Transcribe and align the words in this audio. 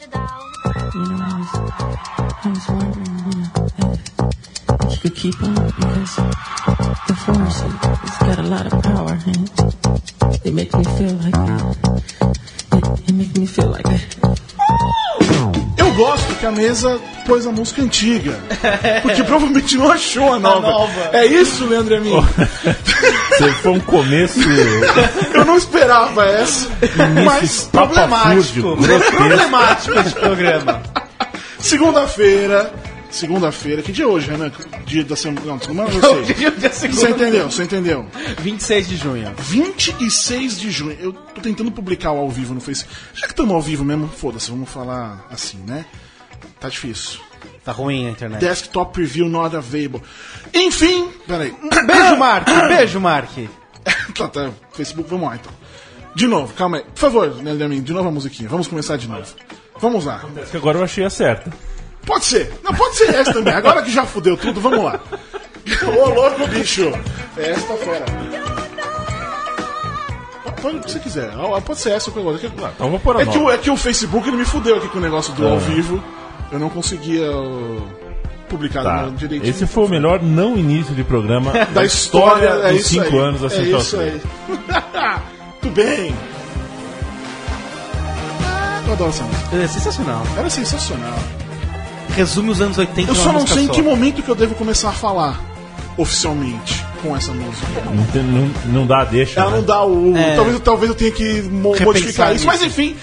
You 0.00 0.06
know, 0.06 0.16
I 1.20 1.36
was, 1.38 1.50
I 2.42 2.48
was 2.48 2.68
wondering, 2.70 3.18
you 3.26 3.36
know, 3.36 3.50
if, 3.76 4.00
if 4.86 4.92
you 4.92 4.98
could 5.02 5.14
keep 5.14 5.42
on 5.42 5.54
because 5.54 6.16
the 7.06 7.14
force 7.26 7.60
it's 8.04 8.18
got 8.18 8.38
a 8.38 8.42
lot 8.42 8.72
of 8.72 8.82
power 8.82 9.18
and 9.26 10.54
makes 10.54 10.74
me 10.74 10.84
feel 10.84 11.12
like 11.16 11.34
it, 12.72 13.08
it 13.08 13.12
makes 13.12 13.36
me 13.36 13.44
feel 13.44 13.68
like 13.68 13.84
it. 13.88 14.16
Eu 15.76 15.92
gosto 15.94 16.34
que 16.36 16.46
a 16.46 16.50
mesa 16.50 16.98
pôs 17.26 17.46
a 17.46 17.52
música 17.52 17.82
antiga. 17.82 18.40
Porque 19.02 19.22
provavelmente 19.22 19.76
não 19.76 19.92
achou 19.92 20.32
a 20.32 20.38
nova. 20.38 20.70
nova. 20.70 21.10
É 21.12 21.26
isso, 21.26 21.66
Leandro 21.66 21.96
a 21.96 22.00
mim. 22.00 22.12
Você 23.40 23.52
foi 23.52 23.72
um 23.72 23.80
começo 23.80 24.38
Eu 25.32 25.46
não 25.46 25.56
esperava 25.56 26.26
essa. 26.26 26.68
Mas 27.24 27.70
Problemático. 27.72 28.76
Grotesco. 28.76 29.16
Problemático 29.16 29.98
esse 29.98 30.14
programa. 30.14 30.82
segunda-feira. 31.58 32.70
Segunda-feira, 33.10 33.82
que 33.82 33.92
dia 33.92 34.04
é 34.04 34.06
hoje, 34.06 34.30
Renan? 34.30 34.52
Dia 34.84 35.02
da 35.04 35.16
semana. 35.16 35.40
Não, 35.46 35.58
semana 35.58 35.90
eu 35.90 36.24
sei. 36.24 36.34
Dia 36.36 36.50
da 36.50 36.68
Você 36.68 37.08
entendeu, 37.08 37.50
você 37.50 37.62
entendeu. 37.64 38.06
26 38.38 38.88
de 38.88 38.96
junho. 38.96 39.32
26 39.36 40.60
de 40.60 40.70
junho. 40.70 40.96
Eu 41.00 41.12
tô 41.12 41.40
tentando 41.40 41.72
publicar 41.72 42.12
o 42.12 42.18
ao 42.18 42.28
vivo 42.28 42.54
no 42.54 42.60
Facebook. 42.60 42.94
Já 43.14 43.26
que 43.26 43.32
estamos 43.32 43.52
ao 43.52 43.62
vivo 43.62 43.84
mesmo, 43.84 44.06
foda-se, 44.06 44.50
vamos 44.50 44.68
falar 44.68 45.26
assim, 45.30 45.58
né? 45.66 45.86
Tá 46.60 46.68
difícil. 46.68 47.18
Tá 47.64 47.72
ruim 47.72 48.06
a 48.06 48.10
internet. 48.10 48.40
Desktop 48.40 48.92
Preview 48.92 49.28
not 49.28 49.54
available. 49.54 50.02
Enfim, 50.54 51.08
peraí. 51.26 51.54
Beijo, 51.86 52.16
Mark. 52.16 52.46
Beijo, 52.68 53.00
Mark. 53.00 53.30
tá, 54.16 54.28
tá, 54.28 54.50
Facebook, 54.72 55.08
vamos 55.08 55.28
lá 55.28 55.36
então. 55.36 55.52
De 56.14 56.26
novo, 56.26 56.52
calma 56.54 56.78
aí. 56.78 56.84
Por 56.84 56.98
favor, 56.98 57.36
Leandro, 57.42 57.80
de 57.80 57.92
novo 57.92 58.08
a 58.08 58.12
musiquinha. 58.12 58.48
Vamos 58.48 58.66
começar 58.66 58.96
de 58.96 59.08
novo. 59.08 59.24
Vamos 59.78 60.04
lá. 60.04 60.22
que 60.50 60.56
agora 60.56 60.78
eu 60.78 60.84
achei 60.84 61.04
a 61.04 61.10
certa. 61.10 61.52
Pode 62.04 62.24
ser. 62.24 62.52
Não, 62.62 62.74
pode 62.74 62.96
ser 62.96 63.14
essa 63.14 63.32
também. 63.32 63.54
Agora 63.54 63.82
que 63.82 63.90
já 63.90 64.04
fudeu 64.04 64.36
tudo, 64.36 64.60
vamos 64.60 64.82
lá. 64.82 65.00
Ô, 65.86 66.08
louco, 66.08 66.46
bicho. 66.48 66.90
É 67.36 67.50
esta 67.50 67.74
fera. 67.76 68.04
Pode 70.60 70.76
o 70.76 70.80
que 70.80 70.90
você 70.90 70.98
quiser. 70.98 71.30
Ah, 71.32 71.60
Pode 71.60 71.80
ser 71.80 71.90
essa 71.92 72.10
ou 72.10 72.22
qualquer 72.22 72.46
outra. 72.48 72.72
Então 72.74 72.86
eu 72.86 72.90
vou 72.90 73.00
pôr 73.00 73.16
a 73.16 73.22
É 73.22 73.26
que, 73.26 73.38
o, 73.38 73.50
é 73.50 73.58
que 73.58 73.70
o 73.70 73.76
Facebook 73.76 74.28
ele 74.28 74.36
me 74.36 74.44
fudeu 74.44 74.76
aqui 74.76 74.88
com 74.88 74.98
o 74.98 75.00
negócio 75.00 75.32
do 75.34 75.46
ao 75.46 75.58
vivo. 75.58 76.02
Eu 76.52 76.58
não 76.58 76.68
conseguia 76.68 77.30
uh, 77.30 77.82
publicar 78.48 78.82
Tá. 78.82 79.02
no- 79.02 79.12
direitinho. 79.12 79.48
Esse 79.50 79.66
foi 79.66 79.84
o 79.84 79.88
melhor 79.88 80.22
não 80.22 80.56
início 80.56 80.94
de 80.94 81.04
programa 81.04 81.52
da 81.72 81.84
história, 81.84 82.48
é 82.48 82.72
dos 82.72 82.80
isso 82.80 82.88
5 82.90 83.04
aí. 83.06 83.18
anos 83.18 83.40
da 83.40 83.46
É 83.46 83.50
Central 83.50 83.80
isso 83.80 83.96
3. 83.96 84.14
aí. 84.14 84.20
Tudo 85.62 85.74
bem. 85.74 86.14
Eu 88.86 88.92
adoro 88.94 89.10
essa 89.10 89.22
música. 89.22 89.56
É 89.56 89.66
sensacional. 89.68 90.22
Era 90.36 90.50
sensacional. 90.50 91.18
Resume 92.16 92.50
os 92.50 92.60
anos 92.60 92.76
80 92.76 93.10
Eu 93.10 93.14
só 93.14 93.32
não 93.32 93.46
sei 93.46 93.64
em 93.64 93.68
que 93.68 93.82
momento 93.82 94.22
que 94.22 94.28
eu 94.28 94.34
devo 94.34 94.54
começar 94.56 94.88
a 94.88 94.92
falar 94.92 95.40
oficialmente 95.96 96.84
com 97.02 97.16
essa 97.16 97.32
música. 97.32 97.66
Não, 97.84 98.22
não, 98.22 98.50
não 98.66 98.86
dá 98.86 99.04
deixa. 99.04 99.38
Ela 99.40 99.50
né? 99.50 99.56
não 99.58 99.64
dá 99.64 99.84
o. 99.84 100.16
É. 100.16 100.34
Talvez, 100.34 100.60
talvez 100.60 100.88
eu 100.90 100.96
tenha 100.96 101.10
que 101.12 101.42
mo- 101.42 101.70
Repensar 101.72 101.84
modificar 101.86 102.34
isso. 102.34 102.46
Mas 102.46 102.60
nisso. 102.62 102.80
enfim. 102.80 102.96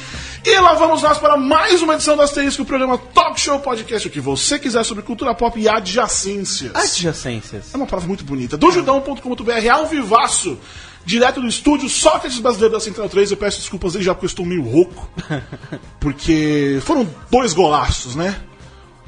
E 0.49 0.59
lá 0.61 0.73
vamos 0.75 1.01
nós 1.01 1.17
para 1.17 1.35
mais 1.35 1.81
uma 1.81 1.95
edição 1.95 2.15
do 2.15 2.21
Asterisco, 2.21 2.63
o 2.63 2.65
programa 2.65 2.97
Talk 2.97 3.37
Show 3.37 3.59
Podcast, 3.59 4.07
o 4.07 4.09
que 4.09 4.21
você 4.21 4.57
quiser 4.57 4.81
sobre 4.85 5.03
cultura 5.03 5.35
pop 5.35 5.59
e 5.59 5.67
adjacências. 5.67 6.73
Adjacências. 6.73 7.73
É 7.73 7.75
uma 7.75 7.85
palavra 7.85 8.07
muito 8.07 8.23
bonita. 8.23 8.55
Do 8.55 8.71
judão.com.br, 8.71 9.69
ao 9.69 9.87
vivaço, 9.87 10.57
direto 11.03 11.41
do 11.41 11.47
estúdio 11.47 11.89
Sócrates 11.89 12.39
Brasileiro 12.39 12.75
da 12.75 12.79
Central 12.79 13.09
3. 13.09 13.31
Eu 13.31 13.35
peço 13.35 13.59
desculpas 13.59 13.97
aí 13.97 14.01
já 14.01 14.15
porque 14.15 14.25
eu 14.25 14.29
estou 14.29 14.45
meio 14.45 14.63
rouco. 14.63 15.09
Porque 15.99 16.79
foram 16.83 17.05
dois 17.29 17.51
golaços, 17.51 18.15
né? 18.15 18.39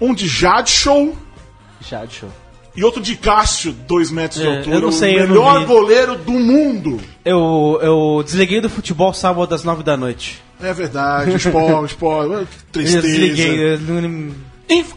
Um 0.01 0.13
de 0.13 0.27
Jade 0.27 0.69
Show 0.69 1.15
Já, 1.79 2.05
show. 2.05 2.29
E 2.75 2.83
outro 2.83 3.01
de 3.01 3.15
Cássio, 3.15 3.71
dois 3.73 4.11
metros 4.11 4.41
de 4.41 4.47
É, 4.47 4.57
altura. 4.57 4.75
eu 4.75 4.81
não 4.81 4.91
sei, 4.91 5.15
o 5.15 5.19
eu 5.19 5.27
não 5.27 5.33
melhor 5.35 5.65
goleiro 5.65 6.15
do 6.17 6.31
mundo. 6.33 6.99
Eu, 7.25 7.79
eu 7.81 8.23
desliguei 8.23 8.61
do 8.61 8.69
futebol 8.69 9.13
sábado 9.13 9.53
às 9.53 9.63
9 9.63 9.83
da 9.83 9.95
noite. 9.97 10.41
É 10.61 10.73
verdade, 10.73 11.35
esporte, 11.35 11.91
esporte, 11.93 12.31
Eu 12.33 12.47
tristeza. 12.71 13.01
desliguei. 13.01 13.73
eu 13.73 13.79
não- 13.79 14.33
Inf- 14.69 14.93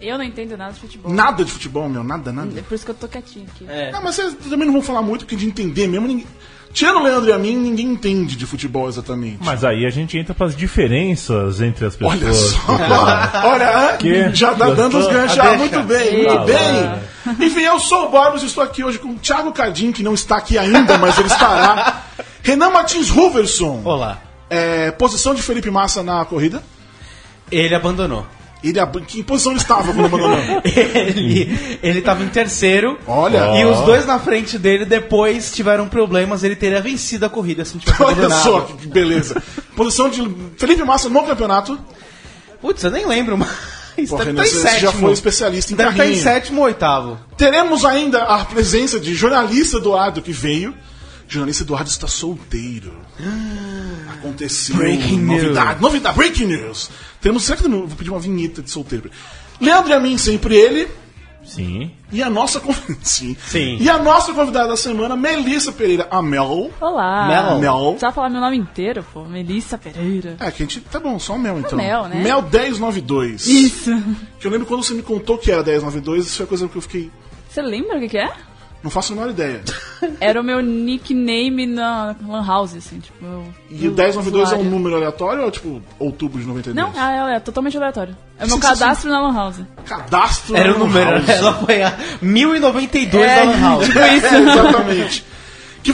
Eu 0.00 0.18
não 0.18 0.24
entendo 0.24 0.56
nada 0.56 0.72
de 0.72 0.80
futebol. 0.80 1.10
Nada 1.12 1.44
de 1.44 1.50
futebol, 1.50 1.88
meu, 1.88 2.04
nada, 2.04 2.30
É 2.30 2.32
nada. 2.32 2.62
por 2.68 2.74
isso 2.74 2.84
que 2.84 2.90
eu 2.90 2.94
tô 2.94 3.08
quietinho 3.08 3.46
aqui. 3.54 3.64
É. 3.68 3.90
Não, 3.90 4.02
mas 4.02 4.14
vocês 4.14 4.34
também 4.48 4.66
não 4.66 4.72
vão 4.74 4.82
falar 4.82 5.02
muito, 5.02 5.24
porque 5.24 5.36
de 5.36 5.46
entender 5.46 5.86
mesmo, 5.86 6.06
ninguém... 6.06 6.26
Tirando 6.72 6.98
o 6.98 7.02
Leandro 7.02 7.30
e 7.30 7.32
a 7.32 7.38
mim, 7.38 7.56
ninguém 7.56 7.86
entende 7.86 8.36
de 8.36 8.44
futebol 8.46 8.86
exatamente. 8.88 9.38
Mas 9.42 9.64
aí 9.64 9.86
a 9.86 9.90
gente 9.90 10.18
entra 10.18 10.34
para 10.34 10.46
as 10.46 10.54
diferenças 10.56 11.60
entre 11.60 11.86
as 11.86 11.96
pessoas. 11.96 12.20
Olha 12.22 12.32
só, 12.34 12.76
Claro. 12.76 13.48
olha, 13.48 13.96
Que? 13.98 14.34
já 14.34 14.54
tá 14.54 14.70
dando 14.70 14.98
os 14.98 15.06
ganchos. 15.08 15.38
Ah, 15.38 15.52
Ah, 15.52 15.56
muito 15.56 15.82
bem, 15.84 16.16
muito 16.26 16.38
bem. 16.44 17.46
Enfim, 17.46 17.62
eu 17.62 17.80
sou 17.80 18.06
o 18.06 18.10
Borbos 18.10 18.42
e 18.42 18.46
estou 18.46 18.62
aqui 18.62 18.84
hoje 18.84 18.98
com 18.98 19.08
o 19.08 19.14
Thiago 19.14 19.52
Cardim, 19.52 19.90
que 19.90 20.02
não 20.02 20.14
está 20.14 20.36
aqui 20.36 20.58
ainda, 20.58 20.98
mas 20.98 21.18
ele 21.18 21.28
estará. 21.28 22.02
Renan 22.42 22.70
Martins 22.70 23.08
Ruverson. 23.08 23.80
Olá. 23.84 24.18
É, 24.48 24.90
posição 24.92 25.34
de 25.34 25.42
Felipe 25.42 25.70
Massa 25.70 26.02
na 26.02 26.24
corrida. 26.24 26.62
Ele 27.50 27.74
abandonou. 27.74 28.26
Ele, 28.68 28.80
que 29.06 29.22
posição 29.22 29.52
ele 29.52 29.60
estava 29.60 29.92
quando 29.92 30.06
abandonou? 30.06 30.38
ele, 30.64 31.78
ele 31.82 32.02
tava 32.02 32.22
em 32.22 32.28
terceiro. 32.28 32.98
Olha. 33.06 33.60
E 33.60 33.64
os 33.64 33.80
dois 33.80 34.06
na 34.06 34.18
frente 34.18 34.58
dele 34.58 34.84
depois 34.84 35.52
tiveram 35.52 35.88
problemas. 35.88 36.42
Ele 36.42 36.56
teria 36.56 36.80
vencido 36.80 37.26
a 37.26 37.28
corrida 37.28 37.64
se 37.64 37.74
não 37.74 37.80
tivesse 37.80 38.02
Olha 38.02 38.30
só 38.30 38.60
que 38.62 38.86
beleza. 38.86 39.42
Posição 39.74 40.08
de 40.08 40.28
Felipe 40.56 40.82
Massa 40.84 41.08
no 41.08 41.22
campeonato. 41.24 41.78
Putz, 42.60 42.82
eu 42.82 42.90
nem 42.90 43.06
lembro 43.06 43.36
mais. 43.36 43.76
Pô, 44.08 44.16
Renan, 44.16 44.44
em 44.44 44.46
você 44.46 44.78
já 44.78 44.92
foi 44.92 45.12
especialista 45.12 45.72
em 45.72 45.76
Deve 45.76 45.90
estar 45.90 46.04
em 46.04 46.08
carrinho. 46.08 46.22
sétimo 46.22 46.60
ou 46.60 46.66
oitavo. 46.66 47.18
Teremos 47.36 47.84
ainda 47.84 48.22
a 48.24 48.44
presença 48.44 49.00
de 49.00 49.14
jornalista 49.14 49.78
Eduardo 49.78 50.20
que 50.20 50.32
veio. 50.32 50.74
Jornalista 51.28 51.64
Eduardo 51.64 51.88
está 51.88 52.06
solteiro. 52.06 52.92
Aconteceu. 54.12 54.76
Breaking 54.76 55.18
novidade. 55.18 55.80
Novidade. 55.80 56.16
Breaking 56.16 56.46
news. 56.46 56.90
Temos. 57.26 57.42
Será 57.42 57.58
que 57.58 57.68
vou 57.68 57.88
pedir 57.88 58.10
uma 58.10 58.20
vinheta 58.20 58.62
de 58.62 58.70
solteiro? 58.70 59.10
Leandro 59.60 59.90
e 59.90 59.94
a 59.94 59.98
mim, 59.98 60.16
sempre 60.16 60.54
ele. 60.54 60.88
Sim. 61.42 61.90
E 62.12 62.22
a 62.22 62.30
nossa 62.30 62.62
Sim. 63.02 63.36
Sim. 63.48 63.78
E 63.80 63.90
a 63.90 63.98
nossa 63.98 64.32
convidada 64.32 64.68
da 64.68 64.76
semana, 64.76 65.16
Melissa 65.16 65.72
Pereira, 65.72 66.06
a 66.08 66.22
Mel. 66.22 66.70
Olá. 66.80 67.26
Mel. 67.26 67.58
Mel. 67.58 67.86
Precisava 67.90 68.12
falar 68.12 68.30
meu 68.30 68.40
nome 68.40 68.56
inteiro, 68.56 69.04
pô. 69.12 69.24
Melissa 69.24 69.76
Pereira. 69.76 70.36
É, 70.38 70.52
que 70.52 70.62
a 70.62 70.66
gente. 70.66 70.80
Tá 70.82 71.00
bom, 71.00 71.18
só 71.18 71.34
o 71.34 71.38
Mel 71.38 71.58
então. 71.58 71.76
Mel, 71.76 72.04
né? 72.04 72.22
Mel 72.22 72.42
1092. 72.42 73.44
Isso. 73.48 73.90
Que 74.38 74.46
eu 74.46 74.50
lembro 74.52 74.64
quando 74.64 74.84
você 74.84 74.94
me 74.94 75.02
contou 75.02 75.36
que 75.36 75.50
era 75.50 75.64
1092, 75.64 76.26
isso 76.26 76.36
foi 76.36 76.44
a 76.44 76.48
coisa 76.48 76.68
que 76.68 76.76
eu 76.76 76.82
fiquei. 76.82 77.10
Você 77.48 77.60
lembra 77.60 77.96
o 77.96 78.00
que, 78.00 78.08
que 78.08 78.18
é? 78.18 78.32
Não 78.86 78.90
faço 78.90 79.12
a 79.12 79.16
menor 79.16 79.30
ideia. 79.30 79.62
Era 80.20 80.40
o 80.40 80.44
meu 80.44 80.60
nickname 80.62 81.66
na 81.66 82.14
Lan 82.24 82.46
House, 82.46 82.76
assim, 82.76 83.00
tipo. 83.00 83.16
eu- 83.24 83.44
E 83.68 83.88
o 83.88 83.90
do 83.90 83.96
1092 84.00 84.52
é 84.52 84.54
um 84.54 84.62
número 84.62 84.94
aleatório 84.94 85.42
ou 85.42 85.48
é 85.48 85.50
tipo 85.50 85.82
outubro 85.98 86.40
de 86.40 86.46
92? 86.46 86.76
Não, 86.94 87.02
é, 87.28 87.34
é 87.34 87.40
totalmente 87.40 87.76
aleatório. 87.76 88.16
É 88.38 88.44
o 88.44 88.48
meu 88.48 88.60
cadastro 88.60 89.10
na 89.10 89.20
Lan 89.20 89.34
House. 89.34 89.56
Cadastro 89.84 90.56
Era 90.56 90.72
o 90.72 90.78
número. 90.78 91.10
House. 91.16 91.28
Ela 91.28 91.54
foi 91.54 91.82
a 91.82 91.98
1092 92.22 93.24
É, 93.28 93.36
da 93.38 93.44
Lan 93.50 93.60
House. 93.60 93.86
tipo 93.86 93.98
isso. 93.98 94.26
É, 94.26 94.38
exatamente. 94.38 95.24
Que 95.82 95.92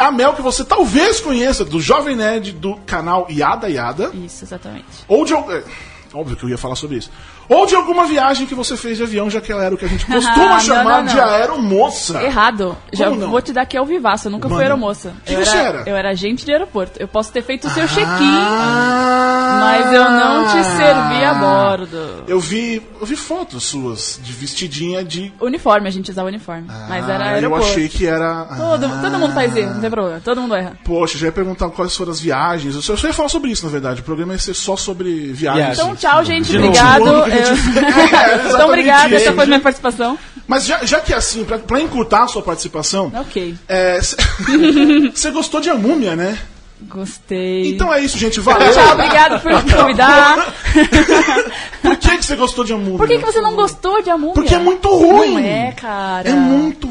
A 0.00 0.10
Mel 0.10 0.32
que 0.34 0.42
você 0.42 0.64
talvez 0.64 1.20
conheça 1.20 1.64
do 1.64 1.80
Jovem 1.80 2.16
Nerd 2.16 2.50
do 2.52 2.74
canal 2.86 3.28
Yada 3.30 3.68
Yada. 3.68 4.10
Isso, 4.14 4.44
exatamente. 4.44 4.84
Ou 5.06 5.24
de. 5.24 5.32
é, 5.32 5.62
Óbvio 6.12 6.36
que 6.36 6.44
eu 6.44 6.48
ia 6.50 6.58
falar 6.58 6.74
sobre 6.74 6.96
isso. 6.98 7.10
Ou 7.52 7.66
de 7.66 7.74
alguma 7.74 8.04
viagem 8.06 8.46
que 8.46 8.54
você 8.54 8.76
fez 8.76 8.96
de 8.96 9.02
avião, 9.02 9.28
já 9.30 9.40
que 9.40 9.50
ela 9.52 9.64
era 9.64 9.74
o 9.74 9.78
que 9.78 9.84
a 9.84 9.88
gente 9.88 10.04
costuma 10.06 10.46
Não, 10.46 10.60
chamar 10.60 10.84
não, 10.84 11.04
não. 11.04 11.12
de 11.14 11.20
aeromoça. 11.20 12.22
Errado. 12.22 12.76
Já 12.92 13.06
Como 13.08 13.20
não? 13.20 13.30
vou 13.30 13.40
te 13.42 13.52
dar 13.52 13.62
aqui 13.62 13.76
ao 13.76 13.84
vivaço. 13.86 14.28
Eu 14.28 14.32
nunca 14.32 14.48
Manda. 14.48 14.56
fui 14.56 14.64
aeromoça. 14.64 15.12
Que 15.24 15.34
eu 15.34 15.44
você 15.44 15.56
era? 15.56 15.82
Eu 15.86 15.96
era 15.96 16.10
agente 16.10 16.44
de 16.44 16.52
aeroporto. 16.52 17.00
Eu 17.00 17.08
posso 17.08 17.32
ter 17.32 17.42
feito 17.42 17.66
o 17.66 17.70
seu 17.70 17.86
check-in, 17.88 18.06
Ah, 18.06 19.58
mas 19.60 19.92
eu 19.92 20.10
não 20.10 20.44
te 20.46 20.64
servi 20.76 21.24
a 21.24 21.34
bordo. 21.34 22.24
Eu 22.26 22.40
vi, 22.40 22.82
eu 23.00 23.06
vi 23.06 23.16
fotos 23.16 23.64
suas 23.64 24.18
de 24.22 24.32
vestidinha 24.32 25.04
de. 25.04 25.32
Uniforme, 25.40 25.88
a 25.88 25.90
gente 25.92 26.10
usava 26.10 26.28
uniforme. 26.28 26.66
mas 26.88 27.08
era 27.08 27.24
Ah, 27.24 27.28
eu 27.30 27.34
aeroporto. 27.34 27.66
achei 27.66 27.88
que 27.88 28.06
era. 28.06 28.44
Todo, 28.56 28.86
Ah. 28.86 28.98
todo 29.02 29.18
mundo 29.18 29.32
faz 29.34 29.54
erro, 29.56 29.74
não 29.74 29.80
tem 29.80 29.90
problema. 29.90 30.20
Todo 30.24 30.40
mundo 30.40 30.54
erra. 30.54 30.72
Poxa, 30.84 31.18
já 31.18 31.26
ia 31.26 31.32
perguntar 31.32 31.68
quais 31.70 31.96
foram 31.96 32.12
as 32.12 32.20
viagens. 32.20 32.74
Eu 32.74 32.82
só, 32.82 32.92
eu 32.92 32.96
só 32.96 33.06
ia 33.06 33.12
falar 33.14 33.28
sobre 33.28 33.50
isso, 33.50 33.64
na 33.64 33.70
verdade. 33.72 34.00
O 34.00 34.04
programa 34.04 34.32
ia 34.32 34.38
ser 34.38 34.54
só 34.54 34.76
sobre 34.76 35.32
viagens. 35.32 35.78
Então, 35.78 35.94
tchau, 35.96 36.24
gente. 36.24 36.54
Obrigado. 36.56 37.04
É, 38.12 38.48
então, 38.48 38.68
obrigada. 38.68 39.14
Essa 39.14 39.32
foi 39.32 39.46
minha 39.46 39.60
participação. 39.60 40.18
Mas 40.46 40.64
já, 40.66 40.84
já 40.84 41.00
que 41.00 41.12
é 41.12 41.16
assim, 41.16 41.44
pra, 41.44 41.58
pra 41.58 41.80
encurtar 41.80 42.24
a 42.24 42.28
sua 42.28 42.42
participação, 42.42 43.12
Ok. 43.14 43.54
é, 43.68 44.00
você 44.00 45.30
gostou 45.32 45.60
de 45.60 45.70
A 45.70 45.74
Múmia, 45.74 46.14
né? 46.16 46.38
Gostei. 46.88 47.70
Então 47.70 47.92
é 47.94 48.00
isso, 48.00 48.18
gente. 48.18 48.40
Valeu. 48.40 48.72
Tchau, 48.72 48.92
obrigado 48.94 49.40
por 49.40 49.52
me 49.62 49.72
convidar. 49.72 50.52
Por 51.80 51.96
que, 51.96 52.16
que 52.18 52.24
você 52.24 52.34
gostou 52.36 52.64
de 52.64 52.72
A 52.72 52.76
Múmia? 52.76 52.98
Por 52.98 53.06
que, 53.06 53.18
que 53.18 53.24
você 53.24 53.40
não 53.40 53.54
gostou 53.54 54.02
de 54.02 54.10
Amúmia? 54.10 54.34
Porque 54.34 54.54
é 54.54 54.58
muito 54.58 54.88
ruim. 54.88 55.34
Não 55.34 55.38
é, 55.38 55.72
cara. 55.72 56.28
É 56.28 56.32
muito. 56.32 56.88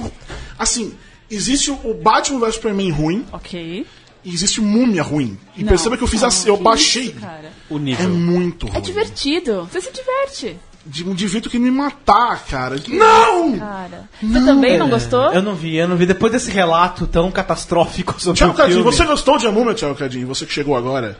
Assim, 0.57 0.93
existe 1.29 1.71
o 1.71 1.93
Batman 1.93 2.39
vs 2.39 2.55
Superman 2.55 2.89
ruim, 2.91 3.25
Ok. 3.33 3.85
E 4.23 4.33
existe 4.33 4.61
múmia 4.61 5.03
ruim. 5.03 5.37
E 5.55 5.61
Não, 5.63 5.69
perceba 5.69 5.97
que 5.97 6.03
eu 6.03 6.07
fiz 6.07 6.21
não, 6.21 6.27
assim, 6.27 6.47
eu 6.49 6.57
baixei. 6.57 7.03
isso, 7.03 7.13
cara. 7.19 7.51
O 7.69 7.77
É 7.77 7.79
nível. 7.79 8.09
muito 8.09 8.67
ruim. 8.67 8.77
É 8.77 8.81
divertido. 8.81 9.67
Você 9.71 9.81
se 9.81 9.91
diverte. 9.91 10.57
De 10.83 11.03
um 11.07 11.13
divirto 11.13 11.47
que 11.47 11.59
me 11.59 11.69
matar, 11.69 12.43
cara. 12.45 12.75
Não! 12.87 13.59
Cara. 13.59 14.09
Você 14.21 14.45
também 14.45 14.79
não 14.79 14.89
gostou? 14.89 15.31
Eu 15.31 15.41
não 15.43 15.53
vi, 15.53 15.75
eu 15.75 15.87
não 15.87 15.95
vi. 15.95 16.07
Depois 16.07 16.31
desse 16.31 16.49
relato 16.49 17.05
tão 17.05 17.29
catastrófico 17.31 18.19
sobre 18.19 18.37
Tiago 18.39 18.53
o 18.53 18.55
filme. 18.55 18.69
Cadinho, 18.69 18.83
você 18.83 19.05
gostou 19.05 19.37
de 19.37 19.45
A 19.45 19.51
Múmia, 19.51 19.75
Tiago 19.75 19.93
Cadinho? 19.95 20.27
Você 20.27 20.43
que 20.45 20.51
chegou 20.51 20.75
agora. 20.75 21.19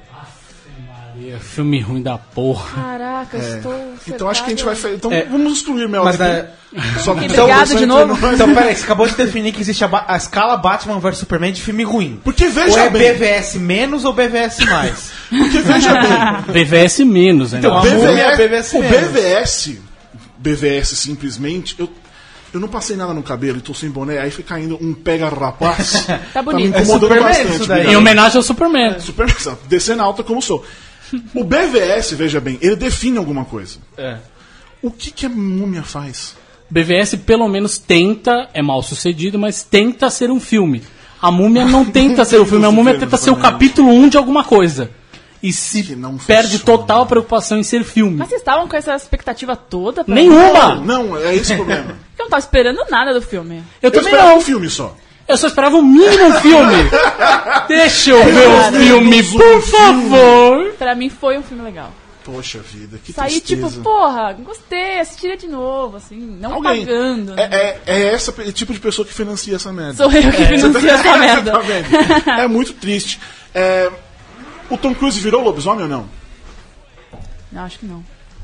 É 1.34 1.40
filme 1.40 1.80
ruim 1.80 2.02
da 2.02 2.18
porra. 2.18 2.70
Caraca, 2.82 3.38
eu 3.38 3.56
estou. 3.58 3.94
Então 4.08 4.30
acho 4.30 4.42
que 4.44 4.48
a 4.48 4.50
gente 4.50 4.66
vai 4.66 4.76
fazer. 4.76 4.96
Então 4.96 5.12
É. 5.12 5.24
vamos 5.26 5.54
excluir 5.54 5.88
Mel. 5.88 6.04
Mas 6.04 6.18
na... 6.18 6.46
Só 7.04 7.12
Ok, 7.12 7.28
então, 7.28 7.44
obrigado 7.46 7.76
de 7.78 7.86
novo. 7.86 8.16
no- 8.16 8.34
Então, 8.34 8.54
peraí, 8.54 8.76
você 8.76 8.84
acabou 8.86 9.06
de 9.08 9.14
definir 9.16 9.52
que 9.54 9.60
existe 9.62 9.84
a, 9.84 10.06
a 10.08 10.16
escala 10.16 10.56
Batman 10.58 11.00
vs 11.00 11.18
Superman 11.18 11.52
de 11.52 11.62
filme 11.62 11.84
ruim. 11.84 12.20
Porque 12.24 12.46
Ou 12.46 12.52
veja 12.52 12.80
é 12.86 12.90
bem. 12.90 13.14
BVS 13.14 13.56
menos 13.56 14.06
ou 14.06 14.14
BVS 14.14 14.60
mais? 14.66 15.12
Porque 15.30 15.60
veja 15.60 15.94
bem. 15.94 16.54
BVS 16.64 17.00
menos, 17.06 17.54
ainda. 17.54 17.68
Então, 17.68 17.78
a 17.78 17.82
BVS, 17.82 17.94
múmia 18.04 18.22
é 18.24 18.38
BVS 18.38 18.74
o. 18.74 18.82
BVS, 18.84 19.78
BVS 20.38 20.88
simplesmente, 20.98 21.76
eu, 21.78 21.90
eu 22.54 22.60
não 22.60 22.68
passei 22.70 22.96
nada 22.96 23.14
no 23.14 23.22
cabelo 23.22 23.58
e 23.58 23.62
tô 23.62 23.74
sem 23.74 23.90
boné, 23.90 24.20
aí 24.20 24.32
foi 24.32 24.44
caindo 24.44 24.78
um 24.82 24.94
pega-rapaz. 24.94 26.08
Tá 26.34 26.42
me 26.42 26.52
bonito. 26.54 26.68
incomodando 26.80 27.14
É 27.14 27.18
Superman 27.18 27.24
bastante. 27.28 27.50
isso 27.52 27.60
daí. 27.68 27.78
obrigado. 27.80 27.94
Em 27.94 27.96
homenagem 27.98 28.38
ao 28.38 28.44
Superman. 28.44 29.00
Super, 29.00 29.28
descendo 29.68 30.02
alta 30.04 30.24
como 30.24 30.42
sou. 30.42 30.66
O 31.36 31.44
BVS, 31.44 32.14
veja 32.14 32.40
bem, 32.40 32.58
ele 32.62 32.76
define 32.76 33.18
alguma 33.18 33.46
coisa. 33.46 33.80
É. 33.98 34.18
O 34.82 34.90
que, 34.92 35.12
que 35.12 35.26
a 35.26 35.30
múmia 35.30 35.84
faz? 35.84 36.36
BVS 36.70 37.16
pelo 37.26 37.48
menos 37.48 37.78
tenta, 37.78 38.50
é 38.54 38.62
mal 38.62 38.82
sucedido, 38.82 39.38
mas 39.38 39.62
tenta 39.64 40.10
ser 40.10 40.32
um 40.32 40.40
filme. 40.40 40.82
A 41.22 41.30
múmia 41.30 41.66
não 41.66 41.84
tenta 41.92 42.24
ser 42.26 42.40
um 42.40 42.46
filme, 42.46 42.66
a 42.66 42.72
múmia 42.72 42.98
tenta 42.98 43.18
ser 43.18 43.30
o 43.32 43.36
capítulo 43.36 43.90
1 43.90 44.10
de 44.10 44.18
alguma 44.18 44.44
coisa. 44.44 44.90
E 45.44 45.52
se 45.52 45.96
não 45.96 46.18
perde 46.18 46.60
funciona. 46.60 46.78
total 46.78 47.06
preocupação 47.08 47.58
em 47.58 47.64
ser 47.64 47.84
filme. 47.84 48.16
Mas 48.18 48.30
vocês 48.30 48.42
estavam 48.42 48.68
com 48.68 48.78
essa 48.78 48.96
expectativa 48.96 49.56
toda? 49.56 50.04
Pra 50.04 50.14
Nenhuma! 50.14 50.76
Não, 50.76 51.18
é 51.18 51.36
esse 51.36 51.54
o 51.54 51.56
problema. 51.58 51.98
Eu 52.18 52.26
não 52.26 52.30
tava 52.30 52.40
esperando 52.40 52.80
nada 52.92 53.12
do 53.12 53.22
filme. 53.24 53.56
Eu 53.82 53.90
Eu 53.90 53.92
também 53.92 54.06
esperava 54.12 54.30
não. 54.34 54.38
um 54.38 54.42
filme 54.42 54.70
só. 54.70 54.96
Eu 55.32 55.38
só 55.38 55.48
esperava 55.48 55.78
um 55.78 55.82
mínimo 55.82 56.34
filme. 56.40 56.76
Deixa 57.68 58.12
eu 58.12 58.24
ver 58.24 58.48
o 58.48 58.72
filme, 58.80 59.24
por 59.24 59.62
favor. 59.62 60.74
Pra 60.78 60.94
mim 60.96 61.10
foi 61.10 61.38
um 61.38 61.44
filme 61.44 61.64
legal. 61.64 61.92
Poxa 62.24 62.60
vida, 62.60 63.00
que 63.04 63.12
Saí 63.12 63.42
tristeza. 63.42 63.68
tipo, 63.70 63.82
porra, 63.82 64.32
gostei, 64.34 65.00
assistiria 65.00 65.36
de 65.36 65.48
novo, 65.48 65.98
assim, 65.98 66.16
não 66.40 66.54
Alguém. 66.54 66.86
pagando. 66.86 67.34
né? 67.34 67.50
É, 67.52 67.80
é, 67.88 67.94
é 68.10 68.14
esse 68.14 68.32
tipo 68.54 68.74
de 68.74 68.80
pessoa 68.80 69.06
que 69.08 69.12
financia 69.14 69.56
essa 69.56 69.74
merda. 69.74 69.96
Sou 69.96 70.12
eu 70.12 70.32
que 70.32 70.46
financio 70.46 70.88
essa 70.90 71.18
merda. 71.18 71.52
Tá 71.52 71.60
vendo? 71.60 71.88
É 72.40 72.48
muito 72.48 72.74
triste. 72.74 73.20
É, 73.56 73.92
o 74.70 74.78
Tom 74.78 74.94
Cruise 74.94 75.20
virou 75.20 75.44
lobisomem 75.44 75.84
ou 75.84 75.90
não? 75.90 76.06
Não, 77.52 77.64
acho 77.64 77.80
que 77.80 77.88
não. 77.88 78.04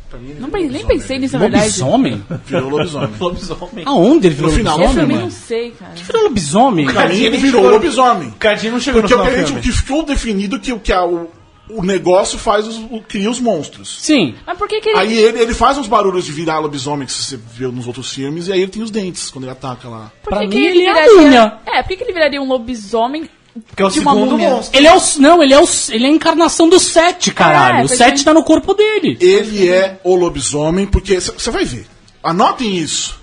Pra 0.10 0.20
mim, 0.20 0.30
ele 0.32 0.40
Não 0.40 0.48
nem 0.50 0.86
pensei 0.86 1.20
nisso, 1.20 1.34
na 1.34 1.40
verdade. 1.40 1.64
Lobisomem? 1.66 2.24
Virou 2.46 2.70
lobisomem. 2.70 3.10
Lobisomem. 3.20 3.84
Aonde 3.86 4.28
ele 4.28 4.36
virou 4.36 4.52
No 4.52 4.58
final. 4.58 4.74
Eu 4.76 4.82
lobisomem, 4.84 5.04
também 5.06 5.16
não 5.18 5.24
mano? 5.26 5.36
sei, 5.46 5.72
cara. 5.72 5.94
Virou 5.96 6.24
lobisomem? 6.24 6.86
Pra 6.86 7.08
mim, 7.10 7.16
ele 7.24 7.38
virou 7.38 7.62
chegou- 7.62 7.72
lobisomem. 7.72 8.28
O 8.30 8.34
Cadinho 8.34 8.74
não 8.74 8.80
chegou 8.80 9.02
Porque 9.02 9.16
no 9.16 9.22
o 9.22 9.26
que, 9.26 9.32
final 9.32 9.46
filme. 9.48 9.62
que 9.62 9.72
ficou 9.72 10.04
definido 10.04 10.60
que, 10.60 10.72
o 10.72 10.80
que 10.80 10.94
a- 10.94 11.06
o, 11.06 11.30
o 11.70 11.84
negócio 11.84 12.40
faz 12.40 12.66
os, 12.66 12.78
o- 12.78 13.02
cria 13.06 13.30
os 13.30 13.42
monstros. 13.42 13.98
Sim. 14.00 14.36
Mas 14.46 14.58
por 14.58 14.68
que 14.70 14.80
que 14.80 14.88
ele... 14.90 14.98
Aí 14.98 15.18
ele, 15.18 15.40
ele 15.42 15.54
faz 15.54 15.78
uns 15.78 15.88
barulhos 15.88 16.24
de 16.24 16.32
virar 16.32 16.60
lobisomem 16.60 17.06
que 17.06 17.12
você 17.12 17.36
viu 17.36 17.72
nos 17.74 17.86
outros 17.86 18.10
filmes, 18.14 18.48
e 18.48 18.54
aí 18.54 18.62
ele 18.62 18.72
tem 18.72 18.82
os 18.82 18.90
dentes 18.90 19.30
quando 19.30 19.44
ele 19.44 19.52
ataca 19.52 19.90
lá. 19.90 20.10
por 20.24 20.30
pra 20.30 20.40
que 20.40 20.46
mim, 20.48 20.52
que 20.52 20.66
ele 20.66 20.84
é 20.84 20.90
a 20.90 21.06
viraria... 21.06 21.54
É, 21.66 21.82
por 21.84 21.90
que 21.90 21.98
que 21.98 22.04
ele 22.06 22.14
viraria 22.14 22.42
um 22.42 22.48
lobisomem 22.48 23.30
Que 23.76 23.82
é 23.84 23.86
o 23.86 23.90
segundo 23.90 24.38
monstro. 24.38 24.78
Ele 24.78 24.88
é 24.88 24.96
o. 24.96 25.02
Não, 25.20 25.42
ele 25.44 25.54
é, 25.54 25.60
o, 25.60 25.66
ele 25.90 26.06
é 26.06 26.10
a 26.10 26.12
encarnação 26.12 26.68
do 26.70 26.80
Sete, 26.80 27.32
caralho. 27.34 27.80
É, 27.82 27.84
o 27.84 27.88
Sete 27.88 28.16
bem. 28.16 28.24
tá 28.24 28.34
no 28.34 28.44
corpo 28.44 28.74
dele. 28.74 29.18
Ele 29.20 29.70
é 29.70 30.00
o 30.04 30.16
lobisomem, 30.16 30.86
porque 30.86 31.20
você 31.20 31.52
vai 31.52 31.66
ver. 31.66 31.88
Anotem 32.24 32.78
isso. 32.78 33.18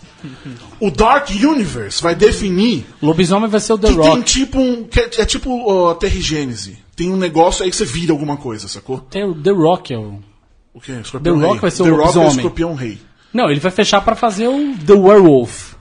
O 0.81 0.91
Dark 0.91 1.29
Universe 1.31 2.03
vai 2.03 2.15
definir 2.15 2.87
Lobisomem 3.03 3.49
vai 3.49 3.61
ser 3.61 3.75
o 3.75 3.79
The 3.79 3.89
que 3.89 3.95
tem 3.95 4.05
Rock. 4.09 4.23
tipo 4.23 4.59
um. 4.59 4.85
que 4.85 4.99
é, 5.01 5.11
é 5.19 5.25
tipo 5.27 5.91
a 5.91 5.95
Terrigênese. 5.97 6.79
Tem 6.97 7.11
um 7.11 7.17
negócio 7.17 7.63
aí 7.63 7.71
que 7.71 7.77
você 7.77 7.85
vira 7.85 8.13
alguma 8.13 8.37
coisa, 8.39 8.67
sacou? 8.67 9.01
Tem 9.01 9.23
o 9.25 9.35
The 9.35 9.51
Rock 9.51 9.93
é 9.93 9.99
o. 9.99 10.21
O 10.73 10.81
quê? 10.81 10.93
Escorpião 11.03 11.35
The 11.39 11.41
Rock 11.47 11.53
Rei. 11.53 11.61
vai 11.61 11.71
ser 11.71 11.83
o 11.83 11.85
The 11.85 11.91
Rock 11.91 12.01
é 12.01 12.03
o 12.03 12.05
lobisomem. 12.07 12.37
escorpião 12.37 12.75
rei. 12.75 12.99
Não, 13.35 13.51
ele 13.51 13.61
vai 13.61 13.71
fechar 13.71 14.01
pra 14.01 14.15
fazer 14.17 14.49
o 14.49 14.75
The 14.87 14.95
Werewolf. 14.95 15.74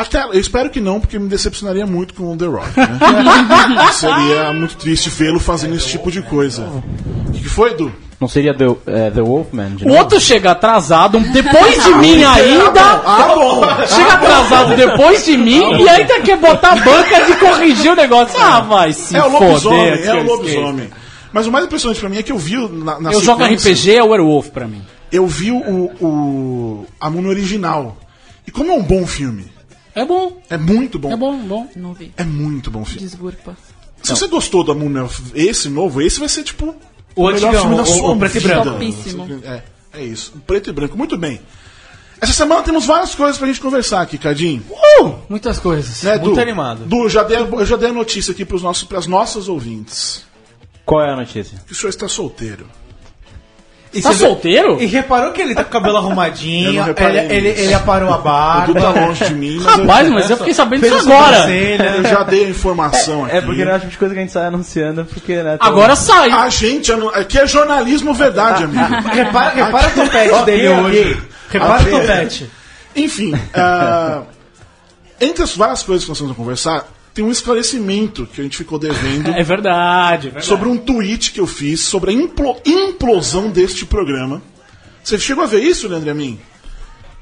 Até, 0.00 0.22
eu 0.24 0.40
espero 0.40 0.70
que 0.70 0.80
não, 0.80 0.98
porque 1.00 1.18
me 1.18 1.28
decepcionaria 1.28 1.86
muito 1.86 2.14
com 2.14 2.32
o 2.32 2.36
The 2.36 2.46
Rock, 2.46 2.78
né? 2.78 2.98
Seria 3.92 4.52
muito 4.52 4.76
triste 4.76 5.10
vê-lo 5.10 5.38
fazendo 5.40 5.74
esse 5.76 5.88
tipo 5.88 6.10
de 6.10 6.22
coisa. 6.22 6.62
O 6.62 7.32
que, 7.32 7.40
que 7.40 7.48
foi, 7.48 7.70
Edu? 7.72 7.92
Não 8.20 8.28
seria 8.28 8.52
The, 8.52 8.64
é, 8.86 9.10
The 9.10 9.22
Wolfman? 9.22 9.76
de 9.76 9.84
O 9.84 9.88
novo? 9.88 10.00
outro 10.00 10.20
chega 10.20 10.50
atrasado, 10.50 11.18
depois 11.20 11.82
de 11.82 11.94
mim 11.94 12.22
ainda. 12.22 12.82
Ah, 13.06 13.32
bom! 13.34 13.62
Chega 13.86 14.12
atrasado 14.12 14.76
depois 14.76 15.24
de 15.24 15.38
mim 15.38 15.82
e 15.82 15.88
ainda 15.88 16.20
quer 16.20 16.36
botar 16.36 16.72
a 16.72 16.76
banca 16.76 17.24
de 17.24 17.34
corrigir 17.36 17.92
o 17.92 17.96
negócio. 17.96 18.38
Ah, 18.38 18.60
vai 18.60 18.92
se 18.92 19.16
É 19.16 19.24
o 19.24 19.30
foder. 19.30 19.48
lobisomem, 19.48 20.02
é 20.04 20.14
o 20.14 20.22
lobisomem. 20.24 20.90
Mas 21.32 21.46
o 21.46 21.52
mais 21.52 21.64
impressionante 21.64 21.98
pra 22.00 22.08
mim 22.10 22.18
é 22.18 22.22
que 22.22 22.32
eu 22.32 22.36
vi 22.38 22.56
na, 22.68 23.00
na 23.00 23.10
Eu 23.12 23.20
jogo 23.22 23.42
RPG, 23.42 23.94
é 23.96 24.02
o 24.02 24.08
Werewolf 24.08 24.48
pra 24.50 24.66
mim. 24.66 24.82
Eu 25.10 25.26
vi 25.26 25.50
o, 25.50 25.56
o 26.00 26.86
a 27.00 27.08
múmia 27.08 27.30
original. 27.30 27.96
E 28.46 28.50
como 28.50 28.70
é 28.70 28.74
um 28.74 28.82
bom 28.82 29.06
filme. 29.06 29.46
É 29.94 30.04
bom, 30.04 30.40
É 30.48 30.56
muito 30.56 30.98
bom. 30.98 31.12
é 31.12 31.16
bom, 31.16 31.36
bom. 31.38 31.68
Não 31.76 31.92
vi. 31.94 32.12
É 32.16 32.24
muito 32.24 32.70
bom 32.70 32.84
filme. 32.84 33.06
Desculpa. 33.06 33.56
Se 34.02 34.10
você 34.10 34.28
gostou 34.28 34.64
da 34.64 34.74
múmia, 34.74 35.06
esse 35.34 35.68
novo, 35.68 36.00
esse 36.00 36.18
vai 36.20 36.28
ser 36.28 36.42
tipo 36.42 36.74
O 37.14 37.26
antigão, 37.28 37.74
o- 37.74 38.12
o 38.12 38.18
preto 38.18 38.36
e 38.36 38.40
branco. 38.40 38.70
Topíssimo. 38.70 39.26
É, 39.44 39.62
é 39.92 40.04
isso. 40.04 40.32
O 40.36 40.40
preto 40.40 40.70
e 40.70 40.72
branco. 40.72 40.96
Muito 40.96 41.16
bem. 41.18 41.40
Essa 42.20 42.32
semana 42.34 42.62
temos 42.62 42.84
várias 42.86 43.14
coisas 43.14 43.36
pra 43.38 43.46
gente 43.46 43.60
conversar 43.60 44.00
aqui, 44.02 44.16
Cadinho. 44.18 44.62
Muitas 45.28 45.58
coisas. 45.58 46.02
Né, 46.02 46.18
Muito 46.18 46.34
Du? 46.34 46.40
animado. 46.40 46.84
Du, 46.84 47.08
já 47.08 47.22
dei, 47.22 47.38
eu 47.38 47.66
já 47.66 47.76
dei 47.76 47.88
a 47.88 47.92
notícia 47.92 48.32
aqui 48.32 48.44
pros 48.44 48.62
nossos, 48.62 48.84
pras 48.84 49.06
nossas 49.06 49.48
ouvintes. 49.48 50.24
Qual 50.84 51.02
é 51.02 51.12
a 51.12 51.16
notícia? 51.16 51.58
Que 51.66 51.72
o 51.72 51.74
senhor 51.74 51.90
está 51.90 52.06
solteiro. 52.08 52.66
E 53.92 54.00
Tá 54.00 54.10
vê- 54.10 54.16
solteiro? 54.18 54.80
E 54.80 54.86
reparou 54.86 55.32
que 55.32 55.42
ele 55.42 55.52
tá 55.52 55.64
com 55.64 55.70
o 55.70 55.72
cabelo 55.72 55.96
arrumadinho, 55.96 56.68
Eu 56.70 56.72
não 56.74 56.80
ele, 56.82 56.88
reparei 56.90 57.26
ele, 57.36 57.48
ele 57.48 57.74
aparou 57.74 58.12
a 58.12 58.18
O 58.18 58.22
barba. 58.22 58.70
Edu 58.70 58.80
tá 58.80 58.90
longe 58.90 59.24
de 59.24 59.34
mim, 59.34 59.60
mas 59.60 59.76
Rapaz, 59.78 60.06
eu, 60.06 60.14
mas 60.14 60.30
eu 60.30 60.36
fiquei 60.36 60.54
sabendo 60.54 60.82
disso 60.82 60.94
agora. 60.98 61.36
sobrancelha. 61.38 61.84
eu 61.96 62.02
já 62.04 62.22
dei 62.22 62.44
a 62.44 62.48
informação 62.50 63.24
aqui. 63.24 63.36
É 63.36 63.40
porque 63.40 63.64
não 63.64 63.72
é 63.72 63.76
o 63.76 63.78
tipo 63.80 63.90
de 63.90 63.98
coisa 63.98 64.14
que 64.14 64.20
a 64.20 64.22
gente 64.22 64.32
sai 64.32 64.46
anunciando, 64.46 65.04
porque, 65.06 65.42
né? 65.42 65.56
todo- 65.58 65.66
Agora 65.68 65.96
sai. 65.96 66.30
A 66.30 66.48
gente, 66.48 66.92
anu- 66.92 67.08
aqui 67.08 67.36
é 67.38 67.46
jornalismo 67.48 68.14
verdade, 68.14 68.62
amigo. 68.62 68.80
Repara, 69.12 69.50
repara 69.50 69.88
o 69.88 69.90
topete 70.04 70.44
dele 70.44 70.68
hoje. 70.68 71.22
Repara 71.50 71.82
o 71.82 71.90
topete. 71.90 72.50
Enfim, 72.94 73.34
ah, 73.54 74.22
entre 75.20 75.42
as 75.42 75.56
várias 75.56 75.82
coisas 75.82 76.04
que 76.04 76.10
nós 76.10 76.20
vamos 76.20 76.36
conversar, 76.36 76.84
tem 77.20 77.26
um 77.26 77.30
esclarecimento 77.30 78.26
que 78.26 78.40
a 78.40 78.44
gente 78.44 78.56
ficou 78.56 78.78
devendo 78.78 79.28
É 79.30 79.42
verdade, 79.42 80.28
é 80.28 80.30
verdade. 80.30 80.46
sobre 80.46 80.70
um 80.70 80.78
tweet 80.78 81.32
que 81.32 81.40
eu 81.40 81.46
fiz 81.46 81.80
sobre 81.80 82.12
a 82.12 82.14
implo- 82.14 82.56
implosão 82.64 83.50
deste 83.50 83.84
programa. 83.84 84.40
Você 85.04 85.18
chegou 85.18 85.44
a 85.44 85.46
ver 85.46 85.62
isso, 85.62 85.86
Leandro 85.86 86.10
Amin? 86.10 86.38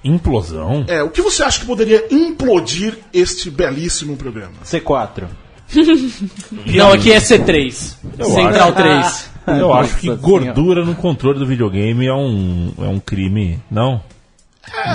Implosão? 0.05 0.85
É, 0.87 1.03
o 1.03 1.11
que 1.11 1.21
você 1.21 1.43
acha 1.43 1.59
que 1.59 1.67
poderia 1.67 2.07
implodir 2.13 2.97
este 3.13 3.51
belíssimo 3.51 4.17
programa? 4.17 4.53
C4. 4.65 5.25
Não, 6.67 6.93
aqui 6.93 7.11
é 7.13 7.19
C3. 7.19 7.73
Central 7.73 8.69
acho. 8.69 8.73
3. 8.75 9.31
Eu 9.61 9.73
acho 9.73 9.97
que 9.97 10.07
Nossa 10.07 10.21
gordura 10.23 10.85
no 10.85 10.95
controle 10.95 11.39
do 11.41 11.47
videogame 11.47 12.07
é 12.07 12.15
um, 12.15 12.73
é 12.79 12.87
um 12.87 13.01
crime, 13.01 13.59
não? 13.71 14.01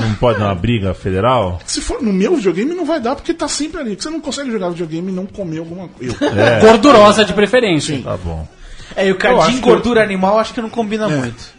Não 0.02 0.14
pode 0.16 0.40
dar 0.40 0.46
uma 0.46 0.56
briga 0.56 0.94
federal? 0.94 1.60
Se 1.66 1.82
for 1.82 2.02
no 2.02 2.12
meu 2.14 2.36
videogame, 2.36 2.74
não 2.74 2.86
vai 2.86 3.00
dar, 3.00 3.16
porque 3.16 3.34
tá 3.34 3.48
sempre 3.48 3.82
ali. 3.82 3.96
Você 4.00 4.10
não 4.10 4.20
consegue 4.22 4.52
jogar 4.52 4.70
videogame 4.70 5.12
e 5.12 5.16
não 5.16 5.26
comer 5.26 5.60
alguma 5.60 5.88
coisa. 5.88 6.16
Eu. 6.22 6.30
É, 6.40 6.60
Gordurosa 6.60 7.24
de 7.26 7.34
preferência. 7.34 8.00
tá 8.04 8.18
bom. 8.18 8.48
É, 8.96 9.06
e 9.08 9.12
o 9.12 9.12
Eu 9.14 9.18
cardinho 9.18 9.62
gordura 9.62 10.04
animal 10.04 10.38
acho 10.40 10.54
que 10.54 10.62
não 10.62 10.70
combina 10.70 11.08
muito. 11.10 11.54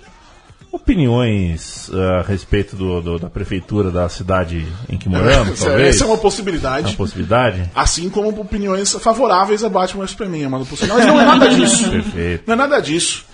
Opiniões 0.71 1.89
ah, 1.95 2.19
a 2.19 2.23
respeito 2.23 2.75
do, 2.75 3.01
do- 3.01 3.19
da 3.19 3.31
prefeitura 3.31 3.91
da 3.93 4.09
cidade 4.09 4.67
em 4.89 4.97
que 4.99 5.09
moramos, 5.09 5.55
Essa- 5.55 5.67
talvez? 5.71 5.95
Essa 5.95 6.05
é 6.05 6.07
uma 6.09 6.17
É 6.17 6.19
possibilidade. 6.19 6.87
uma 6.89 6.97
possibilidade? 6.97 7.71
Assim 7.75 8.11
como 8.11 8.29
opiniões 8.41 8.93
favoráveis 8.95 9.63
a 9.63 9.69
Batman 9.69 10.03
vs 10.03 10.11
Superman, 10.11 10.43
é 10.43 10.49
uma 10.49 10.65
possibilidade. 10.65 11.07
Mas 11.07 11.15
não 11.15 11.21
é 11.21 11.25
nada 11.25 11.49
disso. 11.49 11.91
Perfeito. 11.91 12.43
Não 12.47 12.55
é 12.55 12.57
nada 12.57 12.81
disso. 12.81 13.25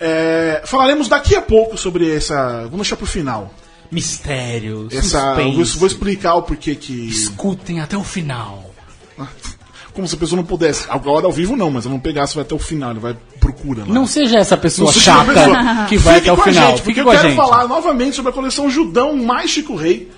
É, 0.00 0.62
falaremos 0.64 1.08
daqui 1.08 1.34
a 1.36 1.40
pouco 1.42 1.76
sobre 1.78 2.14
essa. 2.14 2.62
Vamos 2.62 2.78
deixar 2.78 2.96
pro 2.96 3.06
final. 3.06 3.52
Mistério, 3.90 4.88
Essa, 4.92 5.18
eu 5.18 5.52
vou, 5.52 5.64
suspense. 5.64 5.78
vou 5.78 5.86
explicar 5.86 6.34
o 6.34 6.42
porquê 6.42 6.74
que. 6.74 6.92
Escutem 7.08 7.80
até 7.80 7.96
o 7.96 8.04
final. 8.04 8.74
Como 9.94 10.06
se 10.06 10.14
a 10.14 10.18
pessoa 10.18 10.36
não 10.36 10.44
pudesse. 10.44 10.86
Agora 10.88 11.26
ao 11.26 11.32
vivo 11.32 11.56
não, 11.56 11.70
mas 11.72 11.84
eu 11.84 11.90
não 11.90 11.98
pegasse, 11.98 12.34
vai 12.34 12.42
até 12.44 12.54
o 12.54 12.58
final, 12.58 12.92
ele 12.92 13.00
vai 13.00 13.16
procura 13.40 13.80
lá. 13.80 13.92
Não 13.92 14.06
seja 14.06 14.38
essa 14.38 14.56
pessoa 14.56 14.92
seja 14.92 15.12
chata 15.12 15.48
uma 15.48 15.86
que 15.86 15.96
vai 15.96 16.16
Fique 16.16 16.30
até 16.30 16.32
o 16.32 16.36
com 16.36 16.42
a 16.42 16.52
final. 16.52 16.70
gente, 16.70 16.82
porque 16.82 17.00
eu 17.00 17.04
quero 17.04 17.22
gente. 17.22 17.36
falar 17.36 17.66
novamente 17.66 18.14
sobre 18.14 18.30
a 18.30 18.34
coleção 18.34 18.70
Judão 18.70 19.16
mais 19.16 19.50
Chico 19.50 19.74
Rei. 19.74 20.08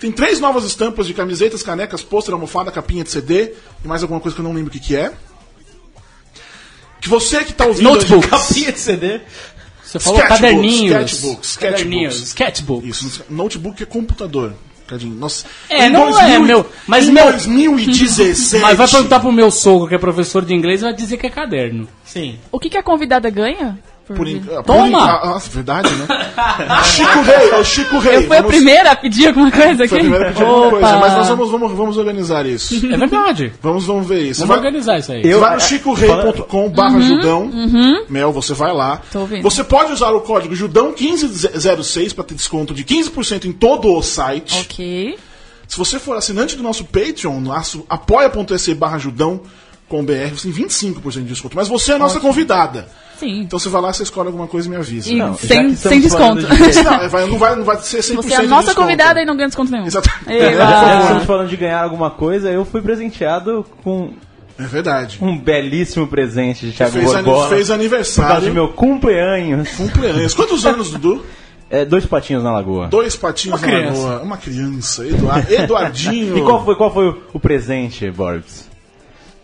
Tem 0.00 0.10
três 0.10 0.40
novas 0.40 0.64
estampas 0.64 1.06
de 1.06 1.14
camisetas, 1.14 1.62
canecas, 1.62 2.02
pôster, 2.02 2.32
almofada, 2.34 2.72
capinha 2.72 3.04
de 3.04 3.10
CD 3.10 3.52
e 3.84 3.86
mais 3.86 4.02
alguma 4.02 4.18
coisa 4.18 4.34
que 4.34 4.40
eu 4.40 4.44
não 4.44 4.54
lembro 4.54 4.70
o 4.70 4.72
que, 4.72 4.80
que 4.80 4.96
é. 4.96 5.12
Que 7.00 7.08
você 7.08 7.44
que 7.44 7.52
tá 7.52 7.66
ouvindo... 7.66 7.90
Notebook. 7.90 8.26
Capinha 8.26 8.72
de 8.72 8.80
CD. 8.80 9.20
Você 9.90 9.98
falou 9.98 10.18
Sketchbooks, 10.20 10.40
caderninhos. 10.40 11.10
sketchbooks, 11.10 11.56
Caderninhos. 11.56 12.14
sketchbooks. 12.28 12.30
Sketchbook. 12.30 12.88
Isso, 12.88 13.24
notebook 13.28 13.82
é 13.82 13.86
computador. 13.86 14.52
Cadinho. 14.86 15.14
Nossa, 15.14 15.46
É, 15.68 15.88
não 15.88 16.18
é, 16.18 16.36
meu, 16.40 16.66
mas 16.86 17.08
em 17.08 17.12
meu- 17.12 17.24
2017... 17.30 18.58
Mas 18.60 18.76
vai 18.76 18.88
perguntar 18.88 19.20
pro 19.20 19.30
meu 19.32 19.50
sogro, 19.50 19.88
que 19.88 19.94
é 19.94 19.98
professor 19.98 20.44
de 20.44 20.52
inglês, 20.54 20.80
vai 20.80 20.92
dizer 20.92 21.16
que 21.16 21.26
é 21.26 21.30
caderno. 21.30 21.86
Sim. 22.04 22.38
O 22.50 22.58
que, 22.58 22.68
que 22.68 22.76
a 22.78 22.82
convidada 22.82 23.30
ganha? 23.30 23.78
Por 24.10 24.16
Por 24.16 24.28
in... 24.28 24.42
ah, 24.50 24.62
Toma! 24.62 24.82
Por 24.82 24.88
in... 24.88 24.94
ah, 24.94 25.20
Nossa, 25.26 25.50
verdade, 25.50 25.88
né? 25.94 26.06
Chico 26.84 27.20
Rei, 27.22 27.50
é 27.50 27.56
o 27.56 27.64
Chico 27.64 27.98
Rei. 27.98 28.16
Eu 28.16 28.22
fui 28.26 28.36
a 28.36 28.40
Vamos- 28.42 28.56
primeira 28.56 28.90
a 28.90 28.96
pedir 28.96 29.28
alguma 29.28 29.50
coisa 29.50 29.84
aqui? 29.84 29.88
Foi 29.88 29.98
a 29.98 30.00
primeira 30.00 30.28
a 30.28 30.32
pedir 30.32 30.44
alguma 30.44 30.66
Opa! 30.66 30.78
coisa, 30.80 30.96
mas 30.98 31.12
nós 31.14 31.28
vamos, 31.28 31.50
vamos, 31.50 31.72
vamos 31.72 31.96
organizar 31.96 32.44
isso. 32.46 32.74
É 32.92 32.96
verdade. 32.96 33.52
Vamos, 33.62 33.84
vamos 33.86 34.06
ver 34.06 34.22
isso. 34.22 34.40
Vamos 34.40 34.48
Vai- 34.56 34.58
organizar 34.66 34.98
isso 34.98 35.12
aí. 35.12 35.22
Eu- 35.24 35.40
vai 35.40 35.50
no 35.50 35.56
é, 35.56 35.60
chicorei.com 35.60 36.68
barra 36.70 37.00
Judão. 37.00 37.50
Mel, 38.08 38.32
você 38.32 38.52
vai 38.54 38.72
lá. 38.72 39.00
Tô 39.12 39.20
ouvindo. 39.20 39.42
Você 39.42 39.62
pode 39.62 39.92
usar 39.92 40.10
o 40.10 40.20
código 40.22 40.54
Judão1506 40.54 42.14
para 42.14 42.24
ter 42.24 42.34
desconto 42.34 42.74
de 42.74 42.84
15% 42.84 43.44
em 43.46 43.52
todo 43.52 43.94
o 43.96 44.02
site. 44.02 44.60
Ok. 44.60 45.18
Se 45.68 45.76
você 45.78 45.98
for 45.98 46.16
assinante 46.16 46.56
do 46.56 46.62
nosso 46.62 46.84
Patreon, 46.84 47.38
nosso 47.40 47.84
apoia.se 47.88 48.74
barra 48.74 48.98
Judão 48.98 49.40
com 49.88 50.04
BR, 50.04 50.30
você 50.36 50.50
tem 50.50 50.64
25% 50.66 51.12
de 51.12 51.22
desconto. 51.24 51.56
Mas 51.56 51.68
você 51.68 51.92
é 51.92 51.94
a 51.94 51.98
nossa 51.98 52.18
convidada. 52.20 52.88
Sim. 53.20 53.40
Então 53.42 53.58
você 53.58 53.68
vai 53.68 53.82
lá, 53.82 53.92
você 53.92 54.02
escolhe 54.02 54.26
alguma 54.28 54.46
coisa 54.48 54.66
e 54.66 54.70
me 54.70 54.76
avisa. 54.76 55.10
E 55.12 55.16
Não, 55.16 55.34
sem, 55.36 55.76
sem 55.76 56.00
desconto. 56.00 56.40
de- 56.42 56.82
Não, 56.82 57.08
vai- 57.08 57.26
não, 57.26 57.38
vai, 57.38 57.54
não 57.56 57.64
vai 57.64 57.76
ser 57.82 57.98
100% 58.02 58.16
Você 58.16 58.32
é 58.32 58.36
a 58.38 58.40
de 58.40 58.46
nossa 58.48 58.74
convidada 58.74 59.20
e 59.20 59.24
não 59.26 59.36
ganha 59.36 59.48
desconto 59.48 59.70
nenhum. 59.70 59.86
Exatamente. 59.86 60.42
Eba. 60.42 60.56
Já 60.56 60.96
que 60.96 61.02
estamos 61.02 61.24
falando 61.24 61.48
de 61.48 61.56
ganhar 61.56 61.82
alguma 61.82 62.10
coisa, 62.10 62.50
eu 62.50 62.64
fui 62.64 62.80
presenteado 62.80 63.64
com 63.84 64.10
É 64.58 64.62
verdade. 64.64 65.18
um 65.20 65.38
belíssimo 65.38 66.06
presente 66.06 66.66
de 66.66 66.72
Thiago 66.72 66.92
Fez, 66.92 67.04
Borbola. 67.04 67.22
fez 67.22 67.48
Por 67.48 67.48
causa 67.50 67.64
de 67.64 67.72
aniversário. 67.72 68.54
meu 68.54 68.68
cumpleaños. 68.68 69.68
Cumpleaños. 69.76 70.34
Quantos 70.34 70.64
anos, 70.66 70.90
Dudu? 70.90 71.24
É, 71.68 71.84
dois 71.84 72.04
patinhos 72.04 72.42
na 72.42 72.50
lagoa. 72.50 72.88
Dois 72.88 73.14
patinhos 73.14 73.60
Uma 73.60 73.66
na 73.66 73.72
criança. 73.78 74.02
lagoa. 74.02 74.22
Uma 74.24 74.36
criança. 74.38 75.06
Eduard, 75.06 75.46
Eduardinho. 75.54 76.38
E 76.38 76.42
qual 76.42 76.64
foi, 76.64 76.74
qual 76.74 76.92
foi 76.92 77.08
o, 77.10 77.18
o 77.34 77.38
presente, 77.38 78.10
Borbs? 78.10 78.68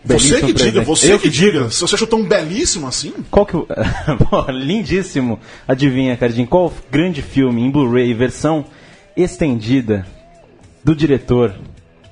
Você 0.07 0.39
que 0.41 0.53
diga, 0.53 0.53
presente. 0.59 0.85
você 0.85 1.13
Eu 1.13 1.19
que 1.19 1.29
diga. 1.29 1.69
Se 1.69 1.81
você 1.81 1.95
achou 1.95 2.07
tão 2.07 2.23
belíssimo 2.23 2.87
assim, 2.87 3.13
Qual 3.31 3.45
que 3.45 3.55
Lindíssimo. 4.51 5.39
Adivinha, 5.67 6.15
Cardinho, 6.17 6.47
qual 6.47 6.67
o 6.67 6.73
grande 6.91 7.21
filme 7.21 7.61
em 7.61 7.69
Blu-ray 7.71 8.13
versão 8.13 8.65
estendida 9.15 10.05
do 10.83 10.95
diretor? 10.95 11.53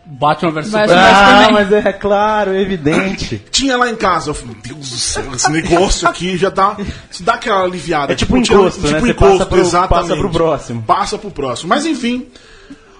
Batman 0.08 0.52
vs 0.52 0.66
Superman. 0.68 0.96
Mas 0.96 1.16
Ah, 1.18 1.48
mas 1.52 1.72
é 1.72 1.94
claro, 1.94 2.52
é 2.54 2.62
evidente. 2.62 3.42
tinha 3.50 3.76
lá 3.76 3.90
em 3.90 3.96
casa. 3.96 4.30
Eu 4.30 4.34
falei, 4.36 4.54
meu 4.64 4.76
Deus 4.76 4.90
do 4.92 4.98
céu, 4.98 5.24
esse 5.34 5.52
negócio 5.52 6.08
aqui 6.08 6.38
já 6.38 6.50
dá, 6.52 6.78
dá 7.22 7.34
aquela 7.34 7.64
aliviada. 7.64 8.14
É 8.14 8.16
tipo 8.16 8.36
um 8.38 8.42
tirando- 8.42 8.62
encosto, 8.68 8.82
né? 8.88 9.00
Você 9.00 9.14
passa 9.16 9.46
pro- 9.48 9.88
passa 9.90 10.16
pro 10.16 10.30
próximo. 10.30 10.84
Passa 10.84 11.18
pro 11.18 11.32
próximo. 11.32 11.70
Mas 11.70 11.86
enfim, 11.88 12.28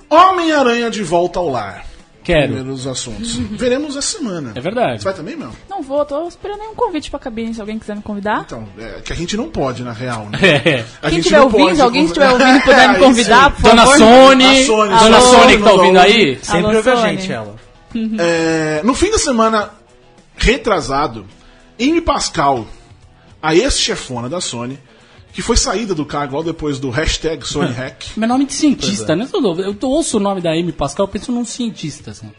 Homem-Aranha 0.10 0.90
de 0.90 1.04
volta 1.04 1.38
ao 1.40 1.50
lar. 1.50 1.86
Quero. 2.26 2.54
Primeiros 2.54 2.88
assuntos. 2.88 3.36
Veremos 3.36 3.96
essa 3.96 4.18
semana. 4.18 4.52
É 4.56 4.60
verdade. 4.60 4.98
Você 5.00 5.04
vai 5.06 5.14
também, 5.14 5.36
meu? 5.38 5.52
Não 5.70 5.82
vou, 5.82 6.04
tô 6.04 6.28
esperando 6.28 6.60
aí 6.62 6.68
um 6.68 6.74
convite 6.76 7.10
pra 7.12 7.20
cabine, 7.20 7.54
se 7.54 7.62
alguém 7.62 7.78
quiser 7.80 7.96
me 7.96 8.02
convidar. 8.02 8.42
Então, 8.48 8.68
é 8.80 9.00
que 9.02 9.14
a 9.14 9.16
gente 9.16 9.38
não 9.38 9.48
pode, 9.50 9.84
na 9.84 9.92
real, 9.94 10.28
né? 10.30 10.40
É. 10.42 10.86
A 11.02 11.10
Quem 11.10 11.18
gente 11.18 11.20
estiver 11.20 11.38
não 11.38 11.44
ouvindo, 11.46 11.64
pode 11.66 11.76
se 11.76 11.82
alguém 11.84 12.06
estiver 12.06 12.32
ouvindo 12.32 12.58
e 12.58 12.62
puder 12.66 12.90
me 12.90 12.96
Aí 12.96 13.02
convidar, 13.02 13.52
por 13.56 13.62
Dona 13.62 13.82
favor. 13.86 13.98
Sony, 14.00 14.46
A 14.46 14.66
Sony, 14.66 14.90
Dona 15.00 15.18
Alô, 15.18 15.22
Sony 15.22 15.58
que 15.58 15.64
tá 15.64 15.72
ouvindo 15.72 16.00
aí. 16.00 16.40
Sempre 16.42 16.58
Alô, 16.66 16.78
ouve 16.78 16.90
a 16.90 16.96
Sony. 16.98 17.10
gente, 17.18 17.32
ela. 17.32 17.56
É, 18.20 18.82
no 18.84 18.94
fim 18.94 19.10
da 19.10 19.18
semana 19.18 19.70
retrasado, 20.36 21.26
Amy 21.80 22.02
Pascal, 22.02 22.68
a 23.42 23.56
ex-chefona 23.56 24.28
da 24.28 24.42
Sony, 24.42 24.78
que 25.36 25.42
foi 25.42 25.58
saída 25.58 25.94
do 25.94 26.06
cargo 26.06 26.38
logo 26.38 26.48
depois 26.48 26.80
do 26.80 26.90
hashtag 26.90 27.46
Sony 27.46 27.74
Hack. 27.74 28.06
Meu 28.16 28.30
nome 28.30 28.46
de 28.46 28.54
cientista, 28.54 29.18
né? 29.18 29.28
Eu, 29.34 29.76
ouço 29.90 30.16
o 30.16 30.20
nome 30.20 30.40
da 30.40 30.52
Amy 30.52 30.72
Pascal, 30.72 31.08
eu 31.08 31.12
penso 31.12 31.30
num 31.30 31.44
cientista, 31.44 32.12
assim. 32.12 32.32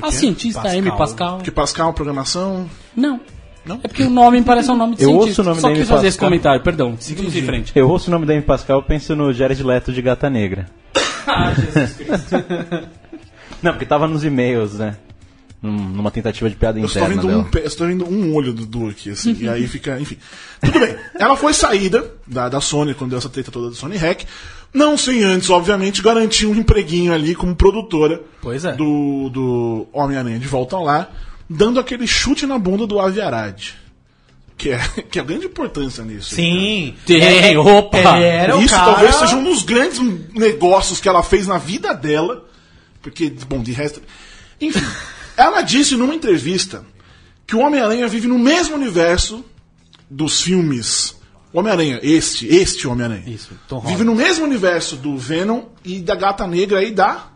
A 0.00 0.02
quê? 0.02 0.12
cientista 0.12 0.62
Pascal. 0.62 0.78
Amy 0.78 0.96
Pascal. 0.96 1.36
Porque 1.38 1.50
Pascal, 1.50 1.92
programação. 1.92 2.70
Não. 2.94 3.20
Não? 3.66 3.80
É 3.82 3.88
porque 3.88 4.04
o 4.04 4.10
nome 4.10 4.40
parece 4.42 4.70
um 4.70 4.76
nome 4.76 4.94
de 4.94 5.02
Eu 5.02 5.08
cientista. 5.08 5.30
ouço 5.30 5.42
o 5.42 5.44
nome 5.44 5.60
Só 5.60 5.68
da 5.68 5.74
quis 5.74 5.88
fazer 5.88 6.06
esse 6.06 6.16
Pascal. 6.16 6.28
comentário, 6.28 6.62
perdão. 6.62 6.96
Seguimos 7.00 7.34
em 7.34 7.42
frente. 7.42 7.72
Eu 7.74 7.88
ouço 7.88 8.08
o 8.08 8.12
nome 8.12 8.24
da 8.24 8.34
Amy 8.34 8.42
Pascal, 8.42 8.78
eu 8.78 8.84
penso 8.84 9.16
no 9.16 9.32
Jared 9.32 9.60
Leto 9.60 9.92
de 9.92 10.00
Gata 10.00 10.30
Negra. 10.30 10.66
Não, 13.60 13.72
porque 13.72 13.84
tava 13.84 14.06
nos 14.06 14.22
e-mails, 14.22 14.74
né? 14.74 14.96
Num- 15.64 15.88
Numa 15.88 16.10
tentativa 16.10 16.50
de 16.50 16.56
piada 16.56 16.78
Eu 16.78 16.84
estou 16.84 17.02
interna 17.02 17.22
vendo 17.22 17.30
dela. 17.32 17.48
um, 17.50 17.58
eu 17.58 17.66
estou 17.66 17.86
vendo 17.86 18.04
um 18.06 18.34
olho 18.34 18.52
do 18.52 18.66
Du 18.66 18.88
aqui, 18.88 19.10
assim, 19.10 19.34
e 19.40 19.48
aí 19.48 19.66
fica, 19.66 19.98
enfim. 19.98 20.18
Tudo 20.60 20.78
bem. 20.78 20.94
Ela 21.18 21.36
foi 21.36 21.54
saída 21.54 22.12
da, 22.26 22.48
da 22.50 22.60
Sony 22.60 22.92
quando 22.92 23.10
deu 23.10 23.18
essa 23.18 23.30
treta 23.30 23.50
toda 23.50 23.70
da 23.70 23.74
Sony 23.74 23.96
Hack. 23.96 24.24
Não 24.74 24.98
sem 24.98 25.22
antes, 25.24 25.48
obviamente, 25.48 26.02
garantir 26.02 26.46
um 26.46 26.54
empreguinho 26.54 27.14
ali 27.14 27.34
como 27.34 27.54
produtora 27.56 28.20
Pois 28.42 28.64
é. 28.64 28.72
do, 28.72 29.30
do 29.30 29.86
Homem-Aranha 29.92 30.38
de 30.38 30.46
volta 30.48 30.76
ao 30.76 30.84
lar, 30.84 31.14
dando 31.48 31.80
aquele 31.80 32.06
chute 32.06 32.44
na 32.44 32.58
bunda 32.58 32.86
do 32.86 32.98
Avi 33.00 33.20
Arad. 33.22 33.70
Que 34.58 34.70
é, 34.70 34.78
que 35.10 35.18
é 35.18 35.22
a 35.22 35.24
grande 35.24 35.46
importância 35.46 36.04
nisso. 36.04 36.34
Sim. 36.34 36.94
Tem, 37.06 37.56
opa! 37.56 38.16
Ele 38.18 38.24
era 38.26 38.56
o 38.56 38.60
Isso 38.60 38.74
cara... 38.74 38.92
talvez 38.92 39.14
seja 39.14 39.36
um 39.36 39.44
dos 39.44 39.62
grandes 39.62 39.98
negócios 40.34 41.00
que 41.00 41.08
ela 41.08 41.22
fez 41.22 41.46
na 41.46 41.56
vida 41.56 41.94
dela. 41.94 42.44
Porque, 43.00 43.32
bom, 43.48 43.62
de 43.62 43.72
resto. 43.72 44.02
Enfim, 44.60 44.84
ela 45.36 45.62
disse 45.62 45.96
numa 45.96 46.14
entrevista 46.14 46.84
que 47.46 47.56
o 47.56 47.60
Homem-Aranha 47.60 48.08
vive 48.08 48.26
no 48.28 48.38
mesmo 48.38 48.74
universo 48.74 49.44
dos 50.08 50.40
filmes. 50.42 51.16
Homem-Aranha, 51.52 52.00
este, 52.02 52.46
este 52.48 52.86
Homem-Aranha. 52.88 53.24
Isso, 53.28 53.50
Tom 53.68 53.80
Vive 53.80 53.92
Holland. 53.92 54.04
no 54.04 54.14
mesmo 54.14 54.44
universo 54.44 54.96
do 54.96 55.16
Venom 55.16 55.66
e 55.84 56.00
da 56.00 56.14
Gata 56.14 56.46
Negra 56.46 56.82
e 56.82 56.90
da. 56.90 57.28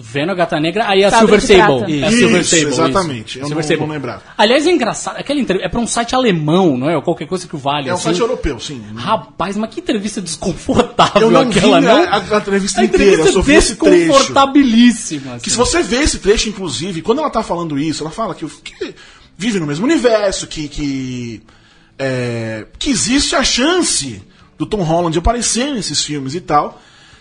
Venom, 0.00 0.34
Gata 0.34 0.60
Negra, 0.60 0.88
aí 0.88 1.02
a 1.04 1.10
Sabre 1.10 1.40
Silver 1.40 1.66
Sable. 1.80 2.00
É 2.02 2.06
a 2.06 2.10
Silver 2.12 2.40
Isso, 2.40 2.50
Sable. 2.56 2.66
exatamente. 2.68 3.28
isso. 3.30 3.38
Eu 3.38 3.46
Silver 3.48 3.56
não- 3.64 3.68
Sable. 3.68 3.80
não 3.86 3.94
lembrava. 3.94 4.22
Aliás, 4.38 4.66
é 4.66 4.70
engraçado. 4.70 5.16
Aquela 5.18 5.40
entrevista 5.40 5.66
é 5.66 5.70
pra 5.70 5.80
um 5.80 5.86
site 5.86 6.14
alemão, 6.14 6.76
não 6.78 6.88
é? 6.88 6.96
Ou 6.96 7.02
qualquer 7.02 7.26
coisa 7.26 7.48
que 7.48 7.56
vale. 7.56 7.88
É 7.88 7.92
um 7.92 7.94
assim. 7.96 8.04
site 8.04 8.20
europeu, 8.20 8.60
sim. 8.60 8.82
Rapaz, 8.94 9.56
mas 9.56 9.74
que 9.74 9.80
entrevista 9.80 10.20
desconfortável 10.20 11.22
Eu 11.22 11.30
não 11.30 11.40
aquela, 11.42 11.80
vi 11.80 11.86
não? 11.86 12.02
a, 12.04 12.16
a 12.16 12.38
entrevista 12.38 12.80
A 12.80 12.84
inteira, 12.84 13.04
eu 13.04 13.12
entrevista 13.14 13.32
só 13.32 13.42
vi 13.42 13.54
esse 13.54 13.76
trecho. 13.76 13.96
desconfortabilíssima. 14.06 15.34
assim. 15.34 15.44
Que 15.44 15.50
se 15.50 15.56
você 15.56 15.82
vê 15.82 15.96
esse 15.96 16.18
trecho, 16.18 16.48
inclusive, 16.48 17.02
quando 17.02 17.18
ela 17.18 17.30
tá 17.30 17.42
falando 17.42 17.78
isso, 17.78 18.02
ela 18.02 18.10
fala 18.10 18.34
que, 18.34 18.46
que 18.46 18.94
vive 19.36 19.58
no 19.60 19.66
mesmo 19.66 19.84
universo, 19.84 20.46
que, 20.46 20.68
que, 20.68 21.42
é, 21.98 22.66
que 22.78 22.90
existe 22.90 23.34
a 23.34 23.42
chance 23.42 24.22
do 24.56 24.66
Tom 24.66 24.82
Holland 24.82 25.16
aparecer 25.18 25.72
nesses 25.72 26.02
filmes 26.04 26.34
e 26.34 26.40
tal. 26.40 26.80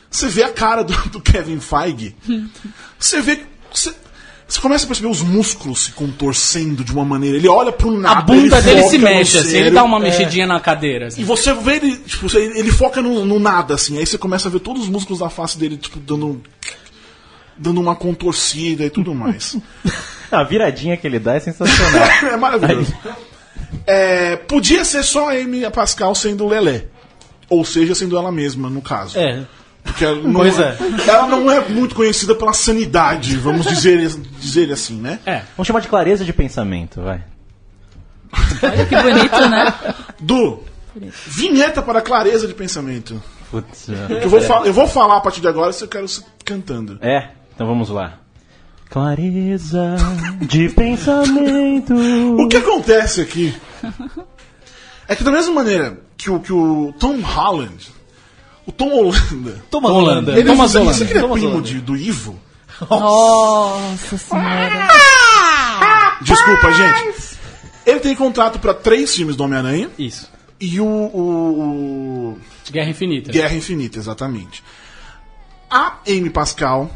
Você 0.09 0.27
vê 0.27 0.43
a 0.43 0.49
cara 0.49 0.83
do, 0.83 0.93
do 1.09 1.21
Kevin 1.21 1.59
Feige. 1.59 2.15
Você 2.97 3.21
vê. 3.21 3.39
Você, 3.71 3.93
você 4.47 4.61
começa 4.61 4.85
a 4.85 4.87
perceber 4.87 5.09
os 5.09 5.21
músculos 5.21 5.85
se 5.85 5.91
contorcendo 5.91 6.83
de 6.83 6.93
uma 6.93 7.03
maneira. 7.03 7.35
Ele 7.35 7.49
olha 7.49 7.71
pro 7.71 7.91
nada. 7.91 8.19
A 8.19 8.21
bunda 8.21 8.57
ele 8.59 8.65
dele 8.65 8.83
se 8.83 8.97
mexe, 8.97 9.37
assim, 9.37 9.57
ele 9.57 9.71
dá 9.71 9.83
uma 9.83 9.99
mexidinha 9.99 10.47
na 10.47 10.59
cadeira. 10.59 11.07
assim. 11.07 11.21
E 11.21 11.25
você 11.25 11.53
vê 11.53 11.75
ele, 11.75 11.97
tipo, 11.97 12.27
ele 12.37 12.71
foca 12.71 13.01
no, 13.01 13.25
no 13.25 13.39
nada, 13.39 13.75
assim. 13.75 13.97
Aí 13.97 14.05
você 14.05 14.17
começa 14.17 14.47
a 14.47 14.51
ver 14.51 14.59
todos 14.59 14.83
os 14.83 14.89
músculos 14.89 15.19
da 15.19 15.29
face 15.29 15.57
dele, 15.57 15.75
tipo, 15.75 15.99
dando. 15.99 16.41
dando 17.57 17.81
uma 17.81 17.95
contorcida 17.95 18.85
e 18.85 18.89
tudo 18.89 19.13
mais. 19.13 19.57
A 20.31 20.43
viradinha 20.43 20.97
que 20.97 21.07
ele 21.07 21.19
dá 21.19 21.35
é 21.35 21.39
sensacional. 21.39 22.03
é 22.33 22.35
maravilhoso. 22.35 22.93
É, 23.85 24.35
podia 24.35 24.83
ser 24.83 25.03
só 25.03 25.29
a 25.29 25.33
Amy 25.33 25.69
Pascal 25.71 26.13
sendo 26.13 26.45
Lelé. 26.47 26.85
Ou 27.49 27.63
seja, 27.63 27.95
sendo 27.95 28.17
ela 28.17 28.29
mesma, 28.29 28.69
no 28.69 28.81
caso. 28.81 29.17
É. 29.17 29.45
Porque 29.87 30.05
ela 30.05 30.15
não, 30.21 30.33
Pois 30.33 30.59
é. 30.59 30.77
ela 31.07 31.25
não 31.27 31.49
é 31.51 31.67
muito 31.67 31.95
conhecida 31.95 32.35
pela 32.35 32.53
sanidade, 32.53 33.35
vamos 33.37 33.65
dizer, 33.65 34.07
dizer 34.39 34.71
assim, 34.71 34.99
né? 35.01 35.19
É. 35.25 35.41
Vamos 35.55 35.65
chamar 35.67 35.79
de 35.79 35.87
clareza 35.87 36.23
de 36.23 36.31
pensamento, 36.33 37.01
vai. 37.01 37.23
Olha 38.61 38.85
que 38.85 38.95
bonito, 38.95 39.49
né? 39.49 39.73
Du, 40.19 40.59
vinheta 41.27 41.81
para 41.81 42.01
clareza 42.01 42.47
de 42.47 42.53
pensamento. 42.53 43.21
Putz, 43.49 43.87
Eu 44.21 44.29
vou, 44.29 44.41
fal- 44.41 44.65
eu 44.65 44.73
vou 44.73 44.87
falar 44.87 45.17
a 45.17 45.21
partir 45.21 45.39
de 45.41 45.47
agora 45.47 45.71
se 45.71 45.83
eu 45.83 45.87
quero 45.87 46.07
ser 46.07 46.23
cantando. 46.43 46.99
É, 47.01 47.29
então 47.55 47.65
vamos 47.65 47.89
lá. 47.89 48.19
Clareza 48.89 49.95
de 50.41 50.69
pensamento. 50.69 51.93
O 52.37 52.47
que 52.47 52.57
acontece 52.57 53.21
aqui 53.21 53.55
é 55.07 55.15
que 55.15 55.23
da 55.23 55.31
mesma 55.31 55.53
maneira 55.53 55.97
que 56.17 56.29
o, 56.29 56.39
que 56.39 56.51
o 56.51 56.93
Tom 56.99 57.19
Holland, 57.21 57.89
o 58.67 58.71
Tom 58.71 58.89
Holanda, 58.91 59.63
Toma 59.71 59.89
Holanda. 59.91 60.33
ele, 60.37 60.43
Thomas 60.49 60.71
você 60.73 60.77
Holland. 60.79 60.97
que 61.05 61.11
ele 61.11 61.19
é 61.19 61.21
Thomas 61.21 61.39
primo 61.39 61.61
de, 61.61 61.79
do 61.81 61.95
Ivo? 61.97 62.39
Nossa 62.89 64.17
senhora. 64.17 64.87
Desculpa, 66.21 66.71
gente. 66.73 67.37
Ele 67.85 67.99
tem 67.99 68.15
contrato 68.15 68.59
para 68.59 68.73
três 68.73 69.15
filmes 69.15 69.35
do 69.35 69.43
Homem-Aranha 69.43 69.89
Isso. 69.97 70.29
e 70.59 70.79
o, 70.79 70.85
o- 70.85 72.31
o 72.33 72.37
Guerra 72.71 72.89
Infinita. 72.89 73.31
Guerra 73.31 73.55
Infinita, 73.55 73.97
exatamente. 73.97 74.61
A 75.69 75.97
Amy 76.07 76.29
Pascal, 76.29 76.91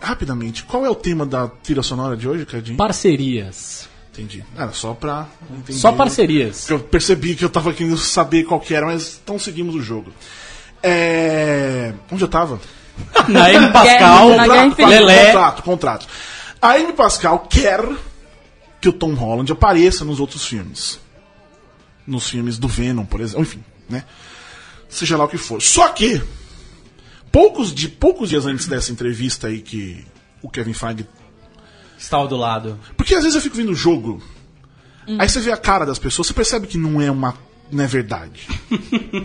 rapidamente, 0.00 0.62
qual 0.64 0.84
é 0.84 0.90
o 0.90 0.94
tema 0.94 1.24
da 1.24 1.48
trilha 1.48 1.82
sonora 1.82 2.16
de 2.16 2.28
hoje, 2.28 2.44
Cadinho? 2.44 2.76
Parcerias. 2.76 3.88
entendi. 4.12 4.44
Era 4.56 4.72
só 4.72 4.92
pra 4.94 5.26
entender. 5.50 5.78
Só 5.78 5.92
parcerias. 5.92 6.68
Eu 6.68 6.80
percebi 6.80 7.34
que 7.34 7.44
eu 7.44 7.50
tava 7.50 7.72
querendo 7.72 7.96
saber 7.96 8.44
qual 8.44 8.60
que 8.60 8.74
era, 8.74 8.86
mas 8.86 9.18
então 9.22 9.38
seguimos 9.38 9.74
o 9.74 9.80
jogo. 9.82 10.12
É... 10.82 11.92
Onde 12.10 12.22
eu 12.22 12.28
tava? 12.28 12.60
Na 13.28 13.52
M. 13.52 13.72
Pascal, 13.72 14.36
Na 14.36 14.46
Guerra 14.46 14.66
Infinita. 14.66 14.88
Lelé. 14.88 15.26
Contrato, 15.26 15.62
contrato. 15.62 16.06
A 16.60 16.72
Amy 16.72 16.92
Pascal 16.92 17.46
quer 17.48 17.80
que 18.80 18.88
o 18.88 18.92
Tom 18.92 19.14
Holland 19.14 19.50
apareça 19.52 20.04
nos 20.04 20.18
outros 20.20 20.44
filmes. 20.44 20.98
Nos 22.06 22.28
filmes 22.28 22.58
do 22.58 22.66
Venom, 22.66 23.04
por 23.04 23.20
exemplo. 23.20 23.42
Enfim, 23.42 23.62
né? 23.88 24.04
Seja 24.88 25.16
lá 25.16 25.24
o 25.24 25.28
que 25.28 25.38
for. 25.38 25.60
Só 25.60 25.88
que, 25.90 26.22
poucos, 27.30 27.72
de, 27.72 27.88
poucos 27.88 28.28
dias 28.28 28.46
antes 28.46 28.66
dessa 28.66 28.90
entrevista 28.90 29.48
aí 29.48 29.60
que 29.60 30.04
o 30.42 30.48
Kevin 30.48 30.72
Feige 30.72 31.06
Estava 31.98 32.26
do 32.28 32.36
lado. 32.36 32.78
porque 32.96 33.14
às 33.14 33.22
vezes 33.24 33.34
eu 33.34 33.42
fico 33.42 33.56
vendo 33.56 33.72
o 33.72 33.74
jogo, 33.74 34.22
aí 35.18 35.28
você 35.28 35.40
vê 35.40 35.50
a 35.50 35.56
cara 35.56 35.84
das 35.84 35.98
pessoas, 35.98 36.28
você 36.28 36.32
percebe 36.32 36.66
que 36.66 36.78
não 36.78 37.00
é 37.00 37.10
uma. 37.10 37.34
Não 37.70 37.84
é 37.84 37.86
verdade. 37.86 38.46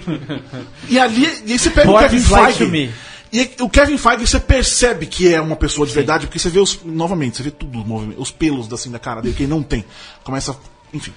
e 0.90 1.00
ali. 1.00 1.28
E 1.46 1.58
você 1.58 1.70
pega 1.70 1.90
o 1.90 1.94
What 1.94 2.10
Kevin 2.10 2.22
Feige. 2.22 2.94
E 3.32 3.50
o 3.62 3.70
Kevin 3.70 3.98
Feige 3.98 4.28
você 4.28 4.40
percebe 4.40 5.06
que 5.06 5.34
é 5.34 5.42
uma 5.42 5.56
pessoa 5.56 5.88
de 5.88 5.94
verdade, 5.94 6.28
porque 6.28 6.40
você 6.40 6.50
vê 6.50 6.60
os. 6.60 6.80
Novamente, 6.84 7.38
você 7.38 7.44
vê 7.44 7.52
tudo, 7.52 7.80
os 7.80 7.86
movimentos, 7.86 8.22
os 8.22 8.32
pelos 8.32 8.72
assim, 8.72 8.92
da 8.92 9.00
cara 9.00 9.22
dele, 9.22 9.34
que 9.34 9.44
ele 9.44 9.50
não 9.50 9.64
tem. 9.64 9.84
Começa. 10.24 10.56
Enfim. 10.94 11.14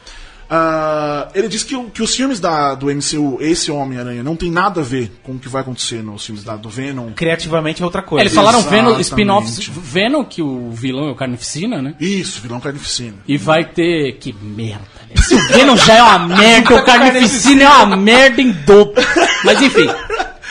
Ah, 0.48 1.28
ele 1.34 1.48
diz 1.48 1.64
que, 1.64 1.74
o- 1.74 1.90
que 1.90 2.02
os 2.02 2.14
filmes 2.14 2.38
da, 2.40 2.74
do 2.74 2.86
MCU, 2.90 3.38
esse 3.40 3.70
Homem-Aranha, 3.70 4.22
não 4.22 4.36
tem 4.36 4.50
nada 4.50 4.80
a 4.80 4.84
ver 4.84 5.10
com 5.22 5.32
o 5.32 5.38
que 5.38 5.48
vai 5.48 5.62
acontecer 5.62 6.02
nos 6.02 6.24
filmes 6.24 6.44
da, 6.44 6.56
do 6.56 6.68
Venom. 6.68 7.10
Criativamente 7.12 7.82
é 7.82 7.84
outra 7.84 8.02
coisa. 8.02 8.22
Eles 8.22 8.32
falaram 8.34 8.62
Venom, 8.62 8.98
spin-offs 9.00 9.66
Venom, 9.68 10.24
que 10.24 10.40
o 10.42 10.70
vilão 10.70 11.08
é 11.08 11.10
o 11.10 11.14
Carnificina, 11.16 11.82
né? 11.82 11.94
Isso, 12.00 12.40
vilão 12.40 12.60
carnificina. 12.60 13.16
E 13.26 13.36
vai 13.36 13.64
ter. 13.64 14.12
Que 14.18 14.32
merda, 14.32 14.84
né? 15.08 15.16
Se 15.22 15.34
o 15.34 15.48
Venom 15.48 15.76
já 15.76 15.94
é 15.94 16.02
uma 16.02 16.18
merda, 16.36 16.74
o 16.76 16.84
Carnificina 16.84 17.64
é 17.64 17.68
uma 17.68 17.96
merda 17.96 18.40
em 18.40 18.52
dobro. 18.52 19.02
Mas 19.44 19.60
enfim. 19.62 19.88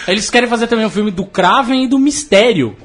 Eles 0.07 0.29
querem 0.29 0.47
fazer 0.47 0.67
também 0.67 0.85
um 0.85 0.89
filme 0.89 1.09
do 1.09 1.25
Kraven 1.25 1.85
e 1.85 1.87
do 1.89 1.97
Mistério. 1.97 2.75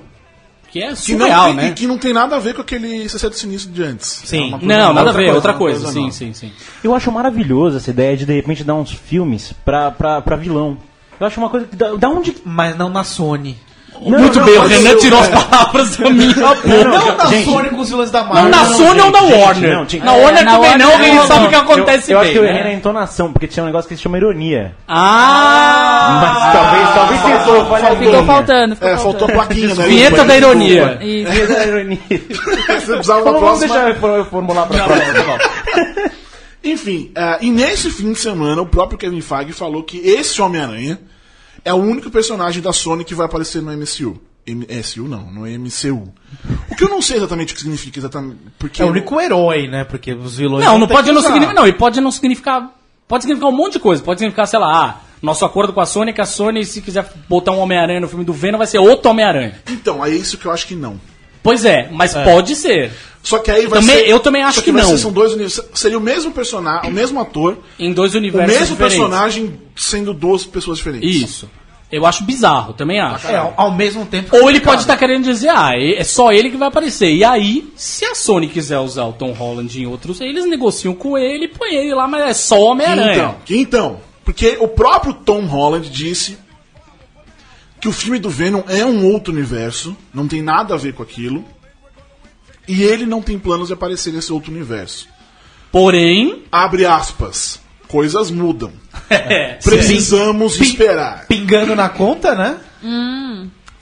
Que 0.70 0.78
é 0.82 0.92
Que 0.94 1.14
não, 1.14 1.26
surreal, 1.26 1.46
tem- 1.46 1.54
né? 1.54 1.68
e 1.68 1.72
que 1.74 1.86
não 1.86 1.98
tem 1.98 2.12
nada 2.12 2.36
a 2.36 2.38
ver 2.38 2.54
com 2.54 2.60
aquele 2.62 3.08
CC 3.08 3.32
Sinistro 3.32 3.72
de 3.72 3.82
antes. 3.82 4.22
Sim. 4.24 4.46
É 4.48 4.50
coisa- 4.50 4.66
Não, 4.66 4.92
nada 4.92 5.10
a 5.10 5.12
ver, 5.12 5.34
outra 5.34 5.52
uma 5.52 5.58
coisa. 5.58 5.88
Sim, 5.92 6.00
nova. 6.00 6.12
sim, 6.12 6.32
sim. 6.32 6.52
Eu 6.84 6.94
acho 6.94 7.10
maravilhoso 7.10 7.76
essa 7.78 7.90
ideia 7.90 8.16
de 8.16 8.24
de 8.24 8.32
repente 8.34 8.62
dar 8.62 8.74
uns 8.74 8.92
filmes 8.92 9.52
pra, 9.64 9.90
pra, 9.90 10.20
pra 10.22 10.36
vilão. 10.36 10.78
Eu 11.18 11.26
acho 11.26 11.40
uma 11.40 11.50
coisa 11.50 11.66
que. 11.66 11.74
Da, 11.76 11.94
da 11.96 12.08
onde. 12.08 12.36
Mas 12.44 12.76
não 12.76 12.88
na 12.88 13.02
Sony. 13.04 13.58
Muito 14.02 14.38
não, 14.38 14.46
bem, 14.46 14.56
o 14.58 14.62
Renan 14.66 14.96
tirou 14.96 15.18
é. 15.18 15.22
as 15.22 15.28
palavras 15.28 15.96
da 15.96 16.10
minha 16.10 16.32
boca. 16.34 16.66
Não 16.66 17.16
na 17.16 17.26
gente. 17.26 17.44
Sony 17.44 17.68
com 17.68 17.80
os 17.80 17.88
vilões 17.90 18.10
da 18.10 18.22
Não 18.22 18.28
Marvel. 18.32 18.50
na 18.50 18.64
Sony 18.64 19.00
ou 19.00 19.10
na 19.10 19.20
gente, 19.20 19.34
Warner? 19.42 19.76
não, 19.76 19.86
tinha- 19.86 20.04
na 20.04 20.12
Warner 20.14 20.44
na 20.44 20.50
também 20.52 20.68
Warner 20.70 20.78
não, 20.78 20.86
não, 20.92 20.96
porque 20.98 21.10
eles 21.10 21.26
sabem 21.28 21.46
o 21.46 21.48
que 21.50 21.54
Eu, 21.54 21.60
acontece 21.60 22.12
eu 22.12 22.18
acho 22.18 22.24
bem, 22.24 22.32
que 22.32 22.38
eu 22.38 22.42
né? 22.42 22.50
errei 22.50 22.62
na 22.64 22.72
entonação, 22.72 23.32
porque 23.32 23.46
tinha 23.46 23.62
um 23.62 23.66
negócio 23.66 23.88
que 23.88 23.96
se 23.96 24.02
chama 24.02 24.16
ironia. 24.16 24.74
Ah! 24.88 26.20
Mas 26.22 26.52
talvez, 26.52 26.88
talvez 26.94 27.20
tentou, 27.38 27.66
falha 27.66 27.90
Ficou 27.96 28.10
minha. 28.12 28.24
faltando, 28.24 28.74
ficou 28.74 28.88
É, 28.90 28.96
faltou 28.96 29.28
a 29.28 29.32
plaquinha, 29.32 29.74
né? 29.74 29.86
Vinheta 29.86 30.24
da 30.24 30.36
ironia. 30.36 30.96
Vinheta 30.98 31.54
da 31.54 31.66
ironia. 31.66 31.98
Você 32.10 32.92
precisava 32.94 33.22
Vamos, 33.22 33.40
uma 33.40 33.40
vamos 33.40 33.60
deixar 33.60 33.88
eu 33.88 33.94
for- 33.96 34.16
eu 34.18 34.24
formular 34.24 34.66
pra 34.66 34.84
próxima. 34.84 35.38
Enfim, 36.62 37.10
é, 37.14 37.38
e 37.40 37.50
nesse 37.50 37.90
fim 37.90 38.12
de 38.12 38.18
semana, 38.18 38.60
o 38.60 38.66
próprio 38.66 38.98
Kevin 38.98 39.20
Feige 39.20 39.52
falou 39.52 39.82
que 39.82 39.98
esse 39.98 40.40
Homem-Aranha 40.42 40.98
é 41.64 41.72
o 41.72 41.76
único 41.76 42.10
personagem 42.10 42.62
da 42.62 42.72
Sony 42.72 43.04
que 43.04 43.14
vai 43.14 43.26
aparecer 43.26 43.62
no 43.62 43.72
MCU. 43.72 44.20
M 44.46 44.66
MCU 44.66 45.06
não, 45.06 45.30
no 45.30 45.42
MCU. 45.42 46.12
O 46.70 46.74
que 46.74 46.84
eu 46.84 46.88
não 46.88 47.02
sei 47.02 47.18
exatamente 47.18 47.52
o 47.52 47.56
que 47.56 47.62
significa 47.62 47.98
exatamente. 47.98 48.38
Porque 48.58 48.82
É 48.82 48.84
o 48.84 48.88
único 48.88 49.20
herói, 49.20 49.68
né? 49.68 49.84
Porque 49.84 50.12
os 50.12 50.36
vilões. 50.36 50.64
Não, 50.64 50.78
não 50.78 50.88
pode 50.88 51.12
não 51.12 51.20
significar. 51.20 51.54
Não, 51.54 51.66
e 51.66 51.72
pode 51.72 52.00
não 52.00 52.10
significar. 52.10 52.74
Pode 53.06 53.24
significar 53.24 53.50
um 53.50 53.56
monte 53.56 53.74
de 53.74 53.80
coisa. 53.80 54.02
Pode 54.02 54.20
significar, 54.20 54.46
sei 54.46 54.58
lá, 54.58 54.84
ah, 54.84 55.00
nosso 55.22 55.44
acordo 55.44 55.72
com 55.72 55.80
a 55.80 55.86
Sony 55.86 56.10
é 56.10 56.14
que 56.14 56.20
a 56.20 56.26
Sony, 56.26 56.64
se 56.64 56.80
quiser 56.80 57.12
botar 57.28 57.52
um 57.52 57.58
Homem-Aranha 57.58 58.00
no 58.00 58.08
filme 58.08 58.24
do 58.24 58.32
Venom, 58.32 58.56
vai 58.56 58.66
ser 58.66 58.78
outro 58.78 59.10
Homem-Aranha. 59.10 59.60
Então, 59.68 60.04
é 60.04 60.10
isso 60.10 60.38
que 60.38 60.46
eu 60.46 60.52
acho 60.52 60.66
que 60.66 60.74
não. 60.74 60.98
Pois 61.42 61.64
é, 61.64 61.88
mas 61.90 62.12
pode 62.14 62.54
ser. 62.56 62.90
Só 63.22 63.38
que 63.38 63.50
aí 63.50 63.66
vai 63.66 63.80
Também- 63.80 63.96
ser. 63.98 64.08
eu 64.08 64.18
também 64.20 64.42
acho 64.42 64.60
só 64.60 64.64
que 64.64 64.72
vai 64.72 64.82
não. 64.82 64.90
ser- 64.90 64.98
são 64.98 65.12
dois. 65.12 65.60
Seria 65.74 65.98
o 65.98 66.00
mesmo 66.00 66.32
personagem, 66.32 66.90
o 66.90 66.92
mesmo 66.92 67.20
ator, 67.20 67.58
Em 67.78 67.92
dois 67.92 68.14
o 68.14 68.18
universos 68.18 68.48
mesmo 68.58 68.74
diferentes. 68.76 68.96
personagem 68.98 69.60
sendo 69.76 70.14
duas 70.14 70.44
pessoas 70.44 70.78
diferentes. 70.78 71.22
Isso. 71.22 71.50
Eu 71.92 72.06
acho 72.06 72.22
bizarro, 72.22 72.72
também 72.72 73.00
acho. 73.00 73.26
É, 73.26 73.36
ao- 73.36 73.52
ao 73.56 73.70
mesmo 73.74 74.06
tempo. 74.06 74.34
Ou 74.36 74.48
ele 74.48 74.60
pode 74.60 74.82
estar 74.82 74.96
querendo 74.96 75.24
dizer, 75.24 75.48
ah, 75.48 75.72
é 75.76 76.04
só 76.04 76.30
ele 76.30 76.48
que 76.48 76.56
vai 76.56 76.68
aparecer. 76.68 77.12
E 77.12 77.24
aí, 77.24 77.68
se 77.74 78.04
a 78.04 78.14
Sony 78.14 78.46
quiser 78.46 78.78
usar 78.78 79.04
o 79.06 79.12
Tom 79.12 79.32
Holland 79.32 79.82
em 79.82 79.86
outros, 79.86 80.20
eles 80.20 80.46
negociam 80.46 80.94
com 80.94 81.18
ele 81.18 81.46
e 81.46 81.48
põe 81.48 81.74
ele 81.74 81.92
lá, 81.92 82.06
mas 82.06 82.22
é 82.30 82.32
só 82.32 82.54
Que 82.56 82.62
Homem-Aranha. 82.62 83.12
então, 83.14 83.36
que 83.44 83.56
então, 83.58 84.00
porque 84.24 84.56
o 84.60 84.68
próprio 84.68 85.12
Tom 85.12 85.42
Holland 85.46 85.90
disse 85.90 86.38
que 87.80 87.88
o 87.88 87.92
filme 87.92 88.18
do 88.18 88.28
Venom 88.28 88.62
é 88.68 88.84
um 88.84 89.06
outro 89.06 89.32
universo, 89.32 89.96
não 90.12 90.28
tem 90.28 90.42
nada 90.42 90.74
a 90.74 90.76
ver 90.76 90.92
com 90.92 91.02
aquilo, 91.02 91.44
e 92.68 92.82
ele 92.82 93.06
não 93.06 93.22
tem 93.22 93.38
planos 93.38 93.68
de 93.68 93.74
aparecer 93.74 94.12
nesse 94.12 94.32
outro 94.32 94.50
universo. 94.52 95.08
Porém, 95.72 96.44
Abre 96.52 96.84
aspas, 96.84 97.60
coisas 97.88 98.30
mudam. 98.30 98.72
é, 99.08 99.54
Precisamos 99.64 100.60
esperar. 100.60 101.26
Pingando 101.26 101.74
na 101.74 101.88
conta, 101.88 102.34
né? 102.34 102.58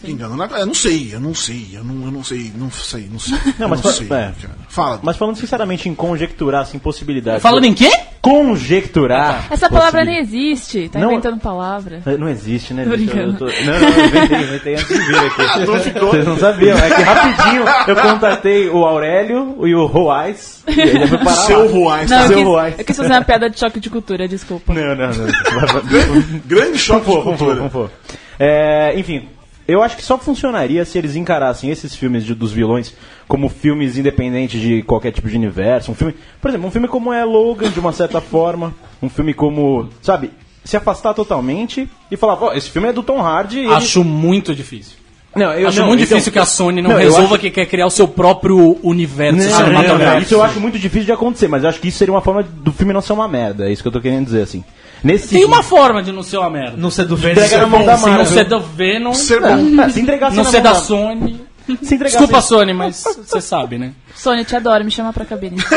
Engano 0.04 0.36
na... 0.36 0.46
Eu 0.58 0.66
não 0.66 0.74
sei, 0.74 1.10
eu 1.12 1.18
não 1.20 1.34
sei, 1.34 1.70
eu 1.72 1.82
não, 1.82 2.04
eu 2.06 2.10
não 2.12 2.22
sei, 2.22 2.52
não 2.56 2.70
sei, 2.70 3.08
não 3.10 3.18
sei. 3.18 3.34
Não, 3.58 3.66
eu 3.66 3.68
mas 3.68 3.82
não 3.82 3.90
fa- 3.90 3.92
sei. 3.98 4.06
é. 4.12 4.32
Fala. 4.68 5.00
Mas 5.02 5.16
falando 5.16 5.34
sinceramente 5.36 5.88
em 5.88 5.94
conjecturar, 5.94 6.62
assim, 6.62 6.78
possibilidades. 6.78 7.42
falando 7.42 7.64
em 7.64 7.74
quê? 7.74 7.90
Conjecturar. 8.20 9.46
Essa 9.50 9.68
palavra 9.68 10.04
nem 10.04 10.20
possibil- 10.20 10.50
existe. 10.52 10.88
Tá 10.88 10.98
Não- 11.00 11.12
inventando 11.12 11.38
palavra. 11.40 12.02
Não 12.18 12.28
existe, 12.28 12.72
né? 12.74 12.84
Tô? 12.84 12.90
Eu 12.90 12.96
brincando. 12.96 13.38
tô- 13.38 13.44
Não, 13.46 13.52
não, 13.80 13.88
eu 13.88 14.06
inventei, 14.06 14.38
inventei 14.40 14.74
antes 14.74 14.88
de 14.88 14.94
vir 15.04 15.16
aqui. 15.16 15.66
Não 15.66 15.80
ficou. 15.80 16.10
Vocês 16.10 16.26
não 16.26 16.38
sabiam. 16.38 16.78
É 16.78 16.90
que 16.94 17.02
rapidinho 17.02 17.64
eu 17.88 17.96
contatei 17.96 18.68
o 18.68 18.84
Aurélio 18.84 19.66
e 19.66 19.74
o 19.74 19.86
Roais. 19.86 20.62
E 20.68 20.74
já 20.98 21.06
foi 21.08 21.18
parar 21.18 21.30
Seu 21.32 21.64
lá. 21.64 21.70
Ruais, 21.72 22.10
Não, 22.10 22.16
tá? 22.18 22.22
eu 22.24 22.28
Seu 22.28 22.36
quis, 22.36 22.46
Ruais. 22.46 22.78
eu 22.78 22.84
quis 22.84 22.96
fazer 22.96 23.12
uma 23.12 23.24
piada 23.24 23.50
de 23.50 23.58
choque 23.58 23.80
de 23.80 23.90
cultura, 23.90 24.28
desculpa. 24.28 24.72
Não, 24.74 24.94
não, 24.94 25.08
não. 25.08 26.38
Grande 26.46 26.78
choque 26.78 27.06
de 27.06 27.12
Vamos 27.16 27.24
cultura. 27.38 27.68
vamos. 27.68 27.90
É, 28.38 28.98
enfim, 28.98 29.28
eu 29.68 29.82
acho 29.82 29.96
que 29.96 30.02
só 30.02 30.16
funcionaria 30.18 30.84
se 30.84 30.96
eles 30.98 31.14
encarassem 31.14 31.70
esses 31.70 31.94
filmes 31.94 32.24
de- 32.24 32.34
dos 32.34 32.50
vilões 32.50 32.94
como 33.28 33.48
filmes 33.48 33.96
independentes 33.98 34.60
de 34.60 34.82
qualquer 34.82 35.12
tipo 35.12 35.28
de 35.28 35.36
universo. 35.36 35.92
Um 35.92 35.94
filme, 35.94 36.14
por 36.40 36.48
exemplo, 36.48 36.66
um 36.66 36.70
filme 36.70 36.88
como 36.88 37.12
é 37.12 37.22
Logan, 37.24 37.70
de 37.70 37.78
uma 37.78 37.92
certa 37.92 38.20
forma. 38.20 38.74
Um 39.02 39.08
filme 39.10 39.34
como, 39.34 39.88
sabe, 40.02 40.30
se 40.64 40.76
afastar 40.76 41.14
totalmente 41.14 41.88
e 42.10 42.16
falar, 42.16 42.42
ó, 42.42 42.52
esse 42.54 42.70
filme 42.70 42.88
é 42.88 42.92
do 42.92 43.02
Tom 43.02 43.20
Hardy. 43.20 43.58
e 43.58 43.64
ele- 43.66 43.74
Acho 43.74 44.02
muito 44.02 44.54
difícil. 44.54 44.96
Não, 45.36 45.52
eu 45.52 45.68
acho 45.68 45.80
não, 45.80 45.86
muito 45.88 46.00
então- 46.02 46.16
difícil 46.16 46.32
que 46.32 46.38
a 46.38 46.44
Sony 46.46 46.80
não, 46.82 46.90
Não, 46.90 46.96
resolva 46.98 47.34
acho- 47.34 47.38
que 47.38 47.50
quer 47.50 47.66
criar 47.66 47.86
o 47.86 47.90
seu 47.90 48.08
próprio 48.08 48.76
universo 48.82 49.36
Não, 49.36 49.44
não, 49.44 49.50
não, 49.52 49.56
cinematográfico. 49.66 50.22
isso 50.22 50.34
eu 50.34 50.42
acho 50.42 50.58
muito 50.58 50.78
difícil 50.78 51.04
de 51.04 51.12
acontecer, 51.12 51.46
mas 51.46 51.62
eu 51.62 51.68
acho 51.68 51.78
que 51.80 51.88
isso 51.88 51.98
seria 51.98 52.12
uma 52.12 52.22
forma 52.22 52.42
do 52.42 52.72
filme 52.72 52.92
não 52.92 53.00
ser 53.02 53.12
uma 53.12 53.28
merda. 53.28 53.68
É 53.68 53.72
isso 53.72 53.82
que 53.82 53.88
eu 53.88 53.92
tô 53.92 54.00
querendo 54.00 54.24
dizer, 54.24 54.42
assim. 54.42 54.64
Nesse 55.02 55.28
Tem 55.28 55.44
uma 55.44 55.62
forma 55.62 56.02
de 56.02 56.12
não 56.12 56.22
ser 56.22 56.38
uma 56.38 56.50
merda. 56.50 56.76
Não 56.76 56.90
ser 56.90 57.04
do 57.04 57.16
Venom. 57.16 57.32
Entrega 57.32 57.48
ser 57.48 57.58
na 57.58 57.66
mão 57.66 57.84
da 57.84 57.96
não 57.96 58.24
ser 58.24 58.44
do 58.44 58.60
Venom, 58.60 59.14
Ser 59.14 59.40
bom. 59.40 59.82
Ah, 59.82 59.88
se 59.90 60.00
entregasse 60.00 60.36
não 60.36 60.44
ser 60.44 60.62
mão 60.62 60.72
da 60.72 60.74
Sony. 60.80 61.48
Se 61.82 61.94
entregasse 61.94 62.16
Desculpa, 62.16 62.40
Sony, 62.40 62.72
mas 62.72 63.04
você 63.26 63.42
sabe, 63.42 63.76
né? 63.76 63.92
Sônia, 64.16 64.42
te 64.42 64.56
adoro, 64.56 64.82
me 64.84 64.90
chama 64.90 65.12
pra 65.12 65.24
cabine. 65.26 65.56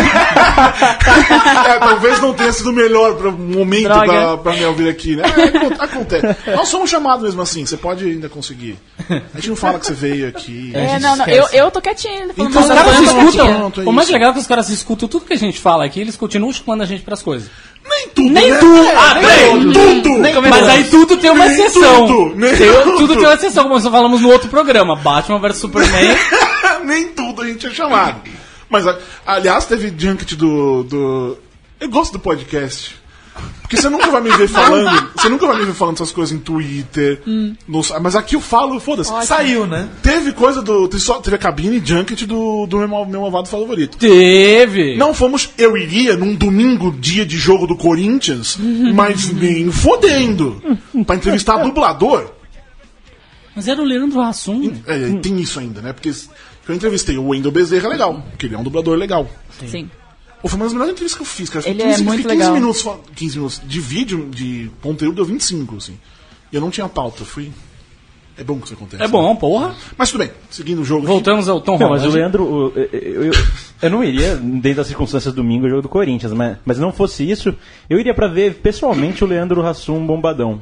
É, 1.67 1.79
talvez 1.79 2.19
não 2.21 2.33
tenha 2.33 2.51
sido 2.51 2.69
o 2.69 2.73
melhor 2.73 3.15
pro 3.15 3.31
momento 3.31 3.83
Droga. 3.83 4.05
pra, 4.05 4.37
pra 4.37 4.53
me 4.53 4.65
ouvir 4.65 4.89
aqui, 4.89 5.15
né? 5.15 5.23
É, 5.25 5.57
acon- 5.57 5.75
acontece. 5.79 6.51
Nós 6.55 6.69
somos 6.69 6.89
chamados 6.89 7.23
mesmo 7.23 7.41
assim, 7.41 7.65
você 7.65 7.77
pode 7.77 8.05
ainda 8.05 8.29
conseguir. 8.29 8.77
A 9.09 9.35
gente 9.35 9.49
não 9.49 9.55
fala 9.55 9.79
que 9.79 9.85
você 9.85 9.93
veio 9.93 10.27
aqui. 10.27 10.71
É, 10.73 10.99
não, 10.99 11.15
não, 11.15 11.25
eu, 11.27 11.47
eu 11.51 11.71
tô 11.71 11.81
falou, 11.81 12.33
Então, 12.37 12.61
Os 12.61 12.67
caras 12.67 12.99
escutam. 12.99 13.55
pronto, 13.57 13.81
é 13.81 13.85
o 13.85 13.91
mais 13.91 14.09
legal 14.09 14.29
é 14.31 14.33
que 14.33 14.39
os 14.39 14.47
caras 14.47 14.65
se 14.67 14.73
escutam 14.73 15.07
tudo 15.07 15.25
que 15.25 15.33
a 15.33 15.37
gente 15.37 15.59
fala 15.59 15.85
aqui, 15.85 15.99
eles 15.99 16.15
continuam 16.15 16.51
chamando 16.53 16.81
a 16.81 16.85
gente 16.85 17.03
pras 17.03 17.21
coisas. 17.21 17.49
Nem 17.83 18.09
tudo, 18.09 18.29
Nem 18.29 18.51
né? 18.51 18.57
tudo. 18.57 18.83
É, 18.83 18.95
Ah, 18.95 19.13
nem 19.15 19.23
peraí. 19.23 20.01
tudo. 20.01 20.49
Mas 20.49 20.69
aí 20.69 20.83
tudo 20.85 21.17
tem 21.17 21.31
uma 21.31 21.45
Nem 21.47 21.53
exceção. 21.65 22.07
tudo, 22.07 22.35
nem 22.35 22.55
Tem- 22.55 22.71
tudo. 22.71 22.97
tudo 22.97 23.15
tem 23.15 23.23
uma 23.25 23.33
exceção, 23.33 23.63
como 23.63 23.75
nós 23.75 23.83
falamos 23.87 24.21
no 24.21 24.29
outro 24.29 24.49
programa. 24.49 24.95
Batman 24.95 25.39
vs 25.39 25.57
Superman. 25.57 26.15
Nem 26.85 27.09
tudo 27.09 27.41
a 27.43 27.45
gente 27.47 27.67
é 27.67 27.69
chamado. 27.71 28.21
Mas, 28.69 28.85
aliás, 29.25 29.65
teve 29.65 29.93
junket 29.97 30.35
do, 30.35 30.83
do. 30.83 31.37
Eu 31.79 31.89
gosto 31.89 32.13
do 32.13 32.19
podcast. 32.19 32.95
Porque 33.61 33.77
você 33.77 33.89
nunca 33.89 34.11
vai 34.11 34.19
me 34.21 34.29
ver 34.31 34.47
falando. 34.49 35.09
Você 35.15 35.29
nunca 35.29 35.47
vai 35.47 35.57
me 35.59 35.65
ver 35.65 35.73
falando 35.73 35.95
essas 35.95 36.11
coisas 36.11 36.35
em 36.35 36.39
Twitter. 36.39 37.21
no- 37.25 37.81
mas 38.01 38.15
aqui 38.15 38.35
eu 38.35 38.41
falo, 38.41 38.79
foda-se. 38.79 39.09
Saiu, 39.25 39.65
né? 39.65 39.87
Teve 40.03 40.33
coisa 40.33 40.61
do. 40.61 40.87
Teve, 40.89 41.01
só, 41.01 41.19
teve 41.21 41.37
a 41.37 41.39
cabine 41.39 41.81
junket 41.83 42.25
do, 42.25 42.65
do 42.67 42.77
meu, 42.79 42.87
meu 43.05 43.21
malvado 43.21 43.47
favorito. 43.47 43.97
Teve. 43.97 44.97
Não 44.97 45.13
fomos, 45.13 45.49
eu 45.57 45.77
iria 45.77 46.17
num 46.17 46.35
domingo, 46.35 46.91
dia 46.99 47.25
de 47.25 47.37
jogo 47.37 47.65
do 47.65 47.77
Corinthians, 47.77 48.57
mas 48.93 49.31
nem 49.31 49.71
fodendo. 49.71 50.61
Pra 51.05 51.15
entrevistar 51.15 51.57
dublador. 51.63 52.31
Mas 53.55 53.67
era 53.67 53.81
o 53.81 53.85
Leandro 53.85 54.19
Hassum. 54.21 54.73
É, 54.87 55.09
tem 55.21 55.39
isso 55.39 55.59
ainda, 55.59 55.81
né? 55.81 55.93
Porque 55.93 56.11
eu 56.67 56.75
entrevistei 56.75 57.17
o 57.17 57.27
Wendel 57.29 57.51
Bezerra 57.51 57.89
legal, 57.89 58.21
porque 58.31 58.45
ele 58.45 58.55
é 58.55 58.57
um 58.57 58.63
dublador 58.63 58.97
legal. 58.97 59.29
Sim. 59.59 59.89
Pô, 60.41 60.47
Foi 60.47 60.57
uma 60.57 60.65
das 60.65 60.73
melhores 60.73 60.93
entrevistas 60.93 61.15
que 61.17 61.21
eu 61.21 61.25
fiz, 61.25 61.49
cara. 61.49 61.67
Ele 61.69 61.81
15, 61.83 62.01
é 62.01 62.03
muito 62.03 62.21
fiquei 62.21 62.31
15 62.35 62.37
legal. 62.37 62.53
minutos, 62.53 62.81
fal- 62.81 63.03
15 63.15 63.35
minutos 63.37 63.61
de 63.63 63.79
vídeo, 63.79 64.29
de 64.31 64.71
conteúdo, 64.81 65.15
deu 65.15 65.25
25, 65.25 65.77
assim. 65.77 65.97
E 66.51 66.55
eu 66.55 66.61
não 66.61 66.69
tinha 66.71 66.87
pauta, 66.89 67.23
fui... 67.23 67.51
É 68.37 68.43
bom 68.43 68.57
que 68.59 68.65
isso 68.65 68.73
acontece. 68.73 69.03
É 69.03 69.07
bom, 69.07 69.35
porra. 69.35 69.75
Mas 69.97 70.09
tudo 70.09 70.21
bem, 70.23 70.31
seguindo 70.49 70.81
o 70.81 70.85
jogo. 70.85 71.01
aqui. 71.01 71.07
Voltamos 71.11 71.47
ao 71.49 71.61
Tom 71.61 71.77
Não, 71.77 71.89
mas 71.89 72.01
o 72.01 72.05
Holland. 72.05 72.17
Leandro, 72.17 72.43
o- 72.45 72.73
eu, 72.75 73.25
eu, 73.25 73.33
eu 73.83 73.89
não 73.89 74.03
iria, 74.03 74.35
dentro 74.37 74.77
das 74.77 74.87
circunstâncias 74.87 75.33
domingo, 75.33 75.67
o 75.67 75.69
jogo 75.69 75.81
do 75.83 75.89
Corinthians, 75.89 76.31
mas, 76.33 76.57
mas 76.65 76.79
não 76.79 76.91
fosse 76.91 77.29
isso, 77.29 77.53
eu 77.89 77.99
iria 77.99 78.13
pra 78.15 78.27
ver 78.27 78.55
pessoalmente 78.55 79.23
o 79.23 79.27
Leandro 79.27 79.63
Hassum 79.65 80.03
bombadão. 80.07 80.59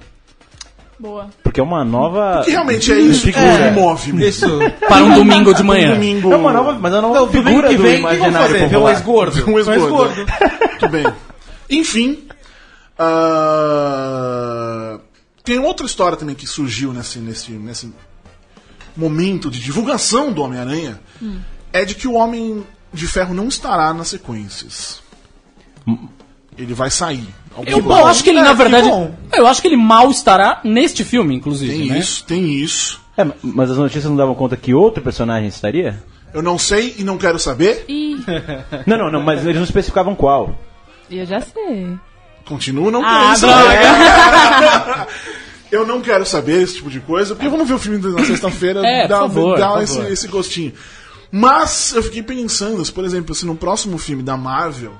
Boa. 0.99 1.29
Porque 1.43 1.61
é 1.61 1.63
uma 1.63 1.85
nova. 1.85 2.41
Que 2.43 2.51
realmente 2.51 2.91
é 2.91 2.99
isso 2.99 3.31
que 3.31 3.39
É, 3.39 3.71
me 3.71 3.79
move. 3.79 4.27
Isso. 4.27 4.45
Para 4.87 5.03
um 5.05 5.15
domingo 5.15 5.53
de 5.53 5.61
Um 5.61 5.65
manhã. 5.65 5.93
domingo... 5.93 6.33
É 6.33 6.35
uma 6.35 6.51
nova, 6.51 6.73
mas 6.73 6.91
é 6.93 6.97
uma 6.97 7.01
nova 7.07 7.19
Não, 7.21 7.27
figura 7.29 7.69
que 7.69 7.77
do 7.77 7.83
vem, 7.83 8.03
o 8.05 8.09
que 8.09 8.15
vamos 8.17 8.35
fazer? 8.37 8.59
Ver 8.59 8.69
popular. 8.69 8.91
ex-gordo? 8.91 9.51
Um 9.51 9.57
ex-gordo. 9.59 10.25
Tudo 10.79 10.91
bem. 10.91 11.05
Enfim. 11.69 12.27
ah, 12.97 14.99
tem 15.43 15.59
outra 15.59 15.85
história 15.85 16.17
também 16.17 16.35
que 16.35 16.45
surgiu 16.45 16.93
nesse, 16.93 17.19
nesse, 17.19 17.51
nesse 17.53 17.91
momento 18.95 19.49
de 19.49 19.59
divulgação 19.59 20.31
do 20.31 20.41
Homem-Aranha. 20.41 20.99
É 21.71 21.85
de 21.85 21.95
que 21.95 22.07
o 22.07 22.13
Homem 22.13 22.63
de 22.93 23.07
Ferro 23.07 23.33
não 23.33 23.47
estará 23.47 23.93
nas 23.93 24.09
sequências. 24.09 25.01
Ele 26.59 26.73
vai 26.73 26.91
sair. 26.91 27.27
Eu, 27.65 28.05
acho 28.05 28.23
que 28.23 28.29
ele, 28.29 28.39
É, 28.39 28.43
na 28.43 28.53
verdade. 28.53 28.89
Eu 29.33 29.47
acho 29.47 29.61
que 29.61 29.67
ele 29.67 29.77
mal 29.77 30.11
estará 30.11 30.59
neste 30.63 31.03
filme, 31.05 31.33
inclusive. 31.33 31.77
Tem 31.77 31.87
né? 31.87 31.97
isso, 31.97 32.23
tem 32.25 32.53
isso. 32.53 33.01
É, 33.17 33.25
mas 33.41 33.71
as 33.71 33.77
notícias 33.77 34.05
não 34.05 34.15
davam 34.15 34.35
conta 34.35 34.57
que 34.57 34.73
outro 34.73 35.01
personagem 35.01 35.47
estaria? 35.47 36.03
Eu 36.33 36.41
não 36.41 36.59
sei 36.59 36.95
e 36.97 37.03
não 37.03 37.17
quero 37.17 37.39
saber. 37.39 37.85
Ih, 37.87 38.17
Não, 38.85 38.97
não, 38.97 39.11
não, 39.11 39.21
mas 39.21 39.43
eles 39.43 39.55
não 39.55 39.63
especificavam 39.63 40.13
qual. 40.15 40.53
eu 41.09 41.25
já 41.25 41.41
sei. 41.41 41.97
Continuo 42.45 42.91
não 42.91 43.03
Ah, 43.03 43.33
querendo 43.35 43.37
saber. 43.37 45.07
Eu 45.71 45.85
não 45.85 46.01
quero 46.01 46.25
saber 46.25 46.63
esse 46.63 46.77
tipo 46.77 46.89
de 46.89 46.99
coisa, 46.99 47.35
porque 47.35 47.47
vamos 47.47 47.67
ver 47.67 47.75
o 47.75 47.79
filme 47.79 47.99
na 47.99 48.25
sexta-feira 48.25 48.81
É, 48.85 49.07
dá, 49.07 49.19
por 49.19 49.27
favor, 49.27 49.59
dá 49.59 49.83
esse, 49.83 49.99
esse 50.07 50.27
gostinho. 50.27 50.73
Mas 51.31 51.93
eu 51.93 52.01
fiquei 52.01 52.23
pensando, 52.23 52.83
por 52.91 53.05
exemplo, 53.05 53.35
se 53.35 53.45
no 53.45 53.55
próximo 53.55 53.97
filme 53.99 54.23
da 54.23 54.35
Marvel. 54.35 54.93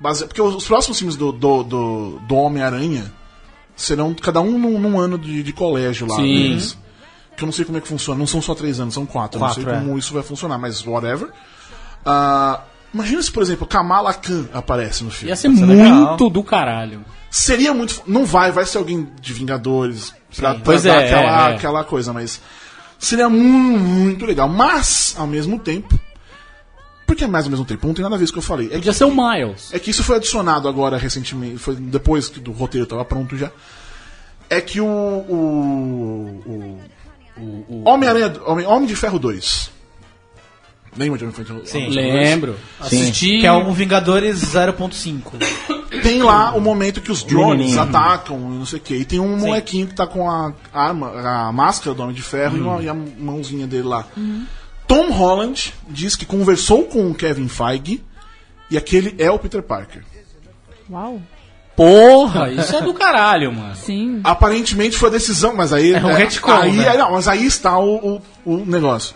Base- 0.00 0.26
Porque 0.26 0.40
os, 0.42 0.54
os 0.54 0.66
próximos 0.66 0.98
filmes 0.98 1.16
do, 1.16 1.32
do, 1.32 1.62
do, 1.62 2.18
do 2.26 2.34
Homem-Aranha 2.36 3.12
serão 3.74 4.14
cada 4.14 4.40
um 4.40 4.58
num, 4.58 4.78
num 4.78 4.98
ano 4.98 5.18
de, 5.18 5.42
de 5.42 5.52
colégio 5.52 6.06
lá. 6.06 6.16
Sim. 6.16 6.22
deles. 6.22 6.78
Que 7.36 7.42
eu 7.44 7.46
não 7.46 7.52
sei 7.52 7.64
como 7.66 7.76
é 7.76 7.80
que 7.80 7.88
funciona. 7.88 8.18
Não 8.18 8.26
são 8.26 8.40
só 8.40 8.54
três 8.54 8.80
anos, 8.80 8.94
são 8.94 9.04
quatro. 9.04 9.38
eu 9.38 9.46
não 9.46 9.52
sei 9.52 9.62
Quatro, 9.64 9.78
é. 9.78 9.84
como 9.84 9.98
isso 9.98 10.14
vai 10.14 10.22
funcionar, 10.22 10.56
mas 10.58 10.84
whatever. 10.86 11.28
Ah, 12.04 12.60
imagina 12.94 13.20
se, 13.22 13.30
por 13.30 13.42
exemplo, 13.42 13.66
Kamala 13.66 14.14
Khan 14.14 14.46
aparece 14.54 15.04
no 15.04 15.10
filme. 15.10 15.30
Ia 15.30 15.36
ser 15.36 15.48
muito 15.48 15.66
legal. 15.66 16.16
do 16.16 16.42
caralho. 16.42 17.04
Seria 17.30 17.74
muito. 17.74 18.02
Não 18.06 18.24
vai, 18.24 18.50
vai 18.52 18.64
ser 18.64 18.78
alguém 18.78 19.06
de 19.20 19.32
Vingadores 19.34 20.14
pra, 20.34 20.54
pra 20.54 20.62
Pois 20.64 20.84
dar 20.84 21.02
é, 21.02 21.04
aquela, 21.06 21.48
é, 21.48 21.52
é. 21.52 21.54
aquela 21.56 21.84
coisa, 21.84 22.12
mas. 22.12 22.40
Seria 22.98 23.28
muito, 23.28 23.78
muito 23.78 24.24
legal. 24.24 24.48
Mas, 24.48 25.14
ao 25.18 25.26
mesmo 25.26 25.58
tempo. 25.58 26.00
Por 27.06 27.14
que 27.14 27.26
mais 27.26 27.44
ao 27.44 27.50
mesmo 27.50 27.64
tempo? 27.64 27.86
Não 27.86 27.94
tem 27.94 28.02
nada 28.02 28.16
a 28.16 28.18
ver 28.18 28.24
com 28.26 28.30
o 28.30 28.32
que 28.34 28.38
eu 28.38 28.42
falei. 28.42 28.66
É 28.66 28.70
que, 28.70 28.76
Podia 28.76 28.92
ser 28.92 29.04
o 29.04 29.14
Miles. 29.14 29.72
é 29.72 29.78
que 29.78 29.90
isso 29.90 30.02
foi 30.02 30.16
adicionado 30.16 30.68
agora 30.68 30.96
recentemente. 30.98 31.56
Foi 31.58 31.76
depois 31.76 32.28
que 32.28 32.40
do 32.40 32.50
roteiro 32.52 32.84
estava 32.84 33.04
pronto 33.04 33.36
já. 33.36 33.50
É 34.50 34.60
que 34.60 34.80
o. 34.80 34.86
O. 34.86 36.80
o, 37.38 37.82
Homem-Aranha. 37.88 38.32
Homem, 38.46 38.66
Homem 38.66 38.86
de 38.88 38.96
Ferro 38.96 39.18
2. 39.18 39.70
Lembra 40.96 41.18
de 41.18 41.24
Homem 41.24 41.36
de 41.36 41.44
Ferro 41.44 41.60
Sim. 41.66 41.84
2? 41.84 41.94
Lembro. 41.94 42.56
Assisti. 42.80 43.40
Que 43.40 43.46
é 43.46 43.52
um 43.52 43.70
Vingadores 43.72 44.40
0.5. 44.42 46.02
tem 46.02 46.22
lá 46.22 46.54
o 46.54 46.60
momento 46.60 47.00
que 47.02 47.12
os 47.12 47.22
drones 47.22 47.76
atacam 47.76 48.36
e 48.38 48.58
não 48.58 48.64
sei 48.66 48.78
o 48.78 48.82
que. 48.82 48.94
E 48.94 49.04
tem 49.04 49.20
um 49.20 49.36
molequinho 49.36 49.86
que 49.86 49.94
tá 49.94 50.06
com 50.06 50.28
a 50.30 50.52
arma, 50.72 51.10
a 51.48 51.52
máscara 51.52 51.94
do 51.94 52.02
Homem 52.02 52.14
de 52.14 52.22
Ferro 52.22 52.56
e, 52.56 52.60
uma- 52.60 52.82
e 52.82 52.88
a 52.88 52.94
mãozinha 52.94 53.66
dele 53.66 53.82
lá. 53.88 54.06
Tom 54.86 55.10
Holland 55.10 55.72
diz 55.88 56.14
que 56.16 56.24
conversou 56.24 56.84
com 56.84 57.10
o 57.10 57.14
Kevin 57.14 57.48
Feige 57.48 58.02
e 58.70 58.76
aquele 58.76 59.14
é 59.18 59.30
o 59.30 59.38
Peter 59.38 59.62
Parker. 59.62 60.02
Uau. 60.90 61.20
Porra, 61.74 62.48
isso 62.50 62.74
é 62.74 62.80
do 62.80 62.94
caralho, 62.94 63.52
mano. 63.52 63.74
Sim. 63.74 64.20
Aparentemente 64.24 64.96
foi 64.96 65.10
a 65.10 65.12
decisão, 65.12 65.54
mas 65.54 65.72
aí. 65.74 65.92
É 65.92 65.98
um 66.02 66.12
retcon, 66.14 66.50
aí, 66.52 66.72
né? 66.72 66.88
aí- 66.88 66.96
não, 66.98 67.12
mas 67.12 67.28
aí 67.28 67.44
está 67.44 67.78
o, 67.78 68.16
o, 68.46 68.52
o 68.54 68.56
negócio. 68.64 69.14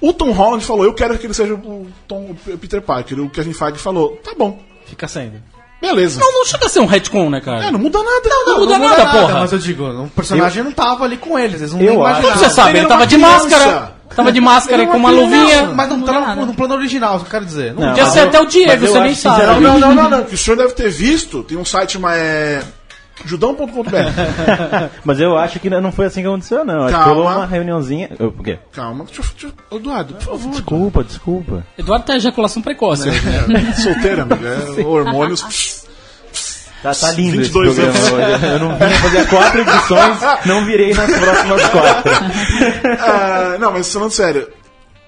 O 0.00 0.12
Tom 0.14 0.30
Holland 0.30 0.64
falou: 0.64 0.84
Eu 0.84 0.94
quero 0.94 1.18
que 1.18 1.26
ele 1.26 1.34
seja 1.34 1.52
o, 1.54 1.86
Tom, 2.08 2.34
o 2.46 2.56
Peter 2.58 2.80
Parker. 2.80 3.20
O 3.20 3.28
Kevin 3.28 3.52
Feige 3.52 3.78
falou: 3.78 4.16
Tá 4.24 4.32
bom, 4.38 4.58
Fica 4.86 5.06
sendo. 5.06 5.42
beleza. 5.78 6.18
Não, 6.18 6.32
não 6.32 6.46
chega 6.46 6.64
a 6.64 6.68
ser 6.70 6.80
um 6.80 6.86
retcon, 6.86 7.28
né, 7.28 7.40
cara? 7.42 7.66
É, 7.66 7.70
não 7.70 7.78
muda 7.78 7.98
nada. 8.02 8.28
não 8.46 8.58
muda 8.60 8.78
nada, 8.78 9.06
porra. 9.10 9.40
Mas 9.40 9.52
eu 9.52 9.58
digo, 9.58 9.84
o 9.84 10.08
personagem 10.08 10.62
não 10.64 10.72
tava 10.72 11.04
ali 11.04 11.18
com 11.18 11.38
eles. 11.38 11.60
Eles 11.60 11.74
não 11.74 11.82
Eu 11.82 12.02
acho- 12.06 12.22
Como 12.22 12.28
imaginavam. 12.28 12.38
você 12.38 12.54
sabe? 12.54 12.70
Ele 12.70 12.78
Ele 12.78 12.88
tava 12.88 13.06
de 13.06 13.16
criança. 13.16 13.44
máscara. 13.44 13.99
Tava 14.14 14.32
de 14.32 14.40
máscara 14.40 14.82
e 14.82 14.86
com 14.86 14.96
uma 14.96 15.10
luvinha. 15.10 15.66
Mas 15.74 15.88
não, 15.88 15.96
Não 15.98 16.04
tá 16.06 16.34
no, 16.36 16.46
no 16.46 16.54
plano 16.54 16.74
original, 16.74 17.16
isso 17.16 17.24
que 17.24 17.28
eu 17.28 17.30
quero 17.32 17.44
dizer. 17.46 17.72
Não, 17.74 17.82
Não, 17.82 17.88
Podia 17.90 18.06
ser 18.06 18.20
eu- 18.20 18.24
até 18.24 18.40
o 18.40 18.46
Diego, 18.46 18.86
você 18.86 19.00
nem 19.00 19.14
sabe. 19.14 19.60
Não, 19.60 19.78
não, 19.78 19.94
não, 19.94 20.10
não. 20.10 20.24
Que 20.24 20.34
o 20.34 20.38
senhor 20.38 20.56
deve 20.56 20.72
ter 20.72 20.90
visto, 20.90 21.42
tem 21.42 21.56
um 21.56 21.64
site 21.64 21.98
mas 21.98 22.16
é 22.18 22.62
judão.com.br. 23.24 23.90
Mas 25.04 25.20
eu 25.20 25.36
acho 25.36 25.60
que 25.60 25.68
não 25.68 25.92
foi 25.92 26.06
assim 26.06 26.22
que 26.22 26.26
aconteceu, 26.26 26.64
não. 26.64 26.84
Acho 26.84 26.96
que 26.96 27.04
rolou 27.08 27.24
uma 27.26 27.44
reuniãozinha. 27.46 28.10
Eu- 28.18 28.28
O 28.28 28.42
quê? 28.42 28.58
Calma, 28.72 29.04
deixa, 29.04 29.20
eu- 29.20 29.26
deixa, 29.38 29.54
Eduardo, 29.72 30.14
por 30.14 30.22
favor. 30.22 30.50
Desculpa, 30.52 31.04
desculpa. 31.04 31.66
Eduardo 31.76 32.04
tá 32.06 32.16
ejaculação 32.16 32.62
precoce. 32.62 33.08
É, 33.08 33.72
solteira, 33.80 34.22
amigo. 34.22 34.40
É, 34.46 34.82
hormônios. 34.82 35.79
Tá, 36.82 36.94
tá 36.94 37.12
lindo 37.12 37.36
22 37.36 37.78
esse 37.78 37.80
programa 37.80 38.34
hoje. 38.36 38.46
Eu 38.46 38.58
não 38.58 38.76
vinha 38.78 38.98
fazer 39.00 39.28
quatro 39.28 39.60
edições, 39.60 40.18
não 40.46 40.64
virei 40.64 40.94
nas 40.94 41.10
próximas 41.10 41.62
quatro. 41.68 42.12
Ah, 43.00 43.56
não, 43.58 43.72
mas 43.72 43.92
falando 43.92 44.10
sério, 44.10 44.48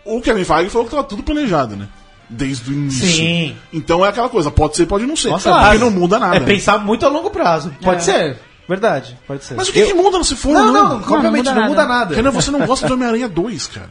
o 0.04 0.20
Kevin 0.20 0.44
Feige 0.44 0.70
falou 0.70 0.84
que 0.86 0.90
tava 0.90 1.04
tudo 1.04 1.22
planejado, 1.22 1.76
né? 1.76 1.88
Desde 2.28 2.70
o 2.70 2.72
início. 2.74 3.06
Sim. 3.08 3.56
Então 3.72 4.04
é 4.04 4.08
aquela 4.08 4.28
coisa, 4.28 4.50
pode 4.50 4.76
ser, 4.76 4.86
pode 4.86 5.06
não 5.06 5.16
ser. 5.16 5.28
Nossa, 5.28 5.50
porque 5.50 5.64
mas 5.64 5.80
não 5.80 5.90
muda 5.90 6.18
nada. 6.18 6.36
É 6.36 6.40
pensar 6.40 6.78
muito 6.78 7.04
a 7.06 7.08
longo 7.08 7.30
prazo. 7.30 7.72
Pode 7.82 8.00
É. 8.00 8.04
ser. 8.04 8.38
Verdade, 8.68 9.18
pode 9.26 9.44
ser. 9.44 9.54
Mas 9.54 9.68
o 9.68 9.72
que, 9.72 9.84
que 9.86 9.92
muda 9.94 10.22
se 10.24 10.36
for 10.36 10.52
Não, 10.52 10.66
ou 10.66 10.72
não, 10.72 10.88
não? 11.00 11.14
obviamente 11.14 11.46
não 11.46 11.54
não 11.54 11.62
muda 11.68 11.82
muda 11.82 11.86
nada. 11.86 12.14
Renan, 12.14 12.30
você 12.30 12.50
não 12.50 12.64
gosta 12.64 12.86
de 12.86 12.92
Homem-Aranha 12.92 13.28
2, 13.28 13.66
cara. 13.66 13.90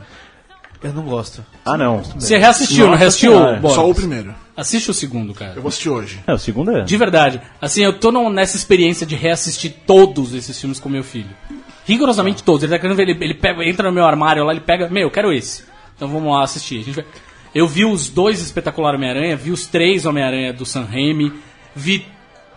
Eu 0.83 0.93
não 0.93 1.03
gosto. 1.03 1.45
Ah, 1.63 1.77
não. 1.77 2.01
Você 2.17 2.37
reassistiu, 2.37 2.87
não 2.87 2.95
reassistiu? 2.95 3.33
Só 3.69 3.87
o 3.87 3.93
primeiro. 3.93 4.33
Assiste 4.61 4.89
o 4.91 4.93
segundo, 4.93 5.33
cara. 5.33 5.53
Eu 5.55 5.61
vou 5.61 5.69
assistir 5.69 5.89
hoje. 5.89 6.19
É, 6.27 6.33
o 6.33 6.37
segundo 6.37 6.71
é. 6.71 6.81
De 6.83 6.95
verdade. 6.97 7.41
Assim, 7.59 7.83
eu 7.83 7.93
tô 7.99 8.11
nessa 8.29 8.55
experiência 8.55 9.05
de 9.05 9.15
reassistir 9.15 9.73
todos 9.85 10.33
esses 10.33 10.59
filmes 10.59 10.79
com 10.79 10.87
meu 10.87 11.03
filho. 11.03 11.29
Rigorosamente 11.85 12.43
todos. 12.43 12.63
Ele 12.63 12.71
tá 12.71 12.79
querendo 12.79 12.95
ver, 12.95 13.09
ele, 13.09 13.17
ele 13.25 13.33
pega, 13.33 13.63
entra 13.67 13.87
no 13.89 13.93
meu 13.95 14.05
armário 14.05 14.43
lá, 14.43 14.51
ele 14.51 14.61
pega, 14.61 14.87
meu, 14.89 15.03
eu 15.03 15.11
quero 15.11 15.33
esse. 15.33 15.63
Então 15.95 16.07
vamos 16.07 16.31
lá 16.31 16.43
assistir. 16.43 16.79
A 16.79 16.83
gente 16.83 16.95
vai- 16.95 17.05
Eu 17.53 17.67
vi 17.67 17.83
os 17.85 18.07
dois 18.07 18.41
espetacular 18.41 18.95
Homem-Aranha, 18.95 19.35
vi 19.35 19.51
os 19.51 19.65
três 19.67 20.05
Homem-Aranha 20.05 20.53
do 20.53 20.65
Sam 20.65 20.85
Raimi, 20.85 21.33
vi 21.75 22.05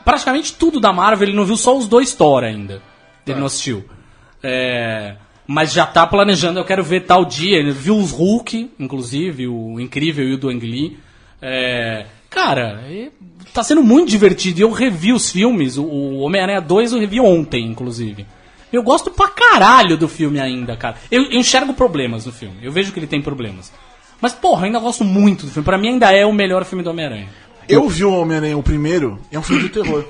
praticamente 0.04 0.52
tudo 0.54 0.78
da 0.78 0.92
Marvel, 0.92 1.26
ele 1.28 1.36
não 1.36 1.44
viu 1.44 1.56
só 1.56 1.76
os 1.76 1.88
dois 1.88 2.12
Thor 2.14 2.44
ainda. 2.44 2.80
Ele 3.26 3.38
não 3.40 3.46
assistiu. 3.46 3.84
É, 4.42 5.16
mas 5.46 5.72
já 5.72 5.86
tá 5.86 6.06
planejando, 6.06 6.58
eu 6.60 6.64
quero 6.64 6.84
ver 6.84 7.00
tal 7.06 7.24
dia. 7.24 7.56
Ele 7.58 7.72
viu 7.72 7.96
os 7.96 8.10
Hulk, 8.12 8.70
inclusive, 8.78 9.46
o 9.48 9.80
Incrível 9.80 10.28
e 10.28 10.34
o 10.34 10.38
do 10.38 10.48
Ang 10.50 10.60
Lee. 10.64 10.98
É, 11.46 12.06
cara, 12.30 12.82
tá 13.52 13.62
sendo 13.62 13.82
muito 13.82 14.08
divertido. 14.08 14.58
E 14.60 14.62
eu 14.62 14.70
revi 14.70 15.12
os 15.12 15.30
filmes, 15.30 15.76
o, 15.76 15.84
o 15.84 16.20
Homem-Aranha 16.20 16.60
2 16.60 16.92
eu 16.92 16.98
revi 17.00 17.20
ontem, 17.20 17.66
inclusive. 17.66 18.26
Eu 18.72 18.82
gosto 18.82 19.10
pra 19.10 19.28
caralho 19.28 19.96
do 19.96 20.08
filme 20.08 20.40
ainda, 20.40 20.76
cara. 20.76 20.96
Eu, 21.10 21.22
eu 21.24 21.38
enxergo 21.38 21.74
problemas 21.74 22.26
no 22.26 22.32
filme, 22.32 22.56
eu 22.62 22.72
vejo 22.72 22.92
que 22.92 22.98
ele 22.98 23.06
tem 23.06 23.20
problemas. 23.22 23.70
Mas, 24.20 24.32
porra, 24.32 24.62
eu 24.62 24.64
ainda 24.66 24.78
gosto 24.78 25.04
muito 25.04 25.44
do 25.46 25.52
filme. 25.52 25.64
Pra 25.64 25.76
mim 25.78 25.88
ainda 25.90 26.10
é 26.10 26.24
o 26.24 26.32
melhor 26.32 26.64
filme 26.64 26.82
do 26.82 26.90
Homem-Aranha. 26.90 27.28
Eu 27.68 27.88
vi 27.88 28.04
o 28.04 28.12
Homem-Aranha, 28.12 28.56
o 28.56 28.62
primeiro, 28.62 29.18
é 29.30 29.38
um 29.38 29.42
filme 29.42 29.62
de 29.62 29.68
terror. 29.68 30.04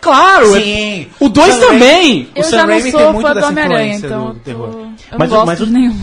Claro! 0.00 0.56
é- 0.56 0.60
Sim. 0.60 1.06
O 1.20 1.28
2 1.28 1.54
Sam 1.54 1.60
Raimi- 1.60 1.78
também! 1.78 2.28
Eu 2.34 2.42
Sam 2.42 2.50
já 2.50 2.56
não 2.62 2.66
Raimi 2.66 2.82
tem 2.82 2.90
sou 2.92 3.12
muito 3.12 3.22
fã 3.26 3.28
do 3.28 3.34
dessa 3.34 3.48
Homem-Aranha, 3.48 3.82
influência 3.94 4.06
então 4.06 4.22
do 4.22 4.28
eu, 4.28 4.34
tô... 4.34 4.40
terror. 4.40 4.68
eu 4.68 5.18
Mas- 5.18 5.30
não 5.30 5.36
gosto 5.36 5.46
mas 5.46 5.60
o- 5.60 5.66
de 5.66 5.72
nenhum. 5.72 5.96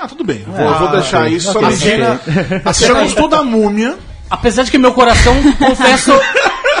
Tá, 0.00 0.06
tudo 0.08 0.24
bem. 0.24 0.44
Eu 0.46 0.52
vou, 0.52 0.64
eu 0.66 0.78
vou 0.78 0.88
deixar 0.88 1.22
ok. 1.22 1.36
isso. 1.36 1.52
Só 1.52 1.58
Ok. 1.58 1.68
a 1.68 1.72
cena. 1.72 2.20
Assistimos 2.64 3.14
toda 3.14 3.38
a 3.38 3.42
múmia. 3.42 3.96
Apesar 4.30 4.62
de 4.62 4.70
que 4.70 4.78
meu 4.78 4.92
coração, 4.92 5.34
confesso. 5.58 6.12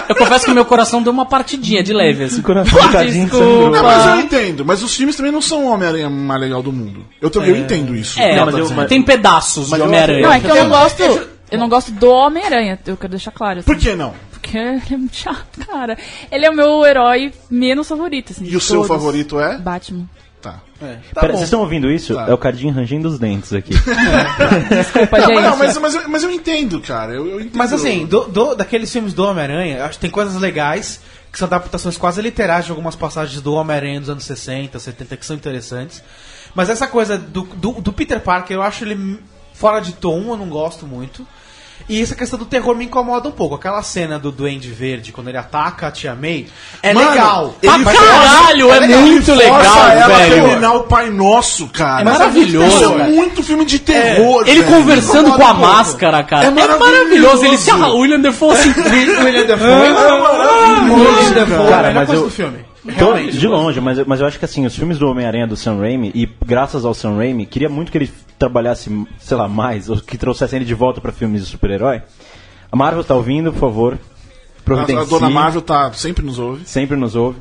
Eu 0.08 0.14
confesso 0.16 0.44
que 0.44 0.52
meu 0.54 0.64
coração 0.64 1.02
deu 1.02 1.12
uma 1.12 1.26
partidinha 1.26 1.82
de 1.82 1.92
leve, 1.92 2.24
assim. 2.24 2.40
Coração 2.42 2.78
tadinho 2.92 3.28
sangrou. 3.28 3.70
Não, 3.70 3.82
mas 3.82 4.06
eu 4.06 4.20
entendo. 4.20 4.64
Mas 4.64 4.82
os 4.82 4.94
filmes 4.94 5.16
também 5.16 5.32
não 5.32 5.40
são 5.42 5.64
o 5.64 5.70
Homem-Aranha 5.72 6.08
mais 6.10 6.40
legal 6.40 6.62
do 6.62 6.72
mundo. 6.72 7.04
Eu, 7.20 7.28
também 7.30 7.50
eu 7.50 7.56
entendo 7.56 7.94
isso. 7.94 8.20
É, 8.20 8.42
mas 8.44 8.54
eu- 8.56 8.86
tem 8.86 9.02
pedaços 9.02 9.68
Mas 9.70 9.80
de 9.80 9.86
Homem-Aranha. 9.86 10.22
Não, 10.22 10.32
é 10.32 10.40
que 10.40 10.46
eu 10.46 10.56
não 10.56 10.68
gosto. 10.68 11.02
Eu 11.50 11.58
não 11.58 11.68
gosto 11.68 11.90
do 11.92 12.10
Homem-Aranha, 12.10 12.78
eu 12.86 12.96
quero 12.96 13.10
deixar 13.10 13.30
claro. 13.30 13.60
assim, 13.60 13.66
Por 13.66 13.76
que 13.78 13.94
não? 13.94 14.12
Porque 14.30 14.56
ele 14.58 14.82
é 14.92 14.96
muito 14.98 15.16
chato, 15.16 15.58
cara. 15.66 15.96
Ele 16.30 16.44
é 16.44 16.50
o 16.50 16.54
meu 16.54 16.84
herói 16.84 17.32
menos 17.50 17.88
favorito, 17.88 18.32
assim. 18.32 18.44
E 18.44 18.48
de 18.50 18.56
o 18.56 18.60
seu 18.60 18.76
todos. 18.82 18.88
favorito 18.88 19.40
é? 19.40 19.56
Batman. 19.58 20.04
Tá. 20.40 20.60
É, 20.80 20.98
tá 21.12 21.20
Pera, 21.20 21.32
bom. 21.32 21.38
vocês 21.38 21.48
estão 21.48 21.60
ouvindo 21.60 21.90
isso? 21.90 22.14
Tá. 22.14 22.26
É 22.28 22.32
o 22.32 22.38
Cardinho 22.38 22.72
rangendo 22.72 23.08
os 23.08 23.18
dentes 23.18 23.52
aqui. 23.52 23.72
Desculpa, 24.68 25.18
Não, 25.18 25.26
gente. 25.26 25.42
não, 25.42 25.56
mas, 25.56 25.78
mas, 25.78 25.94
eu- 25.94 26.08
mas 26.08 26.22
eu 26.22 26.30
entendo, 26.30 26.80
cara. 26.80 27.12
Eu, 27.12 27.26
eu 27.26 27.40
entendo. 27.40 27.56
Mas 27.56 27.72
assim, 27.72 28.06
do, 28.06 28.24
do- 28.26 28.54
daqueles 28.54 28.92
filmes 28.92 29.12
do 29.12 29.24
Homem-Aranha, 29.24 29.84
acho 29.84 29.94
que 29.94 30.00
tem 30.00 30.10
coisas 30.10 30.34
legais, 30.40 31.00
que 31.32 31.38
são 31.38 31.46
adaptações 31.46 31.96
quase 31.96 32.22
literais 32.22 32.64
de 32.64 32.70
algumas 32.70 32.94
passagens 32.94 33.40
do 33.40 33.52
Homem-Aranha 33.54 34.00
dos 34.00 34.10
anos 34.10 34.24
60, 34.24 34.78
70, 34.78 35.16
que 35.16 35.26
são 35.26 35.34
interessantes. 35.36 36.02
Mas 36.54 36.68
essa 36.70 36.86
coisa 36.86 37.18
do, 37.18 37.42
do, 37.42 37.72
do 37.80 37.92
Peter 37.92 38.20
Parker, 38.20 38.56
eu 38.56 38.62
acho 38.62 38.84
ele 38.84 39.18
fora 39.52 39.80
de 39.80 39.92
tom, 39.92 40.22
eu 40.30 40.36
não 40.36 40.48
gosto 40.48 40.86
muito. 40.86 41.26
E 41.88 42.02
essa 42.02 42.14
questão 42.14 42.38
do 42.38 42.44
terror 42.44 42.74
me 42.74 42.84
incomoda 42.84 43.28
um 43.28 43.32
pouco. 43.32 43.54
Aquela 43.54 43.82
cena 43.82 44.18
do 44.18 44.30
Duende 44.30 44.70
Verde, 44.70 45.10
quando 45.12 45.28
ele 45.28 45.38
ataca 45.38 45.86
a 45.86 45.90
Tia 45.90 46.14
May, 46.14 46.46
é 46.82 46.92
Mano, 46.92 47.08
legal. 47.10 47.54
ele 47.62 47.84
força- 47.84 47.98
caralho, 48.02 48.70
é 48.72 48.78
legal, 48.80 49.00
muito 49.00 49.30
ele 49.30 49.42
força 49.42 49.64
legal, 49.64 49.88
ela 49.88 50.16
velho. 50.18 50.34
terminar 50.34 50.72
o 50.74 50.82
Pai 50.84 51.08
Nosso, 51.10 51.66
cara. 51.68 52.02
É 52.02 52.04
maravilhoso, 52.04 52.66
Isso 52.76 52.84
é 52.84 53.04
muito 53.08 53.42
filme 53.42 53.64
de 53.64 53.78
terror, 53.78 54.42
Ele 54.46 54.62
velho. 54.62 54.74
conversando 54.76 55.32
com 55.32 55.42
a 55.42 55.46
um 55.52 55.56
pouco. 55.56 55.60
máscara, 55.60 56.22
cara. 56.24 56.44
É 56.44 56.48
É 56.48 56.50
maravilhoso. 56.50 56.92
maravilhoso. 56.92 57.44
Ele 57.46 57.58
se 57.58 57.70
ah, 57.70 57.88
o 57.88 57.98
William 58.00 58.20
Defoe 58.20 58.52
assim. 58.52 58.68
William 59.24 59.46
Defoe. 59.46 59.68
É 59.68 59.90
maravilhoso. 60.20 61.04
William 61.04 61.30
Defoe, 61.32 61.68
Cara, 61.68 61.90
mas 61.92 62.12
eu- 62.12 62.22
do 62.24 62.30
filme. 62.30 62.67
Então, 62.86 63.12
Realmente. 63.12 63.38
de 63.38 63.46
longe, 63.46 63.80
mas, 63.80 64.06
mas 64.06 64.20
eu 64.20 64.26
acho 64.26 64.38
que 64.38 64.44
assim, 64.44 64.64
os 64.64 64.74
filmes 64.74 64.98
do 64.98 65.08
Homem-Aranha 65.08 65.46
do 65.46 65.56
Sam 65.56 65.78
Raimi, 65.78 66.12
e 66.14 66.26
graças 66.44 66.84
ao 66.84 66.94
Sam 66.94 67.16
Raimi, 67.16 67.44
queria 67.44 67.68
muito 67.68 67.90
que 67.90 67.98
ele 67.98 68.10
trabalhasse, 68.38 68.90
sei 69.18 69.36
lá, 69.36 69.48
mais, 69.48 69.90
ou 69.90 69.96
que 69.96 70.16
trouxessem 70.16 70.58
ele 70.58 70.64
de 70.64 70.74
volta 70.74 71.00
pra 71.00 71.12
filmes 71.12 71.44
de 71.44 71.50
super-herói. 71.50 72.02
A 72.70 72.76
Marvel 72.76 73.02
tá 73.02 73.14
ouvindo, 73.14 73.52
por 73.52 73.60
favor. 73.60 73.94
A, 73.94 74.62
Providencie. 74.62 75.02
a 75.02 75.04
Dona 75.04 75.30
Marvel 75.30 75.62
tá, 75.62 75.92
sempre 75.92 76.24
nos 76.24 76.38
ouve. 76.38 76.64
sempre 76.66 76.96
nos 76.96 77.16
ouve. 77.16 77.38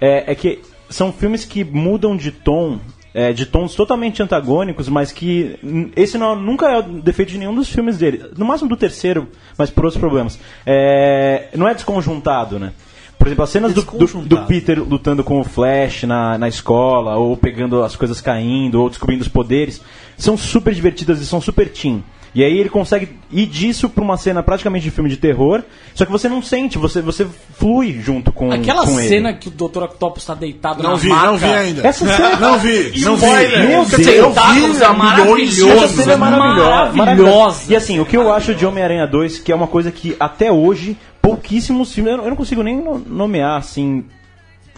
É, 0.00 0.32
é 0.32 0.34
que 0.34 0.60
são 0.88 1.12
filmes 1.12 1.44
que 1.44 1.62
mudam 1.62 2.16
de 2.16 2.32
tom, 2.32 2.80
é, 3.14 3.32
de 3.32 3.46
tons 3.46 3.74
totalmente 3.74 4.22
antagônicos, 4.22 4.88
mas 4.88 5.12
que 5.12 5.58
esse 5.94 6.16
não, 6.18 6.34
nunca 6.34 6.66
é 6.66 6.78
o 6.78 6.82
defeito 6.82 7.30
de 7.32 7.38
nenhum 7.38 7.54
dos 7.54 7.68
filmes 7.68 7.98
dele. 7.98 8.24
No 8.36 8.44
máximo 8.44 8.68
do 8.68 8.76
terceiro, 8.76 9.28
mas 9.56 9.70
por 9.70 9.84
outros 9.84 10.00
problemas. 10.00 10.38
É, 10.66 11.48
não 11.54 11.68
é 11.68 11.74
desconjuntado, 11.74 12.58
né? 12.58 12.72
Por 13.20 13.26
exemplo, 13.28 13.44
as 13.44 13.50
cenas 13.50 13.74
do, 13.74 13.82
do, 13.82 14.06
do. 14.22 14.38
Peter 14.46 14.82
lutando 14.82 15.22
com 15.22 15.38
o 15.40 15.44
Flash 15.44 16.04
na, 16.04 16.38
na 16.38 16.48
escola, 16.48 17.16
ou 17.16 17.36
pegando 17.36 17.82
as 17.84 17.94
coisas 17.94 18.18
caindo, 18.18 18.80
ou 18.80 18.88
descobrindo 18.88 19.20
os 19.20 19.28
poderes, 19.28 19.80
são 20.16 20.38
super 20.38 20.72
divertidas 20.74 21.20
e 21.20 21.26
são 21.26 21.38
super 21.38 21.68
teen. 21.68 22.02
E 22.32 22.44
aí 22.44 22.58
ele 22.58 22.68
consegue 22.68 23.08
ir 23.32 23.44
disso 23.46 23.88
pra 23.90 24.04
uma 24.04 24.16
cena 24.16 24.40
praticamente 24.40 24.84
de 24.84 24.90
filme 24.92 25.10
de 25.10 25.16
terror, 25.16 25.64
só 25.96 26.06
que 26.06 26.12
você 26.12 26.28
não 26.28 26.40
sente, 26.40 26.78
você, 26.78 27.02
você 27.02 27.26
flui 27.58 27.92
junto 28.00 28.30
com, 28.32 28.52
Aquela 28.52 28.84
com 28.86 29.00
ele. 29.00 29.08
cena 29.08 29.32
que 29.34 29.48
o 29.48 29.50
Dr. 29.50 29.82
Octopus 29.82 30.24
tá 30.24 30.34
deitado 30.34 30.80
Não 30.80 30.90
na 30.92 30.96
vi, 30.96 31.08
maca. 31.08 31.26
não 31.26 31.36
vi 31.36 31.44
ainda. 31.46 31.86
Essa 31.86 32.06
cena- 32.06 32.36
Não 32.38 32.58
vi, 32.60 32.92
não 33.04 33.16
vi. 33.16 33.26
Meu 33.66 33.84
dizer, 33.84 34.14
eu 34.14 34.30
Deus. 34.32 34.54
vi 34.54 34.82
é 34.84 34.88
maravilhoso. 34.92 35.68
Essa 35.70 35.88
cena 35.88 36.12
é 36.12 36.16
maravilhosa. 36.16 36.92
Maravilhosa. 36.92 37.72
E 37.72 37.74
assim, 37.76 37.98
o 37.98 38.06
que 38.06 38.16
eu 38.16 38.32
acho 38.32 38.54
de 38.54 38.64
Homem-Aranha 38.64 39.08
2, 39.08 39.40
que 39.40 39.50
é 39.50 39.54
uma 39.54 39.66
coisa 39.66 39.90
que 39.90 40.16
até 40.20 40.52
hoje, 40.52 40.96
pouquíssimos 41.20 41.92
filmes, 41.92 42.12
eu 42.14 42.28
não- 42.28 42.36
consigo 42.36 42.62
nem 42.62 42.76
no- 42.76 42.98
nomear 42.98 43.58
assim 43.58 44.04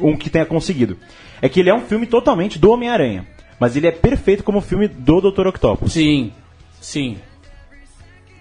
um 0.00 0.16
que 0.16 0.30
tenha 0.30 0.46
conseguido. 0.46 0.96
É 1.40 1.48
que 1.48 1.60
ele 1.60 1.70
é 1.70 1.74
um 1.74 1.82
filme 1.82 2.06
totalmente 2.06 2.58
do 2.58 2.70
Homem-Aranha. 2.70 3.26
Mas 3.60 3.76
ele 3.76 3.86
é 3.86 3.92
perfeito 3.92 4.42
como 4.42 4.60
filme 4.60 4.88
do 4.88 5.20
Dr. 5.20 5.46
Octopus. 5.46 5.92
Sim, 5.92 6.32
sim. 6.80 7.18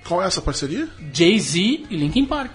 Qual 0.08 0.24
é 0.24 0.26
essa 0.26 0.42
parceria? 0.42 0.88
Jay-Z 1.14 1.60
e 1.90 1.96
Linkin 1.96 2.26
Park. 2.26 2.52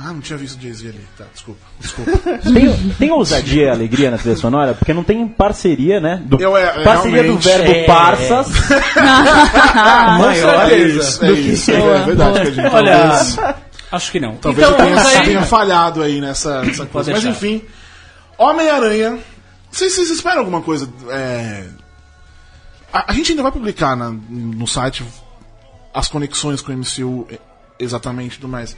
Ah, 0.00 0.12
não 0.12 0.20
tinha 0.20 0.38
visto 0.38 0.62
Jay-Z 0.62 0.88
ali. 0.88 1.00
Tá, 1.18 1.24
desculpa. 1.32 1.60
Desculpa. 1.80 2.12
Tem, 2.54 2.72
tem 2.98 3.10
ousadia 3.10 3.64
e 3.64 3.68
alegria 3.68 4.12
na 4.12 4.16
trilha 4.16 4.36
sonora? 4.36 4.72
Porque 4.72 4.94
não 4.94 5.02
tem 5.02 5.26
parceria, 5.26 5.98
né? 6.00 6.22
Do- 6.24 6.40
Eu, 6.40 6.56
é, 6.56 6.80
é, 6.80 6.84
parceria 6.84 7.24
do 7.24 7.36
verbo 7.36 7.68
é. 7.70 7.82
parsas. 7.84 8.46
é 10.70 10.76
isso, 10.86 11.24
é 11.24 11.32
isso. 11.32 11.70
É 11.72 12.04
verdade, 12.04 12.38
Cadinho. 12.44 12.72
Olha, 12.72 12.98
Talvez, 13.08 13.36
acho 13.92 14.10
que 14.12 14.20
não. 14.20 14.36
talvez 14.36 14.68
então, 14.68 14.78
eu 14.88 15.02
tenha, 15.02 15.22
tenha 15.24 15.42
falhado 15.42 16.02
aí 16.02 16.20
nessa, 16.20 16.62
nessa 16.62 16.86
coisa. 16.86 17.10
Mas 17.12 17.24
enfim, 17.24 17.62
Homem-Aranha. 18.36 19.18
Vocês, 19.70 19.92
vocês 19.94 20.10
esperam 20.10 20.38
alguma 20.40 20.62
coisa? 20.62 20.90
é, 21.10 21.66
A, 22.92 23.10
a 23.10 23.14
gente 23.14 23.32
ainda 23.32 23.42
vai 23.42 23.52
publicar 23.52 23.94
na- 23.96 24.10
no 24.10 24.66
site 24.66 25.04
as 25.92 26.08
conexões 26.08 26.62
com 26.62 26.72
o 26.72 26.74
MCU 26.76 27.26
exatamente 27.78 28.34
e 28.34 28.40
tudo 28.40 28.48
mais. 28.50 28.76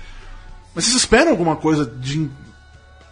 Mas 0.74 0.84
vocês 0.84 0.96
esperam 0.96 1.30
alguma 1.30 1.56
coisa 1.56 1.84
de 1.86 2.28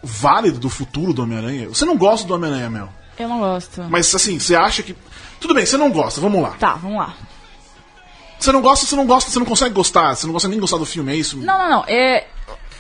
válido 0.03 0.59
do 0.59 0.69
futuro 0.69 1.13
do 1.13 1.23
Homem-Aranha? 1.23 1.69
Você 1.69 1.85
não 1.85 1.97
gosta 1.97 2.27
do 2.27 2.35
Homem-Aranha, 2.35 2.71
Mel? 2.71 2.89
Eu 3.19 3.29
não 3.29 3.39
gosto. 3.41 3.83
Mas 3.89 4.13
assim, 4.15 4.39
você 4.39 4.55
acha 4.55 4.83
que. 4.83 4.97
Tudo 5.41 5.55
bem, 5.55 5.65
você 5.67 5.77
não 5.77 5.91
gosta, 5.91 6.21
vamos 6.21 6.41
lá. 6.43 6.51
Tá, 6.59 6.75
vamos 6.75 6.99
lá. 6.99 7.15
Você 8.39 8.53
não 8.53 8.61
gosta, 8.63 8.87
você 8.87 8.97
não 8.97 9.07
gosta, 9.07 9.31
você 9.31 9.39
não 9.39 9.47
consegue 9.47 9.75
gostar, 9.75 10.15
você 10.15 10.27
não 10.27 10.33
consegue 10.33 10.53
nem 10.53 10.61
gostar 10.61 10.77
do 10.79 10.87
filme, 10.87 11.13
é 11.13 11.17
isso? 11.17 11.37
Não, 11.39 11.59
não, 11.59 11.71
não. 11.71 11.85
É, 11.87 12.27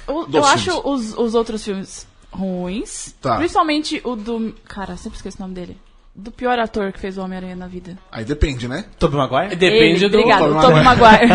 eu 0.07 0.29
eu 0.33 0.44
acho 0.44 0.81
os, 0.88 1.14
os 1.16 1.35
outros 1.35 1.64
filmes 1.64 2.07
ruins. 2.31 3.14
Tá. 3.21 3.37
Principalmente 3.37 4.01
o 4.05 4.14
do. 4.16 4.55
Cara, 4.66 4.97
sempre 4.97 5.16
esqueço 5.16 5.38
o 5.38 5.42
nome 5.42 5.55
dele. 5.55 5.77
Do 6.14 6.33
pior 6.33 6.59
ator 6.59 6.90
que 6.92 6.99
fez 6.99 7.16
o 7.16 7.23
Homem-Aranha 7.23 7.55
na 7.55 7.68
vida. 7.68 7.97
Aí 8.11 8.25
depende, 8.25 8.66
né? 8.66 8.87
Tobey 8.99 9.16
Maguire? 9.16 9.55
Depende 9.55 10.05
Ele, 10.05 10.09
do. 10.09 10.18
Obrigado, 10.18 10.57
o 10.57 10.61
Tobey 10.61 10.83
Maguire. 10.83 11.33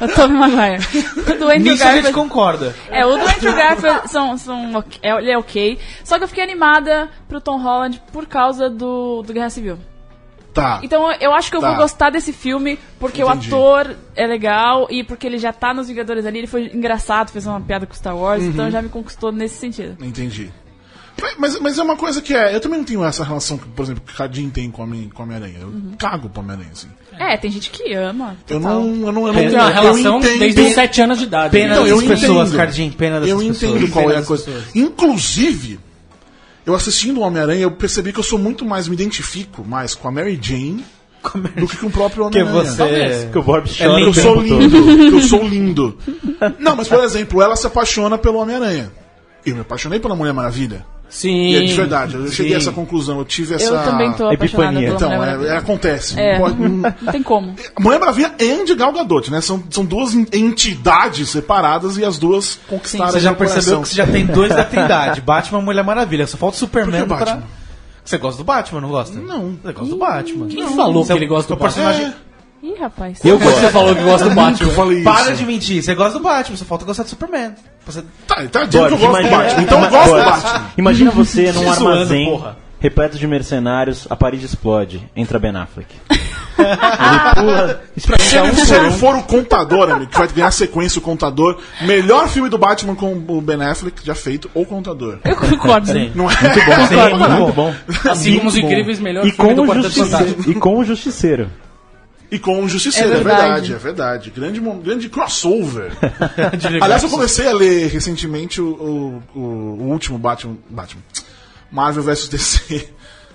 o 0.00 0.08
Tobey 0.16 0.36
Maguire. 0.36 0.82
O 1.18 1.38
do 1.38 1.44
Andrew 1.44 1.58
Nisso 1.58 1.84
a 1.84 1.92
gente 1.92 2.02
Garfield. 2.04 2.12
concorda. 2.12 2.74
É, 2.88 3.04
o 3.04 3.10
do 3.10 3.28
Andrew 3.28 3.54
Garfield 3.54 4.10
são, 4.10 4.38
são, 4.38 4.84
é, 5.02 5.10
ele 5.18 5.30
é 5.30 5.36
ok. 5.36 5.78
Só 6.02 6.16
que 6.16 6.24
eu 6.24 6.28
fiquei 6.28 6.42
animada 6.42 7.10
pro 7.28 7.42
Tom 7.42 7.58
Holland 7.60 8.00
por 8.10 8.24
causa 8.26 8.70
do, 8.70 9.20
do 9.22 9.34
Guerra 9.34 9.50
Civil. 9.50 9.78
Tá. 10.52 10.80
Então 10.82 11.10
eu 11.20 11.32
acho 11.32 11.50
que 11.50 11.56
eu 11.56 11.60
Tá. 11.60 11.68
vou 11.68 11.76
gostar 11.76 12.10
desse 12.10 12.32
filme 12.32 12.78
porque 12.98 13.22
Entendi. 13.22 13.50
o 13.52 13.56
ator 13.56 13.96
é 14.16 14.26
legal 14.26 14.88
e 14.90 15.04
porque 15.04 15.26
ele 15.26 15.38
já 15.38 15.52
tá 15.52 15.72
nos 15.72 15.86
Vingadores 15.88 16.26
ali, 16.26 16.38
ele 16.38 16.46
foi 16.46 16.70
engraçado, 16.74 17.30
fez 17.30 17.46
uma 17.46 17.60
piada 17.60 17.86
com 17.86 17.94
Star 17.94 18.16
Wars, 18.16 18.42
Uhum. 18.42 18.50
então 18.50 18.70
já 18.70 18.82
me 18.82 18.88
conquistou 18.88 19.30
nesse 19.30 19.56
sentido. 19.58 19.96
Entendi. 20.04 20.50
Mas, 21.38 21.60
mas 21.60 21.76
é 21.78 21.82
uma 21.82 21.96
coisa 21.96 22.22
que 22.22 22.34
é. 22.34 22.54
Eu 22.54 22.60
também 22.60 22.78
não 22.78 22.84
tenho 22.84 23.04
essa 23.04 23.22
relação 23.22 23.58
que, 23.58 23.66
por 23.68 23.82
exemplo, 23.82 24.02
que 24.06 24.10
o 24.22 24.50
tem 24.50 24.70
com 24.70 24.80
a 24.80 24.84
Homem- 24.86 25.10
com 25.12 25.20
a 25.22 25.24
Homem-Aranha. 25.26 25.58
Eu 25.60 25.72
cago 25.98 26.30
pro 26.30 26.40
Homem-Aranha, 26.40 26.70
assim. 26.72 26.88
É, 27.18 27.36
tem 27.36 27.50
gente 27.50 27.68
que 27.70 27.92
ama. 27.92 28.36
Eu 28.48 28.58
total. 28.58 28.80
não. 28.80 29.06
Eu 29.06 29.12
não, 29.12 29.26
eu 29.26 29.32
não 29.32 29.34
Tem 29.34 29.48
uma 29.50 29.68
eu 29.68 29.72
relação 29.82 30.18
entendo- 30.18 30.38
desde 30.38 30.60
os 30.62 30.72
7 30.72 31.02
anos 31.02 31.18
de 31.18 31.24
idade. 31.24 31.50
Pena 31.52 31.74
Então, 31.74 31.84
dessas 31.84 32.02
eu 32.02 32.08
pessoas, 32.08 32.48
entendo. 32.48 32.56
Cardim, 32.56 32.90
pena 32.90 33.16
Eu 33.18 33.38
pessoas. 33.38 33.62
entendo 33.62 33.90
qual 33.92 34.10
é 34.10 34.16
a 34.16 34.22
coisa. 34.22 34.44
pessoas. 34.44 34.74
Inclusive, 34.74 35.78
eu 36.66 36.74
assistindo 36.74 37.18
o 37.18 37.22
Homem-Aranha, 37.22 37.62
eu 37.62 37.70
percebi 37.70 38.12
que 38.12 38.18
eu 38.18 38.24
sou 38.24 38.38
muito 38.38 38.64
mais, 38.64 38.88
me 38.88 38.94
identifico 38.94 39.64
mais 39.64 39.94
com 39.94 40.08
a 40.08 40.10
Mary 40.10 40.38
Jane 40.40 40.84
do 41.56 41.66
que 41.68 41.76
com 41.76 41.86
o 41.86 41.90
próprio 41.90 42.30
Que 42.30 42.42
Homem-Aranha. 42.42 42.72
você... 42.72 43.28
Que 43.30 43.38
o 43.38 43.42
Bob 43.42 43.68
chora 43.68 44.00
Eu 44.00 44.10
o 44.10 44.14
sou 44.14 44.40
lindo, 44.40 44.76
eu 45.16 45.20
sou 45.20 45.42
lindo. 45.46 45.98
Não, 46.58 46.76
mas 46.76 46.88
por 46.88 47.02
exemplo, 47.04 47.42
ela 47.42 47.56
se 47.56 47.66
apaixona 47.66 48.16
pelo 48.16 48.38
Homem-Aranha. 48.38 48.90
Eu 49.44 49.54
me 49.54 49.60
apaixonei 49.62 49.98
pela 50.00 50.14
Mulher 50.14 50.32
Maravilha. 50.32 50.84
Sim. 51.10 51.48
E 51.48 51.56
é 51.56 51.60
de 51.64 51.74
verdade, 51.74 52.14
eu 52.14 52.28
cheguei 52.30 52.52
a 52.54 52.60
sim. 52.60 52.68
essa 52.68 52.72
conclusão, 52.72 53.18
eu 53.18 53.24
tive 53.24 53.56
essa. 53.56 53.64
Eu 53.64 53.82
também 53.82 54.12
tô 54.12 54.30
epifania. 54.30 54.80
pela 54.80 54.94
Então, 54.94 55.24
é, 55.24 55.46
é, 55.48 55.56
acontece. 55.56 56.18
É. 56.18 56.38
Não 56.38 56.40
pode- 56.40 56.60
não- 56.60 56.94
Não 57.02 57.12
tem 57.12 57.22
como. 57.22 57.54
Mulher 57.80 57.98
Maravilha 57.98 58.32
e 58.38 58.50
Andy 58.50 58.74
Gal 58.76 58.92
Gadot, 58.92 59.30
né? 59.30 59.40
São, 59.40 59.62
são 59.70 59.84
duas 59.84 60.14
en- 60.14 60.26
entidades 60.32 61.28
separadas 61.30 61.96
e 61.98 62.04
as 62.04 62.16
duas 62.16 62.58
conquistaram 62.68 63.10
Você 63.10 63.20
já 63.20 63.34
percebeu 63.34 63.62
coração. 63.62 63.82
que 63.82 63.88
você 63.88 63.96
já 63.96 64.06
tem 64.06 64.24
dois 64.24 64.50
da 64.50 64.64
Trindade. 64.64 65.20
Batman 65.26 65.58
e 65.60 65.64
Mulher 65.64 65.82
Maravilha. 65.84 66.26
Só 66.26 66.36
falta 66.36 66.54
o 66.56 66.58
Superman 66.58 67.06
pra... 67.06 67.16
Batman? 67.16 67.42
Você 68.04 68.16
gosta 68.16 68.38
do 68.38 68.44
Batman, 68.44 68.80
não 68.80 68.88
gosta? 68.88 69.18
Não. 69.20 69.56
Você 69.62 69.72
gosta 69.72 69.90
do 69.90 69.96
Batman. 69.98 70.46
Quem 70.46 70.66
falou 70.74 71.04
Você 71.04 71.12
que 71.12 71.18
ele 71.18 71.26
gosta 71.26 71.52
é 71.52 71.56
do 71.56 71.58
o 71.58 71.62
personagem... 71.62 72.06
É, 72.06 72.12
Ih, 72.62 72.74
rapaz. 72.78 73.18
Eu 73.24 73.38
Batman? 73.38 73.50
gosto. 73.52 73.60
Você 73.66 73.70
falou 73.72 73.94
que 73.96 74.02
gosta 74.02 74.24
do 74.26 74.30
eu 74.30 74.34
Batman. 74.36 74.70
falei 74.72 75.02
Para 75.02 75.20
isso. 75.28 75.34
de 75.36 75.46
mentir. 75.46 75.82
Você 75.82 75.94
gosta 75.94 76.18
do 76.18 76.22
Batman, 76.22 76.56
só 76.56 76.64
falta 76.64 76.84
gostar 76.84 77.02
do 77.04 77.08
Superman. 77.08 77.52
Você... 77.86 78.04
Tá, 78.26 78.36
tá 78.50 78.64
dizendo 78.64 78.88
que 78.88 78.94
eu 78.94 78.98
gosto 78.98 79.22
do 79.22 79.30
Batman. 79.30 79.62
Então 79.62 79.84
eu 79.84 79.90
gosto 79.90 80.10
do 80.16 80.24
Batman. 80.24 80.66
Imagina 80.76 81.10
você 81.10 81.52
num 81.52 81.68
armazém 81.72 82.26
porra. 82.26 82.56
repleto 82.78 83.16
de 83.18 83.26
mercenários, 83.26 84.06
a 84.10 84.16
parede 84.16 84.44
explode, 84.44 85.02
entra 85.16 85.38
Ben 85.38 85.56
Affleck. 85.56 85.88
Ele 86.58 87.34
pula, 87.34 87.80
Se 88.20 88.36
ele, 88.36 88.50
um 88.50 88.54
se 88.54 88.74
ele 88.74 88.90
for 88.90 89.16
o 89.16 89.22
contador, 89.22 89.90
amigo, 89.90 90.10
que 90.10 90.18
vai 90.18 90.28
ganhar 90.28 90.50
sequência 90.50 90.98
o 90.98 91.02
contador, 91.02 91.58
melhor 91.80 92.28
filme 92.28 92.50
do 92.50 92.58
Batman 92.58 92.94
com 92.94 93.12
o 93.14 93.40
Ben 93.40 93.62
Affleck 93.62 94.04
já 94.04 94.14
feito, 94.14 94.50
ou 94.52 94.66
contador. 94.66 95.18
Eu 95.24 95.36
concordo. 95.36 95.86
Não 96.14 96.30
é? 96.30 96.34
Sim, 96.34 96.44
Muito 97.16 97.30
muito 97.30 97.52
bom. 97.54 97.74
Assim 98.10 98.36
como 98.36 98.48
os 98.48 98.54
Muito 98.54 98.66
bom. 98.66 98.70
incríveis 98.70 99.00
melhor 99.00 99.26
E 99.26 99.30
filme 99.32 99.50
com, 99.50 99.56
do 99.56 99.62
o 99.62 99.66
Quarteto 99.66 99.90
Fantástico. 99.94 100.28
justiceiro, 100.28 100.50
e 100.58 100.60
com 100.60 100.78
o 100.78 100.84
Justiceiro. 100.84 101.50
E 102.30 102.38
com 102.38 102.62
o 102.62 102.68
Justiceiro, 102.68 103.08
É 103.08 103.12
é 103.12 103.16
verdade, 103.16 103.40
verdade. 103.42 103.72
é 103.72 103.76
verdade. 103.76 104.30
Grande, 104.30 104.60
grande 104.82 105.08
crossover. 105.08 105.90
Aliás, 106.80 107.02
eu 107.02 107.08
comecei 107.08 107.48
a 107.48 107.52
ler 107.52 107.88
recentemente 107.88 108.60
o, 108.60 109.20
o, 109.34 109.38
o 109.40 109.82
último 109.90 110.16
Batman, 110.18 110.56
Batman. 110.68 111.02
Marvel 111.72 112.02
vs 112.04 112.28
DC. 112.28 112.88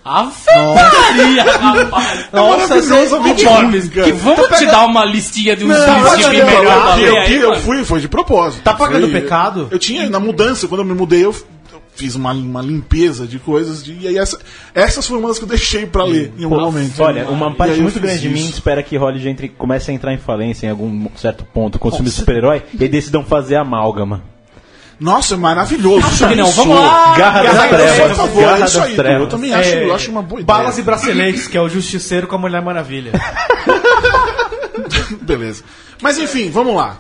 Ave 0.08 0.32
Maria, 0.76 1.44
rapaz. 1.58 2.26
Nossa, 2.32 2.68
você... 2.68 2.90
maravilhosamente 2.90 3.44
ruim, 3.46 3.88
cara. 3.90 4.06
que 4.06 4.12
vamos 4.12 4.48
te 4.60 4.66
dar 4.68 4.86
uma 4.86 5.04
listinha 5.04 5.56
de 5.56 5.66
uns 5.66 5.70
Não, 5.70 5.96
livros 5.96 6.16
que 6.16 6.24
eu, 6.38 6.46
melhor 6.46 7.00
eu, 7.00 7.16
eu, 7.16 7.54
eu 7.54 7.60
fui, 7.62 7.84
foi 7.84 8.00
de 8.00 8.08
propósito. 8.08 8.62
Tá 8.62 8.76
pagando 8.76 9.10
Foi- 9.10 9.20
pecado? 9.22 9.68
Eu 9.72 9.80
tinha, 9.80 10.08
na 10.08 10.20
mudança, 10.20 10.68
quando 10.68 10.82
eu 10.82 10.86
me 10.86 10.94
mudei, 10.94 11.26
eu, 11.26 11.36
fiz 11.96 12.16
uma, 12.16 12.34
uma 12.34 12.62
limpeza 12.62 13.26
de 13.26 13.40
coisas. 13.40 13.84
De, 13.84 13.94
e 14.00 14.08
aí 14.08 14.18
essa, 14.18 14.38
essas 14.74 15.08
foram 15.08 15.22
umas 15.22 15.38
que 15.38 15.46
eu 15.46 15.50
deixei 15.50 15.86
pra 15.86 16.04
ler 16.04 16.34
em 16.38 16.44
algum 16.44 16.60
momento. 16.60 17.02
Olha, 17.02 17.28
uma 17.30 17.54
parte 17.54 17.80
muito 17.80 18.00
grande 18.00 18.22
de 18.22 18.30
mim 18.30 18.40
isso. 18.42 18.54
espera 18.54 18.84
que 18.84 18.98
Hollywood 18.98 19.30
entre, 19.30 19.50
comece 19.50 19.92
a 19.92 19.94
entrar 19.94 20.14
em 20.14 20.18
falência 20.18 20.68
em 20.68 20.70
algum 20.70 21.08
certo 21.16 21.46
ponto 21.46 21.80
de 22.02 22.12
super-herói 22.12 22.64
e 22.78 22.84
aí 22.84 22.90
decidam 22.90 23.24
fazer 23.24 23.56
amálgama. 23.56 24.24
Nossa, 25.00 25.34
é 25.34 25.38
maravilhoso. 25.38 26.06
Acho 26.08 26.28
que 26.30 26.36
não. 26.36 26.48
Isso. 26.48 26.56
Vamos 26.56 26.80
lá. 26.80 27.16
Garra 27.18 27.44
das 27.44 27.54
Garra, 27.54 27.68
trevas. 27.68 28.08
por 28.08 28.16
favor, 28.16 28.42
Garra 28.42 28.62
é 28.62 28.66
isso 28.66 28.78
das 28.80 28.88
aí. 28.88 28.96
trevas. 28.96 29.22
Eu 29.22 29.28
também 29.28 29.54
acho, 29.54 29.70
É, 29.70 29.84
eu 29.84 29.94
acho 29.94 30.12
uma 30.12 30.22
boa 30.22 30.42
ideia. 30.42 30.58
Balas 30.58 30.78
e 30.78 30.82
braceletes, 30.84 31.48
que 31.48 31.58
é 31.58 31.62
o 31.62 31.68
Justiceiro 31.68 32.28
com 32.28 32.36
a 32.36 32.40
Mulher 32.40 32.62
Maravilha. 32.62 33.12
Beleza. 35.22 35.64
Mas 36.02 36.18
enfim, 36.18 36.50
vamos 36.50 36.76
lá. 36.76 37.00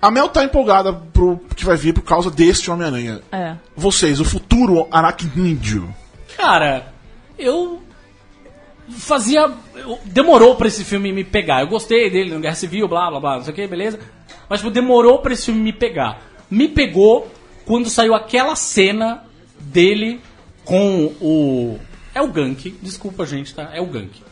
A 0.00 0.10
Mel 0.10 0.28
tá 0.28 0.44
empolgada 0.44 0.92
pro 0.92 1.38
que 1.56 1.64
vai 1.64 1.76
vir 1.76 1.92
por 1.94 2.02
causa 2.02 2.30
deste 2.30 2.70
Homem-Aranha. 2.70 3.20
É. 3.32 3.56
Vocês, 3.76 4.20
o 4.20 4.24
futuro 4.24 4.86
aracnídeo. 4.90 5.92
Cara, 6.36 6.92
eu 7.38 7.80
fazia. 8.90 9.50
eu- 9.74 9.98
demorou 10.04 10.54
pra 10.56 10.68
esse 10.68 10.84
filme 10.84 11.12
me 11.12 11.24
pegar. 11.24 11.60
Eu 11.62 11.68
gostei 11.68 12.10
dele 12.10 12.34
no 12.34 12.40
Guerra 12.40 12.54
Civil, 12.54 12.86
blá 12.88 13.10
blá 13.10 13.20
blá, 13.20 13.34
não 13.36 13.42
sei 13.44 13.52
o 13.52 13.56
que, 13.56 13.66
beleza. 13.66 13.98
Mas 14.48 14.60
tipo, 14.60 14.70
demorou 14.70 15.18
pra 15.20 15.32
esse 15.32 15.46
filme 15.46 15.60
me 15.60 15.72
pegar. 15.72 16.20
Me 16.50 16.68
pegou 16.68 17.30
quando 17.64 17.88
saiu 17.90 18.14
aquela 18.14 18.54
cena 18.54 19.24
dele 19.58 20.20
com 20.64 21.06
o. 21.20 21.78
É 22.14 22.22
o 22.22 22.28
Gank, 22.28 22.70
desculpa 22.82 23.26
gente, 23.26 23.54
tá? 23.54 23.70
É 23.74 23.80
o 23.80 23.86
Gank. 23.86 24.22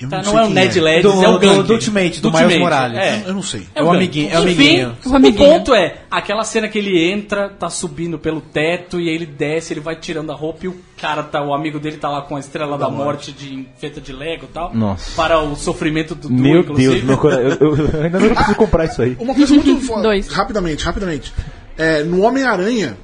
Eu 0.00 0.08
Tá, 0.08 0.22
não 0.22 0.32
não, 0.32 0.38
é 0.40 0.44
o 0.46 0.50
Ned 0.50 0.78
é. 0.78 0.82
Leeds, 0.82 1.02
Do- 1.12 1.24
é 1.24 1.28
o 1.28 1.38
do- 1.38 1.62
do 1.62 1.72
Ultimate, 1.74 2.20
do 2.20 2.32
Miles 2.32 2.58
Morales. 2.58 2.98
É. 2.98 3.22
Eu 3.26 3.32
não 3.34 3.42
sei. 3.42 3.66
É 3.74 3.82
o 3.82 3.86
Gank. 3.86 3.96
amiguinho- 3.96 4.30
é 4.30 4.40
o 4.40 4.48
Enfim, 4.48 4.52
amiguinho. 4.80 4.96
O 5.06 5.14
amiguinho. 5.16 5.44
O 5.48 5.52
ponto 5.52 5.74
é, 5.74 5.96
aquela 6.10 6.42
cena 6.44 6.68
que 6.68 6.78
ele 6.78 7.10
entra, 7.12 7.48
tá 7.48 7.70
subindo 7.70 8.18
pelo 8.18 8.40
teto 8.40 9.00
e 9.00 9.08
aí 9.08 9.14
ele 9.14 9.26
desce, 9.26 9.72
ele 9.72 9.80
vai 9.80 9.94
tirando 9.96 10.32
a 10.32 10.34
roupa 10.34 10.64
e 10.64 10.68
o 10.68 10.76
cara 11.00 11.22
tá, 11.22 11.42
o 11.42 11.54
amigo 11.54 11.78
dele 11.78 11.96
tá 11.96 12.08
lá 12.08 12.22
com 12.22 12.36
a 12.36 12.40
estrela 12.40 12.76
da, 12.76 12.88
morte 12.90 13.30
de 13.32 13.66
feita 13.78 14.00
de 14.00 14.12
Lego 14.12 14.44
e 14.44 14.52
tal. 14.52 14.74
Nossa. 14.74 15.12
Para 15.14 15.40
o 15.40 15.54
sofrimento 15.54 16.14
do 16.14 16.28
Du, 16.28 16.34
Meu 16.34 16.60
inclusive. 16.60 16.92
Deus, 16.94 17.04
meu 17.04 17.18
coração. 17.18 17.42
Eu, 17.44 17.50
eu- 17.76 17.76
eu 17.88 18.02
ainda 18.02 18.18
não 18.20 18.28
preciso 18.34 18.56
comprar 18.56 18.84
isso 18.86 19.00
aí. 19.02 19.16
Uma 19.20 19.34
coisa 19.34 19.54
muito. 19.54 19.74
Dois. 20.02 20.28
Rapidamente, 20.28 20.84
rapidamente. 20.84 21.32
É, 21.76 22.02
no 22.04 22.22
Homem-Aranha, 22.22 22.96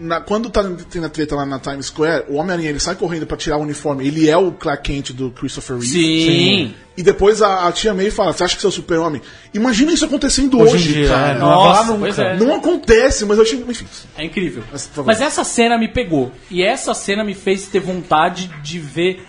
na- 0.00 0.20
quando 0.20 0.48
tá 0.50 0.62
tendo 0.90 1.06
a 1.06 1.08
treta 1.08 1.36
lá 1.36 1.44
na 1.46 1.58
Times 1.58 1.86
Square, 1.86 2.24
o 2.28 2.34
Homem-Aranha 2.36 2.70
ele 2.70 2.80
sai 2.80 2.94
correndo 2.96 3.26
pra 3.26 3.36
tirar 3.36 3.56
o 3.58 3.60
uniforme. 3.62 4.06
Ele 4.06 4.28
é 4.28 4.36
o 4.36 4.50
Clark 4.52 4.82
Kent 4.82 5.10
do 5.12 5.30
Christopher 5.30 5.76
Reeve. 5.76 5.88
Sim. 6.24 6.74
E 6.96 7.02
depois 7.02 7.40
a, 7.42 7.68
a 7.68 7.72
tia 7.72 7.94
May 7.94 8.10
fala: 8.10 8.32
Você 8.32 8.44
acha 8.44 8.54
que 8.56 8.60
você 8.62 8.66
é 8.66 8.70
o 8.70 8.72
super-homem? 8.72 9.22
Imagina 9.54 9.92
isso 9.92 10.04
acontecendo 10.04 10.58
hoje, 10.60 10.74
Hoje 10.74 10.92
dia, 10.94 11.08
cara. 11.08 11.30
é, 11.32 11.38
não 11.38 11.46
Nossa, 11.48 11.92
nunca. 11.96 12.22
é. 12.22 12.36
Não 12.36 12.54
acontece, 12.56 13.24
mas 13.24 13.36
eu 13.38 13.44
achei. 13.44 13.58
Enfim. 13.68 13.86
É 14.16 14.24
incrível. 14.24 14.62
Mas. 14.72 14.90
Mas 15.04 15.20
essa 15.20 15.44
cena 15.44 15.78
me 15.78 15.88
pegou. 15.88 16.32
E 16.50 16.62
essa 16.62 16.92
cena 16.94 17.22
me 17.22 17.34
fez 17.34 17.66
ter 17.68 17.80
vontade 17.80 18.48
de 18.62 18.78
ver. 18.78 19.24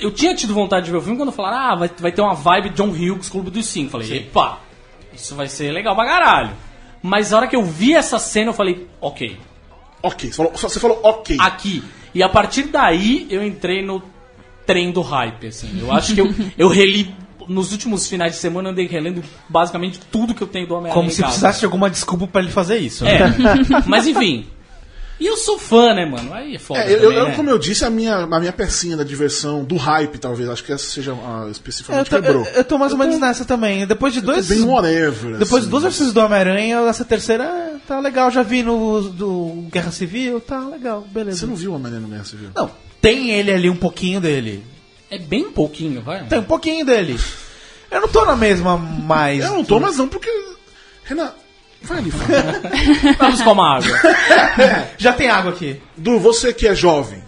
Eu 0.00 0.10
tinha 0.10 0.34
tido 0.34 0.52
vontade 0.54 0.86
de 0.86 0.90
ver 0.90 0.96
o 0.98 1.02
filme 1.02 1.16
quando 1.16 1.30
falaram, 1.30 1.58
ah, 1.58 1.74
vai, 1.76 1.90
vai 1.98 2.10
ter 2.12 2.22
uma 2.22 2.34
vibe 2.34 2.70
John 2.70 2.88
Hughes 2.88 3.28
Clube 3.28 3.50
dos 3.50 3.66
Cinco. 3.66 3.90
Falei, 3.92 4.16
epa, 4.16 4.58
isso 5.14 5.34
vai 5.34 5.46
ser 5.48 5.70
legal 5.70 5.94
pra 5.94 6.04
caralho. 6.06 6.50
Mas 7.02 7.32
a 7.32 7.36
hora 7.36 7.46
que 7.46 7.54
eu 7.54 7.62
vi 7.64 7.94
essa 7.94 8.18
cena, 8.18 8.50
eu 8.50 8.54
falei, 8.54 8.88
ok, 9.00 9.36
Ok, 10.02 10.30
você 10.30 10.36
falou, 10.36 10.52
só- 10.56 10.68
você 10.68 10.80
falou 10.80 11.00
ok. 11.02 11.36
aqui. 11.40 11.82
E 12.14 12.22
a 12.22 12.28
partir 12.28 12.64
daí 12.64 13.26
eu 13.30 13.44
entrei 13.44 13.82
no 13.84 14.02
trem 14.66 14.90
do 14.92 15.00
hype, 15.00 15.46
assim. 15.46 15.68
Eu 15.80 15.92
acho 15.92 16.14
que 16.14 16.20
eu, 16.20 16.34
eu 16.58 16.68
reli. 16.68 17.14
Nos 17.48 17.72
últimos 17.72 18.06
finais 18.08 18.32
de 18.34 18.38
semana 18.38 18.68
eu 18.68 18.72
andei 18.72 18.86
relendo 18.86 19.22
basicamente 19.48 19.98
tudo 20.12 20.32
que 20.32 20.42
eu 20.42 20.46
tenho 20.46 20.66
do 20.66 20.74
Homem-Aranha. 20.74 20.94
Como 20.94 21.10
se 21.10 21.16
casa. 21.20 21.26
precisasse 21.32 21.58
de 21.60 21.64
alguma 21.64 21.90
desculpa 21.90 22.26
pra 22.26 22.40
ele 22.40 22.50
fazer 22.52 22.78
isso. 22.78 23.04
né? 23.04 23.16
É, 23.16 23.88
mas 23.88 24.06
enfim. 24.06 24.46
E 25.22 25.26
eu 25.28 25.36
sou 25.36 25.56
fã, 25.56 25.94
né, 25.94 26.04
mano? 26.04 26.34
Aí 26.34 26.56
é 26.56 26.58
foda. 26.58 26.80
É, 26.80 26.92
eu, 26.94 27.00
também, 27.00 27.16
eu- 27.16 27.28
né? 27.28 27.36
como 27.36 27.48
eu 27.48 27.56
disse, 27.56 27.84
a 27.84 27.90
minha, 27.90 28.16
a 28.16 28.40
minha 28.40 28.52
pecinha 28.52 28.96
da 28.96 29.04
diversão, 29.04 29.62
do 29.62 29.76
hype, 29.76 30.18
talvez, 30.18 30.48
acho 30.48 30.64
que 30.64 30.72
essa 30.72 30.84
seja 30.84 31.12
a 31.12 31.42
Eu 31.44 31.50
especificamente 31.52 32.10
tô, 32.10 32.16
quebrou. 32.16 32.44
eu, 32.44 32.52
eu 32.54 32.64
tô 32.64 32.76
mais 32.76 32.90
ou 32.90 32.98
menos 32.98 33.20
nessa 33.20 33.44
também. 33.44 33.86
Depois 33.86 34.12
de 34.12 34.20
dois. 34.20 34.48
Bem 34.48 34.64
whatever. 34.64 35.38
Depois 35.38 35.52
assim. 35.52 35.60
de 35.60 35.68
duas 35.68 35.82
versões 35.84 36.12
do 36.12 36.18
Homem-Aranha, 36.20 36.78
essa 36.88 37.04
terceira 37.04 37.80
tá 37.86 38.00
legal. 38.00 38.32
Já 38.32 38.42
vi 38.42 38.64
no 38.64 39.00
do 39.10 39.68
Guerra 39.70 39.92
Civil, 39.92 40.40
tá 40.40 40.58
legal, 40.58 41.06
beleza. 41.08 41.38
Você 41.38 41.46
não 41.46 41.54
viu 41.54 41.70
o 41.70 41.74
Homem-Aranha 41.76 42.02
no 42.02 42.08
Guerra 42.08 42.24
Civil? 42.24 42.50
Não, 42.56 42.68
tem 43.00 43.30
ele 43.30 43.52
ali 43.52 43.70
um 43.70 43.76
pouquinho 43.76 44.20
dele. 44.20 44.66
É 45.08 45.18
bem 45.18 45.52
pouquinho, 45.52 46.02
vai. 46.02 46.24
Tem 46.24 46.40
um 46.40 46.44
pouquinho 46.44 46.84
dele. 46.84 47.16
Eu 47.92 48.00
não 48.00 48.08
tô 48.08 48.24
na 48.24 48.34
mesma 48.34 48.76
mais. 48.76 49.44
Eu 49.44 49.52
não 49.52 49.64
tô, 49.64 49.78
mas 49.78 49.98
não, 49.98 50.08
porque. 50.08 50.28
Renan, 51.04 51.32
vai 51.84 51.98
ali, 51.98 52.10
fala. 52.10 52.42
Vamos 53.18 53.40
tomar 53.40 53.76
água. 53.78 54.86
Já 54.98 55.12
tem 55.12 55.28
água 55.28 55.52
aqui. 55.52 55.80
Du, 55.96 56.18
você 56.18 56.52
que 56.52 56.66
é 56.66 56.74
jovem. 56.74 57.22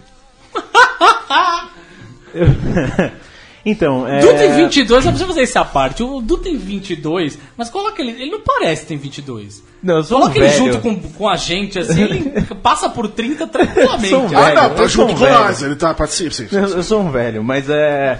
Então, 3.67 4.07
é. 4.07 4.19
Du 4.19 4.27
tem 4.27 4.55
22, 4.57 5.03
só 5.03 5.09
precisa 5.09 5.27
fazer 5.27 5.41
essa 5.41 5.65
parte. 5.65 6.03
O 6.03 6.21
Du 6.21 6.37
tem 6.37 6.55
22, 6.55 7.39
mas 7.57 7.67
coloca 7.67 7.99
ele. 7.99 8.11
Ele 8.11 8.29
não 8.29 8.41
parece 8.41 8.83
que 8.83 8.89
tem 8.89 8.97
22. 8.97 9.63
Não, 9.81 9.97
eu 9.97 10.03
sou 10.03 10.17
um 10.17 10.21
Coloca 10.21 10.37
ele 10.39 10.47
velho. 10.49 10.65
junto 10.73 10.79
com, 10.81 10.99
com 11.13 11.27
a 11.27 11.35
gente, 11.35 11.79
assim, 11.79 12.03
ele 12.03 12.41
passa 12.61 12.87
por 12.89 13.07
30 13.07 13.47
tranquilamente. 13.47 14.09
Sou 14.09 14.21
um 14.21 14.25
Ah, 14.37 14.41
velho, 14.45 14.55
não, 14.55 14.69
tá 14.75 14.81
eu 14.83 14.87
junto 14.87 15.11
um 15.11 15.13
com 15.15 15.19
velho. 15.19 15.33
nós. 15.39 15.63
Ele 15.63 15.75
tá 15.75 15.93
participa. 15.95 16.29
sim. 16.31 16.47
Eu, 16.51 16.61
eu 16.61 16.83
sou 16.83 17.01
um 17.01 17.09
velho, 17.09 17.43
mas 17.43 17.67
é. 17.67 18.19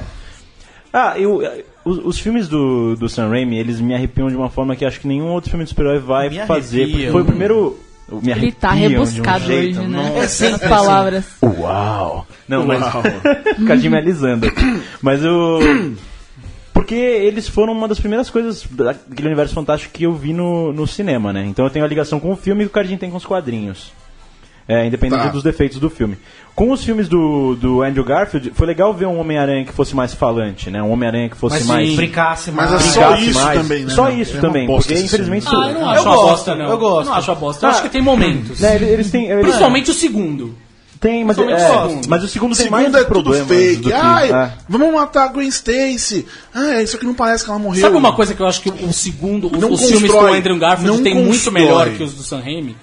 Ah, 0.91 1.13
eu, 1.15 1.43
os, 1.85 1.99
os 2.03 2.19
filmes 2.19 2.47
do, 2.47 2.95
do 2.95 3.07
Sam 3.07 3.29
Raimi, 3.29 3.57
eles 3.57 3.79
me 3.79 3.93
arrepiam 3.93 4.27
de 4.27 4.35
uma 4.35 4.49
forma 4.49 4.75
que 4.75 4.83
acho 4.83 4.99
que 4.99 5.07
nenhum 5.07 5.27
outro 5.27 5.51
filme 5.51 5.63
de 5.63 5.69
super-herói 5.69 5.99
vai 5.99 6.29
Me 6.29 6.39
fazer. 6.45 6.79
Porque 6.79 6.93
arrepiam. 6.93 7.11
foi 7.13 7.21
o 7.21 7.25
primeiro. 7.25 7.79
Me 8.21 8.31
Ele 8.31 8.51
tá 8.51 8.69
de 8.71 8.75
um 8.75 8.89
rebuscado 8.89 9.45
jeito, 9.45 9.79
hoje, 9.79 9.87
né? 9.87 10.13
nossa. 10.15 10.47
As 10.47 10.61
palavras. 10.61 11.25
Uau! 11.41 12.27
Não, 12.47 12.65
mas. 12.65 12.81
Me 13.57 13.97
alisando. 13.97 14.51
Mas 15.01 15.23
eu. 15.23 15.59
Porque 16.73 16.93
eles 16.93 17.47
foram 17.47 17.71
uma 17.71 17.87
das 17.87 17.99
primeiras 17.99 18.29
coisas 18.29 18.65
daquele 18.69 19.27
universo 19.27 19.53
fantástico 19.53 19.93
que 19.93 20.03
eu 20.03 20.13
vi 20.13 20.33
no, 20.33 20.73
no 20.73 20.85
cinema, 20.85 21.31
né? 21.31 21.45
Então 21.47 21.65
eu 21.65 21.71
tenho 21.71 21.85
a 21.85 21.87
ligação 21.87 22.19
com 22.19 22.31
o 22.33 22.35
filme 22.35 22.63
e 22.63 22.67
o 22.67 22.69
Cardinho 22.69 22.99
tem 22.99 23.09
com 23.09 23.17
os 23.17 23.25
quadrinhos. 23.25 23.91
É, 24.67 24.85
independente 24.87 25.21
Tá. 25.21 25.27
dos 25.29 25.43
defeitos 25.43 25.77
do 25.79 25.91
filme. 25.91 26.17
Com 26.55 26.71
os 26.71 26.83
filmes 26.83 27.07
do, 27.07 27.55
do 27.55 27.83
Andrew 27.83 28.03
Garfield, 28.03 28.51
foi 28.55 28.65
legal 28.65 28.91
ver 28.95 29.05
um 29.05 29.19
Homem-Aranha 29.19 29.63
que 29.63 29.71
fosse 29.71 29.95
mais 29.95 30.13
falante, 30.15 30.71
né? 30.71 30.81
Um 30.81 30.89
Homem-Aranha 30.91 31.29
que 31.29 31.35
fosse 31.37 31.57
Mas 31.57 31.65
mais. 31.67 31.89
sim, 31.89 31.95
brincasse 31.95 32.51
Mas 32.51 32.71
mais. 32.71 32.83
é 32.83 32.89
só 32.91 33.15
isso 33.15 33.39
mais. 33.43 33.61
também, 33.61 33.83
né? 33.85 33.93
Só 33.93 34.09
isso 34.09 34.37
É 34.37 34.39
também, 34.41 34.65
porque 34.65 34.93
infelizmente. 34.95 35.45
Ah, 35.49 35.51
eu 35.69 35.73
não 35.75 35.81
Eu 35.81 35.89
acho 35.89 36.01
uma 36.03 36.15
gosto, 36.15 36.27
bosta, 36.29 36.55
não. 36.55 36.69
eu 36.69 36.77
gosto. 36.79 37.09
não 37.09 37.13
acho 37.15 37.31
uma 37.31 37.35
bosta. 37.39 37.65
Eu 37.65 37.69
acho 37.69 37.81
que 37.83 37.89
tem 37.89 38.01
momentos. 38.01 38.59
Né, 38.59 38.75
eles 38.81 39.11
têm. 39.11 39.25
Eles, 39.29 39.43
Principalmente 39.43 39.91
o 39.91 39.93
segundo. 39.93 40.55
tem, 40.99 41.23
mas, 41.23 41.37
é, 41.37 41.41
o 41.43 41.87
segundo. 41.89 42.07
mas 42.09 42.23
o 42.23 42.27
segundo 42.27 42.53
O 42.53 42.57
tem 42.57 42.69
mais 42.71 42.85
segundo 42.85 42.97
é 42.97 43.03
tudo 43.03 43.13
problemas 43.13 43.47
fake. 43.47 43.75
do 43.83 43.89
que- 43.89 43.93
Ai, 43.93 44.31
é. 44.31 44.51
vamos 44.67 44.91
matar 44.95 45.25
a 45.25 45.27
Gwen 45.27 45.47
Stacy. 45.49 46.25
Ah, 46.55 46.81
isso 46.81 46.95
aqui 46.95 47.05
não 47.05 47.13
parece 47.13 47.43
que 47.43 47.51
ela 47.51 47.59
morreu. 47.59 47.81
Sabe 47.81 47.97
uma 47.97 48.13
coisa 48.13 48.33
que 48.33 48.41
eu 48.41 48.47
acho 48.47 48.61
que 48.63 48.69
o 48.71 48.91
segundo, 48.91 49.45
os, 49.45 49.59
Não 49.59 49.71
os 49.71 49.81
filmes 49.87 50.09
com 50.09 50.17
o 50.17 50.19
constrói. 50.21 50.39
Andrew 50.39 50.57
Garfield 50.57 51.03
tem 51.03 51.13
muito 51.13 51.27
constrói. 51.29 51.53
melhor 51.61 51.89
que 51.91 52.01
os 52.01 52.15
do 52.15 52.23
Sam 52.23 52.39
Raimi? 52.39 52.75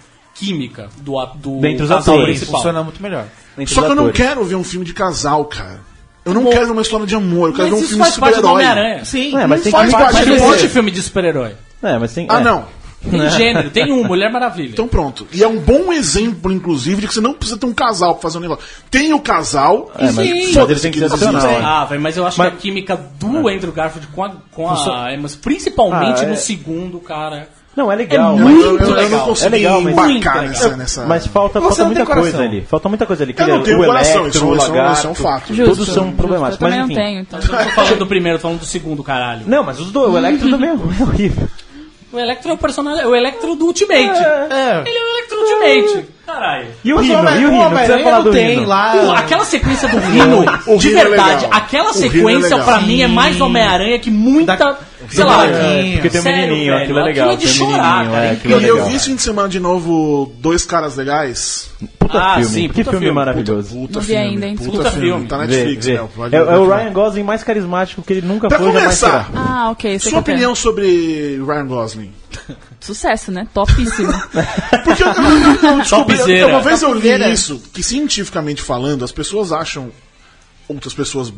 Química 0.46 0.88
do, 0.98 1.24
do 1.36 1.60
Dentre 1.60 1.84
os 1.84 1.88
casal 1.88 2.14
atores. 2.14 2.38
principal. 2.38 2.60
Funciona 2.60 2.82
muito 2.82 3.02
melhor. 3.02 3.26
Só 3.66 3.82
que 3.82 3.90
eu 3.90 3.94
não 3.94 4.10
quero 4.10 4.44
ver 4.44 4.54
um 4.56 4.64
filme 4.64 4.84
de 4.86 4.92
casal, 4.94 5.44
cara. 5.44 5.80
Eu 6.24 6.32
não 6.34 6.44
quero 6.50 6.66
ver 6.66 6.72
uma 6.72 6.82
história 6.82 7.06
de 7.06 7.14
amor, 7.14 7.48
eu 7.50 7.54
quero 7.54 7.68
ver 7.68 7.74
um 7.74 7.78
filme 7.82 7.94
de 7.94 7.98
faz 7.98 8.16
parte 8.16 8.34
do 8.40 8.46
super-herói. 8.46 8.52
Homem-Aranha. 8.70 9.04
Sim. 9.04 9.36
É, 9.36 9.46
mas 9.46 9.62
tem 9.62 9.72
faz 9.72 9.86
que 9.86 9.92
parte 9.92 10.12
Mas 10.14 10.22
Quer 10.24 10.26
não 10.30 10.36
dizer- 10.36 10.46
pode 10.46 10.68
filme 10.68 10.90
de 10.90 11.02
super-herói. 11.02 11.52
É, 11.82 11.98
mas 11.98 12.12
tem. 12.14 12.26
Ah, 12.30 12.40
é. 12.40 12.44
não. 12.44 12.82
Tem 13.10 13.28
gênero, 13.30 13.68
tem 13.68 13.92
um, 13.92 14.04
Mulher 14.04 14.30
Maravilha. 14.30 14.70
Então 14.70 14.86
pronto. 14.86 15.26
E 15.32 15.42
é 15.42 15.48
um 15.48 15.58
bom 15.58 15.92
exemplo, 15.92 16.52
inclusive, 16.52 17.00
de 17.00 17.08
que 17.08 17.14
você 17.14 17.20
não 17.20 17.34
precisa 17.34 17.58
ter 17.58 17.66
um 17.66 17.74
casal 17.74 18.12
pra 18.14 18.22
fazer 18.22 18.38
um 18.38 18.40
negócio. 18.40 18.64
Tem 18.88 19.12
o 19.12 19.18
casal, 19.18 19.90
É, 19.98 20.04
mas, 20.04 20.14
Sim. 20.14 20.52
mas 20.54 20.70
ele 20.70 20.78
tem 20.80 20.92
que 20.92 21.00
que 21.00 21.18
ser 21.18 21.32
né? 21.32 21.60
Ah, 21.64 21.84
velho, 21.84 22.00
mas 22.00 22.16
eu 22.16 22.24
acho 22.24 22.38
Mas- 22.38 22.50
que 22.50 22.54
a 22.54 22.58
química 22.60 22.96
do 23.18 23.48
Andrew 23.48 23.72
Garfield 23.72 24.06
com 24.14 24.22
a, 24.22 24.30
com 24.52 24.70
a 24.70 25.12
Emma, 25.12 25.28
principalmente 25.42 26.20
Ah, 26.20 26.24
é. 26.24 26.28
no 26.28 26.36
segundo, 26.36 27.00
cara. 27.00 27.48
Não, 27.74 27.90
é 27.90 27.96
legal. 27.96 28.32
É 28.32 28.40
mas- 28.40 28.42
muito 28.42 28.60
eu, 28.66 28.78
eu, 28.78 28.86
eu 28.86 28.94
legal. 28.94 29.18
não 29.20 29.26
consegui 29.26 29.46
É 29.46 29.58
legal, 29.58 29.80
mas- 29.80 29.92
embarcar 29.92 30.42
nessa, 30.42 30.76
nessa... 30.76 31.06
Mas 31.06 31.26
falta, 31.26 31.58
Você 31.58 31.66
falta 31.68 31.78
não 31.82 31.86
muita 31.86 32.04
coração. 32.06 32.22
coisa 32.30 32.42
ali. 32.44 32.60
Falta 32.68 32.88
muita 32.90 33.06
coisa 33.06 33.22
ali. 33.24 33.34
Eu 33.38 33.46
não 33.46 33.62
tenho 33.62 33.80
o 33.80 33.84
coração, 33.86 34.20
Electro, 34.22 34.28
isso, 34.38 34.44
é 34.44 34.46
um- 34.46 34.54
Lagarto, 34.72 34.98
isso 34.98 35.06
é 35.06 35.10
um 35.10 35.14
fato. 35.14 35.54
Justo, 35.54 35.64
Todos 35.76 35.86
são 35.94 36.04
justo. 36.04 36.16
problemáticos. 36.18 36.60
Eu 36.60 36.66
também 36.68 36.78
Mas 36.80 36.88
não 36.88 36.94
enfim. 36.94 37.04
tenho, 37.04 37.20
então. 37.22 37.40
Eu 37.40 37.48
não 37.48 37.64
tô 37.64 37.70
falando 37.70 37.98
do 37.98 38.06
primeiro, 38.06 38.38
tô 38.38 38.42
falando 38.42 38.58
do 38.60 38.66
segundo, 38.66 39.02
caralho. 39.02 39.42
Não, 39.46 39.64
mas 39.64 39.80
os 39.80 39.90
dois, 39.90 40.12
o 40.12 40.18
Electro 40.18 40.50
também 40.50 40.68
é 40.70 40.72
horrível. 41.02 41.48
O 42.12 42.18
Electro 42.18 42.50
é 42.50 42.54
o 42.54 42.58
personagem, 42.58 43.00
é 43.02 43.06
o 43.06 43.16
Electro 43.16 43.54
do 43.54 43.64
Ultimate. 43.64 44.00
É. 44.22 44.82
Ele 44.84 44.98
é 44.98 45.02
o 45.02 45.08
Electro 45.16 45.38
Ultimate. 45.40 46.08
Caralho. 46.26 46.66
E 46.84 46.92
o 46.92 46.96
Mas 46.96 47.06
Rino, 47.06 47.18
e 47.18 47.44
o 47.46 47.50
Rino, 47.50 47.70
precisa 47.70 47.98
falar 48.00 48.16
não 48.16 48.24
do 48.24 48.30
tem 48.32 48.48
Rino. 48.50 48.66
lá. 48.66 48.92
Pô, 48.92 49.10
aquela 49.12 49.44
sequência 49.46 49.88
do 49.88 49.96
Rino, 49.98 50.78
de 50.78 50.88
é 50.96 51.04
verdade, 51.04 51.46
aquela 51.50 51.88
é 51.90 51.92
sequência 51.94 52.58
pra 52.58 52.80
mim 52.80 53.00
é 53.02 53.08
mais. 53.08 53.40
Homem-Aranha 53.40 53.98
que 53.98 54.10
muita. 54.10 54.56
Da- 54.56 54.76
sei 55.10 55.24
lá. 55.24 55.36
bonequinho. 55.46 55.92
Porque 55.94 56.10
tem 56.10 56.20
um 56.20 56.22
sério, 56.24 56.40
menininho, 56.48 56.72
velho, 56.72 56.82
aquilo 56.84 56.98
é 56.98 57.02
legal. 57.02 57.30
Aquilo 57.30 57.32
é 57.32 57.36
de 57.36 57.58
tem 57.58 57.66
chorar, 57.68 57.92
menininho, 57.94 58.12
cara. 58.12 58.24
é, 58.24 58.28
é 58.28 58.32
aquilo 58.32 58.54
é 58.54 58.56
E 58.62 58.66
eu 58.68 58.74
legal. 58.74 58.88
vi 58.88 58.94
esse 58.96 59.04
fim 59.06 59.14
de 59.16 59.22
semana 59.22 59.48
de 59.48 59.60
novo 59.60 60.32
Dois 60.38 60.64
Caras 60.64 60.96
Legais. 60.96 61.70
Puta 61.98 62.18
Ah, 62.18 62.34
filme, 62.36 62.48
sim, 62.50 62.62
que 62.68 62.74
puta 62.74 62.90
filme 62.90 62.98
filme. 63.06 63.12
maravilhoso. 63.14 63.74
Puta 63.74 64.00
vi 64.00 64.06
filme. 64.06 64.20
ainda, 64.22 64.46
hein? 64.46 64.56
puta, 64.56 64.70
Puta 64.70 64.90
filme. 64.90 65.06
filme. 65.08 65.26
Tá 65.26 65.38
na 65.38 65.46
Vê, 65.46 65.56
Netflix, 65.56 65.86
vê. 65.86 65.92
né? 65.94 66.08
Pode- 66.14 66.34
É, 66.36 66.38
é 66.38 66.42
o. 66.56 66.68
Ryan 66.68 66.92
Gosling 66.92 67.22
mais 67.22 67.42
carismático 67.42 68.02
que 68.02 68.12
ele 68.12 68.26
nunca 68.26 68.48
Pra 68.48 68.58
foi 68.58 68.66
jamais 68.72 68.82
começar. 69.00 69.30
Ah, 69.34 69.70
ok. 69.70 69.98
sei 69.98 70.10
sua 70.10 70.22
que 70.22 70.30
é. 70.30 70.34
opinião 70.34 70.54
sobre 70.54 71.36
Ryan 71.44 71.66
Gosling. 71.66 72.12
Sucesso, 72.80 73.30
né? 73.30 73.46
Topíssimo. 73.54 74.12
Porque 74.84 75.02
eu, 75.02 75.08
eu, 75.08 75.70
eu 75.70 75.78
descobri, 75.78 76.16
Topzera. 76.18 76.46
uma 76.48 76.60
vez 76.60 76.82
eu 76.82 76.92
li 76.94 77.32
isso, 77.32 77.62
que 77.72 77.82
cientificamente 77.82 78.60
falando, 78.62 79.04
as 79.04 79.12
pessoas 79.12 79.52
acham, 79.52 79.90
outras 80.68 80.92
pessoas, 80.94 81.32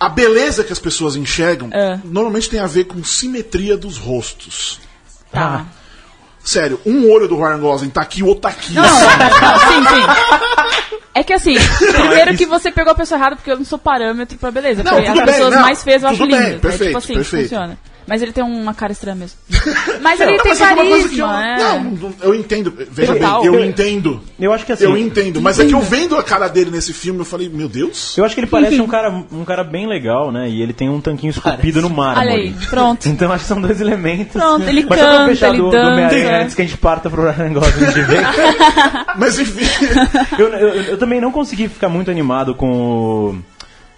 a 0.00 0.08
beleza 0.08 0.62
que 0.64 0.72
as 0.72 0.78
pessoas 0.78 1.16
enxergam, 1.16 1.68
É. 1.72 1.98
normalmente 2.04 2.48
tem 2.48 2.60
a 2.60 2.66
ver 2.66 2.84
com 2.84 3.02
simetria 3.02 3.76
dos 3.76 3.98
rostos. 3.98 4.80
Tá. 5.32 5.66
Sério, 6.42 6.80
um 6.86 7.10
olho 7.10 7.28
do 7.28 7.36
Ryan 7.36 7.58
Gosling 7.58 7.90
tá 7.90 8.00
aqui, 8.00 8.22
o 8.22 8.26
outro 8.26 8.42
tá 8.42 8.48
aqui. 8.48 8.72
Não, 8.74 8.82
não, 8.82 8.88
sim, 9.60 9.96
sim. 9.96 10.98
É 11.14 11.22
que 11.22 11.32
assim, 11.32 11.54
primeiro 11.92 12.36
que 12.36 12.46
você 12.46 12.70
pegou 12.70 12.92
a 12.92 12.94
pessoa 12.94 13.18
errada 13.18 13.36
porque 13.36 13.50
eu 13.50 13.56
não 13.58 13.64
sou 13.64 13.78
parâmetro 13.78 14.38
pra 14.38 14.50
beleza. 14.50 14.82
Não, 14.82 14.92
porque 14.92 15.08
tudo 15.08 15.18
as 15.20 15.26
bem, 15.26 15.34
pessoas 15.34 15.54
não, 15.54 15.62
mais 15.62 15.82
feias 15.82 16.02
eu 16.02 16.08
acho 16.08 16.18
tudo 16.18 16.30
bem, 16.30 16.38
lindas. 16.40 16.54
é 16.56 16.58
perfeito, 16.60 16.84
tipo 16.86 16.98
assim, 16.98 17.14
perfeito. 17.14 17.42
funciona. 17.48 17.78
Mas 18.08 18.22
ele 18.22 18.32
tem 18.32 18.42
uma 18.42 18.72
cara 18.72 18.90
estranha 18.90 19.14
mesmo. 19.14 19.38
Mas 20.00 20.18
ele 20.18 20.38
tem 20.38 20.52
Mas 20.52 20.60
é 20.60 20.66
que 20.66 20.72
eu, 20.72 20.76
carisma, 20.76 21.46
é. 21.46 21.58
não, 21.58 21.84
não, 21.84 22.14
eu 22.22 22.34
entendo, 22.34 22.72
veja 22.90 23.12
Total. 23.12 23.42
bem, 23.42 23.52
eu 23.52 23.64
entendo. 23.64 24.20
Eu 24.40 24.52
acho 24.52 24.64
que 24.64 24.72
assim. 24.72 24.84
Eu 24.84 24.96
entendo, 24.96 25.42
mas 25.42 25.58
é 25.58 25.66
que 25.66 25.74
eu 25.74 25.80
vendo 25.80 26.16
a 26.16 26.22
cara 26.22 26.48
dele 26.48 26.70
nesse 26.70 26.92
filme, 26.92 27.20
eu 27.20 27.24
falei, 27.24 27.48
meu 27.48 27.68
Deus. 27.68 28.16
Eu 28.16 28.24
acho 28.24 28.34
que 28.34 28.40
ele 28.40 28.46
parece 28.46 28.80
um 28.80 28.86
cara, 28.86 29.10
um 29.30 29.44
cara 29.44 29.62
bem 29.62 29.86
legal, 29.86 30.32
né? 30.32 30.48
E 30.48 30.62
ele 30.62 30.72
tem 30.72 30.88
um 30.88 31.00
tanquinho 31.00 31.30
esculpido 31.30 31.82
no 31.82 31.90
mármore. 31.90 32.28
Olha 32.28 32.36
aí, 32.36 32.54
pronto. 32.70 33.08
Então 33.18 33.32
acho 33.32 33.42
que 33.42 33.48
são 33.48 33.60
dois 33.60 33.80
elementos. 33.80 34.32
Pronto, 34.32 34.66
ele 34.68 34.86
Mas 34.88 35.00
canta, 35.00 35.26
fechar 35.26 35.48
ele 35.48 35.58
do, 35.58 35.64
do 35.64 35.70
dança. 35.70 35.90
Homem-Aranha 35.90 36.42
antes 36.42 36.54
que 36.54 36.62
a 36.62 36.64
gente 36.64 36.78
parta 36.78 37.10
pro 37.10 37.22
Gosling 37.22 37.92
de 37.92 38.02
vez. 38.02 38.26
Mas 39.18 39.38
enfim, 39.38 39.64
eu, 40.38 40.48
eu, 40.48 40.68
eu 40.84 40.98
também 40.98 41.20
não 41.20 41.32
consegui 41.32 41.68
ficar 41.68 41.88
muito 41.88 42.10
animado 42.10 42.54
com 42.54 42.70
o, 42.70 43.38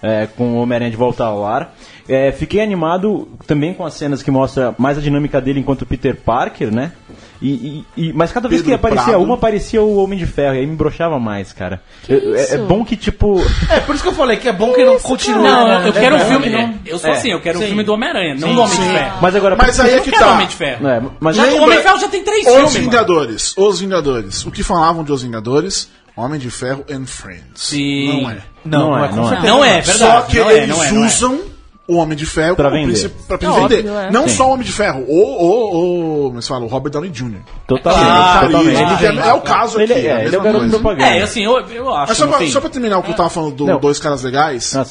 é, 0.03 0.27
com 0.27 0.55
o 0.55 0.63
Homem-Aranha 0.63 0.91
de 0.91 0.97
volta 0.97 1.25
ao 1.25 1.41
lar. 1.41 1.75
É, 2.09 2.33
fiquei 2.33 2.61
animado 2.61 3.29
também 3.47 3.73
com 3.73 3.85
as 3.87 3.95
cenas 3.95 4.23
que 4.23 4.31
mostra 4.31 4.75
mais 4.79 4.99
a 4.99 5.01
dinâmica 5.01 5.41
dele 5.41 5.61
enquanto 5.61 5.87
Peter 5.87 6.17
Parker, 6.17 6.73
né? 6.75 6.93
E, 7.41 7.85
e- 7.97 8.09
e- 8.09 8.13
mas 8.13 8.33
cada 8.33 8.49
vez 8.49 8.61
Pedro 8.61 8.79
que 8.79 8.87
aparecia 8.87 9.13
Prado. 9.13 9.25
uma, 9.25 9.35
aparecia 9.35 9.81
o 9.81 9.97
Homem 9.97 10.19
de 10.19 10.27
Ferro, 10.27 10.57
e 10.57 10.59
aí 10.59 10.67
me 10.67 10.77
broxava 10.77 11.19
mais, 11.19 11.53
cara. 11.55 11.81
Que 12.03 12.13
Eu- 12.13 12.35
é, 12.35 12.41
é 12.41 12.43
isso? 12.43 12.65
bom 12.65 12.85
que, 12.85 12.97
tipo. 12.97 13.41
É, 13.71 13.81
por 13.81 13.95
isso 13.95 14.03
que 14.05 14.11
eu 14.11 14.15
falei 14.15 14.37
que 14.37 14.49
é 14.49 14.53
bom 14.53 14.73
que 14.75 14.85
não 14.85 14.99
continue. 14.99 15.43
Não, 15.45 15.67
né? 15.69 15.81
eu, 15.83 15.87
eu 15.87 15.93
quero 15.95 16.17
um 16.17 16.19
É, 16.19 16.25
filme. 16.27 16.45
que 16.45 16.51
não- 16.51 16.59
é, 16.61 16.75
eu 16.85 16.99
sou 16.99 17.09
É. 17.11 17.13
assim, 17.15 17.31
eu 17.31 17.41
quero 17.41 17.59
um 17.59 17.63
Sim. 17.63 17.69
filme 17.69 17.83
do 17.85 17.93
Homem-Aranha, 17.95 18.35
não 18.35 18.55
do 18.55 18.61
Homem 18.61 18.77
de 18.77 18.83
sim. 18.85 18.93
Ferro. 18.93 19.19
Mas 19.23 19.37
agora. 19.37 19.57
mas 19.57 19.81
aí 19.81 19.95
é 19.95 20.01
que 20.01 20.11
tá. 20.11 20.33
Homem 20.33 20.47
de 20.49 20.55
Ferro. 20.57 20.87
É, 20.89 21.03
mas 21.19 21.37
Já, 21.37 21.43
o 21.43 21.47
Lembra- 21.47 21.63
Homem 21.63 21.77
de 21.79 21.83
Ferro 21.85 21.99
já 22.01 22.09
tem 22.09 22.25
três 22.25 22.47
Os 22.47 22.53
filmes. 22.53 22.73
mano. 22.75 22.85
Vingadores, 22.85 23.55
Os 23.57 23.81
Vingadores. 23.81 24.45
O 24.45 24.51
que 24.51 24.63
falavam 24.63 25.03
de 25.05 25.13
Os 25.13 25.23
Vingadores? 25.23 25.89
Homem 26.21 26.39
de 26.41 26.51
Ferro 26.51 26.85
and 26.91 27.07
Friends. 27.07 27.45
Sim. 27.55 28.23
Não 28.23 28.31
é. 28.31 28.39
Não, 28.65 28.81
Não 28.81 28.89
não 28.91 29.05
é, 29.05 29.09
é, 29.09 29.13
não 29.13 29.25
é. 29.25 29.29
certeza. 29.29 29.47
Não 29.55 29.65
é, 29.65 29.81
verdade. 29.81 29.99
Só 29.99 30.21
que 30.23 30.39
não 30.39 30.51
é, 30.51 30.57
eles 30.59 30.69
não 30.69 30.85
é, 30.85 30.93
não 30.93 31.03
é. 31.05 31.07
usam 31.07 31.41
o 31.89 31.97
Homem 31.97 32.17
de 32.17 32.25
Ferro 32.25 32.55
Pra 32.55 32.71
como 32.71 32.87
vender. 32.87 33.09
pra 33.27 33.35
É 33.37 33.39
vender. 33.39 33.53
óbvio, 33.61 33.99
é. 33.99 34.11
Não 34.13 34.29
só 34.29 34.49
o 34.49 34.53
Homem 34.53 34.65
de 34.65 34.71
Ferro, 34.73 35.05
o, 35.09 36.37
o, 36.37 36.43
fala, 36.43 36.65
o 36.65 36.69
Robert 36.69 36.93
Downey 36.93 37.11
Jr. 37.11 37.41
Totalmente. 37.67 38.07
Ah, 38.09 38.41
totalmente. 38.47 38.77
Ele 39.05 39.21
ah, 39.21 39.27
é, 39.27 39.29
é 39.31 39.33
o 39.35 39.41
caso 39.41 39.81
Ele, 39.81 39.93
aqui. 39.93 40.07
é, 40.07 40.13
a 40.17 40.25
ele 40.25 40.37
é 40.37 40.39
o 40.39 40.43
garoto 40.43 40.61
coisa. 40.61 40.79
propaganda. 40.79 41.11
É, 41.17 41.23
assim, 41.23 41.43
eu, 41.45 41.59
eu 41.69 41.93
acho. 41.95 42.09
Mas 42.11 42.19
só 42.19 42.27
pra, 42.29 42.47
só 42.47 42.61
pra 42.61 42.71
terminar 42.71 42.99
o 42.99 43.03
que 43.03 43.11
eu 43.11 43.17
tava 43.17 43.29
falando 43.31 43.55
do 43.57 43.67
Não. 43.67 43.81
Dois 43.81 43.99
Caras 43.99 44.23
Legais, 44.23 44.75
Ah, 44.77 44.87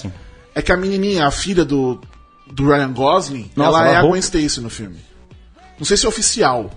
é 0.56 0.62
que 0.62 0.72
a 0.74 0.78
menininha, 0.78 1.26
a 1.26 1.32
filha 1.32 1.64
do, 1.64 2.00
do 2.52 2.68
Ryan 2.68 2.92
Gosling, 2.92 3.50
Nossa, 3.56 3.70
ela 3.70 3.88
ela 3.88 3.96
é 3.96 3.98
a 3.98 4.02
Gwen 4.02 4.20
Stacy 4.20 4.60
no 4.60 4.70
filme. 4.70 4.98
Não 5.78 5.86
sei 5.86 5.96
se 5.96 6.06
é 6.06 6.10
oficial. 6.10 6.70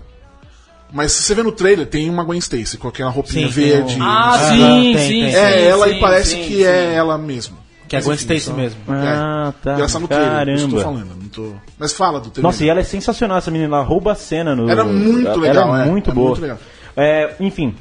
Mas 0.93 1.11
se 1.11 1.23
você 1.23 1.33
vê 1.35 1.41
no 1.43 1.51
trailer, 1.51 1.87
tem 1.87 2.07
uma 2.09 2.23
Gwen 2.23 2.37
Stacy 2.39 2.77
com 2.77 2.87
aquela 2.87 3.09
roupinha 3.09 3.47
Sim, 3.47 3.53
verde. 3.53 3.95
um- 3.99 4.03
Ah, 4.03 4.31
Ah, 4.35 4.37
sim, 4.51 4.93
tem, 4.93 5.07
sim, 5.07 5.23
é 5.35 5.67
ela 5.67 5.87
sim, 5.87 5.95
e 5.95 5.99
parece 5.99 6.29
sim, 6.29 6.41
que 6.43 6.55
sim. 6.57 6.63
é 6.63 6.93
ela 6.93 7.17
mesmo. 7.17 7.57
Que 7.87 7.95
é 7.95 7.99
a 7.99 8.01
Mas 8.01 8.05
Gwen 8.05 8.15
enfim, 8.15 8.23
Stacy 8.25 8.45
só- 8.45 8.53
mesmo. 8.53 8.79
Ah, 8.87 9.53
tá. 9.63 9.71
E 9.71 9.73
ela 9.75 9.85
está 9.85 9.99
no 9.99 10.07
trailer, 10.07 10.45
por 10.45 10.49
isso 10.53 10.67
que 10.69 10.75
eu 10.75 10.77
tô 10.79 10.83
Caramba. 10.85 10.99
falando. 11.05 11.21
Não 11.23 11.29
tô... 11.29 11.53
Mas 11.79 11.93
fala 11.93 12.19
do 12.19 12.29
trailer. 12.29 12.43
Nossa, 12.43 12.63
e 12.63 12.69
ela 12.69 12.79
é 12.79 12.83
sensacional, 12.83 13.37
essa 13.39 13.49
menina. 13.51 13.75
Ela 13.75 13.83
rouba 13.83 14.11
a 14.11 14.15
cena 14.15 14.55
no. 14.55 14.69
Era 14.69 14.83
muito 14.85 15.27
ela, 15.27 15.37
legal, 15.37 15.67
Ela 15.69 15.83
é 15.83 15.87
é. 15.87 15.89
muito 15.91 16.11
É 16.11 16.13
boa. 16.13 16.29
muito 16.29 16.41
legal. 16.41 16.57
É, 16.95 17.35
enfim. 17.39 17.75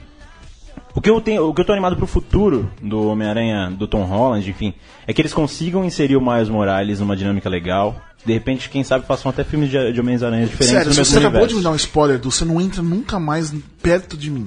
O 0.94 1.00
que, 1.00 1.08
eu 1.08 1.20
tenho, 1.22 1.48
o 1.48 1.54
que 1.54 1.60
eu 1.62 1.64
tô 1.64 1.72
animado 1.72 1.96
pro 1.96 2.06
futuro 2.06 2.70
do 2.82 3.08
Homem-Aranha, 3.08 3.70
do 3.70 3.86
Tom 3.88 4.02
Holland, 4.04 4.48
enfim, 4.50 4.74
é 5.06 5.12
que 5.14 5.22
eles 5.22 5.32
consigam 5.32 5.82
inserir 5.86 6.16
o 6.16 6.20
Miles 6.20 6.50
Morales 6.50 7.00
numa 7.00 7.16
dinâmica 7.16 7.48
legal. 7.48 7.96
De 8.24 8.32
repente, 8.32 8.68
quem 8.68 8.84
sabe, 8.84 9.04
façam 9.06 9.30
até 9.30 9.42
filmes 9.44 9.68
de, 9.70 9.92
de 9.92 10.00
Homens-Aranhas 10.00 10.48
diferentes 10.50 10.72
Sério, 10.76 10.88
no 10.88 10.92
se 10.94 11.00
mesmo 11.00 11.12
você 11.12 11.18
acabou 11.18 11.40
de 11.46 11.54
universo. 11.54 11.56
me 11.58 11.64
dar 11.64 11.70
um 11.70 11.76
spoiler 11.76 12.18
do 12.18 12.30
você 12.30 12.44
não 12.44 12.60
entra 12.60 12.80
nunca 12.82 13.18
mais 13.18 13.52
perto 13.82 14.16
de 14.16 14.30
mim. 14.30 14.46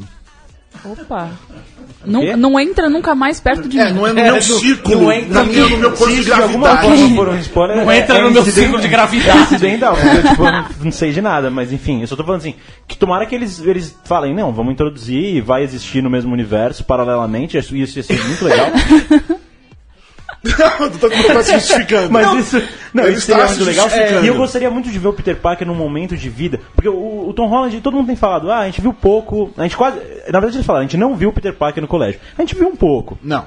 Opa. 0.84 1.30
Não, 2.06 2.38
não 2.38 2.60
entra 2.60 2.90
nunca 2.90 3.16
mais 3.16 3.40
perto 3.40 3.68
de 3.68 3.80
É, 3.80 3.86
mim. 3.86 3.94
não 3.94 4.06
é 4.08 4.14
no 4.14 4.22
meu 4.22 4.42
círculo, 4.42 5.02
não 5.04 5.12
entra 5.12 5.44
no 5.44 5.78
meu 5.78 5.92
corpo 5.94 6.14
de 6.14 6.24
gravidade. 6.24 6.88
um 6.88 7.38
spoiler, 7.40 7.78
Não 7.78 7.92
é- 7.92 8.00
entra 8.00 8.18
é 8.18 8.22
no 8.22 8.32
meu 8.32 8.44
círculo 8.44 8.80
de 8.80 8.88
É 8.88 8.90
gravidade. 8.90 9.40
incidental, 9.56 9.96
porque 9.96 10.18
eu, 10.18 10.24
tipo, 10.30 10.44
eu 10.46 10.52
não 10.84 10.92
sei 10.92 11.12
de 11.14 11.22
nada, 11.22 11.50
mas 11.50 11.72
enfim, 11.72 12.02
eu 12.02 12.08
só 12.08 12.16
tô 12.16 12.24
falando 12.24 12.42
assim, 12.42 12.56
que 12.88 12.98
tomara 12.98 13.26
que 13.26 13.34
eles, 13.34 13.60
eles 13.62 13.96
falem, 14.06 14.36
não, 14.36 14.54
vamos 14.54 14.74
introduzir 14.74 15.36
e 15.38 15.42
vai 15.42 15.64
existir 15.64 16.02
no 16.04 16.10
mesmo 16.10 16.32
universo, 16.32 16.84
paralelamente, 16.84 17.58
isso 17.58 17.76
ia 17.76 17.88
ser 18.04 18.22
muito 18.28 18.46
legal. 18.46 18.68
Não, 20.46 20.90
tô, 20.92 21.10
tô 21.10 21.44
se 21.44 21.54
justificando. 21.54 22.10
Mas 22.14 22.34
isso, 22.34 22.62
não, 22.94 23.04
Ele 23.04 23.14
isso 23.14 23.26
seria 23.26 23.46
muito 23.46 23.64
legal. 23.64 23.90
justificando. 23.90 24.26
E 24.26 24.28
eu 24.28 24.36
gostaria 24.36 24.70
muito 24.70 24.90
de 24.90 25.00
ver 25.00 25.08
o 25.08 25.14
Peter 25.14 25.36
Parker 25.36 25.68
num 25.68 25.76
momento 25.76 26.16
de 26.16 26.30
vida. 26.30 26.60
Porque 26.76 26.88
o, 26.90 27.28
o 27.30 27.34
Tom 27.34 27.48
Holland, 27.48 27.82
todo 27.82 27.96
mundo 27.96 28.08
tem 28.08 28.16
falado, 28.16 28.52
ah, 28.52 28.60
a 28.60 28.66
gente 28.66 28.82
viu 28.82 28.94
pouco. 28.94 29.52
A 29.58 29.64
gente 29.64 29.76
quase. 29.76 29.98
Na 30.28 30.40
verdade, 30.40 30.58
eles 30.58 30.66
falaram, 30.66 30.86
a 30.86 30.88
gente 30.88 30.98
não 30.98 31.16
viu 31.16 31.30
o 31.30 31.34
Peter 31.34 31.54
Parker 31.54 31.82
no 31.82 31.88
colégio. 31.88 32.20
A 32.38 32.42
gente 32.42 32.56
viu 32.56 32.68
um 32.68 32.76
pouco. 32.76 33.18
Não. 33.24 33.46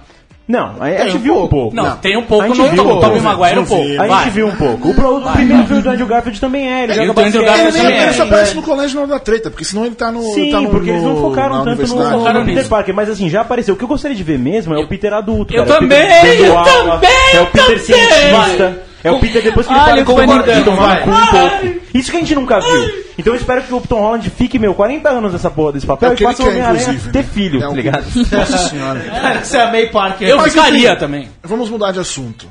Não, 0.49 0.77
a, 0.81 0.91
gente 1.05 1.17
um 1.17 1.21
viu 1.21 1.35
um 1.35 1.37
pouco. 1.41 1.49
pouco. 1.51 1.77
Não, 1.77 1.85
Não. 1.85 1.97
tem 1.99 2.17
um 2.17 2.23
pouco 2.23 2.49
no 2.49 2.55
viu 2.55 2.65
um 2.83 2.87
pouco. 2.87 3.21
Maguire, 3.21 3.59
um 3.59 3.67
pouco. 3.67 3.85
vi. 3.85 3.99
A 3.99 4.07
Vai. 4.07 4.25
gente 4.25 4.33
viu 4.33 4.47
um 4.47 4.57
pouco. 4.57 4.89
O, 4.89 4.95
pro- 4.95 5.19
o 5.19 5.33
primeiro 5.33 5.67
filme 5.67 5.83
do 5.83 5.91
Andrew 5.91 6.07
Garfield 6.07 6.41
também 6.41 6.67
é. 6.73 6.85
Ele 6.85 6.93
É, 6.93 6.95
joga 6.95 7.11
o 7.11 7.15
do 7.15 7.21
Andrew 7.21 7.43
basquete. 7.43 7.45
Garfield 7.45 7.77
Ele, 7.79 7.83
também 7.87 8.01
ele 8.03 8.11
é. 8.11 8.13
só 8.15 8.23
aparece 8.23 8.57
no 8.57 8.63
colégio 8.63 8.95
na 8.97 9.03
hora 9.03 9.11
da 9.11 9.19
treta, 9.19 9.51
porque 9.51 9.65
senão 9.67 9.85
ele 9.85 9.95
tá 9.95 10.11
no. 10.11 10.23
Sim, 10.23 10.51
tá 10.51 10.61
no, 10.63 10.71
porque 10.71 10.89
eles 10.89 11.03
não 11.03 11.17
focaram 11.21 11.57
tanto 11.57 11.65
no, 11.67 11.73
universidade. 11.73 12.11
no 12.13 12.19
Focaram 12.21 12.45
Peter. 12.47 12.69
Parker, 12.69 12.95
mas 12.95 13.11
assim, 13.11 13.29
já 13.29 13.43
apareceu. 13.43 13.75
O 13.75 13.77
que 13.77 13.85
eu 13.85 13.89
gostaria 13.89 14.17
de 14.17 14.23
ver 14.23 14.39
mesmo 14.39 14.73
é 14.75 14.79
o 14.83 14.89
Peter 14.89 15.13
adulto. 15.13 15.55
eu. 15.55 15.65
É 15.65 15.67
também, 15.67 15.99
eu 16.01 16.55
também, 16.65 17.11
É 17.35 17.37
o 17.37 17.43
eu 17.43 17.47
Peter 17.47 17.65
também. 17.67 17.79
cientista. 17.81 18.83
É 19.05 19.11
o 19.13 19.21
Peter 19.21 19.43
depois 19.43 19.67
que 19.67 19.73
ele 19.73 19.81
Olha, 19.81 20.05
para 20.05 20.13
o 20.13 20.17
concordando, 20.17 20.65
tomar 20.65 20.87
vai. 20.87 21.03
um 21.03 21.27
pouco. 21.27 21.81
Isso 21.95 22.11
que 22.11 22.17
a 22.17 22.21
gente 22.21 22.35
nunca 22.35 22.59
viu. 22.61 23.05
Então 23.17 23.33
eu 23.33 23.39
espero 23.39 23.63
que 23.63 23.73
o 23.73 23.81
Tom 23.81 24.01
Holland 24.01 24.29
fique, 24.31 24.59
meu, 24.59 24.75
40 24.75 25.09
anos 25.09 25.33
nessa 25.33 25.51
porra 25.51 25.73
desse 25.73 25.87
papel 25.87 26.11
É 26.11 26.15
e 26.15 26.17
faça 26.17 26.43
o 26.43 26.49
Homem-Aranha 26.49 27.01
ter 27.13 27.19
né? 27.19 27.23
filho, 27.33 27.59
É 27.63 27.67
tá 27.69 27.73
ligado? 27.75 28.05
Nossa 28.31 28.59
senhora. 28.69 29.01
Você 29.43 29.57
é 29.57 29.63
a 29.63 29.71
May 29.71 29.89
Parker. 29.89 30.29
Eu 30.29 30.37
Mas, 30.39 30.53
ficaria 30.53 30.91
enfim. 30.91 30.99
também. 31.01 31.29
Vamos 31.45 31.71
mudar 31.71 31.93
de 31.93 32.01
assunto. 32.01 32.47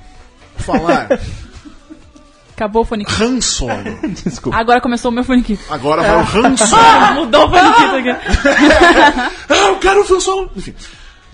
Falar 0.58 1.08
Acabou 2.56 2.82
o 2.82 2.86
foniquito. 2.86 3.24
Han 3.24 3.40
Solo. 3.40 4.00
Desculpa. 4.26 4.58
Agora 4.58 4.82
começou 4.82 5.12
o 5.12 5.14
meu 5.14 5.24
foniquito. 5.24 5.62
Agora 5.70 6.02
vai 6.02 6.16
o 6.16 6.20
Han 6.46 6.58
Solo. 6.58 6.82
Ah, 6.82 7.12
mudou 7.16 7.46
o 7.46 7.50
foniquito 7.52 7.96
aqui. 7.98 8.10
ah, 9.50 9.56
eu 9.68 9.76
quero 9.78 10.02
o 10.02 10.16
Han 10.16 10.20
Solo. 10.20 10.50
Enfim. 10.56 10.74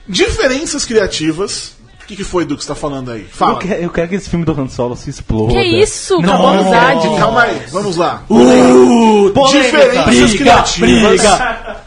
Diferenças 0.08 0.84
criativas. 0.84 1.78
O 2.04 2.06
que, 2.06 2.16
que 2.18 2.24
foi, 2.24 2.44
Du, 2.46 2.58
que 2.58 2.64
você 2.64 2.68
tá 2.68 2.76
falando 2.76 3.12
aí? 3.12 3.22
Eu 3.22 3.28
Fala. 3.30 3.60
quero, 3.60 3.82
eu 3.82 3.90
quero 3.90 4.10
que 4.10 4.16
esse 4.16 4.30
filme 4.30 4.44
do 4.46 4.52
Han 4.60 4.68
Solo 4.68 4.96
se 4.96 5.10
exploda. 5.10 5.54
Que 5.54 5.62
isso? 5.82 6.16
Não, 6.20 6.30
Acabou 6.34 6.48
a 6.48 6.52
amizade. 6.60 7.08
Calma 7.18 7.42
aí, 7.44 7.62
vamos 7.72 7.96
lá. 7.96 8.24
Polêmica. 8.28 9.42
Diferenças 9.52 10.06
Briga, 10.32 10.38
criativas. 10.38 11.02
briga. 11.22 11.82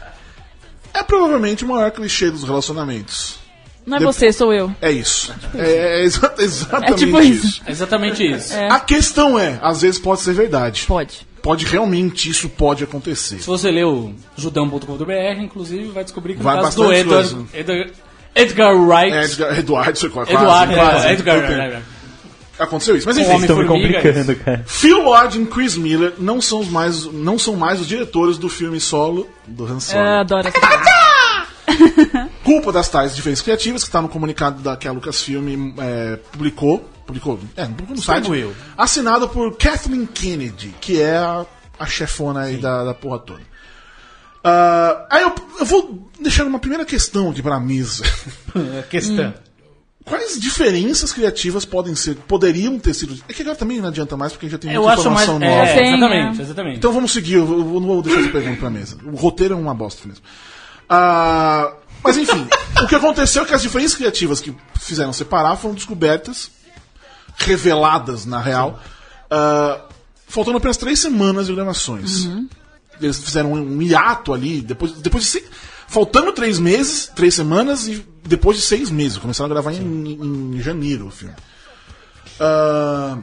É 0.95 1.03
provavelmente 1.03 1.64
o 1.64 1.69
maior 1.69 1.91
clichê 1.91 2.31
dos 2.31 2.45
relacionamentos. 2.45 3.37
Não 3.85 3.99
é 3.99 4.01
você, 4.01 4.33
sou 4.33 4.53
eu. 4.53 4.73
É 4.81 4.91
isso. 4.91 5.33
É, 5.55 6.01
é 6.01 6.05
exa- 6.05 6.35
exatamente 6.39 6.93
É 6.93 6.97
tipo 7.07 7.21
isso. 7.21 7.47
isso. 7.47 7.62
É 7.67 7.71
exatamente 7.71 8.27
isso. 8.27 8.55
A 8.71 8.81
questão 8.81 9.39
é, 9.39 9.59
às 9.62 9.83
vezes 9.83 10.01
pode 10.01 10.23
ser 10.23 10.33
verdade. 10.33 10.85
Pode. 10.89 11.27
Pode 11.43 11.64
realmente, 11.67 12.29
isso 12.29 12.49
pode 12.49 12.83
acontecer. 12.83 13.39
Se 13.39 13.47
você 13.47 13.71
ler 13.71 13.85
o 13.85 14.12
judão.com.br, 14.37 15.41
inclusive, 15.41 15.85
vai 15.93 16.03
descobrir 16.03 16.33
que 16.33 16.39
no 16.39 16.45
Vai 16.45 16.57
caso 16.57 16.75
do 16.77 16.83
bastante 16.83 17.01
Edward, 17.01 17.35
coisa. 17.35 17.49
Edgar, 18.37 18.74
Wright. 18.76 19.16
É, 19.16 19.24
Edgar, 19.24 19.59
Eduardo, 19.59 19.99
você 19.99 20.09
quase. 20.09 20.32
Eduardo, 20.32 20.74
quase, 20.74 21.07
é, 21.07 21.12
Edgar, 21.12 21.41
Tudo 21.41 21.49
bem. 21.49 21.61
é, 21.61 21.68
é. 21.74 21.82
Aconteceu 22.59 22.97
isso. 22.97 23.07
Mas 23.07 23.18
enfim, 23.18 23.37
Estão 23.37 23.57
me 23.59 23.66
complicando, 23.66 24.37
cara. 24.37 24.64
Phil 24.66 25.03
Lord 25.03 25.41
e 25.41 25.47
Chris 25.47 25.76
Miller 25.76 26.14
não 26.18 26.41
são, 26.41 26.61
os 26.61 26.68
mais, 26.68 27.05
não 27.05 27.39
são 27.39 27.55
mais 27.55 27.80
os 27.80 27.87
diretores 27.87 28.39
do 28.39 28.49
filme 28.49 28.80
solo 28.80 29.28
do 29.47 29.66
Han 29.66 29.80
Solo. 29.80 30.01
Eu 30.03 30.20
adoro 30.20 30.49
essa. 30.49 30.59
Culpa 32.45 32.72
das 32.72 32.89
tais 32.89 33.14
diferenças 33.14 33.43
criativas, 33.43 33.82
que 33.82 33.89
está 33.89 34.01
no 34.01 34.09
comunicado 34.09 34.62
da, 34.62 34.76
que 34.76 34.87
a 34.87 34.93
Lucasfilm 34.93 35.74
é, 35.78 36.16
publicou. 36.32 36.89
Publicou? 37.05 37.39
É, 37.57 37.64
publicou 37.66 37.97
no 37.97 38.03
site. 38.03 38.20
Distribuiu. 38.22 38.55
Assinado 38.76 39.28
por 39.28 39.57
Kathleen 39.57 40.07
Kennedy, 40.07 40.74
que 40.80 41.01
é 41.01 41.16
a, 41.16 41.45
a 41.78 41.87
chefona 41.87 42.43
aí 42.43 42.57
da, 42.57 42.84
da 42.84 42.95
porra 42.95 43.18
toda. 43.18 43.41
Ah, 44.49 45.07
aí 45.11 45.23
eu, 45.23 45.35
eu 45.61 45.67
vou 45.67 46.09
deixar 46.21 46.45
uma 46.47 46.59
primeira 46.61 46.85
questão 46.85 47.31
aqui 47.31 47.43
pra 47.43 47.59
mesa. 47.59 48.05
Questão. 48.89 49.35
Quais 50.05 50.39
diferenças 50.41 51.13
criativas 51.13 51.65
podem 51.65 51.97
ser, 51.97 52.15
poderiam 52.15 52.79
ter 52.79 52.95
sido. 52.95 53.19
É 53.29 53.33
que 53.33 53.43
agora 53.43 53.57
também 53.57 53.81
não 53.81 53.89
adianta 53.89 54.17
mais 54.17 54.33
porque 54.33 54.49
já 54.49 54.57
tem 54.57 54.73
Eu 54.73 54.83
muita 54.83 55.01
acho 55.01 55.11
mais. 55.11 55.29
informação 55.29 55.49
É, 55.49 55.57
nova. 55.57 55.73
Sim, 55.73 55.95
exatamente, 55.97 56.39
é. 56.39 56.43
exatamente. 56.45 56.77
Então 56.79 56.93
vamos 56.93 57.11
seguir, 57.13 57.33
eu, 57.35 57.41
eu 57.45 57.81
não 57.81 57.87
vou 57.89 58.03
deixar 58.03 58.21
essa 58.21 58.31
pergunta 58.31 58.57
pra 58.61 58.71
mesa. 58.71 58.97
O 59.05 59.17
roteiro 59.17 59.55
é 59.55 59.57
uma 59.57 59.75
bosta 59.75 60.07
mesmo. 60.07 60.23
Ah, 60.89 61.73
mas 62.05 62.17
enfim, 62.17 62.47
o 62.85 62.87
que 62.87 62.95
aconteceu 62.95 63.43
é 63.43 63.47
que 63.47 63.55
as 63.55 63.63
diferenças 63.63 63.97
criativas 63.97 64.41
que 64.41 64.55
fizeram 64.81 65.13
separar 65.13 65.57
foram 65.57 65.75
descobertas, 65.75 66.53
reveladas 67.37 68.25
na 68.25 68.41
real, 68.41 68.79
ah, 69.29 69.81
faltando 70.29 70.59
apenas 70.59 70.77
três 70.77 71.01
semanas 71.01 71.47
de 71.49 71.55
gravações. 71.55 72.29
Eles 73.01 73.19
fizeram 73.19 73.53
um, 73.53 73.77
um 73.77 73.83
hiato 73.83 74.33
ali, 74.33 74.61
depois, 74.61 74.93
depois 74.93 75.25
de 75.25 75.31
se- 75.31 75.45
faltando 75.89 76.33
três 76.33 76.59
meses, 76.59 77.11
três 77.15 77.35
semanas 77.35 77.87
e 77.89 78.05
depois 78.25 78.57
de 78.57 78.63
seis 78.65 78.91
meses. 78.91 79.19
Começaram 79.19 79.51
a 79.51 79.55
gravar 79.55 79.73
em, 79.73 80.55
em 80.55 80.61
janeiro 80.61 81.07
o 81.07 81.11
filme. 81.11 81.35
Ah, 82.41 83.19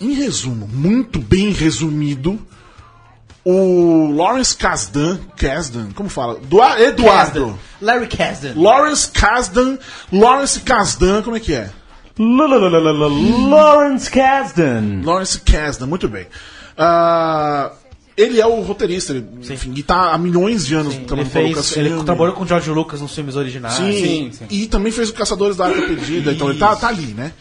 em 0.00 0.12
resumo, 0.14 0.66
muito 0.66 1.20
bem 1.20 1.50
resumido, 1.52 2.40
o 3.44 4.10
Lawrence 4.12 4.56
Kasdan, 4.56 5.18
Kasdan, 5.36 5.90
como 5.94 6.08
fala? 6.08 6.38
Dua- 6.40 6.80
Eduardo. 6.80 7.58
Larry 7.80 8.06
Kasdan. 8.06 8.54
Lawrence 8.56 9.10
Kasdan, 9.10 9.78
Lawrence 10.12 10.60
Kasdan, 10.60 11.22
como 11.22 11.36
é 11.36 11.40
que 11.40 11.52
é? 11.54 11.70
Lawrence 13.50 14.10
Kasdan. 14.10 15.02
Lawrence 15.04 15.40
Kasdan, 15.40 15.86
muito 15.86 16.08
bem. 16.08 16.26
Ah, 16.76 17.72
ele 18.16 18.40
é 18.40 18.46
o 18.46 18.60
roteirista, 18.60 19.12
ele, 19.12 19.26
enfim, 19.50 19.72
e 19.74 19.82
tá 19.82 20.12
há 20.12 20.18
milhões 20.18 20.66
de 20.66 20.74
anos 20.74 20.94
Ele, 20.94 21.04
trabalhando 21.04 21.30
com 21.30 21.38
o 21.38 21.42
fez, 21.42 21.48
Lucas 21.48 21.76
ele 21.76 21.88
Filme. 21.88 22.04
trabalhou 22.04 22.34
com 22.34 22.44
o 22.44 22.46
George 22.46 22.70
Lucas 22.70 23.00
nos 23.00 23.14
filmes 23.14 23.36
originais. 23.36 23.74
Sim, 23.74 23.92
sim, 23.92 24.32
sim. 24.32 24.46
e 24.50 24.66
também 24.66 24.92
fez 24.92 25.08
o 25.08 25.14
Caçadores 25.14 25.56
da 25.56 25.66
Arca 25.66 25.82
Perdida, 25.82 26.32
então 26.32 26.50
ele 26.50 26.58
tá, 26.58 26.76
tá 26.76 26.88
ali, 26.88 27.14
né? 27.14 27.32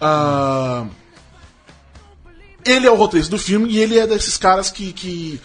Ah, 0.00 0.86
ele 2.64 2.86
é 2.86 2.90
o 2.90 2.94
roteirista 2.96 3.36
do 3.36 3.38
filme 3.40 3.70
e 3.70 3.78
ele 3.78 3.98
é 3.98 4.06
desses 4.06 4.36
caras 4.36 4.70
que, 4.70 4.92
que 4.92 5.40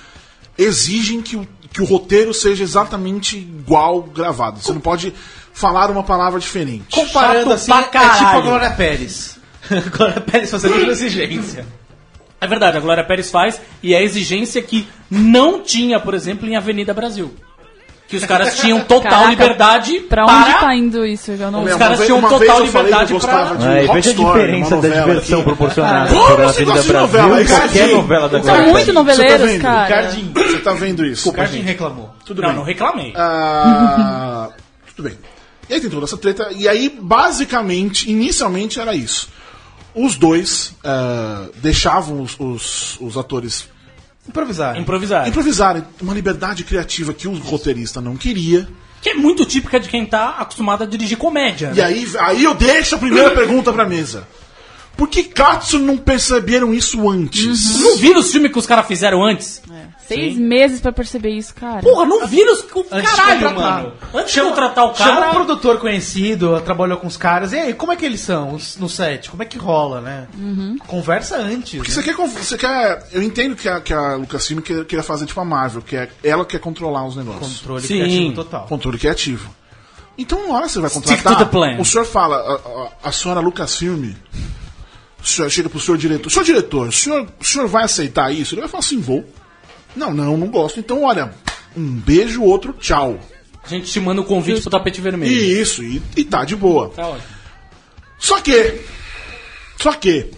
exigem 0.57 1.21
que 1.21 1.35
o, 1.35 1.47
que 1.71 1.81
o 1.81 1.85
roteiro 1.85 2.33
seja 2.33 2.63
exatamente 2.63 3.37
igual 3.37 4.03
gravado. 4.03 4.59
Você 4.59 4.73
não 4.73 4.81
pode 4.81 5.13
falar 5.53 5.91
uma 5.91 6.03
palavra 6.03 6.39
diferente. 6.39 6.95
Comparando 6.95 7.51
Chato 7.57 7.71
assim, 7.73 7.89
pra 7.91 8.03
é 8.03 8.09
tipo 8.09 8.25
a 8.25 8.41
Glória 8.41 8.71
Pérez. 8.71 9.37
Glória 9.95 10.21
Pérez 10.21 10.49
fazendo 10.49 10.89
exigência. 10.89 11.65
É 12.41 12.47
verdade, 12.47 12.75
a 12.75 12.79
Glória 12.81 13.03
Pérez 13.03 13.29
faz 13.29 13.61
e 13.83 13.93
é 13.93 13.97
a 13.99 14.01
exigência 14.01 14.61
que 14.63 14.87
não 15.09 15.61
tinha, 15.61 15.99
por 15.99 16.15
exemplo, 16.15 16.49
em 16.49 16.55
Avenida 16.55 16.91
Brasil. 16.93 17.31
Que 18.07 18.17
os 18.17 18.25
caras 18.25 18.57
tinham 18.59 18.81
total 18.83 19.09
Caraca, 19.11 19.29
liberdade 19.29 19.99
Pra 20.01 20.25
para... 20.25 20.35
onde 20.49 20.59
tá 20.59 20.75
indo 20.75 21.05
isso? 21.05 21.31
Eu 21.31 21.49
não 21.51 21.63
Os 21.63 21.75
caras 21.75 21.99
vez- 21.99 22.07
tinham 22.09 22.21
total 22.27 22.59
liberdade 22.65 23.13
pra- 23.19 23.53
de 23.53 23.65
É, 23.67 23.93
veja 23.93 24.09
a 24.09 24.13
diferença 24.13 24.75
da 24.81 24.89
diversão 24.89 25.37
aqui. 25.39 25.43
proporcionada 25.47 26.09
Como 26.09 26.25
por 26.35 26.41
Avenida 26.41 26.83
Brasil 26.83 26.93
novela? 26.99 27.41
e 27.41 27.45
qualquer 27.47 27.87
novela 27.89 28.27
da 28.29 28.37
São 28.39 28.41
Glória 28.47 28.63
muito 28.63 28.73
Pérez. 28.79 28.93
noveleiros, 28.95 29.51
Você 29.51 29.59
tá 29.59 29.61
cara. 29.69 29.87
Cardinho. 30.03 30.33
Você 30.33 30.57
tá 30.57 30.73
vendo 30.73 31.05
isso? 31.05 31.29
O 31.29 31.33
Cardinho 31.33 31.63
reclamou. 31.63 32.09
Tudo 32.25 32.41
não, 32.41 32.49
bem. 32.49 32.57
não 32.57 32.63
reclamei. 32.65 33.13
Ah, 33.15 34.49
tudo 34.95 35.07
bem. 35.07 35.17
E 35.69 35.73
aí 35.75 35.79
tem 35.79 35.89
toda 35.89 36.03
essa 36.05 36.17
treta. 36.17 36.49
E 36.53 36.67
aí, 36.67 36.89
basicamente, 37.01 38.11
inicialmente 38.11 38.77
era 38.79 38.93
isso. 38.93 39.29
Os 39.93 40.15
dois 40.15 40.73
ah, 40.83 41.47
deixavam 41.55 42.21
os, 42.21 42.35
os, 42.39 42.97
os 43.01 43.17
atores 43.17 43.69
Improvisar. 44.27 44.77
Improvisar. 44.77 45.27
improvisarem 45.27 45.83
uma 45.99 46.13
liberdade 46.13 46.63
criativa 46.63 47.13
que 47.13 47.27
o 47.27 47.33
roteirista 47.37 47.99
não 47.99 48.15
queria. 48.15 48.67
Que 49.01 49.09
é 49.09 49.13
muito 49.15 49.45
típica 49.45 49.79
de 49.79 49.89
quem 49.89 50.05
tá 50.05 50.35
acostumado 50.37 50.83
a 50.83 50.85
dirigir 50.85 51.17
comédia. 51.17 51.71
E 51.73 51.77
né? 51.77 51.83
aí, 51.83 52.07
aí 52.19 52.43
eu 52.43 52.53
deixo 52.53 52.95
a 52.95 52.97
primeira 52.99 53.31
pergunta 53.31 53.73
pra 53.73 53.83
mesa. 53.83 54.27
Por 54.95 55.07
que 55.07 55.23
Katsu 55.23 55.79
não 55.79 55.97
perceberam 55.97 56.73
isso 56.73 57.09
antes? 57.09 57.79
Não 57.79 57.97
viram 57.97 58.19
os 58.19 58.31
filmes 58.31 58.51
que 58.51 58.59
os 58.59 58.67
caras 58.67 58.85
fizeram 58.85 59.23
antes? 59.23 59.61
Seis 60.15 60.37
meses 60.37 60.81
pra 60.81 60.91
perceber 60.91 61.29
isso, 61.31 61.53
cara. 61.53 61.81
Porra, 61.81 62.05
não 62.05 62.27
viram 62.27 62.53
os... 62.53 62.61
Caralho, 62.61 63.55
mano. 63.55 63.93
Antes 64.13 64.33
de 64.33 64.41
contratar 64.41 64.85
o 64.85 64.95
Chama 64.95 65.11
um 65.11 65.15
cara... 65.15 65.33
produtor 65.33 65.79
conhecido, 65.79 66.59
trabalhou 66.61 66.97
com 66.97 67.07
os 67.07 67.17
caras. 67.17 67.53
E 67.53 67.57
aí, 67.57 67.73
como 67.73 67.91
é 67.91 67.95
que 67.95 68.05
eles 68.05 68.21
são 68.21 68.53
os- 68.55 68.77
no 68.77 68.89
set? 68.89 69.29
Como 69.29 69.41
é 69.43 69.45
que 69.45 69.57
rola, 69.57 70.01
né? 70.01 70.27
Conversa 70.87 71.37
antes. 71.37 71.75
Porque 71.75 71.91
né? 71.91 71.95
você 71.95 72.03
quer, 72.03 72.15
você 72.15 72.57
quer. 72.57 73.07
Eu 73.11 73.21
entendo 73.21 73.55
que 73.55 73.67
a, 73.69 73.79
que 73.81 73.93
a 73.93 74.15
Lucasfilm 74.15 74.59
queria, 74.61 74.85
queria 74.85 75.03
fazer 75.03 75.25
tipo 75.25 75.39
a 75.39 75.45
Marvel, 75.45 75.81
que 75.81 75.95
é 75.95 76.09
ela 76.23 76.45
quer 76.45 76.59
controlar 76.59 77.05
os 77.05 77.15
negócios. 77.15 77.59
Controle 77.59 77.81
Sim. 77.81 77.99
criativo 77.99 78.33
total. 78.35 78.65
Controle 78.67 78.97
criativo. 78.97 79.49
Então, 80.17 80.47
na 80.47 80.55
hora 80.55 80.65
que 80.65 80.71
você 80.73 80.79
vai 80.79 80.89
Stick 80.89 81.03
contratar, 81.03 81.37
to 81.37 81.45
the 81.45 81.51
plan. 81.51 81.77
o 81.79 81.85
senhor 81.85 82.05
fala, 82.05 82.35
a, 82.37 83.07
a, 83.07 83.09
a 83.09 83.11
senhora 83.11 83.39
Lucasfilm, 83.39 84.11
o 85.23 85.25
senhor 85.27 85.49
chega 85.49 85.69
pro 85.69 85.79
senhor 85.79 85.97
diretor, 85.97 86.29
senhor 86.29 86.43
diretor, 86.43 86.87
o 86.89 86.91
senhor, 86.91 87.27
o 87.39 87.43
senhor 87.43 87.67
vai 87.67 87.83
aceitar 87.85 88.31
isso? 88.31 88.53
Ele 88.53 88.61
vai 88.61 88.69
falar 88.69 88.79
assim, 88.81 88.99
vou. 88.99 89.25
Não, 89.95 90.13
não, 90.13 90.37
não 90.37 90.47
gosto. 90.47 90.79
Então, 90.79 91.03
olha, 91.03 91.33
um 91.75 91.85
beijo, 91.95 92.43
outro, 92.43 92.73
tchau. 92.73 93.19
A 93.63 93.67
gente 93.67 93.91
te 93.91 93.99
manda 93.99 94.21
o 94.21 94.25
convite 94.25 94.61
pro 94.61 94.71
tapete 94.71 94.99
vermelho. 95.01 95.31
E 95.31 95.61
isso, 95.61 95.83
e, 95.83 96.01
e 96.17 96.23
tá 96.23 96.43
de 96.43 96.55
boa. 96.55 96.89
Tá 96.89 97.07
ótimo. 97.07 97.27
Só 98.17 98.39
que. 98.41 98.81
Só 99.79 99.93
que. 99.93 100.31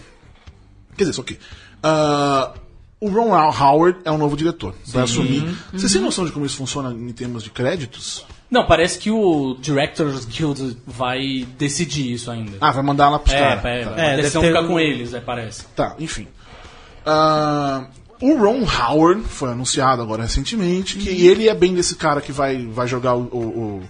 Quer 0.97 1.04
dizer, 1.04 1.14
só 1.14 1.24
que. 1.24 1.38
ah, 1.82 2.54
o 2.99 3.10
Ron 3.10 3.34
Howard 3.34 3.99
é 4.06 4.12
o 4.12 4.18
novo 4.18 4.36
diretor. 4.38 4.74
Vai 4.88 5.04
assumir. 5.04 5.43
Vocês 5.74 5.91
têm 5.91 6.01
noção 6.01 6.26
de 6.26 6.32
como 6.32 6.45
isso 6.45 6.56
funciona 6.58 6.91
em 6.93 7.12
termos 7.14 7.43
de 7.43 7.49
créditos? 7.49 8.26
Não, 8.49 8.66
parece 8.68 8.99
que 8.99 9.10
o 9.10 9.58
Directors 9.60 10.26
Guild 10.26 10.78
vai 10.86 11.45
decidir 11.58 12.14
isso 12.14 12.30
ainda. 12.30 12.58
Ah, 12.62 12.72
vai 12.72 12.84
mandar 12.84 13.10
lá 13.10 13.20
pros 13.20 13.34
é, 13.34 13.39
caras. 13.39 13.66
é, 13.66 13.84
Tá. 13.86 13.95
a 13.95 13.99
É, 13.99 14.16
decisão 14.18 14.41
deve 14.41 14.54
ter 14.54 14.60
fica 14.60 14.62
um- 14.62 14.68
com 14.74 14.80
eles, 14.80 15.14
é, 15.14 15.20
parece. 15.20 15.66
Tá, 15.76 15.95
enfim. 15.99 16.28
Ah, 17.06 17.88
o 18.32 18.38
Ron 18.38 18.63
Howard 18.65 19.24
foi 19.28 19.51
anunciado 19.51 20.01
agora 20.01 20.24
recentemente 20.24 20.97
que 20.97 21.28
ele 21.28 21.49
é 21.49 21.53
bem 21.53 21.74
desse 21.74 21.95
cara 21.95 22.21
que 22.21 22.32
vai, 22.32 22.65
vai 22.67 22.88
jogar 22.88 23.15
o. 23.15 23.21
o, 23.24 23.38
o, 23.38 23.84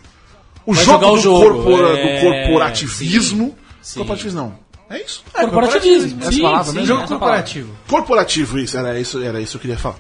o 0.66 0.74
Vai 0.74 0.84
jogo, 0.86 1.00
jogar 1.00 1.12
o 1.12 1.16
do, 1.16 1.22
jogo, 1.22 1.64
corpora- 1.64 1.98
é, 2.00 2.20
do 2.22 2.48
corporativismo. 2.48 3.56
sim. 3.82 4.00
Corporativismo 4.00 4.40
não. 4.42 4.64
É 4.90 5.02
isso? 5.02 5.24
É, 5.34 5.42
corporativismo. 5.42 6.22
Essa 6.22 6.32
Sim, 6.32 6.42
palavra 6.42 6.66
sim, 6.66 6.72
mesmo? 6.74 6.88
Jogo 6.88 7.08
corporativo. 7.08 7.74
Corporativo, 7.88 8.60
isso, 8.60 8.78
era 8.78 9.00
isso, 9.00 9.24
era 9.24 9.42
isso 9.42 9.52
que 9.52 9.58
eu 9.58 9.62
queria 9.62 9.78
falar. 9.78 9.96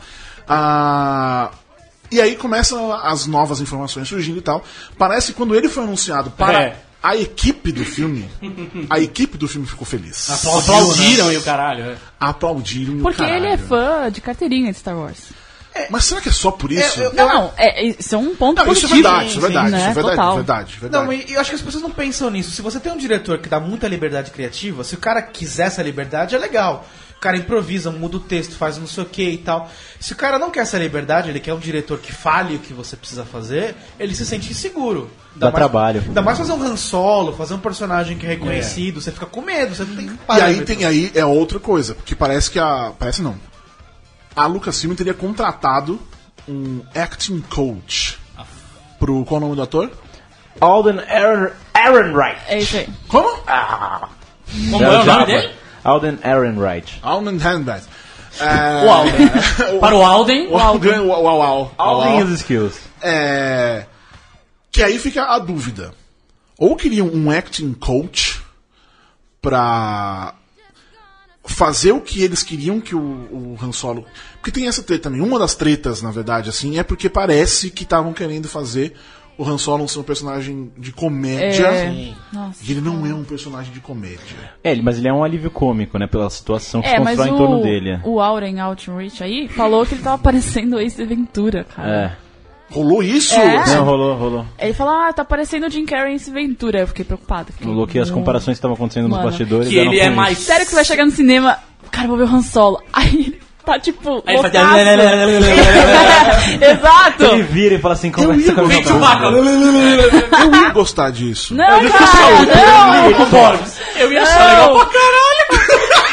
Ah, 0.47 1.51
e 2.11 2.21
aí 2.21 2.35
começam 2.35 2.93
as 2.93 3.25
novas 3.25 3.59
informações 3.59 4.07
surgindo 4.07 4.37
e 4.37 4.41
tal. 4.41 4.63
Parece 4.97 5.27
que 5.31 5.37
quando 5.37 5.55
ele 5.55 5.67
foi 5.67 5.83
anunciado 5.83 6.29
para 6.31 6.61
É. 6.61 6.77
a 7.03 7.17
equipe 7.17 7.71
do 7.73 7.83
filme, 7.83 8.29
a 8.89 8.97
equipe 8.99 9.37
do 9.37 9.47
filme 9.47 9.67
ficou 9.67 9.85
feliz. 9.85 10.29
Aplaudiram 10.29 11.31
e 11.33 11.37
o 11.37 11.41
caralho. 11.41 11.83
é. 11.91 11.97
Aplaudiram. 12.19 12.93
e 12.93 12.99
o 12.99 13.01
Porque 13.01 13.21
ele 13.21 13.45
é 13.47 13.57
caralho. 13.57 13.67
fã 13.67 14.09
de 14.11 14.21
carteirinha 14.21 14.71
de 14.71 14.77
Star 14.79 14.97
Wars. 14.97 15.19
Mas 15.89 16.05
será 16.05 16.21
que 16.21 16.29
é 16.29 16.31
só 16.31 16.51
por 16.51 16.71
isso? 16.71 16.99
Não, 17.15 17.27
não, 17.27 17.53
é, 17.57 17.83
isso 17.83 18.13
é 18.13 18.17
um 18.17 18.35
ponto 18.35 18.63
Não, 18.63 18.71
isso 18.71 18.85
é 18.85 18.89
positivo. 18.89 18.93
verdade, 19.09 19.27
isso 19.29 19.37
é 19.37 19.41
verdade, 19.41 19.71
né? 19.71 19.77
isso 19.79 19.87
é 19.89 19.93
verdade, 19.93 20.15
Total. 20.15 20.35
verdade, 20.35 20.77
verdade. 20.79 21.05
Não, 21.05 21.13
e 21.13 21.33
eu 21.33 21.41
acho 21.41 21.49
que 21.49 21.55
as 21.55 21.61
pessoas 21.63 21.83
não 21.83 21.89
pensam 21.91 22.29
nisso. 22.29 22.51
Se 22.51 22.61
você 22.61 22.79
tem 22.79 22.91
um 22.91 22.97
diretor 22.97 23.39
que 23.39 23.49
dá 23.49 23.59
muita 23.59 23.87
liberdade 23.87 24.29
criativa, 24.29 24.83
se 24.83 24.93
o 24.93 24.99
cara 24.99 25.19
quiser 25.23 25.65
essa 25.67 25.81
liberdade, 25.81 26.35
é 26.35 26.37
legal. 26.37 26.87
O 27.23 27.31
cara 27.31 27.37
improvisa, 27.37 27.89
muda 27.89 28.17
o 28.17 28.19
texto, 28.19 28.57
faz 28.57 28.77
não 28.77 28.85
sei 28.85 29.01
o 29.01 29.05
que 29.05 29.23
e 29.23 29.37
tal. 29.37 29.71
Se 29.97 30.11
o 30.11 30.15
cara 30.17 30.37
não 30.37 30.51
quer 30.51 30.59
essa 30.59 30.77
liberdade, 30.77 31.29
ele 31.29 31.39
quer 31.39 31.53
um 31.53 31.57
diretor 31.57 31.97
que 31.99 32.11
fale 32.11 32.57
o 32.57 32.59
que 32.59 32.73
você 32.73 32.97
precisa 32.97 33.23
fazer, 33.23 33.77
ele 33.97 34.13
se 34.13 34.25
sente 34.25 34.51
inseguro. 34.51 35.09
Dá 35.33 35.45
mais, 35.45 35.55
trabalho. 35.55 36.03
Ainda 36.05 36.21
mais 36.21 36.37
fazer 36.37 36.51
um 36.51 36.61
Han 36.61 36.75
Solo, 36.75 37.31
fazer 37.31 37.53
um 37.53 37.59
personagem 37.59 38.17
que 38.17 38.25
é 38.25 38.29
reconhecido, 38.29 38.99
você 38.99 39.09
fica 39.09 39.25
com 39.25 39.39
medo, 39.39 39.73
você 39.73 39.85
não 39.85 39.95
tem 39.95 40.19
E 40.37 40.41
aí 40.41 40.65
tem 40.65 40.83
aí 40.83 41.13
é 41.15 41.23
outra 41.23 41.61
coisa, 41.61 41.95
porque 41.95 42.13
parece 42.13 42.51
que 42.51 42.59
a. 42.59 42.91
Parece 42.99 43.21
não. 43.21 43.37
A 44.35 44.45
Lucasfilm 44.45 44.93
teria 44.93 45.13
contratado 45.13 46.01
um 46.45 46.81
acting 46.93 47.39
coach 47.39 48.19
pro. 48.99 49.23
Qual 49.23 49.39
é 49.39 49.43
o 49.43 49.47
nome 49.47 49.55
do 49.55 49.61
ator? 49.61 49.89
Alden 50.59 50.99
Aaron, 51.07 51.51
Aaron 51.73 52.13
Wright. 52.13 52.41
É 52.49 52.59
isso 52.59 52.75
aí. 52.75 52.89
Como? 53.07 53.29
Como 54.71 54.83
é 54.83 54.99
o 54.99 55.05
nome 55.05 55.25
dele? 55.25 55.62
Alden 55.83 56.19
Aaron 56.23 56.57
Wright. 56.57 56.99
Alman 57.01 57.37
Handbag. 57.37 57.83
É, 58.39 58.85
O 58.85 58.91
Alden. 58.91 59.29
Para 59.79 59.95
o 59.95 60.03
Alden, 60.03 60.47
O 60.49 60.57
Alden. 60.57 60.99
O 60.99 61.11
Au 61.13 61.41
Au. 61.41 61.71
Alden 61.77 62.25
is 62.25 62.39
skills. 62.39 62.79
É, 63.01 63.85
que 64.71 64.81
aí 64.81 64.97
fica 64.97 65.25
a 65.25 65.39
dúvida. 65.39 65.93
Ou 66.57 66.75
queriam 66.75 67.07
um 67.07 67.29
acting 67.29 67.73
coach 67.73 68.41
pra 69.41 70.33
fazer 71.45 71.91
o 71.91 71.99
que 71.99 72.23
eles 72.23 72.41
queriam 72.41 72.79
que 72.79 72.95
o, 72.95 72.99
o 73.01 73.57
Han 73.61 73.71
Solo. 73.71 74.05
Porque 74.35 74.51
tem 74.51 74.67
essa 74.67 74.81
treta 74.81 75.03
também. 75.03 75.21
Uma 75.21 75.37
das 75.37 75.55
tretas, 75.55 76.01
na 76.01 76.11
verdade, 76.11 76.49
assim, 76.49 76.79
é 76.79 76.83
porque 76.83 77.09
parece 77.09 77.69
que 77.69 77.83
estavam 77.83 78.13
querendo 78.13 78.47
fazer 78.47 78.95
o 79.37 79.43
Han 79.43 79.57
Solo 79.57 79.87
ser 79.87 79.99
um 79.99 80.03
personagem 80.03 80.71
de 80.77 80.91
comédia. 80.91 81.65
É. 81.67 82.13
Nossa. 82.31 82.63
E 82.63 82.71
ele 82.71 82.81
não 82.81 83.05
é 83.05 83.13
um 83.13 83.23
personagem 83.23 83.73
de 83.73 83.79
comédia. 83.79 84.19
É, 84.63 84.71
ele- 84.71 84.81
mas 84.81 84.97
ele 84.97 85.07
é 85.07 85.13
um 85.13 85.23
alívio 85.23 85.49
cômico, 85.51 85.97
né? 85.97 86.07
Pela 86.07 86.29
situação 86.29 86.81
que 86.81 86.87
É, 86.87 86.91
se 86.91 86.97
constrói 86.97 87.29
em 87.29 87.37
torno 87.37 87.59
o, 87.59 87.63
dele. 87.63 87.99
o 88.03 88.19
Auren 88.19 88.59
Outreach 88.59 89.23
aí 89.23 89.47
falou 89.47 89.85
que 89.85 89.95
ele 89.95 90.01
tava 90.03 90.17
parecendo 90.21 90.75
o 90.75 90.79
Ace 90.79 91.03
Ventura, 91.03 91.63
cara. 91.63 92.17
É. 92.19 92.23
Rolou 92.73 93.03
isso? 93.03 93.35
É. 93.35 93.57
Assim, 93.57 93.75
Não, 93.75 93.85
rolou, 93.85 94.15
rolou. 94.17 94.45
Ele 94.57 94.73
falou, 94.73 94.93
ah, 94.95 95.13
tá 95.13 95.23
parecendo 95.23 95.67
o 95.67 95.69
Jim 95.69 95.85
Carrey 95.85 96.13
em 96.13 96.15
Ace 96.15 96.31
Ventura. 96.31 96.79
Eu 96.79 96.87
fiquei 96.87 97.05
preocupada. 97.05 97.51
Fiquei, 97.51 97.67
Rolou 97.67 97.85
que 97.85 97.99
as 97.99 98.09
comparações 98.09 98.55
que 98.55 98.59
estavam 98.59 98.73
acontecendo 98.75 99.03
nos 99.07 99.17
Mano. 99.17 99.29
bastidores 99.29 99.69
que 99.69 99.77
ele 99.77 99.99
é 99.99 100.09
mais... 100.09 100.39
Sério 100.39 100.63
que 100.65 100.69
você 100.71 100.75
vai 100.77 100.85
chegar 100.85 101.05
no 101.05 101.11
cinema, 101.11 101.57
cara, 101.91 102.07
vou 102.07 102.17
ver 102.17 102.23
o 102.23 102.27
Han 102.27 102.41
Solo. 102.41 102.81
Aí 102.91 103.13
ele 103.15 103.32
tá 103.65 103.79
tipo. 103.79 104.23
Aí 104.25 104.35
ele 104.35 104.49
faz-. 104.49 104.61
Exato! 106.61 107.23
Ele 107.25 107.43
vira 107.43 107.75
e 107.75 107.79
fala 107.79 107.93
assim, 107.93 108.11
conversa 108.11 108.53
com 108.53 108.61
a 108.61 108.63
minha 108.65 108.77
Vem, 108.77 108.87
Chewbacca. 108.87 109.25
Eu 109.25 110.55
ia 110.55 110.69
gostar 110.69 111.11
disso. 111.11 111.55
Não, 111.55 111.65
cara, 111.65 113.09
não! 113.11 113.25
Borbs. 113.29 113.79
Eu 113.97 114.11
ia 114.11 114.21
achar 114.21 114.47
legal 114.49 114.75
pra 114.75 114.85
caralho. 114.85 115.43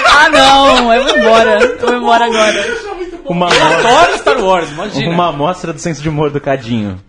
Ah, 0.06 0.28
não! 0.28 0.94
Eu 0.94 1.04
vou 1.04 1.16
embora. 1.16 1.58
Eu 1.62 1.78
vou 1.88 1.96
embora 1.96 2.24
agora. 2.26 2.90
Uma, 3.26 3.46
Eu 3.48 3.62
amostra, 3.62 3.88
adoro 3.88 4.18
Star 4.18 4.40
Wars, 4.44 4.70
imagina. 4.70 5.10
uma 5.12 5.28
amostra 5.28 5.72
do 5.72 5.78
senso 5.78 6.02
de 6.02 6.08
humor 6.08 6.30
do 6.30 6.40
Cadinho. 6.40 7.00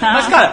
Mas, 0.00 0.26
cara, 0.26 0.52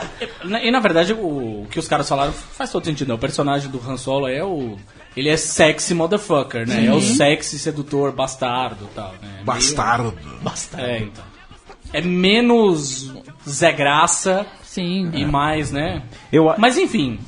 e 0.62 0.72
na 0.72 0.80
verdade 0.80 1.14
o, 1.14 1.64
o 1.64 1.68
que 1.70 1.78
os 1.80 1.88
caras 1.90 2.08
falaram 2.08 2.32
faz 2.32 2.72
todo 2.72 2.86
sentido. 2.86 3.10
né? 3.10 3.16
O 3.16 3.18
personagem 3.18 3.70
do 3.70 3.82
Han 3.86 3.98
Solo 3.98 4.28
é 4.30 4.42
o. 4.44 4.78
Ele 5.18 5.30
é 5.30 5.36
sexy 5.36 5.94
motherfucker, 5.94 6.68
né? 6.68 6.86
É 6.86 6.94
o 6.94 7.02
sexy 7.02 7.58
sedutor 7.58 8.12
bastardo 8.12 8.88
e 8.92 8.94
tal. 8.96 9.14
Né? 9.22 9.42
Bastardo. 9.44 10.14
Meio- 10.24 10.86
É, 10.88 11.00
então. 11.00 11.24
É 11.92 12.02
menos 12.02 13.12
Zé 13.50 13.72
Graça 13.72 14.46
Sim. 14.64 15.10
e 15.14 15.26
mais, 15.26 15.72
né? 15.72 16.04
Eu, 16.32 16.54
Mas 16.58 16.78
enfim, 16.78 17.20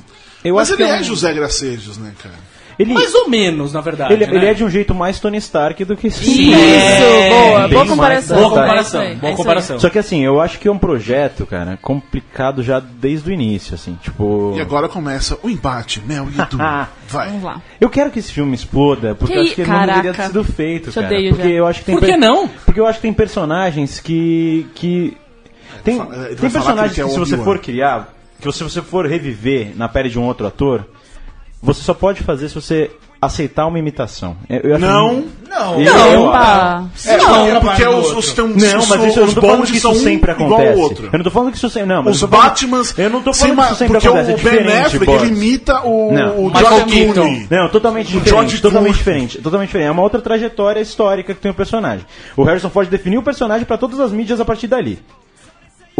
eu 0.44 0.54
Mas 0.54 0.70
acho 0.70 0.80
ele 0.80 0.88
que 0.88 0.94
é, 0.96 1.00
um- 1.00 1.04
José 1.04 1.32
Gracejos, 1.34 1.98
né, 1.98 2.14
cara? 2.22 2.34
Ele, 2.80 2.94
mais 2.94 3.14
ou 3.14 3.28
menos, 3.28 3.72
na 3.72 3.80
verdade. 3.80 4.12
ele, 4.12 4.26
né? 4.26 4.34
ele 4.34 4.46
é 4.46 4.54
de 4.54 4.64
um 4.64 4.70
jeito 4.70 4.94
mais 4.94 5.20
Tony 5.20 5.36
Stark 5.38 5.84
do 5.84 5.96
que 5.96 6.06
Isso, 6.08 6.30
É, 6.54 7.28
boa, 7.30 7.60
bem 7.62 7.70
boa 7.74 7.86
comparação. 7.86 8.36
Boa 8.38 8.48
comparação, 8.50 9.02
É 9.02 9.10
isso 9.10 9.20
boa 9.20 9.28
é 9.28 9.32
isso 9.32 9.36
comparação. 9.36 9.78
Só 9.78 9.90
que 9.90 9.98
assim, 9.98 10.24
eu 10.24 10.40
acho 10.40 10.58
que 10.58 10.66
é 10.66 10.72
um 10.72 10.78
projeto, 10.78 11.44
cara, 11.44 11.78
complicado 11.82 12.62
já 12.62 12.80
desde 12.80 13.28
o 13.28 13.32
início, 13.32 13.74
assim, 13.74 13.98
tipo... 14.02 14.54
E 14.56 14.60
agora 14.60 14.88
começa 14.88 15.38
o 15.42 15.50
embate, 15.50 16.00
Mel 16.06 16.28
e 16.34 16.40
Edu. 16.40 16.56
Vai. 17.08 17.28
Vamos 17.28 17.42
lá. 17.42 17.60
Eu 17.80 17.90
quero 17.90 18.10
que 18.10 18.18
esse 18.18 18.32
filme 18.32 18.54
exploda, 18.54 19.14
porque 19.14 19.32
Que 19.32 19.38
eu 19.38 19.42
acho 19.42 19.54
que 19.54 19.60
ele 19.62 19.70
não 19.70 19.86
deveria 19.86 20.14
ter 20.14 20.26
sido 20.26 20.44
feito, 20.44 20.92
cara. 20.92 21.06
odeio 21.06 21.30
porque 21.34 21.48
já. 21.48 21.54
eu 21.54 21.66
acho 21.66 21.80
que 21.80 21.86
tem 21.86 21.94
Por 21.96 22.04
que 22.04 22.10
per- 22.12 22.20
não? 22.20 22.48
Porque 22.48 22.80
eu 22.80 22.86
acho 22.86 22.98
que 22.98 23.02
tem 23.02 23.12
personagens 23.12 24.00
que 24.00 24.66
que 24.74 25.16
tem, 25.84 25.98
tem 25.98 26.06
que 26.36 26.36
personagens 26.50 26.94
que, 26.94 27.02
o 27.02 27.08
se 27.08 27.18
você 27.18 27.36
for 27.36 27.58
criar, 27.58 28.14
que 28.40 28.52
se 28.52 28.62
você 28.62 28.80
for 28.82 29.06
reviver 29.06 29.72
na 29.76 29.88
pele 29.88 30.08
de 30.08 30.18
um 30.18 30.24
outro 30.24 30.46
ator, 30.46 30.84
você 31.62 31.82
só 31.82 31.94
pode 31.94 32.22
fazer 32.22 32.48
se 32.48 32.54
você 32.54 32.90
aceitar 33.22 33.66
uma 33.66 33.78
imitação. 33.78 34.34
Eu, 34.48 34.60
eu 34.60 34.74
acho 34.76 34.86
Não. 34.86 35.24
Não, 35.50 35.78
Eu- 35.82 35.92
não. 35.94 36.06
eu- 36.12 36.22
Opa! 36.28 36.84
É, 37.04 37.16
Não, 37.18 37.46
é 37.48 37.60
porque 37.60 37.84
os, 37.86 38.10
os, 38.12 38.32
tem 38.32 38.44
uns- 38.46 38.56
Não, 38.62 38.86
mas 38.86 39.04
isso, 39.04 39.18
eu 39.20 39.24
os 39.26 39.34
não 39.34 39.42
tô 39.42 39.46
falando 39.48 39.66
que 39.66 39.78
são 39.80 39.92
isso 39.92 40.00
um 40.00 40.04
sempre 40.04 40.32
igual 40.32 40.48
acontece. 40.48 40.72
ao 40.72 40.78
outro. 40.78 41.06
Eu 41.12 41.18
não 41.18 41.24
tô 41.24 41.30
falando 41.30 41.50
que 41.50 41.56
isso 41.58 41.68
sempre. 41.68 41.88
Não, 41.88 42.02
mas 42.02 42.22
Os 42.22 42.28
Batmans. 42.30 42.98
Eu 42.98 43.10
não 43.10 43.20
tô 43.22 43.34
falando 43.34 43.56
que 43.56 43.62
isso 43.64 43.74
sempre 43.74 43.92
porque 43.92 44.08
acontece. 44.08 44.30
É 44.30 44.34
o 44.34 44.38
Ben 44.64 44.78
Affleck, 44.78 45.12
ele 45.12 45.26
imita 45.26 45.80
o, 45.82 46.12
Não. 46.12 46.38
o 46.38 46.46
Michael 46.46 46.66
George 46.66 46.84
Keaton. 46.86 47.12
Clooney. 47.12 47.46
Não, 47.50 47.68
totalmente 47.68 48.06
diferente. 48.06 48.62
Totalmente 48.62 48.94
diferente. 48.96 49.38
Totalmente 49.42 49.66
diferente. 49.68 49.88
É 49.88 49.92
uma 49.92 50.02
outra 50.02 50.22
trajetória 50.22 50.80
histórica 50.80 51.34
que 51.34 51.40
tem 51.42 51.50
o 51.50 51.54
personagem. 51.54 52.06
O 52.38 52.42
Harrison 52.44 52.70
Ford 52.70 52.88
definiu 52.88 53.20
o 53.20 53.22
personagem 53.22 53.66
para 53.66 53.76
todas 53.76 54.00
as 54.00 54.12
mídias 54.12 54.40
a 54.40 54.46
partir 54.46 54.66
dali. 54.66 54.98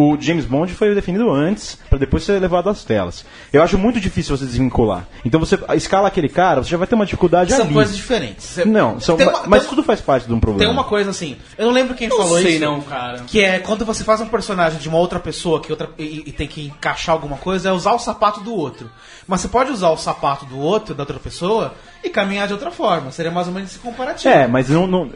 O 0.01 0.17
James 0.19 0.47
Bond 0.47 0.73
foi 0.73 0.95
definido 0.95 1.31
antes, 1.31 1.77
para 1.91 1.99
depois 1.99 2.25
ser 2.25 2.41
levado 2.41 2.71
às 2.71 2.83
telas. 2.85 3.23
Eu 3.53 3.63
acho 3.63 3.77
muito 3.77 4.01
difícil 4.01 4.35
você 4.37 4.47
desvincular. 4.47 5.07
Então 5.25 5.39
você 5.39 5.59
escala 5.75 6.09
aquele 6.09 6.29
cara, 6.29 6.63
você 6.63 6.71
já 6.71 6.79
vai 6.79 6.87
ter 6.87 6.95
uma 6.95 7.05
dificuldade 7.05 7.53
São 7.53 7.67
ali. 7.67 7.75
coisas 7.75 7.95
diferentes. 7.95 8.47
Você- 8.47 8.65
Não, 8.65 8.99
são, 8.99 9.17
Tem 9.19 9.29
uma- 9.29 9.43
mas 9.47 9.67
tudo 9.67 9.83
faz 9.83 10.01
parte 10.01 10.27
de 10.27 10.33
um 10.33 10.41
problema. 10.41 10.65
Tem 10.65 10.73
uma 10.73 10.89
coisa 10.89 11.11
assim, 11.11 11.37
eu 11.59 11.67
não 11.67 11.73
lembro 11.73 11.95
quem 11.95 12.09
Não 12.09 12.17
falou 12.17 12.39
sei 12.41 12.53
isso. 12.53 12.65
não, 12.65 12.81
cara. 12.81 13.25
Que 13.27 13.43
é 13.43 13.59
quando 13.59 13.85
você 13.85 14.03
faz 14.03 14.21
um 14.23 14.27
personagem 14.27 14.79
de 14.79 14.89
uma 14.89 14.97
outra 14.97 15.21
pessoa 15.21 15.61
que 15.61 15.71
outra, 15.71 15.91
e, 15.99 16.23
e 16.27 16.33
tem 16.33 16.49
que 16.49 16.67
encaixar 16.67 17.15
alguma 17.15 17.37
coisa, 17.37 17.69
é 17.69 17.73
usar 17.73 17.93
o 17.93 17.99
sapato 17.99 18.41
do 18.41 18.55
outro. 18.55 18.91
Mas 19.29 19.43
você 19.43 19.49
pode 19.49 19.71
usar 19.71 19.91
o 19.91 19.97
sapato 19.99 20.47
do 20.47 20.59
outro, 20.59 20.95
da 20.95 21.03
outra 21.03 21.19
pessoa, 21.19 21.75
e 22.03 22.09
caminhar 22.09 22.47
de 22.47 22.55
outra 22.55 22.71
forma. 22.71 23.11
Seria 23.13 23.31
mais 23.31 23.47
ou 23.49 23.53
menos 23.53 23.71
esse 23.71 23.79
comparativo. 23.79 24.33
É, 24.35 24.47
mas 24.47 24.69
não. 24.71 24.87
não- 24.87 25.11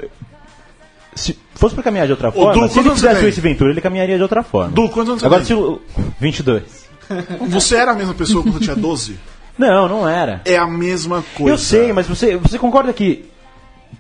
se 1.15 1.39
fosse 1.55 1.75
pra 1.75 1.85
caminhar 1.85 2.07
de 2.07 2.13
outra 2.13 2.31
Du, 2.31 2.35
forma, 2.37 2.69
se 2.69 2.79
ele 2.79 2.91
fizesse 2.91 3.21
você 3.21 3.27
o 3.27 3.29
Ace 3.29 3.41
Ventura, 3.41 3.71
ele 3.71 3.81
caminharia 3.81 4.17
de 4.17 4.23
outra 4.23 4.43
forma. 4.43 4.73
Du, 4.73 4.89
quantos 4.89 5.11
anos 5.11 5.21
você 5.21 5.27
Agora, 5.27 5.41
tem? 5.43 5.47
se 5.47 5.55
o. 5.55 5.81
22. 6.21 6.63
Você 7.51 7.77
era 7.77 7.91
a 7.93 7.95
mesma 7.95 8.15
pessoa 8.15 8.43
quando 8.43 8.59
tinha 8.61 8.75
12? 8.75 9.19
Não, 9.59 9.87
não 9.87 10.09
era. 10.09 10.41
É 10.47 10.57
a 10.57 10.67
mesma 10.67 11.23
coisa. 11.37 11.53
Eu 11.53 11.59
sei, 11.59 11.93
mas 11.93 12.07
você, 12.09 12.37
você 12.37 12.59
concorda 12.59 12.93
que. 12.95 13.27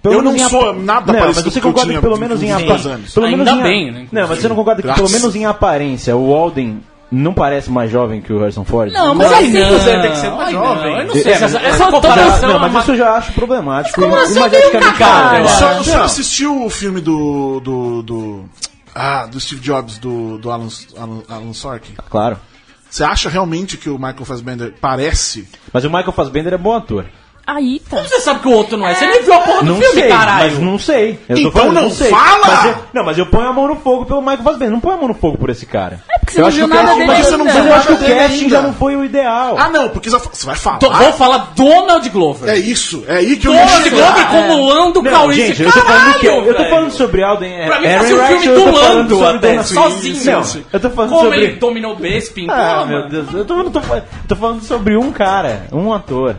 Eu 0.02 0.22
não 0.22 0.32
menos 0.32 0.46
em 0.46 0.48
sou 0.50 0.70
apa- 0.70 0.72
nada 0.82 1.12
não, 1.12 1.20
parecido 1.20 1.44
mas 1.46 1.54
você 1.54 1.60
com 1.60 1.68
o 1.68 1.72
que 1.74 1.78
eu 1.78 1.84
concorda 1.84 1.88
tinha 1.90 1.98
que 2.00 2.06
pelo 2.06 2.18
menos 2.18 2.42
em 2.42 2.46
com 2.48 2.56
20 2.56 2.62
aparência. 2.64 2.90
anos. 2.90 3.14
Pelo 3.14 3.26
menos 3.28 3.48
Ainda 3.48 3.60
em 3.60 3.62
bem, 3.62 3.92
né, 3.92 4.06
Não, 4.10 4.28
mas 4.28 4.38
você 4.40 4.48
não 4.48 4.56
concorda 4.56 4.82
que 4.82 4.88
pelo 4.88 4.96
Graças. 4.96 5.20
menos 5.20 5.36
em 5.36 5.44
aparência 5.46 6.16
o 6.16 6.34
Alden 6.34 6.80
não 7.14 7.32
parece 7.32 7.70
mais 7.70 7.90
jovem 7.90 8.20
que 8.20 8.32
o 8.32 8.38
Harrison 8.40 8.64
Ford? 8.64 8.92
Não, 8.92 9.14
mas 9.14 9.30
mas 9.30 9.38
aí 9.38 9.44
aí 9.46 9.52
tem 9.52 9.60
não. 9.62 9.78
que 9.78 9.84
ser- 9.84 10.00
tem 10.02 10.10
que 10.10 10.16
ser 10.18 10.30
mais 10.30 10.46
Ai, 10.48 10.52
jovem. 10.52 10.92
Não, 10.92 11.00
eu 11.00 11.06
não 11.06 11.14
É, 11.14 11.18
sei. 11.22 11.32
mas- 11.32 11.42
essa, 11.42 11.58
essa 11.60 11.84
Não, 11.84 11.90
comparação 11.90 12.48
não, 12.48 12.56
é 12.56 12.68
mas 12.68 12.82
isso 12.82 12.92
eu 12.92 12.96
já 12.96 13.12
acho 13.14 13.32
problemático. 13.32 14.00
como 14.00 14.16
assim, 14.16 14.38
eu 14.38 14.50
Você, 14.50 15.64
acho. 15.64 15.84
você 15.84 15.96
assistiu 15.96 16.64
o 16.64 16.70
filme 16.70 17.00
do. 17.00 17.60
do. 17.60 18.02
do. 18.02 18.44
Ah, 18.94 19.26
do 19.26 19.40
Steve 19.40 19.60
Jobs, 19.60 19.98
do, 19.98 20.38
do 20.38 20.50
Alan, 20.50 20.68
Alan, 20.96 21.22
Alan 21.28 21.52
Sorkin? 21.52 21.94
Claro. 22.08 22.38
Você 22.88 23.02
acha 23.02 23.28
realmente 23.28 23.76
que 23.76 23.90
o 23.90 23.94
Michael 23.98 24.24
Fassbender 24.24 24.74
parece? 24.80 25.48
Mas 25.72 25.84
o 25.84 25.88
Michael 25.90 26.12
Fassbender 26.12 26.52
é 26.54 26.58
bom 26.58 26.74
ator. 26.76 27.06
Aí 27.46 27.82
tá. 27.90 28.02
Você 28.02 28.20
sabe 28.20 28.40
que 28.40 28.48
o 28.48 28.52
outro 28.52 28.76
não 28.78 28.86
é. 28.86 28.94
Você 28.94 29.04
nem 29.06 29.22
viu 29.22 29.34
a 29.34 29.38
porra 29.40 29.58
do 29.60 29.66
Não 29.66 29.76
filme, 29.78 29.94
sei, 30.00 30.08
caralho. 30.08 30.50
mas 30.52 30.58
não 30.60 30.78
sei. 30.78 31.18
Eu 31.28 31.36
Então 31.36 31.50
falando, 31.52 31.74
não 31.74 31.90
sei. 31.90 32.08
fala! 32.08 32.46
Mas 32.46 32.64
eu- 32.64 32.76
não, 32.94 33.04
mas 33.04 33.18
eu 33.18 33.26
ponho 33.26 33.48
a 33.48 33.52
mão 33.52 33.68
no 33.68 33.76
fogo 33.76 34.06
pelo 34.06 34.20
Michael 34.22 34.42
Fassbender. 34.44 34.70
Não 34.70 34.80
ponho 34.80 34.94
a 34.94 34.98
mão 34.98 35.08
no 35.08 35.14
fogo 35.14 35.36
por 35.36 35.50
esse 35.50 35.66
cara. 35.66 36.02
É 36.32 36.40
porque 36.40 36.40
você 36.40 36.40
não 36.40 36.50
viu 36.50 36.66
nada 36.68 36.94
dele 36.94 37.06
mas 37.06 37.26
você 37.26 37.36
não 37.36 37.44
Mas 37.44 37.56
eu 37.56 37.74
acho 37.74 37.86
que 37.88 37.92
o 37.92 37.96
casting 37.98 38.34
ainda. 38.44 38.48
já 38.48 38.62
não 38.62 38.72
foi 38.72 38.96
o 38.96 39.04
ideal. 39.04 39.56
Ah, 39.58 39.68
não, 39.68 39.88
porque 39.90 40.08
você 40.10 40.46
vai- 40.46 40.56
falar. 40.56 40.78
Tô- 40.78 40.90
Vou 40.90 41.12
falar 41.12 41.52
Donald 41.54 42.08
Glover. 42.08 42.48
É 42.48 42.56
isso, 42.58 43.04
é 43.06 43.16
aí 43.16 43.36
que 43.36 43.46
eu 43.46 43.52
Donald 43.52 43.90
Glover 43.90 44.26
como 44.28 44.64
Lando 44.66 45.02
Calrissian. 45.02 45.46
gente, 45.46 45.62
eu 45.62 45.72
tô 45.72 45.80
falando 45.80 46.18
que 46.18 46.26
eu, 46.26 46.44
eu 46.46 46.54
tô 46.54 46.64
falando 46.64 46.90
sobre 46.92 47.22
Alden 47.22 47.66
Pra 47.66 47.80
mim, 47.80 47.88
fazia 47.88 48.16
um 48.16 48.26
filme 48.26 48.46
eu 48.46 48.54
tô 48.54 48.64
do 48.70 48.72
falando 48.78 48.96
Lando 48.96 49.14
sobre 49.16 49.36
até, 49.36 49.48
Donald- 49.48 49.68
sozinho. 49.68 50.64
Eu 50.72 50.80
tô 50.80 50.90
falando 50.90 51.10
Como 51.10 51.22
sobre 51.22 51.38
ele 51.44 51.52
dominou 51.56 51.96
Bespin. 51.96 52.46
Ah, 52.50 52.84
meu. 52.86 53.08
Deus, 53.08 53.26
eu 53.34 53.44
tô, 53.44 53.58
eu 53.58 53.70
tô, 53.70 53.78
eu 53.80 54.02
tô 54.28 54.36
falando 54.36 54.62
sobre 54.62 54.96
um 54.96 55.10
cara, 55.12 55.66
um 55.72 55.92
ator. 55.92 56.36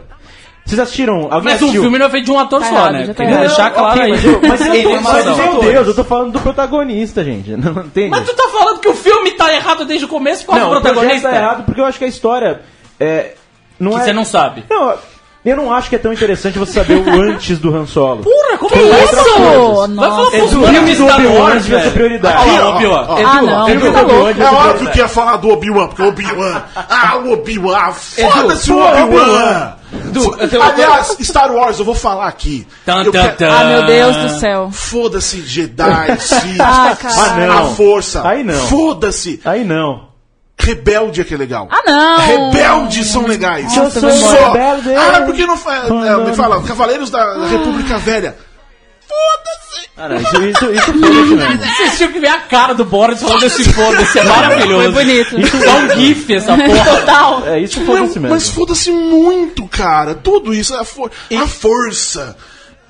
Vocês 0.65 0.79
assistiram? 0.79 1.27
Alguém 1.29 1.43
Mas 1.43 1.61
o 1.61 1.65
assistiu? 1.65 1.81
filme 1.83 1.99
não 1.99 2.07
é 2.07 2.09
feito 2.09 2.25
de 2.25 2.31
um 2.31 2.39
ator 2.39 2.59
Tá 2.59 2.65
só, 2.67 2.73
errado, 2.73 2.91
né? 2.93 3.07
tá 3.07 3.13
Queria 3.13 3.37
deixar 3.37 3.69
claro 3.69 4.01
aí. 4.01 4.09
mas 4.11 4.25
eu, 4.25 4.41
mas 4.41 4.61
ele, 4.61 4.99
mas, 4.99 5.25
meu 5.37 5.59
Deus, 5.59 5.87
eu 5.87 5.95
tô 5.95 6.03
falando 6.03 6.31
do 6.31 6.39
protagonista, 6.39 7.23
gente. 7.23 7.51
Não 7.55 7.83
entende? 7.83 8.09
Mas 8.09 8.25
tu 8.27 8.35
tá 8.35 8.47
falando 8.51 8.79
que 8.79 8.87
o 8.89 8.95
filme 8.95 9.31
tá 9.31 9.53
errado 9.53 9.85
desde 9.85 10.05
o 10.05 10.07
começo? 10.07 10.43
Qual 10.45 10.57
é 10.57 10.61
não, 10.61 10.69
o 10.71 10.71
o 10.71 10.81
projeto 10.81 10.93
protagonista? 10.95 11.29
tá 11.29 11.35
errado 11.35 11.63
porque 11.65 11.79
eu 11.79 11.85
acho 11.85 11.99
que 11.99 12.05
a 12.05 12.07
história 12.07 12.61
é 12.99 13.33
não 13.79 13.91
Que 13.91 13.97
é 13.97 14.03
você 14.05 14.13
não 14.13 14.25
sabe. 14.25 14.63
Não, 14.67 14.95
eu 15.45 15.55
não 15.55 15.71
acho 15.71 15.87
que 15.89 15.95
é 15.95 15.99
tão 15.99 16.11
interessante 16.11 16.57
você 16.57 16.71
saber 16.73 16.95
o 16.95 17.21
antes 17.21 17.59
do 17.59 17.75
Han 17.75 17.85
Solo. 17.85 18.23
Porra, 18.23 18.57
como 18.57 18.71
Que 18.71 18.79
é 18.79 19.03
isso? 19.03 19.15
Vai 19.15 19.23
falar 19.25 19.87
Nossa. 19.87 20.31
pros 20.31 20.49
do 20.51 20.59
do 20.59 20.65
Obi-Wan 21.05 21.57
devia 21.57 21.61
ser 21.61 21.67
velho. 21.81 21.91
prioridade. 21.91 22.49
Lá, 22.57 22.65
ó, 22.65 22.69
Obi-Wan. 22.75 23.05
Ah, 23.23 23.41
não. 23.43 23.65
Tá 23.65 23.71
Edu, 23.71 23.85
louco. 23.91 24.29
Edu, 24.31 24.41
É 24.41 24.49
óbvio 24.49 24.89
que 24.89 24.97
ia 24.97 25.07
falar 25.07 25.37
do 25.37 25.49
Obi-Wan, 25.49 25.87
porque 25.89 26.01
o 26.01 26.07
Obi-Wan. 26.07 26.63
Ah, 26.75 27.17
o 27.23 27.33
Obi-Wan. 27.33 27.91
Foda-se 27.91 28.71
o 28.71 28.79
Obi-Wan. 28.79 29.73
Du, 30.11 30.35
eu 30.39 30.47
tenho 30.49 30.61
uma 30.61 30.71
Aliás, 30.71 31.15
Star 31.21 31.51
Wars, 31.51 31.79
eu 31.79 31.85
vou 31.85 31.95
falar 31.95 32.27
aqui. 32.27 32.67
Tan, 32.85 33.03
Eu 33.03 33.11
tan, 33.11 33.21
quero- 33.21 33.37
tan. 33.37 33.49
Ah, 33.51 33.63
meu 33.65 33.85
Deus 33.85 34.15
do 34.17 34.39
céu. 34.39 34.69
Foda-se 34.71 35.41
Jedi, 35.41 36.17
Sith, 36.19 36.59
Ah. 36.59 36.97
Ah, 37.03 37.59
a 37.59 37.65
força. 37.75 38.27
Aí 38.27 38.43
não. 38.43 38.67
Foda-se. 38.67 39.39
Aí 39.45 39.63
não. 39.63 40.09
Rebelde 40.57 41.19
é 41.21 41.23
que 41.23 41.33
é 41.33 41.37
legal. 41.37 41.67
Ah, 41.69 41.81
não. 41.85 42.17
Rebeldes 42.19 43.07
são 43.07 43.27
legais. 43.27 43.71
Só. 43.73 43.83
eu 43.83 43.91
sou 43.91 44.51
rebelde. 44.53 44.95
Ah, 44.95 45.21
por 45.25 45.35
que 45.35 45.45
não. 45.45 45.55
Ah, 45.67 46.17
me 46.25 46.35
fala, 46.35 46.61
Cavaleiros 46.63 47.09
da 47.09 47.45
República 47.47 47.97
Velha. 47.97 48.35
Foda-se. 49.07 49.84
Ah, 49.97 50.09
não, 50.09 50.17
isso, 50.17 50.35
isso, 50.43 50.71
isso 50.73 50.93
foi 50.93 51.09
isso 51.09 51.35
mesmo. 51.37 51.57
Vocês 51.77 51.97
tinham 51.97 52.11
que 52.11 52.19
ver 52.19 52.27
a 52.27 52.39
cara 52.41 52.73
do 52.73 52.83
Boris 52.83 53.21
falando 53.21 53.43
esse 53.43 53.63
foda-se, 53.71 54.19
é 54.19 54.23
maravilhoso. 54.23 54.91
Foi 54.93 55.03
bonito. 55.05 55.39
Isso 55.39 55.57
dá 55.57 55.73
um 55.75 55.89
gif, 55.97 56.33
essa 56.33 56.51
porra. 56.57 56.85
Total. 56.99 57.43
É, 57.47 57.59
isso 57.59 57.79
isso 57.79 58.19
mesmo. 58.19 58.27
mas 58.29 58.49
foda-se 58.49 58.91
muito, 58.91 59.65
cara. 59.67 60.13
Tudo 60.13 60.53
isso, 60.53 60.75
a, 60.75 60.83
for- 60.83 61.09
a 61.33 61.47
força. 61.47 62.35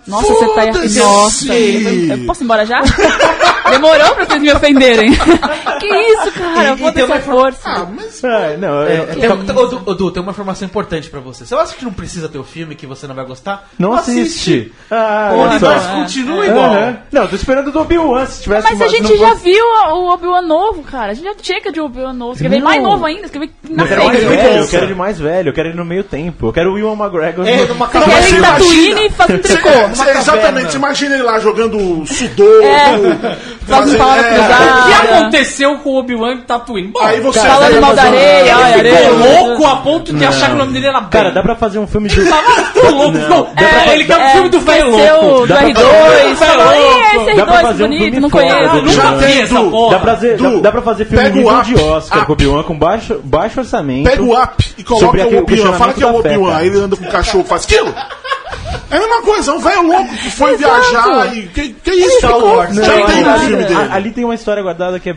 Nossa, 0.07 0.27
você 0.33 0.45
tá 0.47 0.61
Foda-se. 0.73 0.99
Nossa, 0.99 1.53
eu, 1.55 2.17
eu 2.17 2.25
posso 2.25 2.41
ir 2.41 2.45
embora 2.45 2.65
já? 2.65 2.79
Demorou 3.69 4.13
pra 4.15 4.25
vocês 4.25 4.41
me 4.41 4.53
ofenderem. 4.53 5.11
que 5.79 5.87
isso, 5.87 6.31
cara? 6.33 6.69
E- 6.69 6.73
e 6.73 6.75
tem 6.75 6.77
Foda-se 6.77 7.03
uma 7.03 7.15
a 7.15 7.19
força. 7.21 7.61
Ah, 7.65 7.87
mas. 7.93 8.23
É, 8.23 8.57
não, 8.57 8.81
eu- 8.83 9.03
É, 9.03 9.05
tem, 9.15 9.29
ô, 9.31 9.93
Du, 9.95 10.11
tem 10.11 10.21
uma 10.21 10.31
informação 10.31 10.65
importante 10.67 11.09
pra 11.09 11.19
você. 11.19 11.45
Você 11.45 11.55
acha 11.55 11.75
que 11.75 11.83
não 11.83 11.91
precisa 11.91 12.29
ter 12.29 12.37
o 12.37 12.43
filme 12.43 12.75
que 12.75 12.85
você 12.85 13.07
não 13.07 13.15
vai 13.15 13.25
gostar? 13.25 13.67
não 13.79 13.93
assiste. 13.93 14.71
Ah, 14.91 15.31
O 15.33 15.41
universo 15.49 15.89
continua 15.89 16.45
igual. 16.45 16.93
Não, 17.11 17.27
tô 17.27 17.35
esperando 17.35 17.71
do 17.71 17.79
Obi-Wan. 17.79 18.25
Se 18.27 18.43
tivesse 18.43 18.63
Mas 18.67 18.75
uma- 18.75 18.85
a 18.85 18.89
gente 18.89 19.09
não 19.09 19.17
já 19.17 19.29
fosse- 19.29 19.43
viu 19.43 19.65
o 19.65 20.13
Obi-Wan 20.13 20.41
novo, 20.43 20.83
cara. 20.83 21.11
A 21.11 21.13
gente 21.15 21.25
já 21.25 21.33
chega 21.41 21.71
de 21.71 21.81
Obi-Wan 21.81 22.13
novo. 22.13 22.35
Você 22.35 22.43
quer 22.43 22.49
ver 22.49 22.57
Não. 22.59 22.65
mais 22.65 22.81
novo 22.83 23.05
ainda? 23.05 23.27
Você 23.27 23.33
quer 23.33 23.39
ver 23.39 23.49
na 23.69 23.83
Eu 23.83 23.87
frente? 23.87 24.23
eu 24.57 24.67
quero 24.67 24.85
ele 24.85 24.95
mais 24.95 25.19
velho, 25.19 25.49
eu 25.49 25.53
quero 25.53 25.69
ele 25.69 25.77
no 25.77 25.85
meio 25.85 26.03
tempo. 26.03 26.47
Eu 26.47 26.53
quero 26.53 26.71
o 26.73 26.77
Iwan 26.79 26.93
McGregor. 26.93 27.47
É, 27.47 27.65
numa 27.65 27.87
Você 27.87 27.99
quer 27.99 28.27
ele 28.27 28.37
em 28.37 28.39
você 28.39 28.41
Tatooine 28.41 29.05
e 29.05 29.09
faz 29.09 29.29
um 29.31 29.37
tricô. 29.39 29.69
Caverna. 29.99 30.19
exatamente, 30.21 30.71
você 30.71 30.77
imagina 30.77 31.15
ele 31.15 31.23
lá 31.23 31.39
jogando 31.39 32.05
sudoku. 32.05 32.51
É, 32.63 33.37
fazendo 33.67 33.97
palavra 33.97 34.21
O 34.21 34.33
cruzada. 34.35 34.83
que 34.87 34.93
aconteceu 35.13 35.77
com 35.79 35.89
o 35.91 35.97
Obi-Wan 35.99 36.37
Tatooine? 36.41 36.87
Bom, 36.89 36.99
Aí 37.01 37.19
você. 37.21 37.39
Falando 37.39 37.71
vai 37.71 37.79
mal 37.79 37.93
da 37.95 38.03
areia, 38.03 38.39
ele 38.41 38.49
olha, 38.51 38.65
ficou 38.73 38.79
areia. 38.79 39.09
louco 39.47 39.65
a 39.67 39.75
ponto 39.77 40.13
de 40.13 40.25
achar 40.25 40.47
que 40.49 40.53
o 40.53 40.57
nome 40.57 40.73
dele 40.73 40.87
era. 40.87 41.01
Cara, 41.03 41.31
dá 41.31 41.41
pra 41.41 41.55
fazer 41.55 41.79
um 41.79 41.87
filme 41.87 42.09
de. 42.09 42.21
Ficou 42.21 42.91
louco, 42.91 43.17
ficou... 43.17 43.49
É, 43.57 43.93
ele 43.93 44.05
quer 44.05 44.17
o 44.17 44.29
filme 44.31 44.49
do 44.49 44.59
velho 44.59 44.89
louco. 44.91 45.41
do 45.41 45.47
Dá 45.47 45.55
pra 45.57 45.67
R2. 45.69 45.75
fazer- 45.75 46.35
Falou, 46.35 46.67
Velho 46.69 46.81
"Ih, 46.81 47.15
louco. 47.15 47.29
esse 47.29 47.37
Dá 47.37 47.45
pra 47.45 47.55
R2 47.55 47.61
fazer 47.61 47.83
um 47.83 47.87
bonito, 47.87 48.03
filme 48.03 48.19
não 48.19 48.29
conheço. 48.29 48.75
Nunca 48.75 48.91
Já 48.91 49.11
vi 49.15 49.25
tem, 49.25 49.41
essa 49.41 49.61
porra. 49.63 49.91
Dá 49.95 49.99
pra, 49.99 50.13
fazer, 50.15 50.37
dá, 50.37 50.49
Du, 50.49 50.61
dá 50.61 50.71
pra 50.71 50.81
fazer 50.81 51.05
filme 51.05 51.29
o 51.45 51.61
de 51.63 51.75
Oscar 51.75 52.25
com 52.25 52.31
o 52.31 52.33
Obi-Wan 52.33 52.63
com 52.63 52.77
baixo, 52.77 53.19
baixo 53.23 53.59
orçamento. 53.59 54.09
Pega 54.09 54.21
o 54.23 54.33
up 54.41 54.73
e 54.77 54.83
coloca 54.83 55.05
o 55.05 55.37
Obi-Wan. 55.39 55.73
Fala 55.73 55.93
que 55.93 56.03
é 56.03 56.07
o 56.07 56.15
Obi-Wan. 56.15 56.49
cara. 56.51 56.57
Aí 56.61 56.67
ele 56.67 56.79
anda 56.79 56.95
com 56.95 57.05
o 57.05 57.09
cachorro 57.11 57.43
faz 57.43 57.63
aquilo. 57.63 57.93
É 58.91 58.97
a 58.97 58.99
mesma 58.99 59.21
coisa, 59.23 59.51
é 59.51 59.53
um 59.55 59.59
velho 59.59 59.81
louco 59.87 60.15
que 60.17 60.29
foi 60.31 60.53
Exato. 60.53 60.91
viajar 60.91 61.35
e. 61.35 61.47
Que, 61.47 61.69
que 61.73 61.91
isso? 61.91 62.17
Star 62.19 62.37
Wars, 62.37 62.75
Já 62.75 62.83
Star 62.83 63.05
tem 63.07 63.23
no 63.23 63.29
Wars. 63.29 63.43
filme 63.43 63.63
dele. 63.63 63.79
Ali 63.91 64.11
tem 64.11 64.23
uma 64.25 64.35
história 64.35 64.61
guardada 64.61 64.99
que 64.99 65.09
é 65.09 65.15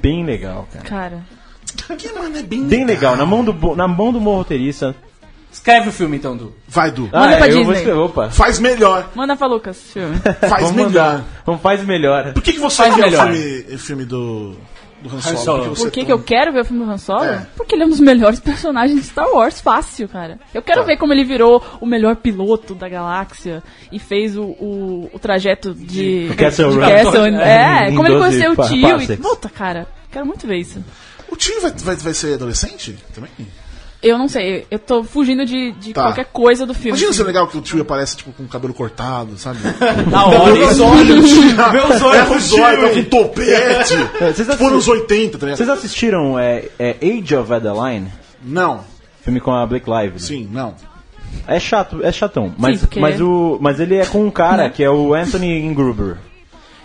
bem 0.00 0.24
legal, 0.24 0.66
cara. 0.72 0.84
Cara. 0.84 1.40
Que, 1.96 2.12
mano, 2.12 2.36
é 2.38 2.42
bem, 2.42 2.64
Bem 2.64 2.84
legal, 2.84 3.16
na 3.16 3.26
mão 3.26 3.44
do, 3.44 3.76
na 3.76 3.86
mão 3.88 4.12
do 4.12 4.20
bom 4.20 4.36
roteirista. 4.36 4.94
Escreve 5.52 5.88
o 5.88 5.92
filme 5.92 6.16
então, 6.16 6.36
Du. 6.36 6.54
Vai, 6.68 6.90
Du. 6.92 7.08
Manda 7.12 7.36
pra 7.36 7.48
eu 7.48 7.58
Disney. 7.58 7.74
escrever, 7.74 7.98
opa. 7.98 8.30
Faz 8.30 8.60
melhor. 8.60 9.10
Manda 9.16 9.34
pra 9.36 9.48
Lucas, 9.48 9.76
filme. 9.92 10.16
Faz 10.18 10.62
Vamos 10.62 10.70
melhor. 10.72 10.86
mandar. 10.86 11.24
Vamos, 11.44 11.60
faz 11.60 11.84
melhor. 11.84 12.32
Por 12.32 12.42
que, 12.42 12.52
que 12.52 12.60
você 12.60 12.76
Faz 12.84 12.94
quer 12.94 13.00
melhor. 13.02 13.28
o 13.28 13.34
filme, 13.34 13.74
o 13.74 13.78
filme 13.78 14.04
do, 14.04 14.56
do 15.02 15.08
Han 15.08 15.16
Han 15.16 15.20
Solo? 15.20 15.36
Solo. 15.38 15.58
Porque 15.64 15.76
você 15.76 15.82
Por 15.84 15.90
que, 15.92 16.04
que 16.04 16.12
eu 16.12 16.18
quero 16.22 16.52
ver 16.52 16.60
o 16.60 16.64
filme 16.64 16.84
do 16.84 16.90
Han 16.90 16.98
Solo? 16.98 17.24
É. 17.24 17.46
Porque 17.56 17.74
ele 17.74 17.82
é 17.82 17.86
um 17.86 17.90
dos 17.90 18.00
melhores 18.00 18.38
personagens 18.40 19.00
de 19.00 19.06
Star 19.06 19.28
Wars, 19.30 19.60
fácil, 19.60 20.08
cara. 20.08 20.38
Eu 20.54 20.62
quero 20.62 20.80
Tá. 20.80 20.86
ver 20.86 20.96
como 20.96 21.12
ele 21.12 21.24
virou 21.24 21.62
o 21.80 21.86
melhor 21.86 22.16
piloto 22.16 22.74
da 22.74 22.88
galáxia 22.88 23.62
e 23.90 23.98
fez 23.98 24.36
o, 24.36 24.42
o, 24.44 25.10
o 25.12 25.18
trajeto 25.18 25.74
de. 25.74 26.28
O 26.30 26.36
Castle 26.36 26.70
de 26.70 26.76
Run. 26.78 26.80
Castle, 26.88 27.26
é, 27.26 27.90
Em 27.90 27.96
como 27.96 28.08
ele 28.08 28.18
12 28.18 28.28
conheceu 28.44 28.52
o 28.52 28.68
tio. 28.68 29.12
E, 29.14 29.16
puta, 29.16 29.48
cara, 29.48 29.86
quero 30.10 30.26
muito 30.26 30.46
ver 30.46 30.56
isso. 30.58 30.82
O 31.30 31.36
tio 31.36 31.60
vai, 31.60 31.70
vai, 31.72 31.96
vai 31.96 32.14
ser 32.14 32.34
adolescente 32.34 32.96
também? 33.14 33.30
Eu 34.02 34.16
não 34.16 34.28
sei, 34.28 34.66
eu 34.70 34.78
tô 34.78 35.04
fugindo 35.04 35.44
de, 35.44 35.72
de 35.72 35.92
Tá. 35.92 36.04
qualquer 36.04 36.24
coisa 36.26 36.64
do 36.64 36.72
filme. 36.72 36.90
Imagina 36.90 37.12
se 37.12 37.20
é 37.20 37.24
legal 37.24 37.46
que 37.46 37.58
o 37.58 37.60
tio 37.60 37.82
aparece 37.82 38.16
tipo, 38.16 38.32
com 38.32 38.44
o 38.44 38.48
cabelo 38.48 38.72
cortado, 38.72 39.36
sabe? 39.36 39.58
Da 40.10 40.24
hora, 40.26 40.58
isso. 40.58 40.84
Meus 41.72 42.02
olhos 42.02 42.28
com 42.28 42.38
zóio, 42.38 42.94
com 42.94 43.02
topete. 43.04 43.94
Vocês 44.18 44.36
tipo 44.36 44.50
assistem- 44.52 44.70
nos 44.70 44.88
80, 44.88 45.38
tá 45.38 45.44
ligado? 45.46 45.56
Vocês 45.58 45.68
assistiram 45.68 46.38
é, 46.38 46.64
é 46.78 46.96
Age 47.02 47.36
of 47.36 47.52
Adeline? 47.52 48.08
Não, 48.42 48.80
Filme 49.22 49.38
com 49.38 49.52
a 49.52 49.66
Blake 49.66 49.88
Lively. 49.90 50.18
sim, 50.18 50.48
não. 50.50 50.74
É 51.46 51.60
chato, 51.60 52.00
é 52.02 52.10
chatão. 52.10 52.54
Mas, 52.58 52.80
porque- 52.80 52.98
mas, 52.98 53.20
o, 53.20 53.58
mas 53.60 53.78
ele 53.80 53.96
é 53.96 54.06
com 54.06 54.24
um 54.24 54.30
cara 54.30 54.68
que 54.70 54.82
é 54.82 54.90
o 54.90 55.12
Anthony 55.14 55.60
Ingruber. 55.60 56.16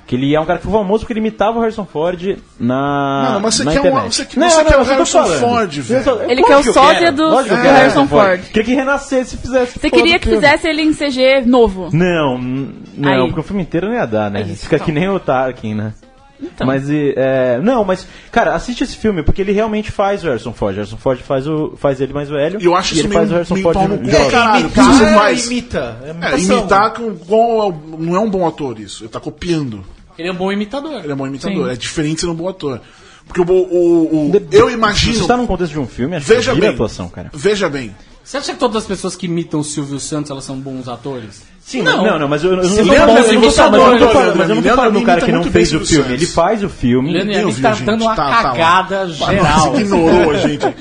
Que 0.07 0.15
ele 0.15 0.35
é 0.35 0.39
um 0.39 0.45
cara 0.45 0.59
que 0.59 0.65
foi 0.65 0.71
famoso 0.73 0.99
porque 0.99 1.13
ele 1.13 1.19
imitava 1.19 1.57
o 1.57 1.61
Harrison 1.61 1.83
Ford 1.83 2.37
na. 2.59 3.23
Mano, 3.29 3.39
mas 3.41 3.55
você 3.55 3.63
na 3.63 3.71
quer 3.71 3.81
um- 3.81 3.85
internet. 3.87 4.13
você 4.15 4.25
quer- 4.25 4.39
você 4.49 4.63
quer 4.63 4.75
o 4.77 4.79
eu 4.79 4.85
tô 4.85 4.91
Harrison 4.91 5.23
falando. 5.23 5.39
Ford, 5.39 5.79
velho. 5.79 6.21
Ele 6.29 6.43
quer 6.43 6.57
o 6.57 6.63
sósia 6.63 6.99
quero, 6.99 7.15
do- 7.15 7.29
do 7.31 7.43
quero 7.43 7.61
Harrison 7.63 8.07
Ford. 8.07 8.41
Queria 8.43 8.63
que 8.63 8.73
renascesse 8.75 9.29
se 9.31 9.37
fizesse. 9.37 9.79
Você 9.79 9.89
queria 9.89 10.19
que 10.19 10.25
filme. 10.29 10.41
fizesse 10.45 10.67
ele 10.67 10.83
em 10.83 10.93
CG 10.93 11.41
novo. 11.47 11.89
Não, 11.91 12.37
não, 12.37 13.11
Aí. 13.11 13.25
porque 13.25 13.39
o 13.39 13.43
filme 13.43 13.63
inteiro 13.63 13.87
não 13.87 13.95
ia 13.95 14.05
dar, 14.05 14.29
né? 14.29 14.41
Isso, 14.43 14.63
Fica 14.65 14.75
então. 14.75 14.85
que 14.85 14.91
nem 14.91 15.09
o 15.09 15.19
Tarkin, 15.19 15.73
né? 15.73 15.93
Então, 16.39 16.67
Mas, 16.67 16.87
é, 16.91 17.59
não, 17.63 17.83
mas, 17.85 18.05
cara, 18.29 18.53
assiste 18.53 18.83
esse 18.83 18.97
filme, 18.97 19.23
porque 19.23 19.41
ele 19.41 19.53
realmente 19.53 19.89
faz 19.89 20.21
o 20.23 20.27
Harrison 20.27 20.51
Ford. 20.51 20.73
O 20.75 20.79
Harrison 20.79 20.97
Ford 20.97 21.19
faz, 21.21 21.47
o, 21.47 21.73
faz 21.77 21.99
ele 22.01 22.11
mais 22.13 22.29
velho. 22.29 22.61
E 22.61 22.65
eu 22.65 22.75
acho 22.75 22.93
e 22.93 22.97
isso 22.99 23.07
ele 23.07 23.13
faz 23.13 23.29
o 23.29 23.33
meio, 23.33 23.35
Harrison 23.37 23.53
meio 23.55 23.63
Ford 23.63 23.77
jovem. 23.79 24.29
caralho. 24.29 24.65
Imitar, 24.65 25.31
é, 25.31 25.33
imita. 25.33 25.97
É, 26.03 26.07
É, 26.09 26.11
imitação. 26.11 26.59
imitar 26.59 26.93
com, 26.93 27.15
com- 27.15 27.97
não 27.97 28.15
é 28.17 28.19
um 28.19 28.29
bom 28.29 28.45
ator 28.45 28.77
isso. 28.79 29.03
Ele 29.05 29.09
tá 29.09 29.19
copiando. 29.19 29.83
Ele 30.17 30.29
é 30.29 30.31
um 30.31 30.35
bom 30.35 30.51
imitador. 30.51 30.99
Ele 31.03 31.11
é 31.11 31.13
um 31.13 31.17
bom 31.17 31.27
imitador. 31.27 31.67
Sim. 31.67 31.73
É 31.73 31.75
diferente 31.75 32.15
de 32.15 32.21
ser 32.21 32.27
um 32.27 32.35
bom 32.35 32.47
ator. 32.49 32.81
Porque 33.27 33.41
o, 33.41 33.45
o, 33.53 34.29
o- 34.31 34.47
eu 34.51 34.69
imagino. 34.69 35.13
Se 35.13 35.19
você 35.21 35.27
tá 35.27 35.35
num 35.37 35.47
contexto 35.47 35.73
de 35.73 35.79
um 35.79 35.87
filme, 35.87 36.15
acho 36.15 36.25
Veja 36.27 36.53
que 36.53 36.59
bem. 36.61 36.69
atuação, 36.69 37.09
cara. 37.09 37.29
Veja 37.33 37.67
bem. 37.67 37.95
Você 38.23 38.37
acha 38.37 38.53
que 38.53 38.59
todas 38.59 38.77
as 38.77 38.87
pessoas 38.87 39.15
que 39.15 39.25
imitam 39.27 39.59
o 39.59 39.63
Silvio 39.63 39.99
Santos, 39.99 40.31
elas 40.31 40.43
são 40.43 40.57
bons 40.57 40.87
atores? 40.87 41.43
Sim, 41.61 41.81
não, 41.81 42.03
não, 42.03 42.19
não 42.19 42.27
mas 42.27 42.43
eu, 42.43 42.51
eu 42.51 42.57
não 42.57 42.63
Sim, 42.63 42.77
tô 42.77 42.83
bons 42.85 42.95
falando, 42.95 43.17
eu 43.17 43.17
não 43.17 43.23
tô 43.25 43.33
imitadores, 43.33 43.55
falando- 43.55 43.75
mas 43.75 43.89
eu 43.89 43.89
não 43.91 43.97
tô 43.97 44.05
olha, 44.05 44.13
falando, 44.13 44.37
mas 44.37 44.49
eu 44.49 44.55
não 44.55 44.61
tô 44.61 44.67
Leandro 44.67 44.75
falando 44.83 44.99
do 44.99 45.05
cara 45.05 45.21
que 45.21 45.31
não 45.31 45.43
fez 45.43 45.73
o 45.73 45.79
filme. 45.79 46.03
Santos. 46.03 46.11
Ele 46.11 46.25
faz 46.27 46.63
o 46.63 46.69
filme. 46.69 47.11
Leandro 47.11 47.27
nem 47.27 47.35
Yamin 47.37 47.47
ouviu, 47.49 47.63
tá 47.63 47.73
gente. 47.73 47.85
dando 47.85 48.01
uma 48.03 48.15
Tá, 48.15 48.29
tá 48.29 48.41
cagada 48.43 49.09
geral. 49.09 49.65
Nossa, 49.67 49.81
ignorou 49.81 50.31
a 50.31 50.37
gente. 50.37 50.65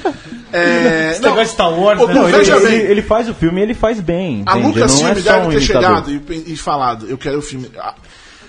É, 0.56 1.10
Esse 1.10 1.20
negócio 1.22 1.46
de 1.46 1.50
Star 1.50 1.72
Wars, 1.76 1.98
né? 2.06 2.14
Não, 2.14 2.28
ele, 2.28 2.48
ele, 2.48 2.76
ele 2.92 3.02
faz 3.02 3.28
o 3.28 3.34
filme 3.34 3.60
e 3.60 3.64
ele 3.64 3.74
faz 3.74 3.98
bem. 4.00 4.44
A 4.46 4.56
entende? 4.56 4.68
Lucas 4.78 4.92
não 5.00 5.08
é 5.08 5.14
Filme 5.16 5.22
só 5.22 5.32
deve 5.32 5.46
um 5.46 5.50
ter 5.50 5.56
imitador. 5.56 5.82
chegado 6.04 6.10
e, 6.32 6.52
e 6.52 6.56
falado, 6.56 7.06
eu 7.08 7.18
quero 7.18 7.38
o 7.38 7.42
filme. 7.42 7.68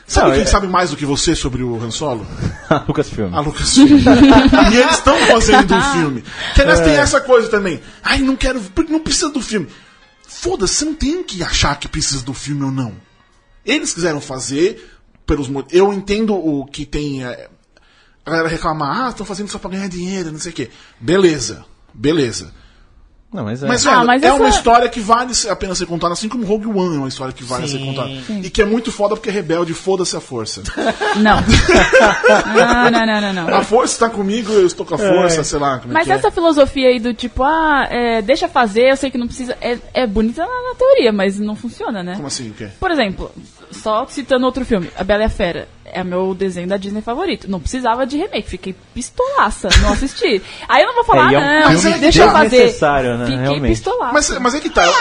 Sabe 0.08 0.28
Não, 0.28 0.34
quem 0.36 0.44
é- 0.44 0.46
sabe 0.46 0.68
mais 0.68 0.92
do 0.92 0.98
que 0.98 1.06
você 1.06 1.36
sobre 1.36 1.64
o 1.64 1.82
Han 1.84 1.90
Solo? 1.90 2.26
A 2.70 2.84
Lucas 2.88 3.10
Filme. 3.10 3.36
A 3.36 3.40
Lucas 3.40 3.74
Filme. 3.74 4.02
e 4.72 4.78
eles 4.78 4.94
estão 4.96 5.18
fazendo 5.26 5.74
um 5.74 5.82
filme. 5.94 6.24
Que 6.54 6.62
aliás 6.62 6.80
tem 6.82 6.96
essa 6.96 7.20
coisa 7.22 7.50
também. 7.50 7.82
Ai, 8.04 8.20
não 8.20 8.36
quero. 8.36 8.60
porque 8.62 8.92
Não 8.92 9.00
precisa 9.00 9.30
do 9.30 9.42
filme. 9.42 9.68
Foda-se, 10.28 10.76
você 10.76 10.86
não 10.86 10.94
tem 10.94 11.24
que 11.24 11.42
achar 11.44 11.80
que 11.80 11.88
precisa 11.88 12.24
do 12.24 12.34
filme 12.34 12.64
ou 12.64 12.72
não. 12.72 12.94
Eles 13.66 13.94
quiseram 13.94 14.22
fazer 14.22 14.92
pelos 15.26 15.50
Eu 15.72 15.92
entendo 15.92 16.36
o 16.36 16.66
que 16.66 16.86
tem. 16.86 17.24
é, 17.24 17.50
a 18.24 18.30
galera 18.30 18.50
reclamar, 18.50 19.06
ah, 19.06 19.10
estão 19.10 19.26
fazendo 19.26 19.50
só 19.50 19.58
pra 19.60 19.70
ganhar 19.72 19.88
dinheiro, 19.88 20.32
não 20.32 20.40
sei 20.40 20.52
o 20.52 20.56
quê. 20.56 20.70
Beleza, 21.00 21.66
beleza. 21.94 22.52
Não, 23.36 23.44
mas 23.44 23.62
é. 23.62 23.68
Mas, 23.68 23.86
Ah, 23.86 24.04
mas 24.06 24.24
é 24.24 24.28
essa- 24.28 24.36
uma 24.38 24.48
história 24.48 24.88
que 24.88 25.02
vale 25.02 25.34
a 25.50 25.56
pena 25.58 25.76
ser 25.76 25.86
contada, 25.86 26.14
assim 26.14 26.30
como 26.30 26.46
Rogue 26.46 26.68
One 26.68 26.96
é 26.96 27.00
uma 27.00 27.08
história 27.10 27.34
que 27.34 27.44
vale 27.44 27.68
ser 27.68 27.80
contada. 27.80 28.10
E 28.42 28.50
que 28.50 28.62
é 28.62 28.66
muito 28.66 28.92
foda 28.94 29.14
porque 29.16 29.30
é 29.30 29.32
rebelde, 29.34 29.74
foda-se 29.74 30.16
a 30.16 30.22
força. 30.22 30.64
não. 31.18 31.36
não, 32.56 32.92
não, 32.92 33.06
não, 33.06 33.22
não, 33.34 33.34
não. 33.48 33.58
A 33.58 33.64
força 33.64 34.00
tá 34.08 34.10
comigo, 34.10 34.52
eu 34.54 34.66
estou 34.66 34.86
com 34.86 34.96
a 34.96 34.98
força, 34.98 35.44
sei 35.44 35.60
lá. 35.60 35.80
Como 35.80 35.92
é 35.92 35.94
Mas 35.94 36.08
é. 36.10 36.14
essa 36.14 36.32
filosofia 36.32 36.88
aí 36.90 37.00
do 37.00 37.14
tipo, 37.14 37.44
ah, 37.44 37.88
é, 37.90 38.22
deixa 38.22 38.48
fazer, 38.48 38.92
eu 38.92 38.98
sei 38.98 39.12
que 39.12 39.18
não 39.18 39.28
precisa. 39.28 39.58
É, 39.62 39.78
é 39.94 40.08
bonita 40.08 40.42
na, 40.42 40.70
na 40.70 40.76
teoria, 40.78 41.12
mas 41.12 41.40
não 41.40 41.56
funciona, 41.56 42.02
né? 42.02 42.16
Como 42.16 42.28
assim, 42.28 42.50
o 42.50 42.54
quê? 42.54 42.70
Por 42.80 42.92
exemplo, 42.92 43.32
só 43.72 44.06
citando 44.08 44.46
outro 44.46 44.66
filme, 44.66 44.90
A 44.96 45.04
Bela 45.04 45.24
e 45.24 45.26
a 45.26 45.30
Fera. 45.30 45.68
É 45.86 46.04
meu 46.04 46.34
desenho 46.34 46.68
da 46.68 46.78
Disney 46.78 47.02
favorito. 47.02 47.50
Não 47.50 47.60
precisava 47.60 48.06
de 48.06 48.18
remake, 48.18 48.50
fiquei 48.50 48.76
pistolaça, 48.94 49.70
não 49.82 49.94
assisti. 49.94 50.42
Aí 50.68 50.82
eu 50.82 50.88
não 50.88 50.96
vou 50.96 51.04
falar, 51.06 51.32
É, 51.32 51.36
é 51.36 51.68
um 51.68 51.74
não, 51.74 52.00
deixa 52.00 52.24
eu 52.24 52.32
fazer. 52.32 52.50
desnecessário, 52.50 53.18
né, 53.18 53.26
Fiquei 53.26 53.42
realmente. 53.42 53.72
pistolaça. 53.72 54.14
Mas, 54.14 54.30
mas 54.40 54.56
é 54.56 54.60
que 54.60 54.70
tá. 54.70 54.84
eu- 54.84 54.92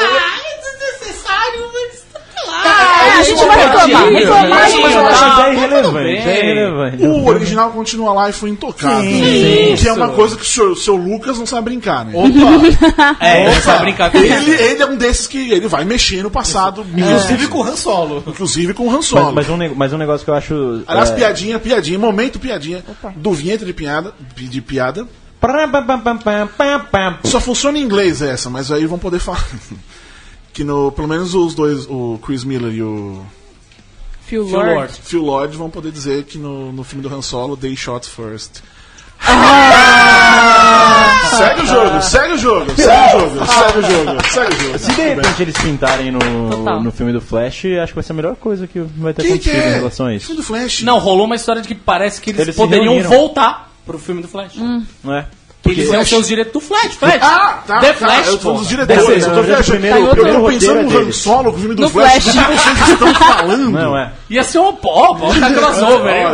Ah, 2.85 3.19
a 3.19 3.23
gente 3.23 3.45
vai 3.45 3.57
reclamar, 3.57 4.09
reclamar 4.09 4.49
mas 4.51 4.75
acho 4.75 4.81
Mas 4.81 5.21
Tá, 5.35 5.49
é 5.49 6.43
irrelevante, 6.43 7.05
é. 7.05 7.09
O 7.09 7.27
original 7.27 7.71
continua 7.71 8.13
lá 8.13 8.31
e 8.31 8.33
foi 8.33 8.51
intocado. 8.51 9.03
Sim, 9.03 9.75
que 9.77 9.89
é 9.89 9.93
uma 9.93 10.11
coisa 10.11 10.37
que 10.37 10.43
o 10.43 10.47
seu, 10.47 10.77
seu 10.77 10.97
Lucas 10.97 11.39
não 11.39 11.47
sabe 11.47 11.65
brincar, 11.65 12.05
né? 12.05 12.13
É, 13.21 13.47
ele 13.47 13.61
sabe 13.61 13.85
brincar 13.85 14.11
com. 14.11 14.19
Ele, 14.19 14.51
ele 14.51 14.83
é 14.83 14.87
um 14.87 14.97
desses 14.97 15.27
que 15.27 15.53
ele 15.53 15.67
vai 15.69 15.85
mexer 15.85 16.23
no 16.23 16.31
passado. 16.31 16.85
Inclusive 16.95 17.49
com 17.49 17.59
o 17.59 17.63
Han 17.63 17.77
Solo. 17.77 18.23
Inclusive 18.27 18.75
com 18.75 18.87
o 18.87 18.95
Han 18.95 19.03
Solo. 19.03 19.33
Mas, 19.33 19.47
mas, 19.49 19.51
um, 19.51 19.75
mas 19.75 19.93
um 19.93 19.99
negócio 19.99 20.25
que 20.25 20.31
eu 20.31 20.35
acho. 20.35 20.83
Aliás, 20.87 21.11
é, 21.11 21.15
piadinha, 21.15 21.59
piadinha, 21.59 21.99
momento 21.99 22.39
piadinha. 22.39 22.85
Do 23.17 23.33
vinheta 23.33 23.65
de 23.65 23.73
piada, 23.73 24.13
de 24.37 24.61
piada. 24.61 25.07
Só 27.25 27.41
funciona 27.41 27.79
em 27.79 27.83
inglês 27.83 28.23
essa, 28.23 28.49
mas 28.49 28.73
aí 28.73 28.87
vão 28.87 28.99
poder 28.99 29.19
falar. 29.19 29.45
Que 30.55 30.63
no, 30.63 30.93
pelo 30.93 31.09
menos 31.09 31.35
os 31.35 31.53
dois, 31.55 31.87
o 31.91 32.19
Chris 32.25 32.45
Miller 32.45 32.73
e 32.73 32.81
o 32.81 33.21
Phil 34.25 34.47
Phil 34.47 34.57
Lord. 34.57 34.75
Lord. 34.75 34.93
Phil 35.03 35.23
Lord 35.23 35.57
vão 35.57 35.69
poder 35.69 35.91
dizer 35.91 36.25
que 36.25 36.39
no, 36.39 36.73
no 36.73 36.85
filme 36.85 37.07
do 37.07 37.15
Han 37.15 37.21
Solo, 37.21 37.57
they 37.57 37.77
shot 37.77 38.07
first. 38.07 38.63
segue 41.37 41.63
o 41.63 41.67
jogo, 41.67 42.03
segue 42.03 42.33
o 42.35 42.39
jogo, 42.39 42.71
segue 42.77 43.17
o 43.17 43.21
jogo, 43.21 43.47
segue 43.47 43.79
o 43.79 43.83
jogo, 43.83 44.25
segue 44.31 44.55
o 44.55 44.61
jogo. 44.61 44.79
Se 44.79 44.93
de 44.93 45.03
repente 45.03 45.43
eles 45.43 45.57
pintarem 45.57 46.13
no, 46.13 46.21
Total. 46.51 46.83
no 46.83 46.93
filme 46.93 47.13
do 47.13 47.21
Flash, 47.21 47.65
acho 47.83 47.93
que 47.93 47.95
vai 47.95 48.05
ser 48.05 48.13
a 48.13 48.17
melhor 48.17 48.37
coisa 48.37 48.67
que 48.67 48.81
vai 48.81 49.13
ter 49.13 49.23
que 49.23 49.29
acontecido 49.29 49.57
em 49.57 49.61
é? 49.61 49.75
relação 49.75 50.07
a 50.07 50.15
isso. 50.15 50.27
Filme 50.27 50.41
do 50.41 50.47
Flash. 50.47 50.83
Não, 50.83 50.99
rolou 50.99 51.27
uma 51.27 51.37
história 51.37 51.61
de 51.61 51.69
que 51.69 51.75
parece 51.75 52.21
que 52.21 52.31
eles, 52.31 52.43
Eles 52.43 52.57
poderiam 52.57 53.03
voltar 53.03 53.73
pro 53.85 53.99
filme 53.99 54.23
do 54.23 54.29
Flash. 54.29 54.55
Não 54.57 55.15
é? 55.15 55.27
Porque 55.65 55.81
eles 55.81 56.09
ter 56.11 56.17
os 56.17 56.29
direitos 56.29 56.53
do 56.53 56.61
Flash, 56.61 56.95
Flash. 56.95 57.23
Ah, 57.23 57.63
tá, 57.67 57.81
The 57.81 57.93
tá, 57.95 57.99
Flash, 58.07 58.27
eu 58.29 58.39
tô 58.39 58.53
dos 58.53 58.69
diretores, 58.69 59.27
eu 59.27 59.35
tô 59.35 59.43
viajando. 59.43 59.81
Primeiro- 59.81 59.99
eu 60.07 60.11
primeiro 60.11 60.39
tô 60.39 60.45
roteiro 60.45 60.61
pensando 60.75 60.79
é 60.79 60.83
no 61.03 61.09
Han. 61.09 61.13
Solo, 61.13 61.51
o 61.51 61.59
filme 61.59 61.75
do 61.75 61.89
Flash, 61.89 62.23
Flash. 62.25 62.37
o 62.37 62.51
que 62.51 62.59
vocês 62.77 62.89
estão 62.91 63.15
falando? 63.15 63.71
Não 63.71 63.97
é? 63.99 64.13
Ia 64.31 64.45
ser 64.45 64.59
uma 64.59 64.73
pó, 64.75 65.15
pô, 65.15 65.29
tá 65.35 65.51
crossover, 65.53 66.15
hein? 66.15 66.25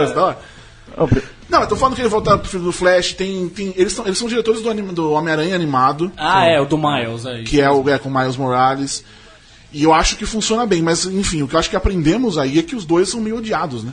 Não, 1.49 1.63
eu 1.63 1.67
tô 1.67 1.75
falando 1.77 1.95
que 1.95 2.01
ele 2.03 2.09
voltar 2.09 2.39
pro 2.39 2.49
filme 2.49 2.67
do 2.67 2.73
Flash, 2.73 3.13
tem, 3.15 3.49
tem, 3.49 3.73
eles, 3.77 3.93
são, 3.93 4.05
eles 4.07 4.19
são 4.19 4.29
diretores 4.29 4.61
do, 4.63 4.71
anima- 4.71 4.93
do 4.93 5.13
Homem-Aranha 5.13 5.55
animado, 5.55 6.13
Ah, 6.17 6.47
é, 6.47 6.61
o 6.61 6.65
do 6.65 6.77
Miles 6.79 7.27
aí. 7.27 7.43
que 7.45 7.61
é 7.61 7.69
o 7.71 7.89
é 7.89 7.99
com 7.99 8.11
Miles 8.11 8.37
Morales. 8.37 9.05
E 9.73 9.83
eu 9.85 9.93
acho 9.95 10.17
que 10.17 10.27
funciona 10.27 10.67
bem, 10.67 10.83
mas 10.83 11.07
enfim, 11.07 11.43
o 11.43 11.49
que 11.49 11.55
eu 11.55 11.61
acho 11.61 11.71
que 11.71 11.77
aprendemos 11.77 12.37
aí 12.39 12.59
é 12.59 12.63
que 12.63 12.75
os 12.77 12.85
dois 12.85 13.09
são 13.09 13.21
meio 13.21 13.37
odiados, 13.39 13.85
né? 13.85 13.93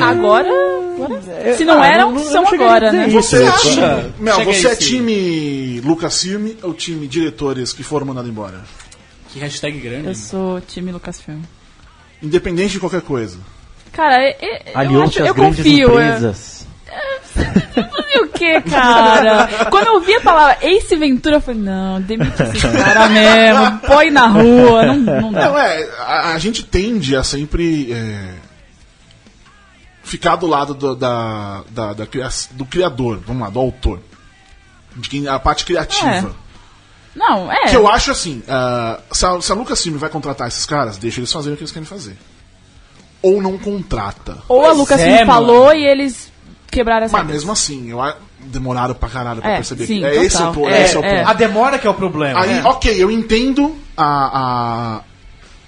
Agora, 0.00 0.48
agora- 0.48 1.56
se 1.56 1.64
não 1.64 1.82
ah, 1.82 1.86
eram, 1.86 2.12
não- 2.12 2.24
são 2.24 2.46
agora, 2.46 2.92
né? 2.92 3.08
Você 3.08 3.44
é 3.44 3.50
time, 3.52 4.12
Mel, 4.18 4.36
Chega 4.36 4.52
você 4.52 4.66
aí, 4.68 4.72
é 4.72 4.76
sim. 4.76 4.84
time 4.86 5.80
Lucasfilm 5.84 6.50
ou 6.62 6.74
time 6.74 7.06
diretores 7.06 7.72
que 7.72 7.82
foram 7.82 8.06
mandados 8.06 8.30
embora? 8.30 8.62
Que 9.32 9.38
hashtag 9.38 9.78
grande. 9.78 10.08
Eu 10.08 10.14
sou 10.14 10.60
time 10.60 10.92
Lucasfilm. 10.92 11.40
Independente 12.22 12.72
de 12.72 12.80
qualquer 12.80 13.02
coisa. 13.02 13.38
Cara, 13.92 14.14
é- 14.22 14.36
é- 14.40 14.72
eu, 14.74 14.78
Aliou-se 14.78 15.18
acho, 15.20 15.28
eu 15.28 15.34
grandes 15.34 15.58
confio. 15.58 15.98
é- 15.98 16.04
empresas. 16.08 16.66
Fazer 17.34 18.18
o 18.22 18.28
que, 18.28 18.60
cara? 18.62 19.66
Quando 19.70 19.86
eu 19.88 20.00
vi 20.00 20.14
a 20.14 20.20
palavra 20.20 20.56
Ace 20.62 20.96
Ventura, 20.96 21.36
eu 21.36 21.40
falei, 21.40 21.60
não, 21.60 22.00
demite 22.00 22.42
esse 22.42 22.60
cara 22.68 23.08
mesmo, 23.08 23.78
põe 23.86 24.10
na 24.10 24.26
rua, 24.28 24.86
não, 24.86 24.96
não 25.20 25.32
dá. 25.32 25.48
Não, 25.50 25.58
é, 25.58 25.88
a, 25.98 26.32
a 26.34 26.38
gente 26.38 26.64
tende 26.64 27.14
a 27.14 27.22
sempre 27.22 27.92
é, 27.92 28.34
ficar 30.06 30.36
do 30.36 30.46
lado 30.46 30.72
do, 30.72 30.94
da, 30.94 31.62
da, 31.70 31.92
da 31.92 32.04
do 32.52 32.64
criador, 32.64 33.20
vamos 33.26 33.42
lá, 33.42 33.50
do 33.50 33.58
autor. 33.58 34.00
De 34.94 35.08
quem, 35.10 35.28
a 35.28 35.38
parte 35.38 35.64
criativa. 35.64 36.34
Não, 37.14 37.50
é. 37.52 37.66
Que 37.68 37.76
eu 37.76 37.88
acho 37.88 38.10
assim, 38.10 38.42
ah, 38.48 39.00
se, 39.12 39.26
a, 39.26 39.40
se 39.40 39.52
a 39.52 39.54
Lucasfilm 39.54 39.96
vai 39.96 40.08
contratar 40.08 40.48
esses 40.48 40.64
caras, 40.64 40.96
deixa 40.96 41.20
eles 41.20 41.32
fazerem 41.32 41.54
o 41.54 41.56
que 41.56 41.62
eles 41.64 41.72
querem 41.72 41.86
fazer. 41.86 42.16
Ou 43.20 43.42
não 43.42 43.58
contrata. 43.58 44.38
Ou 44.48 44.64
a 44.66 44.72
Lucas 44.72 45.00
é, 45.00 45.26
falou 45.26 45.74
e 45.74 45.84
eles 45.84 46.30
quebraram 46.70 47.06
essa 47.06 47.16
Mas 47.16 47.26
mesmo 47.26 47.50
assim, 47.52 47.90
eu, 47.90 48.00
a- 48.00 48.16
demoraram 48.38 48.94
pra 48.94 49.08
caralho 49.08 49.40
pra 49.40 49.50
É, 49.52 49.54
perceber. 49.56 49.86
sim, 49.86 49.98
que, 50.00 50.04
é, 50.04 50.24
esse 50.24 50.36
é 50.40 50.44
o, 50.48 50.68
É, 50.68 50.84
esse 50.84 50.94
é 50.94 50.98
o 51.00 51.04
é. 51.04 51.18
ponto. 51.18 51.30
A 51.30 51.32
demora 51.32 51.78
que 51.78 51.86
é 51.86 51.90
o 51.90 51.94
problema. 51.94 52.40
Aí, 52.40 52.54
né? 52.54 52.62
ok, 52.64 53.02
eu 53.02 53.10
entendo 53.10 53.76
a, 53.96 55.00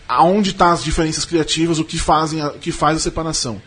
a, 0.09 0.17
aonde 0.21 0.53
tá 0.53 0.71
as 0.71 0.85
diferenças 0.85 1.25
criativas, 1.25 1.79
o 1.79 1.85
que 1.85 1.99
fazem, 1.99 2.41
a, 2.41 2.49
o 2.49 2.59
que 2.59 2.71
faz 2.71 2.99
a 2.99 3.01
separação. 3.01 3.61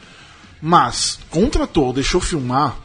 Mas 0.61 1.17
contratou, 1.29 1.91
deixou 1.91 2.21
filmar, 2.21 2.77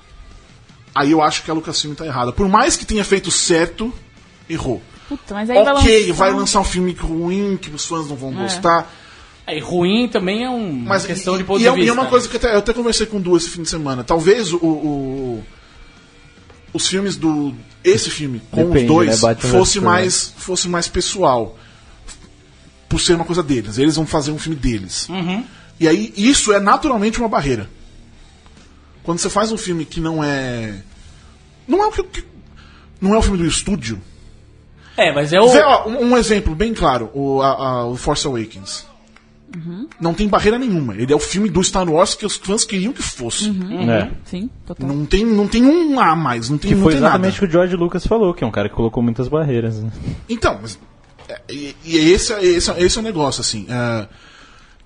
aí 0.94 1.10
eu 1.10 1.20
acho 1.22 1.42
que 1.42 1.50
a 1.50 1.54
Lucasfilm 1.54 1.94
tá 1.94 2.06
errada. 2.06 2.32
Por 2.32 2.48
mais 2.48 2.76
que 2.76 2.86
tenha 2.86 3.04
feito 3.04 3.30
certo, 3.30 3.92
errou. 4.48 4.80
Puta, 5.08 5.34
mas 5.34 5.48
aí 5.50 5.58
ok, 5.58 6.12
vai 6.12 6.30
lançar... 6.30 6.40
lançar 6.40 6.60
um 6.60 6.64
filme 6.64 6.92
ruim 6.92 7.56
que 7.56 7.70
os 7.70 7.84
fãs 7.84 8.08
não 8.08 8.16
vão 8.16 8.30
É. 8.32 8.42
gostar. 8.42 8.92
É, 9.46 9.56
e 9.56 9.60
ruim 9.60 10.08
também 10.08 10.42
é 10.44 10.50
um- 10.50 10.70
uma 10.70 10.88
Mas 10.88 11.06
questão 11.06 11.34
e, 11.36 11.38
de 11.38 11.44
ponto 11.44 11.58
e 11.60 11.62
de 11.62 11.68
é, 11.68 11.70
vista. 11.72 11.84
e 11.86 11.88
é 11.88 11.92
uma 11.92 12.06
coisa 12.06 12.28
que 12.28 12.36
até, 12.36 12.52
eu 12.54 12.58
até 12.58 12.72
conversei 12.72 13.06
com 13.06 13.18
o 13.18 13.20
Du 13.20 13.36
esse 13.36 13.48
fim 13.48 13.62
de 13.62 13.68
semana. 13.68 14.02
Talvez 14.02 14.52
o, 14.52 14.56
o- 14.56 15.44
os 16.72 16.88
filmes 16.88 17.16
do 17.16 17.54
esse 17.84 18.10
filme 18.10 18.42
com 18.50 18.64
Depende, 18.64 18.80
os 18.80 18.86
dois 18.88 19.22
né? 19.22 19.34
Fosse 19.36 19.80
mais 19.80 20.34
fosse 20.36 20.68
mais 20.68 20.88
pessoal. 20.88 21.56
Por 22.88 23.00
ser 23.00 23.14
uma 23.14 23.24
coisa 23.24 23.42
deles. 23.42 23.78
Eles 23.78 23.94
vão 23.96 24.06
fazer 24.06 24.32
um 24.32 24.38
filme 24.38 24.56
deles. 24.58 25.08
Uhum. 25.08 25.44
E 25.78 25.86
aí 25.88 26.12
isso 26.16 26.52
é 26.52 26.60
naturalmente 26.60 27.18
uma 27.18 27.28
barreira. 27.28 27.68
Quando 29.02 29.18
você 29.18 29.30
faz 29.30 29.52
um 29.52 29.56
filme 29.58 29.84
que 29.84 30.00
não 30.00 30.22
é 30.22 30.82
não 31.68 31.82
é 31.82 31.86
o 31.86 31.92
que, 31.92 32.02
que- 32.02 32.24
não 33.00 33.14
é 33.14 33.18
o 33.18 33.22
filme 33.22 33.38
do 33.38 33.46
estúdio. 33.46 34.00
É, 34.96 35.12
mas 35.12 35.32
é 35.32 35.40
o. 35.40 35.48
Vê, 35.50 35.60
ó, 35.62 35.86
um, 35.88 36.12
um 36.12 36.16
exemplo 36.16 36.54
bem 36.54 36.72
claro, 36.72 37.10
o, 37.12 37.42
a- 37.42 37.48
a- 37.52 37.86
o 37.86 37.96
Force 37.96 38.26
Awakens. 38.26 38.86
Não 39.98 40.12
tem 40.12 40.28
barreira 40.28 40.58
nenhuma. 40.58 40.94
Ele 40.94 41.10
é 41.10 41.16
o 41.16 41.20
filme 41.20 41.48
do 41.48 41.62
Star 41.64 41.88
Wars 41.88 42.14
que 42.14 42.26
os 42.26 42.36
fãs 42.36 42.62
queriam 42.64 42.92
que 42.92 43.00
fosse. 43.02 43.48
É. 43.90 44.10
Sim, 44.24 44.50
total. 44.66 44.86
Não 44.86 45.06
tem, 45.06 45.24
não 45.24 45.48
tem 45.48 45.64
um 45.64 45.98
A 45.98 46.14
mais, 46.14 46.50
não 46.50 46.58
tem, 46.58 46.70
Que 46.70 46.74
não 46.74 46.82
foi 46.82 46.92
tem 46.92 46.98
exatamente 47.00 47.36
o 47.36 47.40
que 47.40 47.44
o 47.46 47.50
George 47.50 47.74
Lucas 47.74 48.06
falou, 48.06 48.34
que 48.34 48.44
é 48.44 48.46
um 48.46 48.50
cara 48.50 48.68
que 48.68 48.74
colocou 48.74 49.02
muitas 49.02 49.28
barreiras. 49.28 49.82
Né? 49.82 49.90
Então, 50.28 50.58
mas. 50.60 50.78
é, 51.28 51.40
E, 51.48 51.74
e 51.84 51.96
esse, 51.96 52.34
é- 52.34 52.44
esse, 52.44 52.70
é- 52.70 52.82
esse 52.82 52.98
é 52.98 53.00
o 53.00 53.04
negócio, 53.04 53.40
assim. 53.40 53.66
é, 53.70 54.08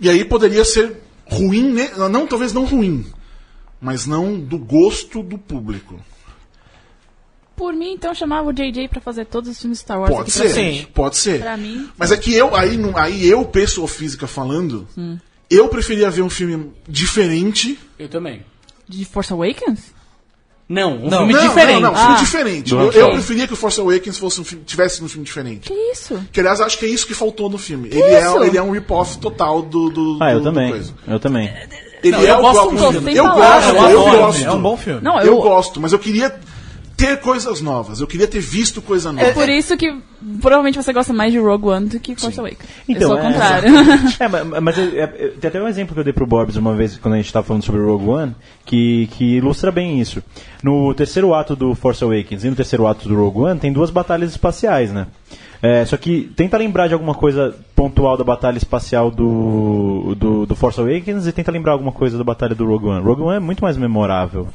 e 0.01 0.09
aí 0.09 0.25
poderia 0.25 0.65
ser 0.65 0.97
ruim, 1.27 1.73
né? 1.73 1.91
não, 2.11 2.27
talvez 2.27 2.53
não 2.53 2.65
ruim, 2.65 3.07
mas 3.81 4.07
não 4.07 4.39
do 4.41 4.59
gosto 4.59 5.23
do 5.23 5.39
público. 5.39 6.01
Por 7.57 7.75
mim, 7.75 7.93
então, 7.93 8.15
chamava 8.15 8.49
o 8.49 8.53
JJ 8.53 8.89
pra 8.89 9.03
fazer 9.03 9.27
todos 9.27 9.51
os 9.51 9.61
filmes 9.61 9.81
Star 9.81 10.01
Wars 10.01 10.11
Pode 10.15 10.31
ser, 10.31 10.49
frente. 10.49 10.87
pode 10.87 11.17
ser. 11.19 11.41
Pra 11.41 11.57
mim. 11.59 11.91
Mas 11.99 12.11
é 12.11 12.17
que 12.17 12.33
eu, 12.35 12.55
aí, 12.57 12.77
não- 12.79 12.97
aí 12.97 13.29
eu, 13.29 13.45
pessoa 13.45 13.87
física 13.87 14.27
falando, 14.27 14.89
Hum. 14.97 15.19
eu 15.51 15.69
preferia 15.69 16.11
ver 16.11 16.23
um 16.23 16.31
filme 16.31 16.73
diferente. 16.89 17.79
Eu 17.99 18.09
também. 18.09 18.43
De 18.89 19.05
Force 19.05 19.31
Awakens? 19.33 19.93
Não, 20.71 20.93
um 20.99 21.11
Não, 21.11 21.19
filme 21.19 21.33
não, 21.33 21.49
diferente. 21.49 21.81
Não, 21.81 21.91
não, 21.91 21.95
filme 21.97 22.15
Ah. 22.15 22.19
diferente. 22.21 22.71
Do 22.71 22.81
Eu, 22.81 22.93
eu 22.93 23.11
preferia 23.11 23.47
que 23.49 23.53
o 23.53 23.57
Force 23.57 23.81
Awakens 23.81 24.17
fosse 24.17 24.41
um 24.41 24.45
filme, 24.45 24.65
tivesse 24.65 25.03
um 25.03 25.09
filme 25.09 25.25
diferente. 25.27 25.69
Que 25.69 25.75
isso? 25.93 26.25
Que 26.33 26.39
aliás, 26.39 26.61
acho 26.61 26.79
que 26.79 26.87
é 26.87 26.89
isso 26.89 27.05
que 27.05 27.13
faltou 27.13 27.51
no 27.51 27.59
filme. 27.59 27.89
Ele 27.89 27.99
isso? 27.99 28.39
é, 28.43 28.47
ele 28.47 28.57
é 28.57 28.63
um 28.63 28.71
rip-off 28.71 29.19
total 29.19 29.63
do, 29.63 29.91
do, 29.91 30.19
Ah, 30.21 30.31
eu 30.31 30.39
do- 30.39 30.45
do 30.45 30.53
também. 30.53 30.71
coisa. 30.71 30.95
Eu 31.09 31.19
também. 31.19 31.53
Ele 32.05 32.13
Não, 32.17 32.21
é 32.25 32.31
eu 32.31 32.39
o 32.39 32.41
gosto 32.41 32.71
muito. 32.73 33.09
Eu 33.11 33.25
gosto, 33.25 33.77
Eu 33.77 34.05
gosto. 34.05 34.45
É 34.45 34.53
um 34.53 34.63
bom 34.63 34.77
filme. 34.77 35.01
Não, 35.03 35.19
Eu 35.19 35.27
eu, 35.27 35.37
gosto, 35.43 35.81
mas 35.81 35.93
eu 35.93 35.99
queria 35.99 36.35
ter 37.01 37.21
coisas 37.21 37.61
novas. 37.61 38.01
Eu 38.01 38.07
queria 38.07 38.27
ter 38.29 38.41
visto 38.41 38.83
coisa 38.83 39.13
nova. 39.13 39.27
É 39.27 39.33
por 39.33 39.49
isso 39.49 39.77
que 39.77 39.95
provavelmente 40.41 40.77
você 40.81 40.93
gosta 40.93 41.13
mais 41.13 41.33
de 41.33 41.39
Rogue 41.39 41.69
One 41.69 41.87
do 41.87 41.99
que 41.99 42.15
Force 42.15 42.39
Awakens. 42.39 42.69
Então, 42.89 43.03
eu 43.03 43.09
sou 43.09 43.19
é, 43.19 43.21
o 43.21 43.33
contrário. 43.33 43.71
É, 44.21 44.29
mas, 44.29 44.63
mas 44.63 44.79
é- 44.79 44.83
é- 44.83 45.03
é- 45.03 45.29
tem 45.41 45.49
até 45.49 45.63
um 45.63 45.69
exemplo 45.69 45.95
que 45.95 46.01
eu 46.01 46.05
dei 46.05 46.13
pro 46.13 46.27
Borbs 46.27 46.57
uma 46.57 46.75
vez 46.75 46.97
quando 46.99 47.15
a 47.15 47.17
gente 47.17 47.33
tava 47.33 47.47
falando 47.47 47.65
sobre 47.65 47.81
Rogue 47.81 48.07
One, 48.09 48.35
que, 48.65 49.09
que 49.13 49.37
ilustra 49.37 49.73
bem 49.73 50.01
isso. 50.01 50.23
No 50.63 50.93
terceiro 50.95 51.33
ato 51.35 51.57
do 51.57 51.75
Force 51.75 52.03
Awakens 52.05 52.45
e 52.45 52.51
no 52.51 52.57
terceiro 52.57 52.87
ato 52.87 53.09
do 53.09 53.17
Rogue 53.17 53.41
One 53.41 53.59
tem 53.59 53.73
duas 53.73 53.91
batalhas 53.91 54.31
espaciais, 54.31 54.93
né? 54.93 55.07
É, 55.63 55.85
só 55.85 55.97
que 55.97 56.31
tenta 56.37 56.57
lembrar 56.57 56.89
de 56.89 56.95
alguma 56.95 57.15
coisa 57.15 57.55
pontual 57.77 58.17
da 58.17 58.25
batalha 58.25 58.57
espacial 58.57 59.11
do, 59.11 60.15
do, 60.17 60.47
do 60.47 60.55
Force 60.57 60.81
Awakens 60.81 61.27
e 61.27 61.33
tenta 61.33 61.51
lembrar 61.53 61.73
alguma 61.73 61.93
coisa 61.93 62.17
da 62.17 62.25
batalha 62.25 62.55
do 62.55 62.67
Rogue 62.67 62.87
One. 62.87 63.05
Rogue 63.05 63.23
One 63.23 63.37
é 63.37 63.41
muito 63.41 63.63
mais 63.63 63.77
memorável. 63.77 64.49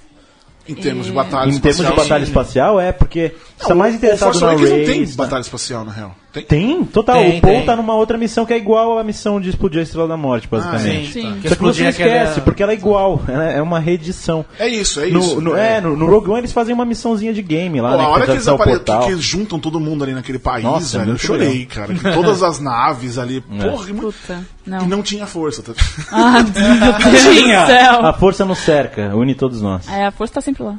Em 0.67 0.73
termos 0.75 1.05
de 1.05 1.11
batalha 1.11 1.49
em 1.49 1.59
termos 1.59 1.77
de 1.77 1.83
espacial, 1.83 1.95
batalha 2.05 2.23
espacial, 2.23 2.79
é 2.79 2.91
porque 2.91 3.35
você 3.57 3.63
tá 3.63 3.69
Não, 3.69 3.75
mais 3.75 3.93
o- 3.93 3.97
interessado 3.97 4.29
o 4.29 4.31
Force 4.39 4.43
na 4.45 4.51
Awakens 4.51 4.69
não 4.71 4.85
tem 4.85 4.99
race, 5.01 5.15
tá? 5.17 5.23
batalha 5.23 5.41
espacial, 5.41 5.85
na 5.85 5.91
real. 5.91 6.15
Tem? 6.35 6.43
Tem, 6.43 6.83
total. 6.85 7.15
Tem, 7.17 7.37
o 7.37 7.41
Paul 7.41 7.53
tem. 7.55 7.65
tá 7.65 7.75
numa 7.75 7.95
outra 7.95 8.17
missão 8.17 8.45
que 8.45 8.53
é 8.53 8.57
igual 8.57 8.97
à 8.99 9.03
missão 9.03 9.39
de 9.41 9.49
explodir 9.49 9.79
a 9.79 9.83
Estrela 9.83 10.07
da 10.07 10.17
Morte, 10.17 10.47
basicamente. 10.47 11.11
sim. 11.13 11.21
Sim. 11.21 11.39
Que 11.41 11.49
Só 11.49 11.55
que 11.55 11.61
você 11.61 11.87
esquece, 11.87 12.41
porque 12.41 12.61
ela 12.61 12.71
é 12.71 12.75
igual. 12.75 13.21
Ela 13.27 13.43
é 13.51 13.61
uma 13.61 13.79
reedição. 13.79 14.45
É 14.59 14.67
isso, 14.67 14.99
é 15.01 15.07
No, 15.07 15.19
isso. 15.19 15.41
no- 15.41 15.55
é, 15.55 15.79
no, 15.81 15.95
no 15.95 16.05
Rogue 16.05 16.29
One 16.29 16.39
eles 16.41 16.51
fazem 16.51 16.73
uma 16.73 16.85
missãozinha 16.85 17.33
de 17.33 17.41
game 17.41 17.79
lá, 17.81 17.91
Pô, 17.91 17.97
né? 17.97 18.03
a 18.03 18.07
hora 18.09 18.25
que 18.25 18.31
eles, 18.31 18.47
apare... 18.47 18.79
que, 18.79 19.11
eles 19.11 19.23
juntam 19.23 19.59
todo 19.59 19.79
mundo 19.79 20.03
ali 20.03 20.13
naquele 20.13 20.39
país, 20.39 20.63
Nossa, 20.63 20.97
é 20.97 20.99
velho, 20.99 21.11
eu 21.13 21.17
chorei, 21.17 21.47
legal. 21.59 21.67
cara. 21.87 21.93
Que 21.93 22.11
todas 22.13 22.43
as 22.43 22.59
naves 22.59 23.17
ali, 23.17 23.41
porra, 23.61 23.85
que 23.85 23.93
mu- 23.93 24.01
Puta, 24.01 24.43
não. 24.65 24.81
e 24.83 24.87
não 24.87 25.01
tinha 25.01 25.25
força. 25.25 25.61
Tá? 25.63 25.73
Ah, 26.11 26.43
meu 26.43 27.11
Deus 27.11 27.35
Tinha. 27.35 27.61
A 28.09 28.13
força 28.13 28.43
nos 28.45 28.59
cerca, 28.59 29.15
une 29.15 29.33
todos 29.35 29.61
nós. 29.61 29.87
É, 29.89 30.05
a 30.05 30.11
força 30.11 30.33
tá 30.35 30.41
sempre 30.41 30.63
lá. 30.63 30.75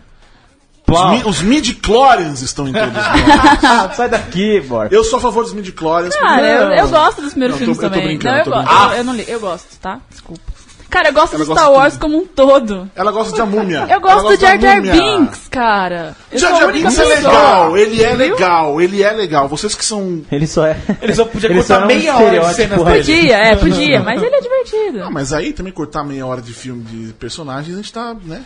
Os, 0.89 1.11
mi- 1.11 1.23
os 1.31 1.43
midi-chlorians 1.43 2.43
estão 2.43 2.69
em 2.69 2.73
todos. 2.73 2.97
Ah, 2.97 3.91
sai 3.95 4.09
daqui, 4.09 4.61
Bor. 4.61 4.89
Eu 4.91 5.03
sou 5.05 5.19
a 5.19 5.23
favor 5.23 5.43
dos 5.45 5.53
midi-chlorians. 5.53 6.15
Cara, 6.15 6.47
eu, 6.47 6.71
eu 6.71 6.89
gosto 6.89 7.21
dos 7.23 7.31
primeiros 7.33 7.57
Não, 7.61 7.67
eu 7.69 7.75
filmes 7.75 7.79
tô- 7.79 7.85
eu 7.87 7.91
tô 7.91 7.95
também. 7.97 8.17
brincando, 8.19 8.33
não, 8.33 8.39
eu, 8.39 8.45
tô 8.45 8.51
go- 8.51 8.57
brincando. 8.63 8.93
eu, 8.93 8.99
eu 8.99 9.05
não 9.05 9.15
li, 9.15 9.25
eu 9.29 9.41
gosto, 9.41 9.79
tá? 9.81 10.01
Desculpa. 10.11 10.43
Cara, 10.89 11.09
eu 11.09 11.13
gosto 11.13 11.35
Ela 11.35 11.45
de 11.45 11.51
Star 11.51 11.65
de 11.67 11.71
Wars 11.73 11.93
tudo. 11.95 12.01
como 12.03 12.19
um 12.19 12.27
todo. 12.27 12.91
Ela 12.95 13.11
gosta 13.11 13.35
de 13.35 13.41
a 13.41 13.45
múmia. 13.45 13.87
Eu 13.91 14.01
gosto 14.01 14.23
gosta 14.23 14.37
Jar 14.41 14.61
Jar. 14.61 14.81
Binks, 14.81 15.49
cara. 15.51 16.17
Eu 16.31 16.39
Jar 16.39 16.57
Jar 16.57 16.73
Binks 16.73 16.99
é 16.99 17.05
legal, 17.05 17.77
ele 17.77 18.03
é 18.05 18.15
legal, 18.15 18.81
ele 18.81 19.03
é 19.03 19.11
legal. 19.11 19.49
Vocês 19.49 19.75
que 19.75 19.85
são. 19.85 20.23
Ele 20.31 20.47
só 20.47 20.65
é. 20.65 20.77
Ele 21.03 21.13
só 21.13 21.25
podia 21.25 21.49
Ele 21.51 21.59
cortar 21.59 21.75
só 21.75 21.81
é 21.81 21.85
um 21.85 21.87
meia 21.89 22.17
hora 22.17 22.39
de 22.41 22.55
cenas 22.55 22.55
radical. 22.55 22.85
dele. 22.85 22.99
Podia, 23.05 23.37
é, 23.37 23.57
podia, 23.57 24.01
mas 24.01 24.23
ele 24.23 24.37
é 24.37 24.41
divertido. 24.41 25.03
Ah, 25.03 25.11
mas 25.11 25.33
aí 25.33 25.53
também 25.53 25.73
cortar 25.73 26.05
meia 26.05 26.25
hora 26.25 26.41
de 26.41 26.53
filme 26.55 26.85
de 26.85 27.13
personagens, 27.15 27.75
a 27.75 27.77
gente 27.79 27.93
tá, 27.93 28.15
né? 28.25 28.43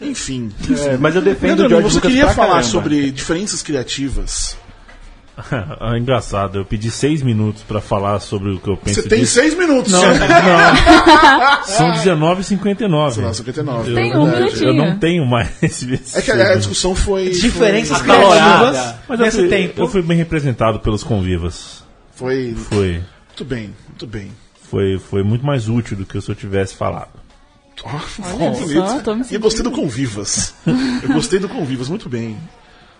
Enfim. 0.00 0.50
É, 0.86 0.96
mas 0.96 1.14
eu 1.16 1.22
defendo 1.22 1.58
Leandro, 1.60 1.66
o 1.66 1.68
George 1.68 1.88
você 1.90 1.94
Lucas 1.96 2.10
queria 2.10 2.24
pra 2.26 2.34
falar 2.34 2.48
caramba. 2.48 2.68
sobre 2.68 3.10
diferenças 3.10 3.62
criativas. 3.62 4.56
Ah, 5.80 5.96
engraçado, 5.96 6.58
eu 6.58 6.64
pedi 6.64 6.90
seis 6.90 7.22
minutos 7.22 7.62
pra 7.62 7.80
falar 7.80 8.18
sobre 8.18 8.50
o 8.50 8.58
que 8.58 8.68
eu 8.68 8.76
penso 8.76 9.00
Você 9.02 9.08
tem 9.08 9.20
disso. 9.20 9.34
seis 9.34 9.56
minutos. 9.56 9.92
Não, 9.92 10.02
não. 10.02 11.64
São 11.64 11.92
19h59. 11.92 13.16
Não, 13.18 13.32
59. 13.32 13.94
Tem 13.94 14.10
eu, 14.10 14.18
um 14.20 14.24
verdade. 14.24 14.44
minutinho. 14.46 14.68
eu 14.70 14.74
não 14.74 14.98
tenho 14.98 15.24
mais 15.24 15.50
esse 15.62 15.94
É 16.16 16.22
que 16.22 16.32
a, 16.32 16.52
a 16.52 16.56
discussão 16.56 16.92
foi. 16.94 17.30
Diferenças 17.30 17.98
foi, 17.98 18.06
criativas 18.08 18.94
Mas 19.08 19.20
eu 19.20 19.24
nesse 19.26 19.38
fui, 19.38 19.48
tempo. 19.48 19.80
eu 19.82 19.88
fui 19.88 20.02
bem 20.02 20.16
representado 20.18 20.80
pelos 20.80 21.04
convivas. 21.04 21.84
Foi. 22.16 22.52
Foi, 22.68 22.94
Muito 23.28 23.44
bem, 23.44 23.70
muito 23.88 24.06
bem. 24.08 24.32
foi, 24.68 24.98
foi 24.98 25.22
muito 25.22 25.46
mais 25.46 25.68
útil 25.68 25.96
do 25.96 26.04
que 26.04 26.20
se 26.20 26.28
eu 26.28 26.34
tivesse 26.34 26.74
falado. 26.74 27.10
Ó, 27.84 27.88
Olha 28.34 28.50
bonito. 28.58 28.72
só, 28.88 29.00
tô 29.00 29.14
me 29.14 29.24
E 29.30 29.34
eu 29.34 29.40
gostei 29.40 29.62
do 29.62 29.70
Convivas. 29.70 30.54
Eu 31.02 31.08
gostei 31.14 31.38
do 31.38 31.48
Convivas, 31.48 31.88
muito 31.88 32.08
bem. 32.08 32.36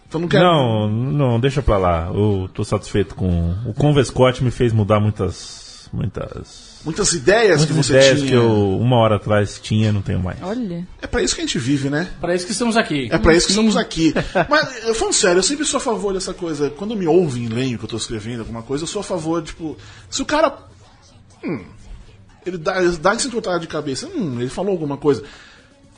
Então 0.09 0.21
não 0.21 0.29
quero. 0.29 0.45
Não, 0.45 0.89
não, 0.89 1.41
deixa 1.41 1.61
pra 1.63 1.77
lá. 1.77 2.11
Eu 2.15 2.49
tô 2.55 2.65
satisfeito 2.65 3.15
com. 3.15 3.55
O 3.67 3.75
Convescote 3.75 4.43
me 4.43 4.51
fez 4.51 4.73
mudar 4.73 5.01
muitas. 5.01 5.67
Muitas. 5.93 6.69
Muitas 6.85 7.13
ideias 7.13 7.65
que 7.65 7.73
Muitas 7.73 7.87
você 7.87 7.93
ideias 7.95 8.19
tinha. 8.19 8.31
que 8.31 8.35
eu 8.37 8.79
uma 8.79 8.97
hora 8.99 9.17
atrás 9.17 9.59
tinha 9.59 9.91
não 9.93 10.01
tenho 10.03 10.21
mais. 10.21 10.39
Olha. 10.43 10.87
É 11.03 11.07
pra 11.07 11.23
isso 11.23 11.35
que 11.35 11.41
a 11.41 11.45
gente 11.45 11.59
vive, 11.59 11.89
né? 11.91 12.09
Pra 12.21 12.35
isso 12.35 12.47
que 12.47 12.53
estamos 12.53 12.77
aqui. 12.77 13.09
É 13.11 13.19
pra 13.19 13.35
isso 13.35 13.47
que 13.47 13.53
estamos 13.53 13.77
aqui. 13.77 14.15
Mas, 14.49 14.85
eu 14.87 14.95
falando 14.95 15.15
sério, 15.15 15.39
eu 15.39 15.43
sempre 15.43 15.65
sou 15.65 15.79
a 15.79 15.81
favor 15.81 16.13
dessa 16.15 16.33
coisa. 16.35 16.71
Quando 16.71 16.95
me 16.95 17.07
ouvem 17.07 17.49
leem 17.49 17.75
o 17.75 17.79
que 17.79 17.85
eu 17.85 17.89
tô 17.89 17.97
escrevendo, 17.97 18.41
alguma 18.41 18.63
coisa, 18.63 18.85
eu 18.85 18.89
sou 18.89 19.01
a 19.01 19.05
favor, 19.05 19.43
tipo, 19.43 19.77
se 20.11 20.21
o 20.23 20.27
cara. 20.27 20.57
Hum, 21.45 21.65
ele 22.45 22.59
dá, 22.59 22.83
ele 22.83 22.97
dá 22.97 23.15
esse 23.15 23.27
entortado 23.27 23.61
de 23.61 23.67
cabeça, 23.67 24.07
hum, 24.07 24.41
ele 24.41 24.49
falou 24.49 24.73
alguma 24.73 24.97
coisa. 24.97 25.23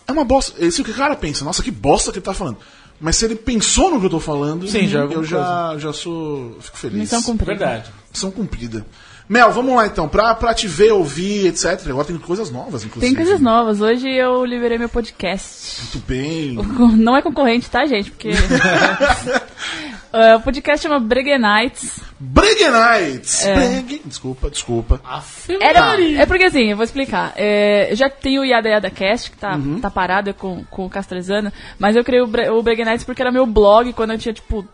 É 0.06 0.12
uma 0.12 0.24
bosta. 0.24 0.70
Se 0.70 0.82
o 0.82 0.84
cara 0.84 1.14
pensa, 1.14 1.44
nossa, 1.44 1.62
que 1.62 1.70
bosta 1.70 2.10
que 2.10 2.18
ele 2.18 2.24
tá 2.24 2.34
falando. 2.34 2.58
Mas 3.00 3.16
se 3.16 3.24
ele 3.24 3.34
pensou 3.34 3.90
no 3.90 3.98
que 3.98 4.06
eu 4.06 4.10
tô 4.10 4.20
falando, 4.20 4.68
Sim, 4.68 4.86
já 4.86 5.00
é 5.00 5.04
eu 5.04 5.24
já, 5.24 5.76
já 5.78 5.92
sou. 5.92 6.58
Fico 6.60 6.76
feliz. 6.76 6.98
Missão 6.98 7.22
cumprida. 7.22 7.52
Verdade. 7.54 7.90
Missão 8.12 8.30
cumprida. 8.30 8.86
Mel, 9.30 9.52
vamos 9.52 9.76
lá 9.76 9.86
então. 9.86 10.08
Pra, 10.08 10.34
pra 10.34 10.52
te 10.52 10.66
ver, 10.66 10.90
ouvir, 10.90 11.46
etc. 11.46 11.80
Agora 11.88 12.04
tem 12.04 12.18
coisas 12.18 12.50
novas, 12.50 12.84
inclusive. 12.84 13.14
Tem 13.14 13.14
coisas 13.24 13.40
novas. 13.40 13.80
Hoje 13.80 14.08
eu 14.10 14.44
liberei 14.44 14.76
meu 14.76 14.88
podcast. 14.88 15.82
Muito 15.82 16.04
bem. 16.04 16.54
Não 16.96 17.16
é 17.16 17.22
concorrente, 17.22 17.70
tá, 17.70 17.86
gente? 17.86 18.10
Porque. 18.10 18.30
É, 20.12 20.34
o 20.34 20.40
podcast 20.40 20.82
chama 20.82 20.98
Bregue 20.98 21.38
Nights. 21.38 22.00
Brig 22.18 22.58
Nights! 22.68 23.46
É. 23.46 23.80
Brig- 23.80 24.02
Desculpa, 24.04 24.50
desculpa. 24.50 25.00
Era, 25.60 26.02
é 26.02 26.26
porque 26.26 26.42
assim, 26.42 26.64
eu 26.68 26.76
vou 26.76 26.82
explicar. 26.84 27.32
É, 27.36 27.92
eu 27.92 27.94
já 27.94 28.10
tenho 28.10 28.40
o 28.42 28.44
Yada 28.44 28.68
Yada 28.68 28.90
Cast, 28.90 29.30
que 29.30 29.36
tá, 29.36 29.56
tá 29.80 29.88
parado 29.88 30.34
com, 30.34 30.64
com 30.64 30.84
o 30.86 30.90
Castrezana, 30.90 31.52
mas 31.78 31.94
eu 31.94 32.02
criei 32.02 32.20
o, 32.22 32.26
Bre- 32.26 32.50
o 32.50 32.60
Bregue 32.60 32.84
Nights 32.84 33.04
porque 33.04 33.22
era 33.22 33.30
meu 33.30 33.46
blog 33.46 33.92
quando 33.92 34.10
eu 34.10 34.18
tinha, 34.18 34.34
tipo, 34.34 34.66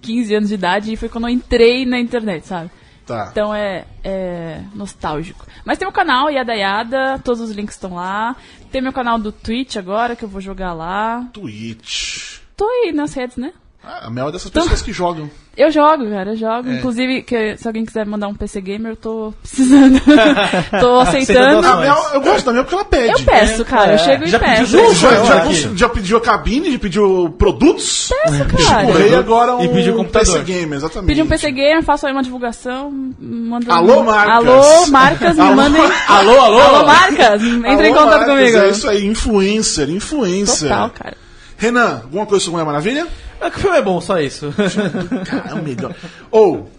15 0.00 0.34
anos 0.36 0.48
de 0.50 0.54
idade 0.54 0.92
e 0.92 0.96
foi 0.96 1.08
quando 1.08 1.24
eu 1.26 1.30
entrei 1.34 1.84
na 1.84 1.98
internet, 1.98 2.46
sabe? 2.46 2.70
Tá. 3.08 3.28
Então 3.32 3.54
é, 3.54 3.86
é 4.04 4.60
nostálgico. 4.74 5.46
Mas 5.64 5.78
tem 5.78 5.88
o 5.88 5.92
canal 5.92 6.28
Yada 6.28 6.54
Yada, 6.54 7.18
todos 7.24 7.40
os 7.40 7.52
links 7.52 7.74
estão 7.74 7.94
lá. 7.94 8.36
Tem 8.70 8.82
meu 8.82 8.92
canal 8.92 9.18
do 9.18 9.32
Twitch 9.32 9.76
agora, 9.76 10.14
que 10.14 10.26
eu 10.26 10.28
vou 10.28 10.42
jogar 10.42 10.74
lá. 10.74 11.26
Twitch. 11.32 12.40
Tô 12.54 12.66
aí 12.66 12.92
nas 12.92 13.14
redes, 13.14 13.38
né? 13.38 13.54
Ah, 13.90 14.08
a 14.08 14.10
Mel 14.10 14.28
é 14.28 14.32
dessas 14.32 14.50
pessoas 14.50 14.82
que 14.82 14.92
jogam. 14.92 15.30
Eu 15.58 15.72
jogo, 15.72 16.08
cara, 16.08 16.30
eu 16.30 16.36
jogo. 16.36 16.70
É. 16.70 16.74
Inclusive, 16.74 17.22
que, 17.22 17.56
se 17.56 17.66
alguém 17.66 17.84
quiser 17.84 18.06
mandar 18.06 18.28
um 18.28 18.34
PC 18.34 18.60
Gamer, 18.60 18.92
eu 18.92 18.96
tô 18.96 19.34
precisando. 19.42 20.00
tô 20.80 21.00
aceitando. 21.00 21.66
A 21.66 21.76
Mel, 21.78 21.96
eu 22.14 22.20
gosto 22.20 22.44
da 22.46 22.52
Mel 22.52 22.62
porque 22.62 22.76
ela 22.76 22.84
pede. 22.84 23.12
Eu 23.14 23.26
peço, 23.26 23.64
cara. 23.64 23.94
Eu 23.94 23.98
chego 23.98 24.22
e 24.22 24.28
Já 24.28 24.38
pediu 24.38 24.54
peço. 24.56 24.72
dois? 24.76 24.96
Já, 24.98 25.24
já, 25.24 25.74
já 25.74 25.88
pediu 25.88 26.16
a 26.16 26.20
cabine, 26.20 26.70
já 26.70 26.78
pediu 26.78 27.34
produtos. 27.36 28.08
Peço, 28.22 28.44
cara. 28.68 29.18
Agora 29.18 29.56
um 29.56 29.64
E 29.64 29.68
pediu 29.68 29.96
computador. 29.96 30.32
PC 30.32 30.44
Game, 30.44 30.76
exatamente. 30.76 31.08
Pedi 31.08 31.22
um 31.22 31.26
PC 31.26 31.50
Gamer, 31.50 31.82
faço 31.82 32.06
aí 32.06 32.12
uma 32.12 32.22
divulgação. 32.22 32.92
Mando 33.18 33.72
Alô, 33.72 34.04
marcas. 34.04 34.36
Alô, 34.36 34.86
marcas, 34.86 35.34
me 35.34 35.42
Alô. 35.42 35.56
mandem. 35.56 35.82
Alô, 36.06 36.40
alô? 36.40 36.60
Alô, 36.60 36.86
marcas, 36.86 37.42
entre 37.42 37.88
em 37.88 37.92
Alô, 37.92 38.00
contato 38.04 38.28
Marcos, 38.28 38.36
comigo. 38.36 38.58
É 38.58 38.68
isso 38.68 38.88
aí, 38.88 39.04
influencer, 39.04 39.90
influencer. 39.90 40.68
Total, 40.68 40.90
cara. 40.90 41.16
Renan, 41.58 42.02
alguma 42.04 42.24
coisa 42.24 42.44
sobre 42.44 42.60
Mulher 42.62 42.66
Maravilha? 42.72 43.06
Ah, 43.40 43.50
Que 43.50 43.60
filme 43.60 43.76
é 43.76 43.82
bom, 43.82 44.00
só 44.00 44.18
isso. 44.20 44.52
Cara, 45.28 45.50
é 45.50 45.54
o 45.54 45.62
melhor. 45.62 45.94
Ou, 46.30 46.70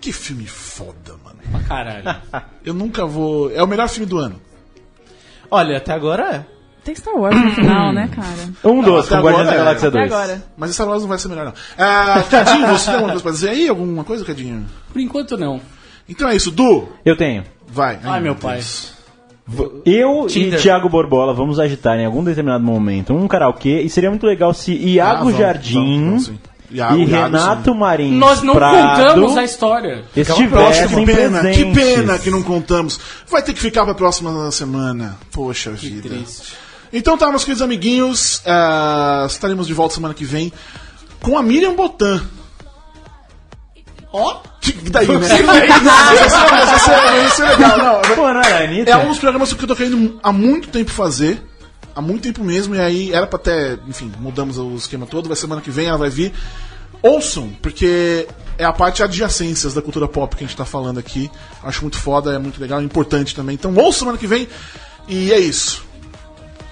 que 0.00 0.12
filme 0.12 0.46
foda, 0.46 1.14
mano. 1.24 1.38
Pra 1.50 1.60
caralho. 1.60 2.20
Eu 2.64 2.72
nunca 2.72 3.04
vou. 3.04 3.50
É 3.52 3.62
o 3.62 3.66
melhor 3.66 3.88
filme 3.88 4.06
do 4.06 4.16
ano. 4.18 4.40
Olha, 5.50 5.76
até 5.78 5.92
agora 5.92 6.34
é. 6.36 6.44
Tem 6.84 6.94
Star 6.94 7.14
Wars 7.14 7.36
no 7.36 7.50
final, 7.50 7.92
né, 7.92 8.08
cara? 8.14 8.28
Um 8.64 8.80
até 8.80 8.80
com 8.80 8.80
Guardiões 8.80 9.08
da 9.08 9.18
agora 9.18 9.50
é. 9.52 9.56
Galáxia 9.56 9.88
Até 9.88 9.98
2. 9.98 10.12
agora. 10.12 10.42
Mas 10.56 10.70
Star 10.74 10.88
Wars 10.88 11.02
não 11.02 11.08
vai 11.08 11.18
ser 11.18 11.28
melhor, 11.28 11.44
não. 11.46 11.54
Ah, 11.76 12.22
Cadinho, 12.30 12.66
você 12.68 12.84
tem 12.86 12.94
alguma 12.94 13.08
coisa 13.10 13.22
pra 13.22 13.32
dizer 13.32 13.48
aí? 13.50 13.68
Alguma 13.68 14.04
coisa, 14.04 14.24
Cadinho? 14.24 14.66
Por 14.92 15.00
enquanto 15.00 15.36
não. 15.36 15.60
Então 16.08 16.28
é 16.28 16.36
isso, 16.36 16.50
Du. 16.50 16.88
Eu 17.04 17.16
tenho. 17.16 17.44
Vai. 17.66 17.98
Ai, 18.04 18.20
meu 18.20 18.34
pai. 18.36 18.62
Eu 19.84 20.26
Tinder. 20.28 20.58
e 20.58 20.62
Thiago 20.62 20.88
Borbola 20.88 21.32
vamos 21.32 21.58
agitar 21.58 21.98
em 21.98 22.04
algum 22.04 22.22
determinado 22.22 22.62
momento 22.62 23.14
um 23.14 23.26
karaokê 23.26 23.80
e 23.80 23.88
seria 23.88 24.10
muito 24.10 24.26
legal 24.26 24.52
se 24.52 24.72
Ah, 24.72 24.86
Iago 24.88 25.24
vamos, 25.24 25.38
Jardim 25.38 26.04
vamos, 26.04 26.24
sim. 26.26 26.38
Iago, 26.70 26.96
e 26.96 27.04
Iago, 27.06 27.12
Renato 27.36 27.72
sim. 27.72 27.78
Marins 27.78 28.12
Nós 28.12 28.42
não 28.42 28.54
Prado 28.54 29.02
contamos 29.02 29.38
a 29.38 29.44
história. 29.44 30.04
Poxa, 30.14 30.32
estivessem 30.32 30.88
que 30.88 31.06
pena, 31.06 31.40
presentes. 31.40 31.56
que 31.64 31.74
pena 31.74 32.18
que 32.18 32.30
não 32.30 32.42
contamos. 32.42 33.00
Vai 33.30 33.42
ter 33.42 33.54
que 33.54 33.60
ficar 33.60 33.84
pra 33.86 33.94
próxima 33.94 34.50
semana. 34.50 35.16
Poxa 35.32 35.70
vida. 35.70 36.08
triste. 36.10 36.52
Então 36.92 37.16
tá, 37.16 37.30
meus 37.30 37.42
queridos 37.44 37.62
amiguinhos. 37.62 38.42
ah, 38.46 39.24
estaremos 39.28 39.66
de 39.66 39.72
volta 39.72 39.94
semana 39.94 40.12
que 40.12 40.24
vem 40.26 40.52
com 41.22 41.38
a 41.38 41.42
Miriam 41.42 41.74
Botan. 41.74 42.22
Ó, 44.12 44.40
Que 44.60 44.72
daí, 44.90 45.06
né? 45.06 45.18
Vai 45.18 45.28
ser- 45.28 45.42
vai 45.42 46.78
ser- 46.78 46.90
vai 46.90 47.30
ser 47.30 47.44
legal, 47.44 47.78
não. 47.78 48.00
Pô, 48.16 48.22
não 48.22 48.28
era 48.40 48.56
a 48.58 48.64
Anitta? 48.64 48.90
É 48.90 48.96
um 48.96 49.08
dos 49.08 49.18
programas 49.18 49.52
que 49.52 49.62
eu 49.62 49.68
tô 49.68 49.76
querendo 49.76 50.18
há 50.22 50.32
muito 50.32 50.68
tempo 50.68 50.90
fazer. 50.90 51.42
Há 51.94 52.00
muito 52.00 52.22
tempo 52.22 52.42
mesmo. 52.44 52.74
E 52.74 52.80
aí 52.80 53.12
era 53.12 53.26
pra 53.26 53.36
até. 53.38 53.76
Enfim, 53.86 54.12
mudamos 54.18 54.56
o 54.58 54.74
esquema 54.76 55.06
todo. 55.06 55.26
Vai 55.28 55.36
semana 55.36 55.60
que 55.60 55.70
vem, 55.70 55.86
ela 55.88 55.98
vai 55.98 56.10
vir. 56.10 56.32
Ouçam, 57.02 57.50
porque 57.62 58.26
é 58.56 58.64
a 58.64 58.72
parte 58.72 59.02
adjacências 59.02 59.72
da 59.74 59.80
cultura 59.82 60.08
pop 60.08 60.34
que 60.36 60.42
a 60.42 60.46
gente 60.46 60.56
tá 60.56 60.64
falando 60.64 60.98
aqui. 60.98 61.30
Acho 61.62 61.82
muito 61.82 61.96
foda, 61.98 62.32
é 62.34 62.38
muito 62.38 62.60
legal, 62.60 62.80
é 62.80 62.82
importante 62.82 63.34
também. 63.34 63.54
Então 63.54 63.74
ouçam 63.74 64.00
semana 64.00 64.18
que 64.18 64.26
vem. 64.26 64.48
E 65.06 65.32
é 65.32 65.38
isso. 65.38 65.84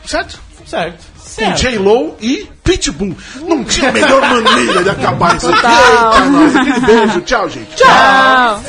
Certo? 0.04 0.38
Certo. 0.66 1.04
Com 1.36 1.52
J-Lo 1.52 2.16
e 2.20 2.48
Pitbull. 2.64 3.16
Não 3.46 3.62
tinha 3.64 3.92
melhor 3.92 4.20
maneira 4.22 4.82
de 4.82 4.90
acabar 4.90 5.36
isso 5.36 5.48
aqui. 5.48 5.56
Total. 5.60 6.12
Eita. 6.14 6.60
Aquele 6.60 6.80
beijo. 6.80 7.20
Tchau, 7.20 7.48
gente. 7.48 7.76
Tchau. 7.76 8.62